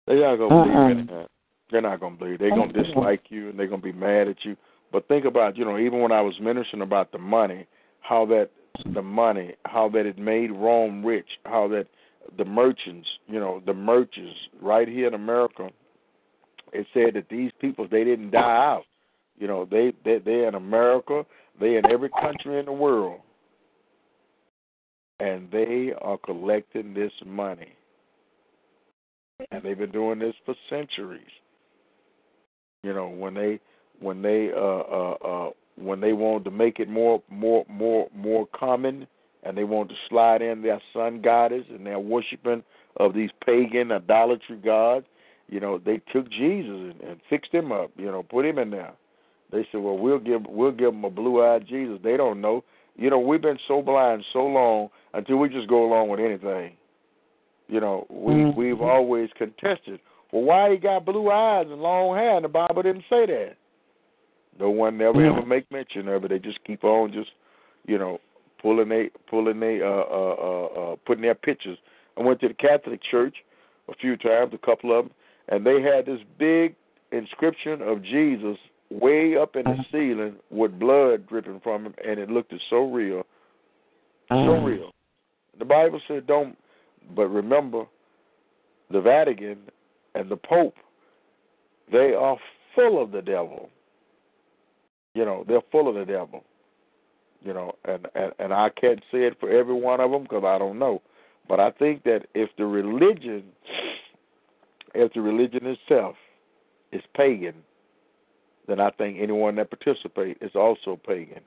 They 0.07 0.21
not 0.21 0.37
gonna 0.37 0.55
Uh-uh. 0.55 0.89
believe 0.89 1.09
in. 1.09 1.27
They're 1.71 1.83
not 1.83 2.01
gonna 2.01 2.17
believe. 2.17 2.39
They're 2.39 2.51
gonna 2.51 2.73
dislike 2.73 3.31
you, 3.31 3.51
and 3.51 3.59
they're 3.59 3.67
gonna 3.67 3.83
be 3.83 3.93
mad 3.93 4.29
at 4.29 4.45
you. 4.45 4.57
But 4.91 5.07
think 5.07 5.25
about, 5.27 5.57
you 5.57 5.65
know, 5.65 5.79
even 5.79 6.01
when 6.01 6.13
I 6.13 6.23
was 6.23 6.39
mentioning 6.41 6.83
about 6.83 7.13
the 7.13 7.19
money, 7.19 7.67
how 8.01 8.25
that 8.27 8.51
the 8.95 9.03
money, 9.03 9.55
how 9.65 9.89
that 9.91 10.07
it 10.07 10.19
made 10.19 10.51
Rome 10.51 11.05
rich, 11.05 11.39
how 11.45 11.69
that 11.69 11.87
the 12.37 12.45
merchants, 12.45 13.09
you 13.27 13.41
know, 13.41 13.61
the 13.67 13.75
merchants 13.75 14.39
right 14.61 14.89
here 14.89 15.09
in 15.09 15.15
America, 15.15 15.71
it 16.73 16.87
said 16.95 17.15
that 17.15 17.29
these 17.29 17.51
people 17.61 17.87
they 17.89 18.05
didn't 18.05 18.31
die 18.31 18.41
out. 18.41 18.85
You 19.39 19.47
know, 19.47 19.67
they 19.71 19.93
they 20.05 20.19
they're 20.19 20.49
in 20.49 20.55
America, 20.55 21.25
they 21.61 21.77
in 21.77 21.87
every 21.91 22.11
country 22.11 22.59
in 22.59 22.67
the 22.67 22.73
world, 22.73 23.21
and 25.21 25.51
they 25.51 25.93
are 26.01 26.19
collecting 26.19 26.95
this 26.95 27.13
money, 27.25 27.73
and 29.51 29.63
they've 29.63 29.79
been 29.79 29.93
doing 29.93 30.19
this 30.19 30.35
for 30.45 30.55
centuries. 30.69 31.23
You 32.83 32.95
know, 32.95 33.09
when 33.09 33.35
they 33.35 33.61
when 34.01 34.23
they 34.23 34.51
uh 34.55 34.59
uh 34.59 35.17
uh 35.25 35.51
when 35.77 36.01
they 36.01 36.13
want 36.13 36.45
to 36.45 36.51
make 36.51 36.81
it 36.81 36.89
more 36.89 37.23
more 37.31 37.65
more 37.69 38.09
more 38.15 38.47
common 38.55 39.07
and 39.45 39.57
they 39.57 39.65
want 39.65 39.89
to 39.89 39.95
slide 40.09 40.43
in 40.43 40.63
their 40.63 40.81
sun 40.93 41.23
goddess 41.23 41.65
and 41.71 41.87
their 41.87 42.01
worshiping 42.01 42.63
of 42.97 43.15
these 43.15 43.31
pagan 43.47 43.93
idolatry 43.93 44.57
gods, 44.57 45.07
you 45.49 45.61
know, 45.61 45.79
they 45.79 46.01
took 46.13 46.29
Jesus 46.31 46.69
and, 46.69 47.01
and 47.03 47.21
fixed 47.31 47.53
him 47.53 47.71
up, 47.71 47.91
you 47.97 48.07
know, 48.07 48.25
put 48.25 48.45
him 48.45 48.59
in 48.59 48.71
there. 48.71 48.93
They 49.51 49.67
said, 49.71 49.81
Well 49.81 49.99
we'll 49.99 50.19
give 50.19 50.47
we'll 50.47 50.73
give 50.73 50.93
them 50.93 51.05
a 51.05 51.11
blue 51.11 51.45
eyed 51.45 51.67
Jesus. 51.67 51.99
They 52.03 52.17
don't 52.17 52.41
know. 52.41 52.65
You 52.97 53.11
know, 53.11 53.19
we've 53.19 53.41
been 53.41 53.59
so 53.69 53.81
blind 53.81 54.25
so 54.33 54.45
long 54.45 54.89
until 55.15 55.37
we 55.37 55.49
just 55.49 55.69
go 55.69 55.85
along 55.85 56.09
with 56.09 56.21
anything. 56.21 56.73
You 57.69 57.81
know, 57.81 58.07
we 58.11 58.33
Mhm. 58.33 58.57
we've 58.57 58.81
always 58.81 59.31
contested. 59.35 60.01
Well, 60.33 60.43
why 60.43 60.71
he 60.71 60.77
got 60.77 61.05
blue 61.05 61.31
eyes 61.31 61.67
and 61.71 61.81
long 61.81 62.17
hair? 62.17 62.37
And 62.37 62.45
the 62.45 62.49
Bible 62.49 62.83
didn't 62.83 63.05
say 63.09 63.27
that. 63.27 63.57
No 64.59 64.71
one 64.71 64.99
never 64.99 65.21
Mhm. 65.21 65.39
ever 65.39 65.47
make 65.47 65.71
mention 65.71 66.09
of 66.09 66.25
it. 66.25 66.29
They 66.29 66.39
just 66.39 66.63
keep 66.65 66.85
on 66.85 67.13
just, 67.13 67.31
you 67.87 67.99
know, 67.99 68.21
pulling 68.59 68.89
they 68.89 69.11
pulling 69.27 69.61
they 69.61 69.81
uh 69.81 69.87
uh 69.87 70.37
uh, 70.39 70.65
uh 70.81 70.97
putting 71.05 71.23
their 71.23 71.35
pictures. 71.35 71.79
I 72.17 72.23
went 72.23 72.41
to 72.41 72.49
the 72.49 72.55
Catholic 72.55 73.01
Church 73.03 73.45
a 73.89 73.95
few 73.95 74.17
times, 74.17 74.53
a 74.53 74.59
couple 74.59 74.93
of 74.93 75.07
them, 75.07 75.15
and 75.49 75.65
they 75.65 75.81
had 75.81 76.07
this 76.07 76.21
big 76.37 76.75
inscription 77.13 77.81
of 77.81 78.03
Jesus 78.03 78.59
way 78.91 79.37
up 79.37 79.57
in 79.57 79.65
the 79.65 79.73
Mhm. 79.73 79.91
ceiling 79.91 80.37
with 80.51 80.79
blood 80.79 81.27
dripping 81.27 81.61
from 81.61 81.87
him, 81.87 81.95
and 82.05 82.19
it 82.19 82.31
looked 82.31 82.55
so 82.71 82.85
real, 82.85 83.27
so 84.29 84.35
Mhm. 84.35 84.65
real. 84.65 84.95
The 85.59 85.65
Bible 85.65 86.01
said 86.07 86.27
don't, 86.27 86.57
but 87.15 87.29
remember, 87.29 87.87
the 88.91 89.01
Vatican 89.01 89.71
and 90.15 90.29
the 90.29 90.37
Pope, 90.37 90.77
they 91.91 92.15
are 92.15 92.39
full 92.75 93.01
of 93.01 93.11
the 93.11 93.23
devil. 93.23 93.71
You 95.15 95.25
know, 95.25 95.45
they're 95.45 95.61
full 95.73 95.89
of 95.89 95.95
the 95.95 96.05
devil. 96.05 96.45
You 97.43 97.53
know, 97.53 97.75
and 97.85 98.09
and, 98.15 98.33
and 98.39 98.53
I 98.53 98.71
can't 98.71 99.03
say 99.13 99.25
it 99.25 99.39
for 99.39 99.49
every 99.51 99.75
one 99.75 100.01
of 100.01 100.11
them 100.11 100.25
because 100.25 100.45
I 100.45 100.59
don't 100.59 100.79
know, 100.79 101.03
but 101.47 101.61
I 101.61 101.71
think 101.71 102.03
that 102.03 102.27
if 102.35 102.55
the 102.57 102.67
religion, 102.67 103.53
if 104.95 105.13
the 105.13 105.21
religion 105.21 105.67
itself 105.67 106.17
is 106.91 107.03
pagan, 107.15 107.55
then 108.69 108.79
I 108.79 108.91
think 108.91 109.17
anyone 109.21 109.57
that 109.57 109.71
participates 109.71 110.39
is 110.43 110.55
also 110.55 111.01
pagan. 111.05 111.41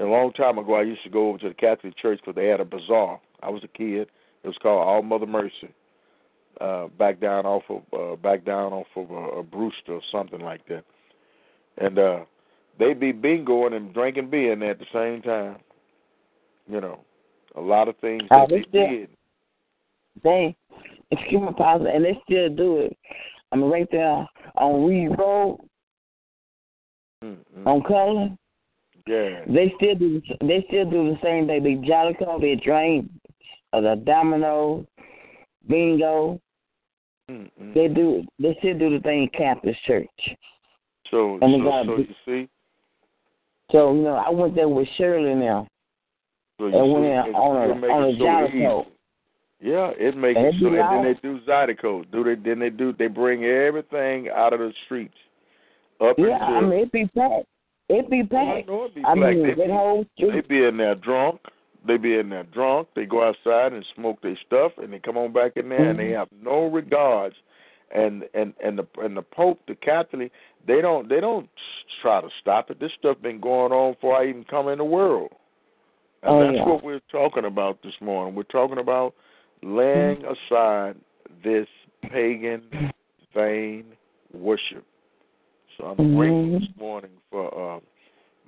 A 0.00 0.04
long 0.04 0.32
time 0.32 0.56
ago, 0.58 0.74
I 0.74 0.82
used 0.82 1.02
to 1.02 1.10
go 1.10 1.28
over 1.28 1.38
to 1.38 1.48
the 1.48 1.54
Catholic 1.54 1.96
Church 1.98 2.20
because 2.20 2.36
they 2.36 2.46
had 2.46 2.60
a 2.60 2.64
bazaar. 2.64 3.20
I 3.42 3.50
was 3.50 3.62
a 3.64 3.68
kid. 3.68 4.08
It 4.42 4.46
was 4.46 4.56
called 4.62 4.86
All 4.86 5.02
Mother 5.02 5.26
Mercy. 5.26 5.74
Uh, 6.60 6.86
back 6.98 7.20
down 7.20 7.44
off 7.44 7.62
of 7.68 7.82
uh, 7.98 8.14
back 8.16 8.44
down 8.44 8.72
off 8.72 8.86
of 8.94 9.10
uh, 9.10 9.42
Brewster 9.42 9.94
or 9.94 10.02
something 10.12 10.40
like 10.40 10.60
that, 10.68 10.84
and 11.78 11.98
uh, 11.98 12.20
they 12.78 12.92
be 12.92 13.10
bingoing 13.12 13.74
and 13.74 13.92
drinking 13.94 14.28
beer 14.28 14.52
in 14.52 14.60
there 14.60 14.72
at 14.72 14.78
the 14.78 14.84
same 14.92 15.22
time. 15.22 15.56
You 16.68 16.82
know, 16.82 17.00
a 17.56 17.60
lot 17.60 17.88
of 17.88 17.96
things 17.98 18.24
that 18.28 18.48
they 18.50 18.56
they 18.56 18.64
still- 18.68 18.88
did. 18.88 19.08
They, 20.22 20.54
excuse 21.10 21.40
me, 21.40 21.48
Pastor, 21.56 21.88
and 21.88 22.04
they 22.04 22.20
still 22.24 22.50
do 22.54 22.80
it. 22.80 22.96
I'm 23.50 23.64
right 23.64 23.88
there 23.90 24.28
on 24.56 24.84
Reed 24.84 25.18
Road, 25.18 25.58
Mm-hmm. 27.22 27.68
on 27.68 27.82
Cullen. 27.82 28.38
Yeah. 29.06 29.44
They 29.46 29.72
still 29.76 29.94
do. 29.94 30.22
They 30.40 30.64
still 30.68 30.88
do 30.88 31.10
the 31.10 31.18
same 31.22 31.46
thing. 31.46 31.62
They 31.62 31.88
Jollico, 31.88 32.40
they 32.40 32.54
drink, 32.56 33.10
uh, 33.72 33.80
the 33.80 34.02
domino, 34.04 34.86
bingo. 35.68 36.40
Mm-hmm. 37.30 37.72
They 37.74 37.88
do. 37.88 38.24
They 38.38 38.56
still 38.58 38.78
do 38.78 38.96
the 38.96 39.02
thing 39.02 39.22
in 39.22 39.28
Catholic 39.28 39.76
Church. 39.86 40.08
So, 41.10 41.38
And 41.42 41.62
so, 41.64 41.82
so 41.86 41.96
you 41.98 42.14
see, 42.24 42.48
So 43.70 43.94
you 43.94 44.02
know, 44.02 44.14
I 44.14 44.30
went 44.30 44.54
there 44.54 44.68
with 44.68 44.88
Shirley 44.96 45.34
now, 45.34 45.68
so 46.58 46.68
you 46.68 46.76
and 46.76 46.92
went 46.92 47.04
in 47.04 47.34
on 47.34 47.70
a 47.70 47.86
on 47.86 48.14
a 48.14 48.16
so 48.16 48.24
Jollico. 48.24 48.86
Yeah, 49.60 49.90
it 49.96 50.16
makes 50.16 50.38
And 50.38 50.46
it 50.46 50.54
so. 50.60 50.66
And 50.66 50.76
then 50.76 51.04
they 51.04 51.20
do 51.22 51.40
Zydeco. 51.46 52.10
Do 52.10 52.24
they? 52.24 52.34
Then 52.34 52.58
they 52.58 52.70
do. 52.70 52.92
They 52.92 53.06
bring 53.08 53.44
everything 53.44 54.28
out 54.34 54.52
of 54.52 54.58
the 54.58 54.72
streets 54.86 55.14
up 56.02 56.16
Yeah. 56.18 56.38
I 56.38 56.60
mean 56.60 56.72
it 56.80 56.92
be 56.92 57.06
packed. 57.06 57.46
It 57.88 58.08
be 58.10 58.20
I 58.20 58.22
packed. 58.22 58.68
know 58.68 58.84
it 58.84 58.94
be 58.94 59.02
I 59.04 59.14
mean 59.14 59.42
they, 59.42 59.54
that 59.54 59.70
whole 59.70 60.04
be, 60.18 60.30
they 60.30 60.40
be 60.40 60.64
in 60.64 60.76
there 60.76 60.94
drunk. 60.94 61.40
They 61.86 61.96
be 61.96 62.16
in 62.18 62.28
there 62.30 62.44
drunk. 62.44 62.88
They 62.94 63.06
go 63.06 63.28
outside 63.28 63.72
and 63.72 63.84
smoke 63.96 64.22
their 64.22 64.38
stuff, 64.46 64.72
and 64.78 64.92
they 64.92 65.00
come 65.00 65.16
on 65.16 65.32
back 65.32 65.52
in 65.56 65.68
there, 65.68 65.90
and 65.90 65.98
they 65.98 66.10
Mhm. 66.10 66.18
have 66.18 66.28
no 66.40 66.66
regards. 66.66 67.34
and 67.94 68.24
and 68.32 68.54
and 68.64 68.78
the 68.78 68.86
and 69.02 69.14
the 69.14 69.20
Pope, 69.22 69.60
the 69.68 69.74
Catholic, 69.74 70.32
they 70.66 70.80
don't 70.80 71.08
they 71.10 71.20
don't 71.20 71.50
try 72.00 72.22
to 72.22 72.28
stop 72.40 72.70
it. 72.70 72.80
This 72.80 72.92
stuff 72.98 73.20
been 73.20 73.38
going 73.38 73.70
on 73.70 73.92
before 73.92 74.16
I 74.16 74.28
even 74.28 74.44
come 74.44 74.68
in 74.68 74.78
the 74.78 74.84
world. 74.84 75.30
And 76.22 76.30
Oh, 76.32 76.40
that's 76.42 76.56
yeah. 76.56 76.66
what 76.66 76.82
we're 76.82 77.00
talking 77.10 77.44
about 77.44 77.82
this 77.82 77.92
morning. 78.00 78.34
We're 78.34 78.44
talking 78.44 78.78
about 78.78 79.12
laying 79.62 80.24
aside 80.24 80.96
this 81.44 81.68
pagan 82.10 82.62
vain 83.34 83.84
worship. 84.32 84.84
So 85.82 85.88
I'm 85.88 85.96
Mhm. 85.96 86.16
grateful 86.16 86.60
this 86.60 86.68
morning 86.78 87.10
for 87.30 87.74
uh, 87.76 87.80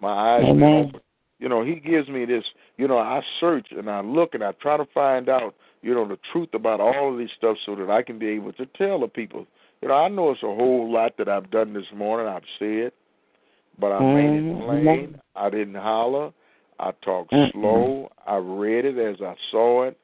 my 0.00 0.36
eyes 0.36 0.44
being 0.44 0.62
open. 0.62 1.00
You 1.40 1.48
know, 1.48 1.64
he 1.64 1.74
gives 1.74 2.08
me 2.08 2.24
this. 2.24 2.44
You 2.78 2.86
know, 2.86 2.98
I 2.98 3.22
search 3.40 3.72
and 3.72 3.90
I 3.90 4.00
look 4.02 4.34
and 4.34 4.44
I 4.44 4.52
try 4.52 4.76
to 4.76 4.84
find 4.94 5.28
out. 5.28 5.54
You 5.82 5.94
know, 5.94 6.06
the 6.08 6.18
truth 6.32 6.54
about 6.54 6.80
all 6.80 7.12
of 7.12 7.18
these 7.18 7.32
stuff 7.36 7.58
so 7.66 7.74
that 7.74 7.90
I 7.90 8.02
can 8.02 8.18
be 8.18 8.28
able 8.28 8.52
to 8.54 8.64
tell 8.64 9.00
the 9.00 9.08
people. 9.08 9.46
You 9.82 9.88
know, 9.88 9.94
I 9.94 10.08
know 10.08 10.30
it's 10.30 10.42
a 10.42 10.46
whole 10.46 10.90
lot 10.90 11.16
that 11.18 11.28
I've 11.28 11.50
done 11.50 11.74
this 11.74 11.92
morning. 11.92 12.26
I've 12.26 12.42
said, 12.58 12.92
but 13.78 13.92
I 13.92 14.00
made 14.00 14.32
it 14.32 14.44
Mhm. 14.44 14.64
plain. 14.64 15.20
I 15.36 15.50
didn't 15.50 15.74
holler. 15.74 16.32
I 16.78 16.92
talked 17.02 17.32
Mm-mm. 17.32 17.52
slow. 17.52 18.10
I 18.26 18.36
read 18.36 18.86
it 18.86 18.96
as 18.96 19.20
I 19.20 19.34
saw 19.50 19.82
it. 19.82 19.98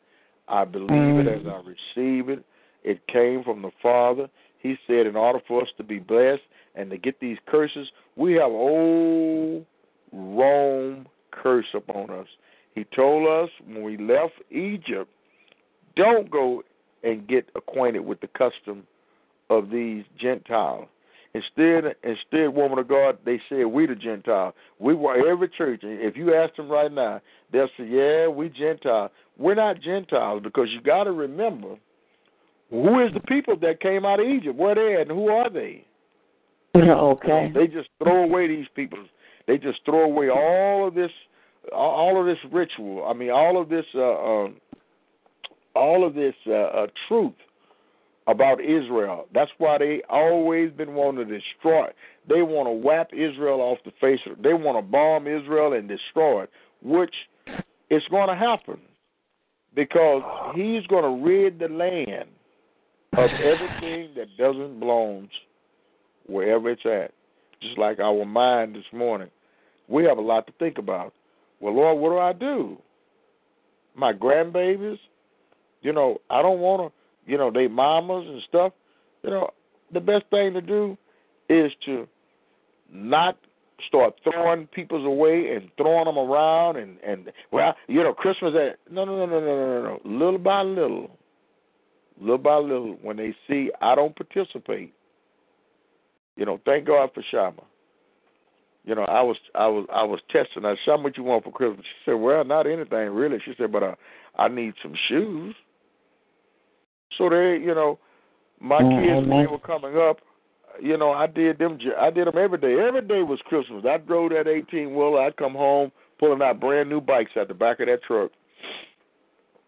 I 0.49 0.65
believe 0.65 1.19
it 1.19 1.27
as 1.27 1.47
Mhm. 1.47 1.47
I 1.47 1.63
receive 1.63 2.29
it. 2.29 2.45
It 2.83 3.07
came 3.07 3.43
from 3.45 3.63
the 3.63 3.71
Father. 3.81 4.29
He 4.59 4.77
said, 4.87 5.07
in 5.07 5.17
order 5.17 5.41
for 5.49 5.63
us 5.63 5.69
to 5.79 5.83
be 5.83 5.99
blessed 5.99 6.43
and 6.75 6.91
to 6.91 6.99
get 6.99 7.21
these 7.21 7.39
curses, 7.47 7.89
we 8.17 8.35
have 8.35 8.51
old 8.51 9.65
Rome 10.13 11.07
curse 11.31 11.67
upon 11.75 12.11
us. 12.11 12.27
He 12.75 12.85
told 12.95 13.29
us 13.29 13.51
when 13.67 13.83
we 13.83 13.97
left 13.97 14.35
Egypt, 14.51 15.11
don't 15.97 16.31
go 16.31 16.63
and 17.03 17.27
get 17.27 17.49
acquainted 17.55 18.01
with 18.01 18.21
the 18.21 18.29
custom 18.29 18.87
of 19.49 19.71
these 19.71 20.05
Gentiles. 20.21 20.87
Instead, 21.33 21.95
instead, 22.03 22.49
woman 22.55 22.79
of 22.79 22.89
God, 22.89 23.19
they 23.25 23.41
said 23.49 23.67
we 23.67 23.87
the 23.87 23.95
Gentile. 23.95 24.53
We 24.81 24.95
were 24.95 25.29
every 25.29 25.49
church. 25.49 25.81
If 25.83 26.17
you 26.17 26.35
ask 26.35 26.57
them 26.57 26.69
right 26.69 26.91
now, 26.91 27.21
they'll 27.53 27.69
say, 27.77 27.85
"Yeah, 27.85 28.27
we 28.27 28.49
Gentile." 28.49 29.13
We're 29.39 29.55
not 29.55 29.81
Gentiles 29.81 30.43
because 30.43 30.71
you 30.73 30.81
got 30.81 31.05
to 31.05 31.13
remember 31.13 31.77
who 32.71 32.99
is 33.05 33.13
the 33.15 33.21
people 33.21 33.57
that 33.57 33.81
came 33.81 34.05
out 34.05 34.19
of 34.19 34.27
Egypt. 34.27 34.57
Where 34.57 34.75
they 34.75 34.95
at, 34.97 35.03
and 35.03 35.11
who 35.13 35.29
are 35.29 35.49
they? 35.49 35.85
okay. 36.77 37.51
They 37.55 37.67
just 37.67 37.89
throw 38.03 38.25
away 38.25 38.49
these 38.49 38.67
people. 38.75 38.99
They 39.47 39.59
just 39.59 39.81
throw 39.85 40.05
away 40.05 40.29
all 40.29 40.87
of 40.87 40.95
this, 40.95 41.11
all 41.73 42.21
of 42.21 42.27
this 42.27 42.39
ritual. 42.53 43.07
I 43.09 43.13
mean, 43.13 43.31
all 43.31 43.61
of 43.61 43.69
this, 43.69 43.85
uh, 43.95 44.01
um, 44.01 44.57
all 45.75 46.07
of 46.07 46.15
this 46.15 46.35
uh, 46.47 46.53
uh, 46.53 46.87
truth 47.09 47.35
about 48.27 48.61
Israel. 48.61 49.27
That's 49.35 49.51
why 49.59 49.79
they 49.79 50.03
always 50.09 50.71
been 50.73 50.95
wanting 50.95 51.27
to 51.27 51.39
destroy. 51.39 51.87
It. 51.87 51.97
They 52.29 52.43
want 52.43 52.69
to 52.69 52.73
whap 52.73 53.09
Israel 53.13 53.61
off 53.61 53.79
the 53.85 53.93
face 54.01 54.21
of. 54.31 54.43
They 54.43 54.55
want 54.55 54.79
to 54.79 54.83
bomb 54.83 55.27
Israel 55.27 55.73
and 55.73 55.89
destroy 55.89 56.45
it, 56.45 56.51
which 56.83 57.15
is 57.91 58.03
going 58.11 58.29
to 58.29 58.37
happen 58.37 58.79
because 59.75 60.23
he's 60.55 60.87
going 60.87 61.05
to 61.05 61.27
rid 61.27 61.59
the 61.59 61.69
land 61.69 62.29
of 63.15 63.31
everything 63.43 64.11
that 64.17 64.29
doesn't 64.39 64.79
belong 64.79 65.29
wherever 66.31 66.71
it's 66.71 66.85
at. 66.85 67.13
Just 67.61 67.79
like 67.79 67.99
our 67.99 68.25
mind 68.25 68.75
this 68.75 68.85
morning, 68.93 69.29
we 69.89 70.05
have 70.05 70.19
a 70.19 70.23
lot 70.23 70.47
to 70.47 70.53
think 70.59 70.79
about. 70.79 71.13
Well, 71.61 71.75
Lord, 71.75 71.99
what 71.99 72.11
do 72.11 72.19
I 72.19 72.33
do? 72.33 72.79
My 73.95 74.13
grandbabies, 74.13 74.99
you 75.83 75.93
know, 75.93 76.21
I 76.31 76.41
don't 76.41 76.61
want 76.61 76.91
to, 76.93 77.31
you 77.31 77.37
know, 77.37 77.51
they 77.51 77.69
mamas 77.69 78.27
and 78.27 78.41
stuff. 78.49 78.73
You 79.23 79.31
know, 79.31 79.51
the 79.93 80.01
best 80.01 80.25
thing 80.31 80.55
to 80.55 80.63
do 80.63 80.97
is 81.49 81.71
to 81.85 82.09
not 82.91 83.37
start 83.87 84.15
throwing 84.23 84.67
people's 84.69 85.05
away 85.07 85.55
and 85.55 85.71
throwing 85.77 86.05
them 86.05 86.19
around 86.19 86.77
and 86.77 86.99
and 87.07 87.31
well, 87.51 87.75
you 87.89 88.03
know, 88.03 88.13
Christmas. 88.13 88.55
At, 88.55 88.79
no, 88.93 89.05
no, 89.05 89.17
no, 89.17 89.27
no, 89.27 89.41
no, 89.41 89.57
no, 89.57 89.83
no. 89.83 90.01
Little 90.05 90.39
by 90.39 90.63
little, 90.63 91.11
little 92.21 92.39
by 92.39 92.57
little, 92.57 92.97
when 93.03 93.17
they 93.17 93.35
see 93.49 93.71
I 93.83 93.95
don't 93.95 94.17
participate, 94.17 94.95
you 96.41 96.47
know, 96.47 96.59
thank 96.65 96.87
God 96.87 97.11
for 97.13 97.23
Shama. 97.31 97.63
You 98.87 98.95
know, 98.95 99.03
I 99.03 99.21
was 99.21 99.37
I 99.55 99.67
was 99.67 99.87
I 99.93 100.03
was 100.05 100.21
testing 100.31 100.63
her. 100.63 100.75
Shama, 100.87 101.03
what 101.03 101.19
you 101.19 101.23
want 101.23 101.45
for 101.45 101.53
Christmas? 101.53 101.85
She 101.85 102.11
said, 102.11 102.15
Well, 102.15 102.43
not 102.45 102.67
anything 102.67 103.11
really. 103.11 103.37
She 103.45 103.53
said, 103.59 103.71
But 103.71 103.83
uh, 103.83 103.95
I 104.39 104.49
need 104.49 104.73
some 104.83 104.95
shoes. 105.07 105.55
So 107.19 107.29
they, 107.29 107.59
you 107.63 107.75
know, 107.75 107.99
my 108.59 108.83
Mm, 108.83 108.97
kids 108.97 109.29
when 109.29 109.39
they 109.39 109.47
were 109.49 109.59
coming 109.59 109.99
up, 109.99 110.21
you 110.81 110.97
know, 110.97 111.11
I 111.11 111.27
did 111.27 111.59
them. 111.59 111.79
I 112.01 112.09
did 112.09 112.27
them 112.27 112.39
every 112.39 112.57
day. 112.57 112.75
Every 112.81 113.03
day 113.03 113.21
was 113.23 113.39
Christmas. 113.45 113.85
I 113.87 113.99
drove 113.99 114.31
that 114.31 114.49
eighteen 114.49 114.95
wheeler. 114.95 115.21
I'd 115.21 115.37
come 115.37 115.53
home 115.53 115.93
pulling 116.19 116.41
out 116.41 116.59
brand 116.59 116.89
new 116.89 117.03
bikes 117.03 117.33
at 117.39 117.49
the 117.49 117.55
back 117.55 117.81
of 117.81 117.87
that 117.89 118.03
truck 118.03 118.31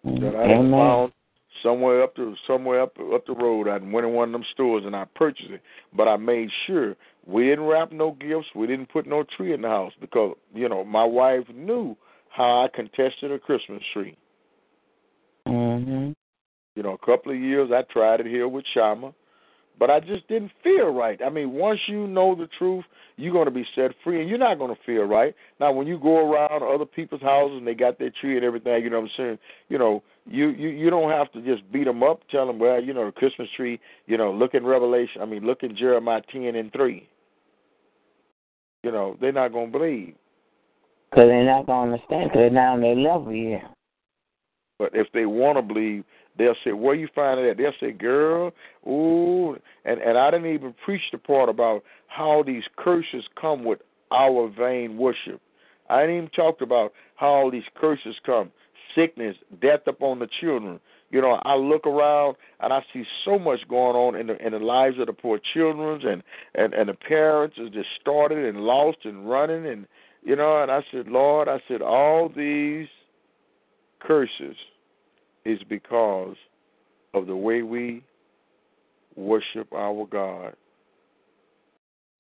that 0.05 0.35
I 0.35 0.41
had 0.41 0.51
Amen. 0.51 0.71
found 0.71 1.13
somewhere 1.63 2.03
up 2.03 2.17
the 2.17 2.35
somewhere 2.47 2.83
up 2.83 2.97
up 3.15 3.27
the 3.27 3.35
road. 3.35 3.69
I 3.69 3.79
went 3.79 4.07
in 4.07 4.13
one 4.13 4.29
of 4.29 4.33
them 4.33 4.45
stores 4.53 4.85
and 4.87 4.97
I 4.97 5.05
purchased 5.15 5.51
it. 5.51 5.63
But 5.93 6.09
I 6.09 6.17
made 6.17 6.49
sure 6.67 6.97
we 7.27 7.45
didn't 7.45 7.67
wrap 7.67 7.93
no 7.93 8.13
gifts. 8.13 8.49
We 8.55 8.67
didn't 8.67 8.91
put 8.91 9.07
no 9.07 9.25
tree 9.37 9.53
in 9.53 9.63
the 9.63 9.69
house 9.69 9.93
because 10.01 10.37
you 10.55 10.69
know 10.69 10.85
my 10.85 11.05
wife 11.05 11.49
knew 11.55 11.97
how 12.31 12.65
I 12.65 12.69
contested 12.75 13.31
a 13.31 13.39
Christmas 13.39 13.83
tree. 13.93 14.17
Mhm. 15.47 16.15
You 16.75 16.83
know, 16.83 16.93
a 16.93 17.07
couple 17.07 17.33
of 17.33 17.39
years 17.39 17.71
I 17.71 17.83
tried 17.93 18.21
it 18.21 18.27
here 18.27 18.49
with 18.49 18.65
Shama, 18.73 19.13
but 19.79 19.91
I 19.91 20.01
just 20.01 20.27
didn't 20.29 20.53
feel 20.63 20.91
right. 20.91 21.21
I 21.25 21.29
mean, 21.29 21.53
once 21.53 21.81
you 21.87 22.07
know 22.07 22.35
the 22.35 22.49
truth, 22.59 22.85
you're 23.17 23.33
going 23.33 23.45
to 23.45 23.51
be 23.51 23.67
set 23.75 23.91
free, 24.03 24.21
and 24.21 24.29
you're 24.29 24.39
not 24.39 24.59
going 24.59 24.75
to 24.75 24.83
feel 24.85 25.05
right. 25.05 25.35
Now, 25.61 25.73
when 25.73 25.87
you 25.87 25.99
go 25.99 26.31
around 26.31 26.63
other 26.63 26.87
people's 26.87 27.21
houses 27.21 27.59
and 27.59 27.67
they 27.67 27.75
got 27.75 27.99
their 27.99 28.11
tree 28.21 28.37
and 28.37 28.45
everything, 28.45 28.83
you 28.83 28.91
know 28.91 29.01
what 29.01 29.11
I'm 29.19 29.25
saying? 29.25 29.39
You 29.69 29.79
know, 29.79 30.03
you 30.27 30.51
you 30.51 30.69
you 30.69 30.91
don't 30.91 31.11
have 31.11 31.33
to 31.33 31.43
just 31.43 31.71
beat 31.73 31.85
them 31.85 32.03
up, 32.03 32.21
tell 32.31 32.47
them, 32.47 32.59
well, 32.59 32.83
you 32.83 32.95
know, 32.95 33.07
the 33.07 33.13
Christmas 33.13 33.49
tree. 33.57 33.81
You 34.07 34.17
know, 34.17 34.33
look 34.33 34.55
in 34.55 34.65
Revelation. 34.65 35.21
I 35.21 35.25
mean, 35.25 35.45
look 35.45 35.63
in 35.63 35.77
Jeremiah 35.77 36.23
10 36.31 36.55
and 36.55 36.73
3. 36.73 37.09
You 38.85 38.93
know, 38.93 39.17
they're 39.21 39.33
not 39.33 39.53
going 39.53 39.73
to 39.73 39.79
believe. 39.79 40.15
Because 41.11 41.29
they're 41.29 41.45
not 41.45 41.67
going 41.67 41.89
to 41.89 41.95
understand 41.95 42.31
because 42.31 42.39
they're 42.39 42.51
not 42.51 42.75
on 42.75 42.81
their 42.81 42.97
level 42.97 43.33
yet. 43.33 43.71
But 44.79 44.91
if 44.95 45.09
they 45.13 45.27
want 45.27 45.59
to 45.59 45.63
believe, 45.63 46.05
they'll 46.39 46.57
say, 46.65 46.73
"Where 46.73 46.95
you 46.95 47.09
find 47.15 47.39
it 47.39 47.51
at?" 47.51 47.57
They'll 47.57 47.73
say, 47.79 47.93
"Girl, 47.93 48.53
ooh," 48.89 49.57
and 49.85 50.01
and 50.01 50.17
I 50.17 50.31
didn't 50.31 50.53
even 50.53 50.75
preach 50.85 51.03
the 51.13 51.19
part 51.19 51.49
about 51.49 51.85
how 52.07 52.43
these 52.43 52.65
curses 52.77 53.25
come 53.41 53.65
with 53.65 53.81
our 54.11 54.49
vain 54.49 54.97
worship. 54.97 55.41
I 55.89 56.01
didn't 56.01 56.17
even 56.17 56.31
talk 56.31 56.63
about 56.63 56.93
how 57.17 57.29
all 57.29 57.51
these 57.51 57.69
curses 57.77 58.17
come, 58.25 58.51
sickness, 58.95 59.37
death 59.61 59.87
upon 59.87 60.19
the 60.19 60.29
children. 60.41 60.81
You 61.11 61.21
know, 61.21 61.41
I 61.45 61.57
look 61.57 61.87
around 61.87 62.37
and 62.61 62.73
I 62.73 62.83
see 62.93 63.05
so 63.25 63.39
much 63.39 63.61
going 63.69 63.97
on 63.97 64.17
in 64.17 64.29
the 64.29 64.45
in 64.45 64.53
the 64.53 64.59
lives 64.59 64.99
of 64.99 65.07
the 65.07 65.13
poor 65.13 65.39
children 65.53 66.07
and 66.07 66.23
and 66.55 66.73
and 66.73 66.89
the 66.89 66.95
parents 66.95 67.57
is 67.59 67.71
distorted 67.71 68.45
and 68.45 68.65
lost 68.65 68.99
and 69.05 69.29
running 69.29 69.67
and 69.67 69.87
you 70.23 70.37
know. 70.37 70.63
And 70.63 70.71
I 70.71 70.83
said, 70.91 71.09
Lord, 71.09 71.49
I 71.49 71.61
said 71.69 71.83
all 71.83 72.31
these 72.35 72.89
curses 74.01 74.57
is 75.45 75.61
because 75.69 76.37
of 77.15 77.27
the 77.27 77.37
way 77.37 77.63
we 77.63 78.03
worship 79.17 79.73
our 79.75 80.07
God. 80.07 80.55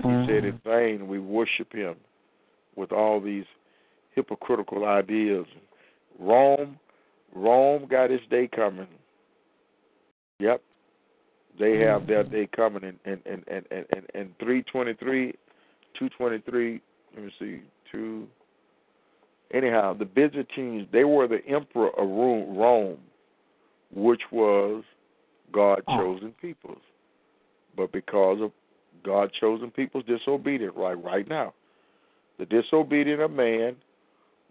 He 0.02 0.08
said, 0.26 0.44
in 0.44 0.58
Mhm. 0.58 0.62
vain 0.64 1.08
we 1.08 1.18
worship 1.18 1.72
Him 1.72 1.96
with 2.76 2.92
all 2.92 3.20
these 3.20 3.46
hypocritical 4.14 4.84
ideas. 4.84 5.46
Rome, 6.18 6.78
Rome 7.34 7.86
got 7.88 8.10
its 8.10 8.24
day 8.30 8.48
coming. 8.54 8.88
Yep, 10.38 10.62
they 11.58 11.78
have 11.78 12.06
their 12.06 12.24
day 12.24 12.48
coming 12.54 12.82
in 12.82 12.98
in 13.04 13.20
in 13.26 13.42
in 13.46 13.64
in, 13.70 13.84
in, 13.96 14.20
in 14.20 14.34
three 14.40 14.62
twenty 14.62 14.94
three, 14.94 15.34
two 15.98 16.08
twenty 16.10 16.38
three. 16.48 16.80
Let 17.14 17.24
me 17.24 17.32
see, 17.38 17.60
two. 17.90 18.26
Anyhow, 19.52 19.94
the 19.94 20.06
Byzantines 20.06 20.88
they 20.92 21.04
were 21.04 21.28
the 21.28 21.44
emperor 21.46 21.90
of 21.98 22.08
Rome, 22.08 22.98
which 23.94 24.22
was 24.30 24.82
God 25.52 25.82
oh. 25.86 25.96
chosen 25.98 26.32
peoples. 26.40 26.80
But 27.76 27.92
because 27.92 28.38
of 28.40 28.50
God 29.04 29.30
chosen 29.38 29.70
people's 29.70 30.04
disobedient 30.04 30.74
right 30.76 31.02
right 31.02 31.28
now, 31.28 31.54
the 32.38 32.46
disobedient 32.46 33.20
of 33.20 33.30
man 33.30 33.76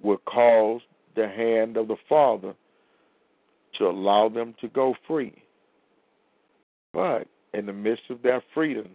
will 0.02 0.18
cause 0.18 0.82
the 1.16 1.28
hand 1.28 1.78
of 1.78 1.88
the 1.88 1.98
Father 2.08 2.54
to 3.78 3.88
allow 3.88 4.30
them 4.30 4.54
to 4.62 4.68
go 4.68 4.96
free. 5.08 5.34
But 6.94 7.28
in 7.54 7.66
the 7.66 7.74
midst 7.74 8.04
of 8.10 8.22
their 8.22 8.44
freedom, 8.54 8.90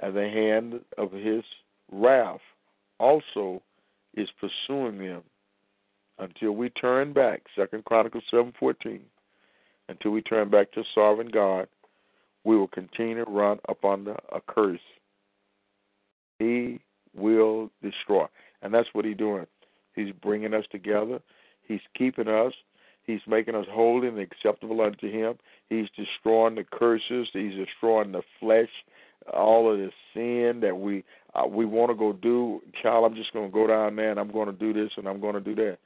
and 0.00 0.16
the 0.16 0.28
hand 0.28 0.80
of 0.98 1.12
his 1.12 1.44
wrath 1.92 2.40
also 2.98 3.62
is 4.14 4.28
pursuing 4.40 4.98
them 4.98 5.22
until 6.18 6.52
we 6.52 6.70
turn 6.70 7.12
back. 7.12 7.42
Second 7.56 7.84
Chronicles 7.84 8.24
seven 8.30 8.52
fourteen. 8.58 9.02
Until 9.88 10.12
we 10.12 10.22
turn 10.22 10.48
back 10.48 10.72
to 10.72 10.82
sovereign 10.94 11.28
God, 11.28 11.68
we 12.44 12.56
will 12.56 12.68
continue 12.68 13.22
to 13.22 13.30
run 13.30 13.58
upon 13.68 14.04
the 14.04 14.16
a 14.32 14.40
curse. 14.40 14.80
He 16.38 16.80
will 17.14 17.70
destroy. 17.82 18.26
And 18.62 18.72
that's 18.72 18.88
what 18.94 19.04
he's 19.04 19.16
doing. 19.16 19.46
He's 19.94 20.12
bringing 20.12 20.54
us 20.54 20.64
together. 20.70 21.20
He's 21.66 21.80
keeping 21.96 22.28
us. 22.28 22.52
He's 23.04 23.20
making 23.26 23.54
us 23.54 23.66
holy 23.70 24.08
and 24.08 24.18
acceptable 24.18 24.80
unto 24.80 25.10
him. 25.10 25.34
He's 25.68 25.88
destroying 25.96 26.54
the 26.54 26.64
curses. 26.64 27.28
He's 27.32 27.54
destroying 27.54 28.12
the 28.12 28.22
flesh, 28.40 28.70
all 29.32 29.70
of 29.70 29.78
the 29.78 29.90
sin 30.14 30.60
that 30.60 30.78
we 30.78 31.04
uh, 31.34 31.46
we 31.46 31.66
want 31.66 31.90
to 31.90 31.94
go 31.94 32.12
do. 32.12 32.62
Child, 32.82 33.04
I'm 33.04 33.16
just 33.16 33.32
going 33.32 33.50
to 33.50 33.52
go 33.52 33.66
down 33.66 33.96
there 33.96 34.10
and 34.10 34.20
I'm 34.20 34.30
going 34.30 34.46
to 34.46 34.52
do 34.52 34.72
this 34.72 34.92
and 34.96 35.06
I'm 35.06 35.20
going 35.20 35.34
to 35.34 35.40
do 35.40 35.54
that. 35.56 35.78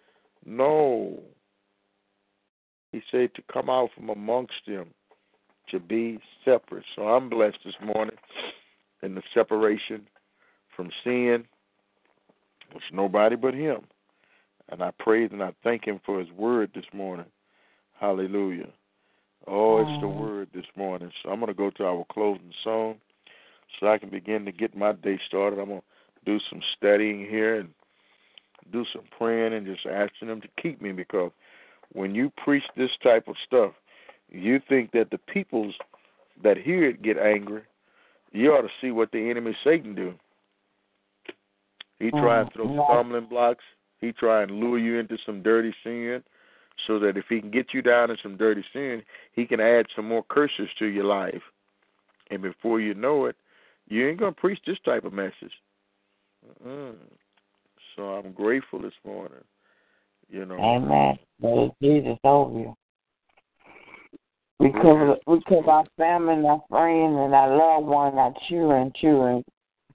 No. 0.45 1.19
He 2.93 3.03
said 3.11 3.35
to 3.35 3.43
come 3.53 3.69
out 3.69 3.91
from 3.95 4.11
amongst 4.11 4.61
them, 4.67 4.89
to 5.71 5.79
be 5.79 6.19
separate. 6.45 6.85
So 6.97 7.03
I'm 7.03 7.29
blessed 7.29 7.59
this 7.65 7.75
morning 7.83 8.17
in 9.03 9.15
the 9.15 9.23
separation 9.35 10.07
from 10.75 10.91
sin. 11.05 11.45
It's 12.75 12.85
nobody 12.93 13.37
but 13.37 13.55
Him. 13.55 13.83
And 14.71 14.83
I 14.83 14.91
praise 14.99 15.31
and 15.33 15.43
I 15.43 15.53
thank 15.65 15.87
Him 15.87 16.01
for 16.05 16.21
His 16.21 16.31
word 16.33 16.71
this 16.75 16.85
morning. 16.93 17.27
Hallelujah. 17.99 18.69
Oh, 19.47 19.79
it's 19.79 20.01
the 20.03 20.09
word 20.09 20.49
this 20.55 20.67
morning. 20.77 21.11
So 21.23 21.31
I'm 21.31 21.41
going 21.41 21.49
to 21.49 21.55
go 21.55 21.71
to 21.71 21.85
our 21.85 22.05
closing 22.13 22.53
song 22.63 22.97
so 23.79 23.89
I 23.89 23.99
can 23.99 24.11
begin 24.11 24.45
to 24.45 24.53
get 24.53 24.77
my 24.77 24.93
day 24.93 25.19
started. 25.27 25.59
I'm 25.59 25.69
going 25.69 25.81
to 25.81 25.85
do 26.25 26.39
some 26.51 26.61
studying 26.77 27.21
here 27.21 27.61
and 27.61 27.71
do 28.73 28.85
some 28.93 29.05
praying 29.17 29.55
and 29.55 29.67
just 29.67 29.87
asking 29.87 30.29
Him 30.29 30.41
to 30.43 30.49
keep 30.61 30.83
me 30.83 30.93
because 30.93 31.33
when 31.93 32.15
you 32.15 32.31
preach 32.37 32.65
this 32.77 32.91
type 33.03 33.29
of 33.29 33.37
stuff, 33.47 33.73
you 34.31 34.61
think 34.69 34.93
that 34.93 35.11
the 35.11 35.19
peoples 35.19 35.75
that 36.43 36.57
hear 36.59 36.89
it 36.89 37.03
get 37.03 37.17
angry. 37.17 37.63
You 38.33 38.53
ought 38.53 38.63
to 38.63 38.69
see 38.81 38.91
what 38.91 39.11
the 39.13 39.31
enemy 39.31 39.57
Satan 39.65 39.95
do. 39.95 40.15
He 41.99 42.11
tries 42.11 42.47
mm, 42.47 42.53
to 42.53 42.55
throw 42.55 42.87
stumbling 42.89 43.27
blocks. 43.27 43.65
He 44.01 44.13
try 44.13 44.43
and 44.43 44.53
lure 44.53 44.79
you 44.79 44.99
into 44.99 45.17
some 45.27 45.43
dirty 45.43 45.75
sin, 45.83 46.23
so 46.87 46.99
that 47.01 47.17
if 47.17 47.25
he 47.29 47.41
can 47.41 47.51
get 47.51 47.75
you 47.75 47.83
down 47.83 48.11
in 48.11 48.17
some 48.23 48.37
dirty 48.37 48.65
sin, 48.73 49.03
he 49.33 49.45
can 49.47 49.61
add 49.61 49.87
some 49.97 50.07
more 50.07 50.25
curses 50.29 50.69
to 50.79 50.87
your 50.87 51.05
life. 51.05 51.43
And 52.31 52.43
before 52.43 52.81
you 52.81 52.95
know 52.95 53.27
it, 53.27 53.37
you 53.89 54.09
ain't 54.09 54.21
gonna 54.21 54.33
preach 54.33 54.61
this 54.67 54.79
type 54.85 55.05
of 55.05 55.13
message. 55.13 55.53
Mm-mm. 56.65 56.95
So 57.97 58.03
I'm 58.05 58.33
grateful 58.33 58.81
this 58.81 58.93
morning. 59.05 59.43
You 60.31 60.45
know. 60.45 60.59
Amen. 60.59 61.19
May 61.41 61.71
Jesus 61.83 62.19
over 62.23 62.59
you. 62.59 62.75
We 64.61 64.73
cover 64.73 65.17
our 65.71 65.85
family 65.97 66.35
and 66.35 66.47
our 66.47 66.63
friends 66.69 67.17
and 67.19 67.35
our 67.35 67.57
loved 67.57 67.87
ones, 67.87 68.15
our 68.17 68.35
children, 68.49 68.93
children. 69.01 69.45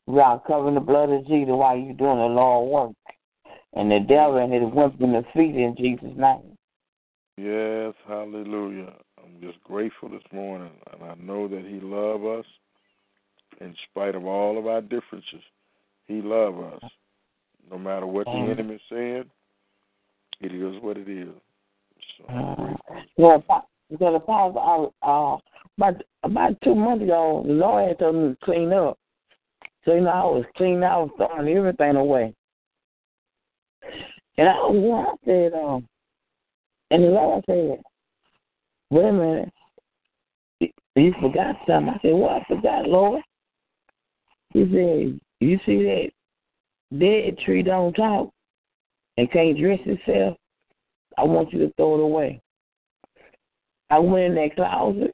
We 0.07 0.19
are 0.19 0.41
covering 0.47 0.75
the 0.75 0.81
blood 0.81 1.09
of 1.11 1.27
Jesus 1.27 1.49
while 1.49 1.77
you're 1.77 1.93
doing 1.93 2.17
the 2.17 2.25
Lord 2.25 2.69
work. 2.69 3.12
And 3.75 3.89
the 3.89 3.99
devil 4.07 4.37
and 4.37 4.53
his 4.53 4.71
weapon 4.73 5.13
defeated 5.13 5.57
in 5.57 5.75
Jesus' 5.77 6.15
name. 6.15 6.57
Yes, 7.37 7.93
hallelujah. 8.07 8.93
I'm 9.17 9.41
just 9.41 9.61
grateful 9.63 10.09
this 10.09 10.21
morning, 10.31 10.71
and 10.91 11.03
I 11.03 11.15
know 11.15 11.47
that 11.47 11.65
He 11.65 11.79
loves 11.79 12.23
us 12.23 12.45
in 13.59 13.75
spite 13.89 14.13
of 14.13 14.25
all 14.25 14.59
of 14.59 14.67
our 14.67 14.81
differences. 14.81 15.41
He 16.05 16.21
loves 16.21 16.75
us. 16.75 16.91
No 17.71 17.79
matter 17.79 18.05
what 18.05 18.25
the 18.25 18.33
enemy 18.33 18.79
saying, 18.89 19.23
it 20.41 20.53
is 20.53 20.81
what 20.83 20.97
it 20.97 21.09
is. 21.09 21.33
So 22.17 22.25
I'm 22.29 22.55
grateful. 22.55 22.95
Yeah, 23.17 23.37
because 23.89 24.15
Apostle, 24.15 24.93
uh, 25.01 25.37
about 25.77 26.03
about 26.23 26.61
two 26.61 26.75
months 26.75 27.03
ago, 27.03 27.43
the 27.47 27.53
Lord 27.53 27.87
had 27.87 27.99
told 27.99 28.15
me 28.15 28.29
to 28.29 28.37
clean 28.43 28.73
up. 28.73 28.99
So 29.85 29.95
you 29.95 30.01
know, 30.01 30.09
I 30.09 30.23
was 30.25 30.45
cleaning, 30.55 30.83
I 30.83 30.97
was 30.97 31.09
throwing 31.17 31.47
everything 31.47 31.95
away. 31.95 32.35
And 34.37 34.49
I 34.49 34.53
was 34.53 35.17
I 35.21 35.25
said, 35.25 35.53
um, 35.53 35.87
and 36.89 37.03
the 37.03 37.07
Lord 37.07 37.43
said, 37.45 37.81
"Wait 38.89 39.05
a 39.05 39.11
minute, 39.11 39.53
you 40.95 41.13
forgot 41.21 41.55
something." 41.67 41.93
I 41.93 41.99
said, 42.01 42.13
"What? 42.13 42.41
I 42.41 42.43
forgot, 42.45 42.87
Lord." 42.87 43.21
He 44.53 44.63
said, 44.65 45.19
"You 45.39 45.59
see 45.65 45.83
that 45.83 46.11
dead 46.97 47.37
tree 47.39 47.61
don't 47.61 47.93
talk 47.93 48.29
and 49.17 49.31
can't 49.31 49.57
dress 49.57 49.79
itself? 49.85 50.37
I 51.17 51.23
want 51.23 51.53
you 51.53 51.59
to 51.59 51.73
throw 51.73 51.95
it 51.95 52.01
away." 52.01 52.41
I 53.89 53.99
went 53.99 54.25
in 54.25 54.35
that 54.35 54.55
closet 54.55 55.13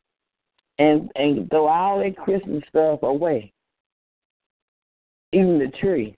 and 0.77 1.11
and 1.15 1.49
throw 1.49 1.67
all 1.67 1.99
that 1.99 2.15
Christmas 2.17 2.63
stuff 2.69 3.03
away, 3.03 3.51
even 5.33 5.59
the 5.59 5.67
tree. 5.79 6.15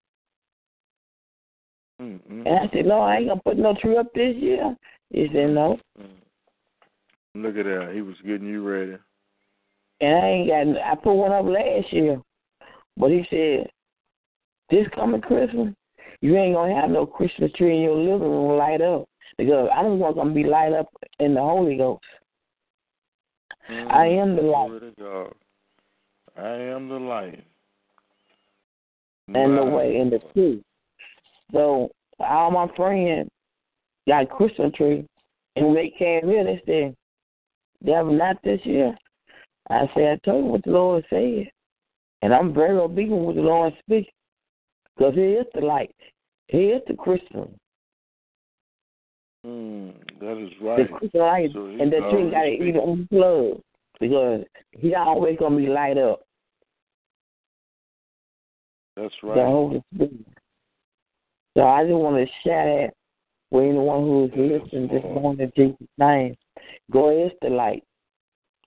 Mm-hmm. 2.02 2.48
And 2.48 2.60
I 2.60 2.70
said, 2.74 2.86
"No, 2.86 3.02
I 3.02 3.18
ain't 3.18 3.28
gonna 3.28 3.42
put 3.46 3.58
no 3.58 3.76
tree 3.80 3.98
up 3.98 4.08
this 4.16 4.36
year." 4.38 4.76
He 5.12 5.28
said, 5.32 5.52
"No." 5.52 5.78
Look 7.36 7.56
at 7.58 7.64
that. 7.64 7.92
He 7.94 8.02
was 8.02 8.16
getting 8.26 8.48
you 8.48 8.68
ready. 8.68 8.98
And 10.02 10.16
I 10.16 10.28
ain't 10.28 10.48
got. 10.50 10.82
I 10.84 10.96
put 10.96 11.14
one 11.14 11.32
up 11.32 11.46
last 11.46 11.94
year, 11.94 12.20
but 12.98 13.12
he 13.12 13.24
said, 13.30 13.70
"This 14.70 14.88
coming 14.96 15.22
Christmas, 15.22 15.74
you 16.22 16.36
ain't 16.38 16.56
gonna 16.56 16.80
have 16.80 16.90
no 16.90 17.06
Christmas 17.06 17.52
tree 17.54 17.76
in 17.76 17.84
your 17.84 17.96
living 17.96 18.22
room 18.22 18.58
light 18.58 18.82
up 18.82 19.08
because 19.38 19.70
I 19.74 19.84
don't 19.84 20.00
want 20.00 20.16
gonna 20.16 20.34
be 20.34 20.44
light 20.44 20.74
up 20.74 20.88
in 21.20 21.36
the 21.36 21.42
Holy 21.42 21.78
Ghost." 21.78 22.04
I 23.70 24.08
am 24.08 24.36
the 24.36 24.42
light. 24.42 24.68
Glory 24.70 24.80
to 24.80 25.02
God. 25.02 25.34
I 26.36 26.50
am 26.50 26.90
the 26.90 27.00
light. 27.00 27.44
and 29.28 29.58
the 29.58 29.64
way 29.64 29.98
and 29.98 30.12
the 30.12 30.20
truth. 30.34 30.64
So 31.54 31.90
all 32.20 32.52
my 32.52 32.68
friends 32.76 33.30
got 34.08 34.24
a 34.24 34.26
Christmas 34.26 34.74
tree, 34.74 35.06
and 35.56 35.66
when 35.66 35.76
they 35.76 35.90
came 35.98 36.28
here, 36.28 36.44
they 36.44 36.62
said, 36.66 36.96
"Devil, 37.86 38.14
not 38.14 38.42
this 38.44 38.66
year." 38.66 38.98
I 39.70 39.90
said, 39.94 40.04
"I 40.04 40.18
told 40.26 40.46
you 40.46 40.52
what 40.52 40.64
the 40.64 40.72
Lord 40.72 41.06
said, 41.10 41.50
and 42.22 42.34
I'm 42.34 42.54
very 42.54 42.78
obedient 42.78 43.26
with 43.26 43.36
the 43.36 43.42
Lord 43.42 43.74
speaks, 43.80 44.12
because 44.96 45.16
He 45.16 45.34
is 45.34 45.46
the 45.54 45.62
light, 45.62 45.96
He 46.48 46.70
is 46.70 46.82
the 46.88 46.96
Christmas, 46.96 47.50
Mm, 49.46 49.94
that 50.20 50.38
is 50.38 50.52
the 50.60 50.66
right. 50.66 50.88
Christmas 50.88 51.14
light, 51.16 51.52
So 51.54 51.66
and 51.66 51.92
the 51.92 52.02
tree 52.12 52.30
got 52.30 52.44
to 52.44 52.50
eat 52.50 52.76
on 52.76 53.08
because 54.00 54.46
He 54.72 54.96
always 54.96 55.38
gonna 55.40 55.58
be 55.58 55.68
light 55.68 55.98
up." 55.98 56.22
That's 58.96 59.14
the 59.22 59.28
right. 59.28 59.46
Holy 59.46 59.84
Spirit. 59.94 60.31
So 61.56 61.64
I 61.64 61.84
just 61.84 61.94
want 61.94 62.18
to 62.18 62.26
shout 62.48 62.66
that 62.66 62.94
for 63.50 63.62
anyone 63.62 64.04
who 64.04 64.26
is 64.26 64.32
listening 64.32 64.88
this 64.88 65.04
morning 65.04 65.52
in 65.56 65.72
Jesus' 65.72 65.88
name. 65.98 66.36
Go 66.92 67.26
is 67.26 67.32
the 67.42 67.50
light. 67.50 67.84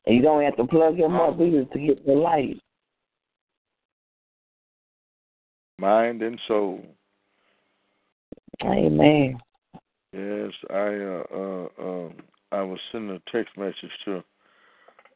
And 0.06 0.16
you 0.16 0.22
don't 0.22 0.44
have 0.44 0.56
to 0.56 0.66
plug 0.66 0.96
him 0.96 1.14
up 1.14 1.40
either 1.40 1.64
to 1.64 1.78
get 1.78 2.04
the 2.04 2.12
light. 2.12 2.60
Mind 5.78 6.22
and 6.22 6.38
soul. 6.46 6.84
Amen. 8.62 9.38
Yes, 10.12 10.52
I 10.70 10.74
uh, 10.74 11.24
uh 11.34 11.68
um 11.82 12.14
I 12.52 12.62
was 12.62 12.78
sending 12.92 13.16
a 13.16 13.30
text 13.32 13.56
message 13.58 13.74
to 14.04 14.22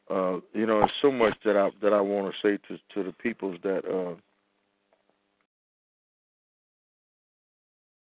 uh 0.09 0.39
you 0.53 0.65
know, 0.65 0.79
there's 0.79 0.91
so 1.01 1.11
much 1.11 1.35
that 1.45 1.55
I 1.55 1.69
that 1.81 1.93
I 1.93 2.01
want 2.01 2.33
to 2.33 2.47
say 2.47 2.57
to 2.67 2.77
to 2.95 3.03
the 3.07 3.13
peoples 3.13 3.57
that 3.63 3.85
uh 3.85 4.19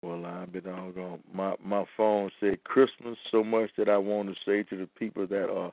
well 0.01 0.25
I've 0.25 0.51
been 0.51 0.63
doggone 0.63 1.19
my 1.33 1.55
my 1.63 1.85
phone 1.95 2.31
said 2.39 2.63
Christmas 2.63 3.17
so 3.31 3.43
much 3.43 3.69
that 3.77 3.89
I 3.89 3.97
want 3.97 4.29
to 4.29 4.35
say 4.45 4.63
to 4.63 4.77
the 4.77 4.87
people 4.97 5.27
that 5.27 5.49
uh 5.49 5.71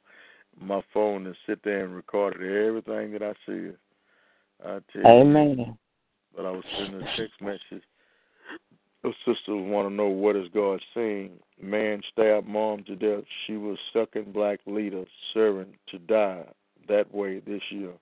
my 0.60 0.80
phone 0.92 1.26
and 1.26 1.36
sit 1.46 1.60
there 1.64 1.84
and 1.84 1.94
recorded 1.94 2.40
everything 2.40 3.12
that 3.12 3.22
I 3.22 3.32
said. 3.46 3.76
I 4.64 4.78
tell 4.92 5.02
you 5.02 5.20
Amen. 5.20 5.78
but 6.36 6.46
I 6.46 6.50
was 6.50 6.64
sending 6.76 7.00
a 7.00 7.16
text 7.16 7.40
message. 7.40 7.84
The 9.02 9.12
sisters 9.24 9.38
want 9.48 9.88
to 9.88 9.94
know 9.94 10.08
what 10.08 10.34
is 10.34 10.48
God 10.52 10.80
saying. 10.94 11.30
Man 11.62 12.02
stabbed 12.12 12.48
mom 12.48 12.82
to 12.84 12.96
death. 12.96 13.24
She 13.46 13.56
was 13.56 13.78
second 13.92 14.32
black 14.32 14.58
leader, 14.66 15.04
servant 15.32 15.68
to 15.90 15.98
die 15.98 16.44
that 16.88 17.14
way 17.14 17.40
this 17.40 17.62
year. 17.70 17.92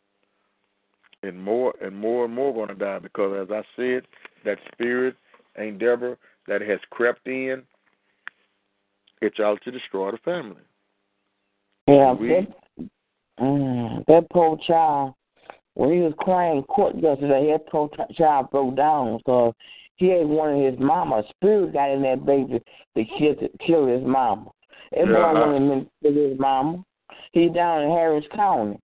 And 1.23 1.43
more 1.43 1.75
and 1.83 1.97
more 1.97 2.25
and 2.25 2.35
more 2.35 2.55
going 2.55 2.69
to 2.69 2.75
die 2.75 2.99
because, 2.99 3.49
as 3.49 3.51
I 3.51 3.63
said, 3.77 4.07
that 4.45 4.59
spirit, 4.73 5.17
Ain't 5.59 5.79
Deborah, 5.79 6.17
that 6.49 6.61
has 6.61 6.81
crept 6.91 7.27
in, 7.27 7.63
it's 9.23 9.41
out 9.41 9.61
to 9.63 9.71
destroy 9.71 10.11
the 10.11 10.19
family. 10.19 10.63
Yeah, 11.87 12.13
We- 12.13 12.29
that, 12.29 12.49
mm, 13.41 14.05
that 14.07 14.31
poor 14.31 14.59
child, 14.59 15.15
when 15.75 15.93
he 15.93 16.01
was 16.01 16.15
crying 16.19 16.59
in 16.59 16.63
court 16.65 16.97
yesterday, 16.97 17.51
that 17.53 17.67
poor 17.69 17.89
child 18.13 18.51
broke 18.51 18.75
down 18.77 19.19
because 19.19 19.55
he 19.97 20.09
had 20.09 20.27
wanted 20.27 20.71
his 20.73 20.81
mama. 20.81 21.25
Spirit 21.31 21.73
got 21.73 21.91
in 21.91 22.03
that 22.03 22.27
baby 22.27 22.61
to 22.97 23.05
kill, 23.05 23.35
to 23.37 23.49
kill 23.59 23.87
his 23.87 24.03
mama. 24.03 24.51
Everyone 24.93 25.37
Yeah. 25.37 25.57
him 25.57 25.85
to 25.85 25.91
kill 26.03 26.29
his 26.31 26.39
mama. 26.39 26.85
He 27.33 27.49
down 27.49 27.83
in 27.83 27.91
Harris 27.91 28.27
County. 28.29 28.79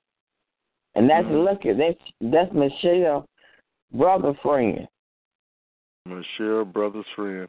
and 0.95 1.09
that's 1.09 1.27
Mhm. 1.27 1.45
lucky. 1.45 1.73
That's 1.73 1.99
that's 2.21 2.53
Michelle, 2.53 3.27
brother 3.93 4.35
friend. 4.35 4.87
Michelle, 6.07 6.65
brother's 6.65 7.07
friend. 7.15 7.49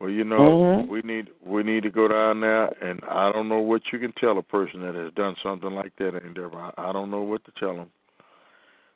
Well, 0.00 0.10
you 0.10 0.24
know, 0.24 0.38
Mhm. 0.38 0.88
we 0.88 1.02
need 1.02 1.30
we 1.40 1.62
need 1.62 1.82
to 1.84 1.90
go 1.90 2.08
down 2.08 2.40
there, 2.40 2.66
and 2.82 3.00
I 3.04 3.30
don't 3.32 3.48
know 3.48 3.60
what 3.60 3.92
you 3.92 3.98
can 3.98 4.12
tell 4.12 4.38
a 4.38 4.42
person 4.42 4.80
that 4.82 4.94
has 4.94 5.12
done 5.14 5.36
something 5.42 5.70
like 5.70 5.94
that, 5.96 6.14
Endeavor. 6.16 6.58
I, 6.58 6.88
I 6.88 6.92
don't 6.92 7.10
know 7.10 7.22
what 7.22 7.44
to 7.44 7.52
tell 7.52 7.74
them. 7.74 7.90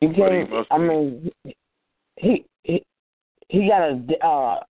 You 0.01 0.13
can't. 0.13 0.51
I 0.71 0.79
mean, 0.79 1.31
he 2.17 2.45
he 2.65 2.85
he 3.49 3.69
got 3.69 3.83
a 3.83 4.27
uh, 4.27 4.61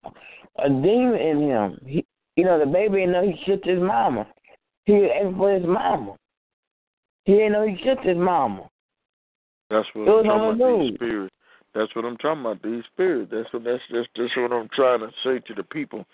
a 0.58 0.68
demon 0.68 1.14
in 1.14 1.40
him. 1.40 1.80
He, 1.86 2.04
you 2.36 2.44
know, 2.44 2.58
the 2.58 2.66
baby 2.66 2.98
didn't 2.98 3.12
know 3.12 3.22
he 3.22 3.36
shit 3.44 3.64
his 3.64 3.80
mama. 3.80 4.26
He 4.86 4.92
was 4.92 5.34
for 5.36 5.52
his 5.52 5.66
mama. 5.66 6.16
He 7.24 7.32
didn't 7.34 7.52
know 7.52 7.66
he 7.66 7.76
shit 7.82 8.00
his 8.00 8.16
mama. 8.16 8.68
That's 9.70 9.88
what 9.94 10.08
It 10.08 10.10
was 10.10 10.26
on 10.26 10.58
the 10.58 10.64
news. 10.64 11.27
That's 11.78 11.94
what 11.94 12.04
I'm 12.04 12.16
talking 12.16 12.40
about. 12.40 12.60
These 12.64 12.82
spirits. 12.92 13.30
That's 13.32 13.52
what 13.52 13.62
that's 13.62 13.82
that's 13.92 14.08
that's 14.16 14.36
what 14.36 14.52
I'm 14.52 14.68
trying 14.74 14.98
to 14.98 15.10
say 15.24 15.38
to 15.46 15.54
the 15.54 15.62
people. 15.62 16.06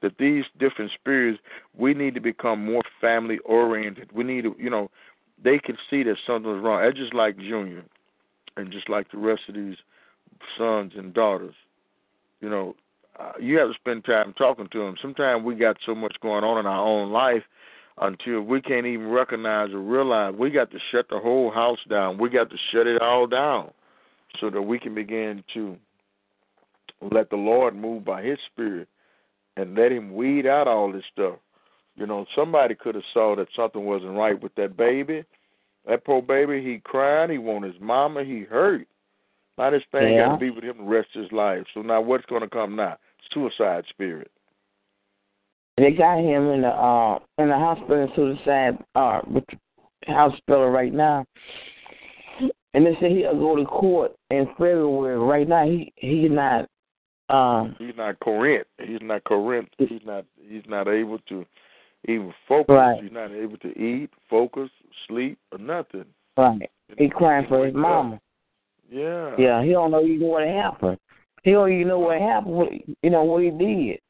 That 0.00 0.18
these 0.18 0.42
different 0.58 0.90
spirits, 0.98 1.38
we 1.78 1.94
need 1.94 2.14
to 2.14 2.20
become 2.20 2.64
more 2.64 2.82
family 3.00 3.38
oriented. 3.44 4.10
We 4.12 4.24
need 4.24 4.42
to, 4.42 4.56
you 4.58 4.68
know, 4.68 4.90
they 5.42 5.60
can 5.60 5.76
see 5.88 6.02
that 6.02 6.16
something's 6.26 6.60
wrong. 6.60 6.82
That's 6.82 6.98
just 6.98 7.14
like 7.14 7.36
Junior, 7.36 7.84
and 8.56 8.72
just 8.72 8.88
like 8.88 9.12
the 9.12 9.18
rest 9.18 9.42
of 9.48 9.54
these 9.54 9.76
sons 10.58 10.94
and 10.96 11.14
daughters. 11.14 11.54
You 12.40 12.50
know, 12.50 12.74
uh, 13.20 13.32
you 13.38 13.58
have 13.58 13.68
to 13.68 13.74
spend 13.74 14.04
time 14.04 14.34
talking 14.36 14.66
to 14.72 14.78
them. 14.80 14.96
Sometimes 15.00 15.44
we 15.44 15.54
got 15.54 15.76
so 15.86 15.94
much 15.94 16.16
going 16.20 16.42
on 16.42 16.58
in 16.58 16.66
our 16.66 16.84
own 16.84 17.12
life 17.12 17.44
until 17.98 18.40
we 18.40 18.60
can't 18.60 18.86
even 18.86 19.06
recognize 19.06 19.70
or 19.70 19.78
realize 19.78 20.34
we 20.36 20.50
got 20.50 20.72
to 20.72 20.78
shut 20.90 21.06
the 21.10 21.20
whole 21.20 21.52
house 21.52 21.78
down. 21.88 22.18
We 22.18 22.28
got 22.28 22.50
to 22.50 22.56
shut 22.72 22.88
it 22.88 23.00
all 23.00 23.28
down 23.28 23.70
so 24.40 24.50
that 24.50 24.62
we 24.62 24.78
can 24.78 24.94
begin 24.94 25.42
to 25.54 25.76
let 27.10 27.30
the 27.30 27.36
Lord 27.36 27.74
move 27.74 28.04
by 28.04 28.22
His 28.22 28.38
Spirit 28.52 28.88
and 29.56 29.74
let 29.74 29.92
Him 29.92 30.14
weed 30.14 30.46
out 30.46 30.68
all 30.68 30.92
this 30.92 31.04
stuff. 31.12 31.36
You 31.96 32.06
know, 32.06 32.24
somebody 32.34 32.74
could 32.74 32.94
have 32.94 33.04
saw 33.12 33.36
that 33.36 33.48
something 33.54 33.84
wasn't 33.84 34.16
right 34.16 34.40
with 34.40 34.54
that 34.54 34.76
baby. 34.76 35.24
That 35.86 36.04
poor 36.04 36.22
baby, 36.22 36.62
he 36.62 36.78
crying, 36.78 37.30
he 37.30 37.38
want 37.38 37.64
his 37.64 37.74
mama, 37.80 38.24
he 38.24 38.40
hurt. 38.42 38.86
Now 39.58 39.70
this 39.70 39.82
thing 39.90 40.14
Yeah. 40.14 40.28
got 40.28 40.32
to 40.34 40.38
be 40.38 40.50
with 40.50 40.64
him 40.64 40.78
the 40.78 40.84
rest 40.84 41.14
of 41.14 41.22
his 41.22 41.32
life. 41.32 41.64
So 41.74 41.82
now 41.82 42.00
what's 42.00 42.24
going 42.26 42.42
to 42.42 42.48
come 42.48 42.76
now? 42.76 42.98
Suicide 43.32 43.84
spirit. 43.90 44.30
They 45.76 45.90
got 45.90 46.18
him 46.18 46.50
in 46.50 46.62
the 46.62 46.68
uh 46.68 47.18
in 47.38 47.48
the 47.48 47.56
hospital 47.56 48.10
suicide 48.14 48.78
uh 48.94 49.22
hospital 50.06 50.70
right 50.70 50.92
now. 50.92 51.24
And 52.74 52.86
they 52.86 52.96
said 53.00 53.12
he'll 53.12 53.34
go 53.34 53.56
to 53.56 53.64
court 53.64 54.12
in 54.30 54.46
February. 54.58 55.18
Right 55.18 55.48
now 55.48 55.64
he 55.64 55.92
he's 55.96 56.30
not 56.30 56.68
um 57.28 57.76
He's 57.78 57.96
not 57.96 58.18
coherent. 58.20 58.66
He's 58.78 59.00
not 59.02 59.24
coherent. 59.24 59.68
He's 59.78 60.00
not. 60.04 60.24
He's 60.48 60.64
not 60.66 60.88
able 60.88 61.18
to 61.28 61.44
even 62.08 62.32
focus. 62.48 62.74
Right. 62.74 63.02
He's 63.02 63.12
not 63.12 63.30
able 63.30 63.58
to 63.58 63.68
eat, 63.78 64.10
focus, 64.28 64.70
sleep, 65.06 65.38
or 65.52 65.58
nothing. 65.58 66.06
right. 66.36 66.70
He 66.98 67.08
crying 67.08 67.46
for 67.48 67.64
his 67.64 67.74
up. 67.74 67.80
mama. 67.80 68.20
Yeah. 68.90 69.34
Yeah, 69.38 69.64
he 69.64 69.70
don't 69.70 69.90
know 69.90 70.04
even 70.04 70.26
what 70.26 70.46
happened. 70.46 70.98
He 71.42 71.52
don't 71.52 71.72
even 71.72 71.88
know 71.88 71.98
what 71.98 72.20
happened. 72.20 72.54
What, 72.54 72.68
you 73.02 73.10
know 73.10 73.24
what 73.24 73.42
he 73.42 73.50
did. 73.50 74.00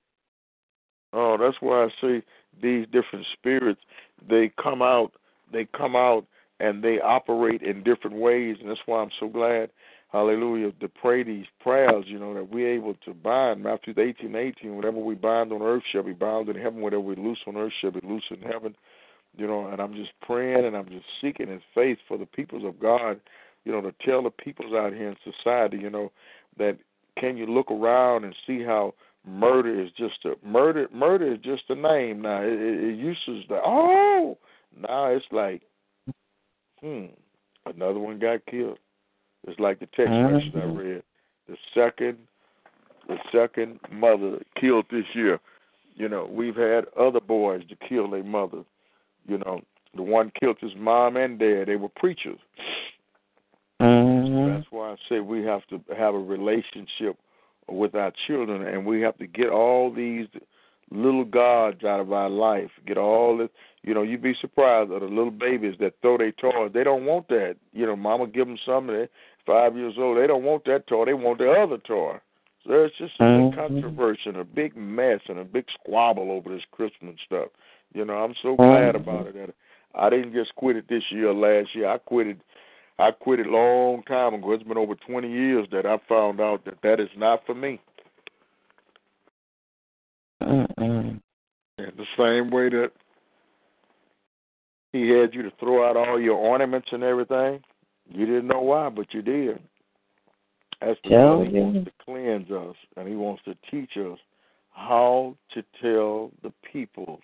Oh, 1.12 1.36
that's 1.38 1.56
why 1.60 1.84
I 1.84 1.88
say 2.00 2.22
these 2.60 2.86
different 2.86 3.26
spirits. 3.32 3.80
They 4.28 4.50
come 4.60 4.82
out. 4.82 5.12
They 5.52 5.66
come 5.76 5.94
out 5.94 6.24
and 6.62 6.82
they 6.82 7.00
operate 7.00 7.60
in 7.60 7.82
different 7.82 8.16
ways, 8.16 8.56
and 8.60 8.70
that's 8.70 8.80
why 8.86 9.02
I'm 9.02 9.10
so 9.18 9.28
glad. 9.28 9.70
Hallelujah! 10.12 10.70
To 10.80 10.88
pray 10.88 11.24
these 11.24 11.46
prayers, 11.60 12.04
you 12.06 12.18
know, 12.18 12.32
that 12.34 12.50
we're 12.50 12.72
able 12.72 12.94
to 13.04 13.12
bind. 13.12 13.64
Matthew 13.64 13.94
18, 13.98 14.36
18, 14.36 14.76
whatever 14.76 14.98
we 14.98 15.16
bind 15.16 15.52
on 15.52 15.60
earth 15.60 15.82
shall 15.90 16.04
be 16.04 16.12
bound 16.12 16.48
in 16.48 16.56
heaven. 16.56 16.80
Whatever 16.80 17.02
we 17.02 17.16
loose 17.16 17.40
on 17.48 17.56
earth 17.56 17.72
shall 17.80 17.90
be 17.90 18.00
loose 18.04 18.24
in 18.30 18.42
heaven. 18.42 18.76
You 19.36 19.46
know, 19.46 19.66
and 19.66 19.80
I'm 19.80 19.94
just 19.94 20.10
praying 20.20 20.64
and 20.64 20.76
I'm 20.76 20.88
just 20.88 21.06
seeking 21.20 21.48
His 21.48 21.62
faith 21.74 21.98
for 22.06 22.16
the 22.16 22.26
peoples 22.26 22.64
of 22.64 22.78
God. 22.78 23.20
You 23.64 23.72
know, 23.72 23.80
to 23.80 23.94
tell 24.04 24.22
the 24.22 24.30
peoples 24.30 24.72
out 24.74 24.92
here 24.92 25.08
in 25.08 25.16
society, 25.24 25.78
you 25.78 25.90
know, 25.90 26.12
that 26.58 26.76
can 27.18 27.36
you 27.36 27.46
look 27.46 27.70
around 27.70 28.24
and 28.24 28.36
see 28.46 28.62
how 28.62 28.94
murder 29.26 29.82
is 29.82 29.90
just 29.96 30.24
a 30.24 30.34
murder 30.46 30.88
murder 30.92 31.32
is 31.32 31.38
just 31.38 31.62
a 31.68 31.76
name 31.76 32.22
now 32.22 32.42
it, 32.42 32.52
it, 32.52 32.84
it 32.90 32.98
used 32.98 33.20
to 33.24 33.34
like 33.48 33.62
oh 33.64 34.36
now 34.76 35.06
it's 35.06 35.24
like 35.30 35.62
hmm 36.82 37.06
another 37.66 37.98
one 37.98 38.18
got 38.18 38.44
killed 38.46 38.78
it's 39.46 39.58
like 39.60 39.78
the 39.80 39.86
text 39.94 40.12
message 40.12 40.54
i 40.54 40.64
read 40.64 41.02
the 41.48 41.56
second 41.74 42.18
the 43.08 43.16
second 43.32 43.78
mother 43.90 44.40
killed 44.60 44.86
this 44.90 45.04
year 45.14 45.38
you 45.94 46.08
know 46.08 46.28
we've 46.30 46.56
had 46.56 46.84
other 46.98 47.20
boys 47.20 47.62
to 47.68 47.76
kill 47.88 48.10
their 48.10 48.24
mother 48.24 48.64
you 49.26 49.38
know 49.38 49.60
the 49.94 50.02
one 50.02 50.32
killed 50.40 50.56
his 50.60 50.72
mom 50.76 51.16
and 51.16 51.38
dad 51.38 51.64
they 51.66 51.76
were 51.76 51.88
preachers 51.88 52.38
Mm-hmm. 53.82 54.52
that's 54.52 54.66
why 54.70 54.92
I 54.92 54.96
say 55.08 55.20
we 55.20 55.42
have 55.44 55.66
to 55.68 55.80
have 55.96 56.14
a 56.14 56.18
relationship 56.18 57.16
with 57.68 57.94
our 57.94 58.12
children, 58.26 58.66
and 58.66 58.86
we 58.86 59.00
have 59.00 59.18
to 59.18 59.26
get 59.26 59.48
all 59.48 59.92
these 59.92 60.26
little 60.90 61.24
gods 61.24 61.84
out 61.84 62.00
of 62.00 62.12
our 62.12 62.30
life. 62.30 62.70
Get 62.86 62.98
all 62.98 63.36
this. 63.36 63.48
You 63.82 63.94
know, 63.94 64.02
you'd 64.02 64.22
be 64.22 64.34
surprised 64.40 64.92
at 64.92 65.00
the 65.00 65.06
little 65.06 65.32
babies 65.32 65.74
that 65.80 65.94
throw 66.00 66.16
their 66.16 66.32
toys. 66.32 66.70
They 66.72 66.84
don't 66.84 67.04
want 67.04 67.28
that. 67.28 67.56
You 67.72 67.86
know, 67.86 67.96
Mama 67.96 68.26
give 68.28 68.46
them 68.46 68.58
something. 68.64 69.06
Five 69.44 69.76
years 69.76 69.94
old. 69.98 70.18
They 70.18 70.26
don't 70.26 70.44
want 70.44 70.64
that 70.66 70.86
toy. 70.86 71.04
They 71.04 71.14
want 71.14 71.38
the 71.38 71.50
other 71.50 71.78
toy. 71.78 72.18
So 72.64 72.84
it's 72.84 72.96
just 72.96 73.18
a 73.18 73.24
Mhm. 73.24 73.50
big 73.50 73.56
controversy 73.58 74.22
and 74.26 74.36
a 74.36 74.44
big 74.44 74.76
mess 74.76 75.20
and 75.28 75.38
a 75.40 75.44
big 75.44 75.68
squabble 75.70 76.30
over 76.30 76.48
this 76.48 76.64
Christmas 76.70 77.20
stuff. 77.20 77.48
You 77.92 78.04
know, 78.04 78.22
I'm 78.22 78.34
so 78.36 78.54
glad 78.54 78.94
Mhm. 78.94 79.00
about 79.00 79.26
it. 79.26 79.34
That 79.34 79.50
I 79.96 80.10
didn't 80.10 80.32
just 80.32 80.54
quit 80.54 80.76
it 80.76 80.86
this 80.86 81.10
year, 81.10 81.32
last 81.32 81.74
year. 81.74 81.88
I 81.88 81.98
quit 81.98 82.28
it 82.28 82.38
I 82.98 83.10
quit 83.10 83.40
it 83.40 83.46
long 83.46 84.02
time 84.04 84.34
ago. 84.34 84.52
It's 84.52 84.62
been 84.62 84.76
over 84.76 84.94
20 84.94 85.28
years 85.28 85.66
that 85.70 85.86
I 85.86 85.96
found 86.08 86.40
out 86.40 86.64
that 86.66 86.80
that 86.82 87.00
is 87.00 87.08
not 87.16 87.44
for 87.46 87.54
me. 87.54 87.80
Mm-mm. 90.40 91.20
And 91.78 91.92
the 91.96 92.06
same 92.16 92.50
way 92.50 92.68
that 92.68 92.92
he 94.92 95.08
had 95.08 95.34
you 95.34 95.42
to 95.42 95.52
throw 95.58 95.88
out 95.88 95.96
all 95.96 96.20
your 96.20 96.36
ornaments 96.36 96.88
and 96.92 97.02
everything, 97.02 97.62
you 98.08 98.26
didn't 98.26 98.48
know 98.48 98.60
why, 98.60 98.88
but 98.90 99.12
you 99.12 99.22
did. 99.22 99.58
That's 100.80 100.98
because 101.02 101.46
he 101.50 101.58
wants 101.58 101.84
to 101.84 102.04
cleanse 102.04 102.50
us 102.50 102.76
and 102.96 103.08
he 103.08 103.14
wants 103.14 103.42
to 103.44 103.54
teach 103.70 103.96
us 103.96 104.18
how 104.72 105.36
to 105.54 105.62
tell 105.80 106.30
the 106.42 106.52
people 106.70 107.20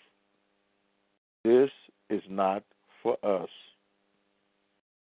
this 1.44 1.70
is 2.10 2.22
not 2.28 2.62
for 3.02 3.16
us. 3.24 3.48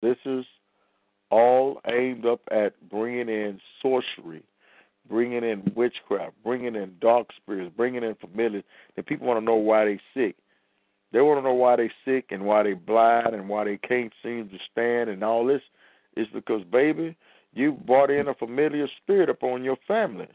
This 0.02 0.16
is 0.24 0.44
all 1.30 1.80
aimed 1.86 2.24
up 2.26 2.40
at 2.50 2.74
bringing 2.88 3.28
in 3.28 3.60
sorcery, 3.82 4.42
bringing 5.08 5.44
in 5.44 5.72
witchcraft, 5.74 6.34
bringing 6.44 6.76
in 6.76 6.94
dark 7.00 7.28
spirits, 7.36 7.74
bringing 7.76 8.04
in 8.04 8.14
familiar. 8.16 8.62
The 8.96 9.02
people 9.02 9.26
want 9.26 9.40
to 9.40 9.44
know 9.44 9.56
why 9.56 9.84
they're 9.84 10.00
sick. 10.14 10.36
They 11.12 11.20
want 11.20 11.38
to 11.38 11.42
know 11.42 11.54
why 11.54 11.76
they 11.76 11.90
sick 12.04 12.26
and 12.30 12.44
why 12.44 12.62
they 12.62 12.74
blind 12.74 13.34
and 13.34 13.48
why 13.48 13.64
they 13.64 13.78
can't 13.78 14.12
seem 14.22 14.48
to 14.48 14.58
stand 14.70 15.08
and 15.08 15.22
all 15.22 15.44
this 15.46 15.62
is 16.16 16.26
because 16.32 16.62
baby, 16.64 17.16
you 17.54 17.72
brought 17.72 18.10
in 18.10 18.28
a 18.28 18.34
familiar 18.34 18.88
spirit 19.02 19.30
upon 19.30 19.64
your 19.64 19.76
family. 19.86 20.28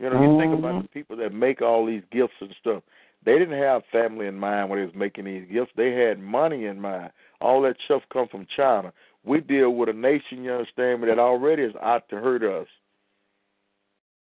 You 0.00 0.10
know, 0.10 0.22
you 0.22 0.38
think 0.38 0.52
about 0.52 0.74
Mhm. 0.74 0.82
the 0.82 0.88
people 0.88 1.16
that 1.16 1.32
make 1.32 1.62
all 1.62 1.86
these 1.86 2.04
gifts 2.10 2.40
and 2.40 2.54
stuff. 2.56 2.82
They 3.22 3.38
didn't 3.38 3.58
have 3.58 3.84
family 3.86 4.26
in 4.26 4.38
mind 4.38 4.68
when 4.68 4.78
they 4.78 4.84
was 4.84 4.94
making 4.94 5.24
these 5.24 5.46
gifts. 5.46 5.72
They 5.76 5.92
had 5.92 6.18
money 6.18 6.66
in 6.66 6.80
mind. 6.80 7.10
All 7.40 7.62
that 7.62 7.80
stuff 7.80 8.02
come 8.10 8.28
from 8.28 8.46
China. 8.46 8.92
We 9.24 9.40
deal 9.40 9.70
with 9.70 9.88
a 9.88 9.94
nation, 9.94 10.44
you 10.44 10.52
understand 10.52 11.00
me, 11.00 11.08
that 11.08 11.18
already 11.18 11.62
is 11.62 11.74
out 11.76 12.08
to 12.10 12.16
hurt 12.16 12.42
us. 12.42 12.68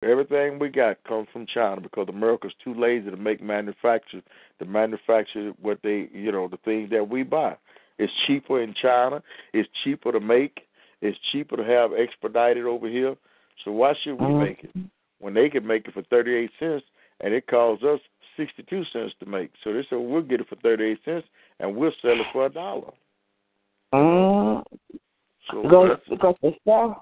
Everything 0.02 0.58
we 0.58 0.68
got 0.68 1.02
comes 1.04 1.26
from 1.32 1.46
China 1.46 1.80
because 1.80 2.08
America's 2.08 2.52
too 2.62 2.74
lazy 2.74 3.10
to 3.10 3.16
make 3.16 3.42
manufacture 3.42 4.20
to 4.58 4.64
manufacture 4.64 5.52
what 5.60 5.78
they 5.82 6.08
you 6.12 6.30
know, 6.30 6.48
the 6.48 6.58
things 6.58 6.90
that 6.90 7.08
we 7.08 7.22
buy. 7.22 7.56
It's 7.98 8.12
cheaper 8.26 8.60
in 8.62 8.74
China, 8.74 9.22
it's 9.54 9.68
cheaper 9.82 10.12
to 10.12 10.20
make, 10.20 10.60
it's 11.00 11.18
cheaper 11.32 11.56
to 11.56 11.64
have 11.64 11.92
expedited 11.94 12.66
over 12.66 12.88
here. 12.88 13.16
So 13.64 13.72
why 13.72 13.94
should 14.02 14.20
we 14.20 14.34
make 14.34 14.64
it? 14.64 14.70
When 15.18 15.32
they 15.32 15.48
can 15.48 15.66
make 15.66 15.88
it 15.88 15.94
for 15.94 16.02
thirty 16.02 16.34
eight 16.34 16.50
cents 16.58 16.84
and 17.20 17.32
it 17.32 17.46
costs 17.46 17.82
us 17.82 18.00
sixty 18.36 18.64
two 18.64 18.84
cents 18.92 19.14
to 19.20 19.26
make. 19.26 19.50
So 19.64 19.72
they 19.72 19.84
said 19.88 19.96
we'll 19.96 20.20
get 20.20 20.42
it 20.42 20.48
for 20.48 20.56
thirty 20.56 20.84
eight 20.84 21.00
cents 21.06 21.26
and 21.58 21.74
we'll 21.74 21.92
sell 22.02 22.20
it 22.20 22.26
for 22.34 22.46
a 22.46 22.50
dollar. 22.50 22.92
Mm, 23.94 24.62
So 25.50 25.62
because 25.62 25.98
because 26.10 26.36
the 26.42 26.52
stuff, 26.60 26.98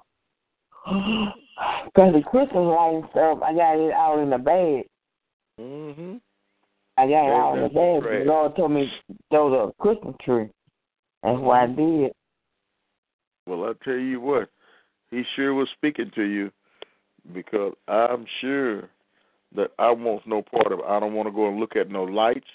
because 1.84 2.12
the 2.12 2.22
Christmas 2.22 2.54
light 2.54 2.94
and 2.94 3.04
stuff, 3.10 3.38
I 3.42 3.54
got 3.54 3.78
it 3.78 3.92
out 3.92 4.18
in 4.18 4.30
the 4.30 4.38
bag. 4.38 4.88
Mhm. 5.60 6.20
I 6.96 7.08
got 7.08 7.24
it 7.24 7.28
Throw 7.28 7.40
out 7.40 7.56
in 7.56 7.62
the 7.62 8.00
trash. 8.00 8.18
The 8.18 8.24
Lord 8.24 8.56
told 8.56 8.70
me 8.72 8.92
throw 9.30 9.50
the 9.50 9.72
Christmas 9.74 10.16
tree. 10.20 10.50
That's 11.22 11.38
what 11.38 11.58
I 11.58 11.66
did. 11.66 12.12
Well, 13.46 13.64
I 13.64 13.72
tell 13.84 13.98
you 13.98 14.20
what, 14.20 14.48
he 15.10 15.22
sure 15.36 15.54
was 15.54 15.68
speaking 15.70 16.10
to 16.14 16.22
you 16.22 16.50
because 17.32 17.74
I'm 17.88 18.26
sure 18.40 18.88
that 19.54 19.70
I 19.78 19.90
want 19.90 20.26
no 20.26 20.42
part 20.42 20.72
of 20.72 20.80
it. 20.80 20.84
I 20.86 20.98
don't 20.98 21.14
want 21.14 21.28
to 21.28 21.32
go 21.32 21.48
and 21.48 21.60
look 21.60 21.76
at 21.76 21.90
no 21.90 22.04
lights 22.04 22.48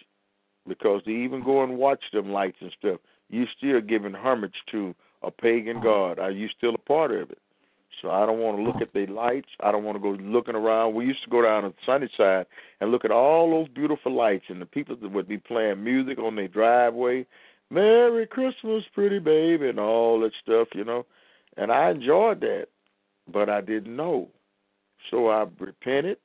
because 0.67 1.03
to 1.03 1.09
even 1.09 1.43
go 1.43 1.63
and 1.63 1.77
watch 1.77 2.03
them 2.11 2.31
lights 2.31 2.57
and 2.61 2.71
stuff, 2.77 2.99
you 3.29 3.45
still 3.57 3.81
giving 3.81 4.13
homage 4.13 4.55
to 4.71 4.93
a 5.23 5.31
pagan 5.31 5.81
god. 5.81 6.19
Are 6.19 6.31
you 6.31 6.47
still 6.57 6.75
a 6.75 6.79
part 6.79 7.11
of 7.11 7.31
it? 7.31 7.39
So 8.01 8.09
I 8.09 8.25
don't 8.25 8.39
want 8.39 8.57
to 8.57 8.63
look 8.63 8.81
at 8.81 8.93
the 8.93 9.11
lights. 9.11 9.49
I 9.61 9.71
don't 9.71 9.83
want 9.83 9.97
to 9.97 10.01
go 10.01 10.11
looking 10.21 10.55
around. 10.55 10.93
We 10.93 11.05
used 11.05 11.23
to 11.23 11.29
go 11.29 11.41
down 11.41 11.63
to 11.63 11.73
Sunnyside 11.85 12.45
and 12.79 12.91
look 12.91 13.03
at 13.03 13.11
all 13.11 13.49
those 13.49 13.67
beautiful 13.69 14.13
lights, 14.15 14.45
and 14.47 14.61
the 14.61 14.65
people 14.65 14.95
that 14.95 15.11
would 15.11 15.27
be 15.27 15.37
playing 15.37 15.83
music 15.83 16.17
on 16.17 16.35
their 16.35 16.47
driveway. 16.47 17.25
Merry 17.69 18.25
Christmas, 18.25 18.83
pretty 18.93 19.19
baby, 19.19 19.69
and 19.69 19.79
all 19.79 20.19
that 20.21 20.31
stuff, 20.41 20.69
you 20.73 20.83
know. 20.83 21.05
And 21.57 21.71
I 21.71 21.91
enjoyed 21.91 22.39
that, 22.41 22.67
but 23.31 23.49
I 23.49 23.61
didn't 23.61 23.95
know. 23.95 24.29
So 25.11 25.27
I 25.27 25.45
repented, 25.59 26.17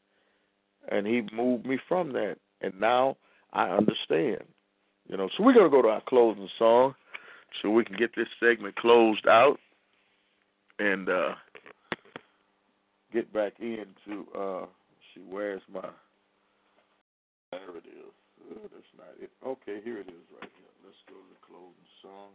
and 0.89 1.07
He 1.07 1.23
moved 1.35 1.67
me 1.67 1.79
from 1.89 2.13
that. 2.13 2.37
And 2.61 2.79
now 2.81 3.17
I 3.53 3.69
understand, 3.69 4.45
you 5.09 5.17
know. 5.17 5.29
So 5.37 5.43
we're 5.43 5.55
going 5.55 5.71
to 5.71 5.71
go 5.71 5.83
to 5.83 5.89
our 5.89 6.03
closing 6.09 6.49
song 6.59 6.95
so 7.61 7.71
we 7.71 7.85
can 7.85 7.97
get 7.97 8.15
this 8.17 8.29
segment 8.41 8.77
closed 8.77 9.27
out. 9.27 9.59
And, 10.79 11.09
uh, 11.09 11.35
get 13.15 13.33
back 13.33 13.55
into 13.61 14.27
uh 14.37 14.67
she 15.15 15.21
where's 15.21 15.63
my 15.73 15.89
there 17.53 17.79
it 17.79 17.87
is. 17.87 18.11
Oh, 18.51 18.67
that's 18.67 18.93
not 18.99 19.15
it. 19.23 19.31
Okay, 19.47 19.79
here 19.85 19.99
it 20.03 20.11
is 20.11 20.27
right 20.35 20.51
here. 20.59 20.75
Let's 20.83 20.99
go 21.07 21.15
to 21.15 21.29
the 21.31 21.39
closing 21.47 21.89
song. 22.03 22.35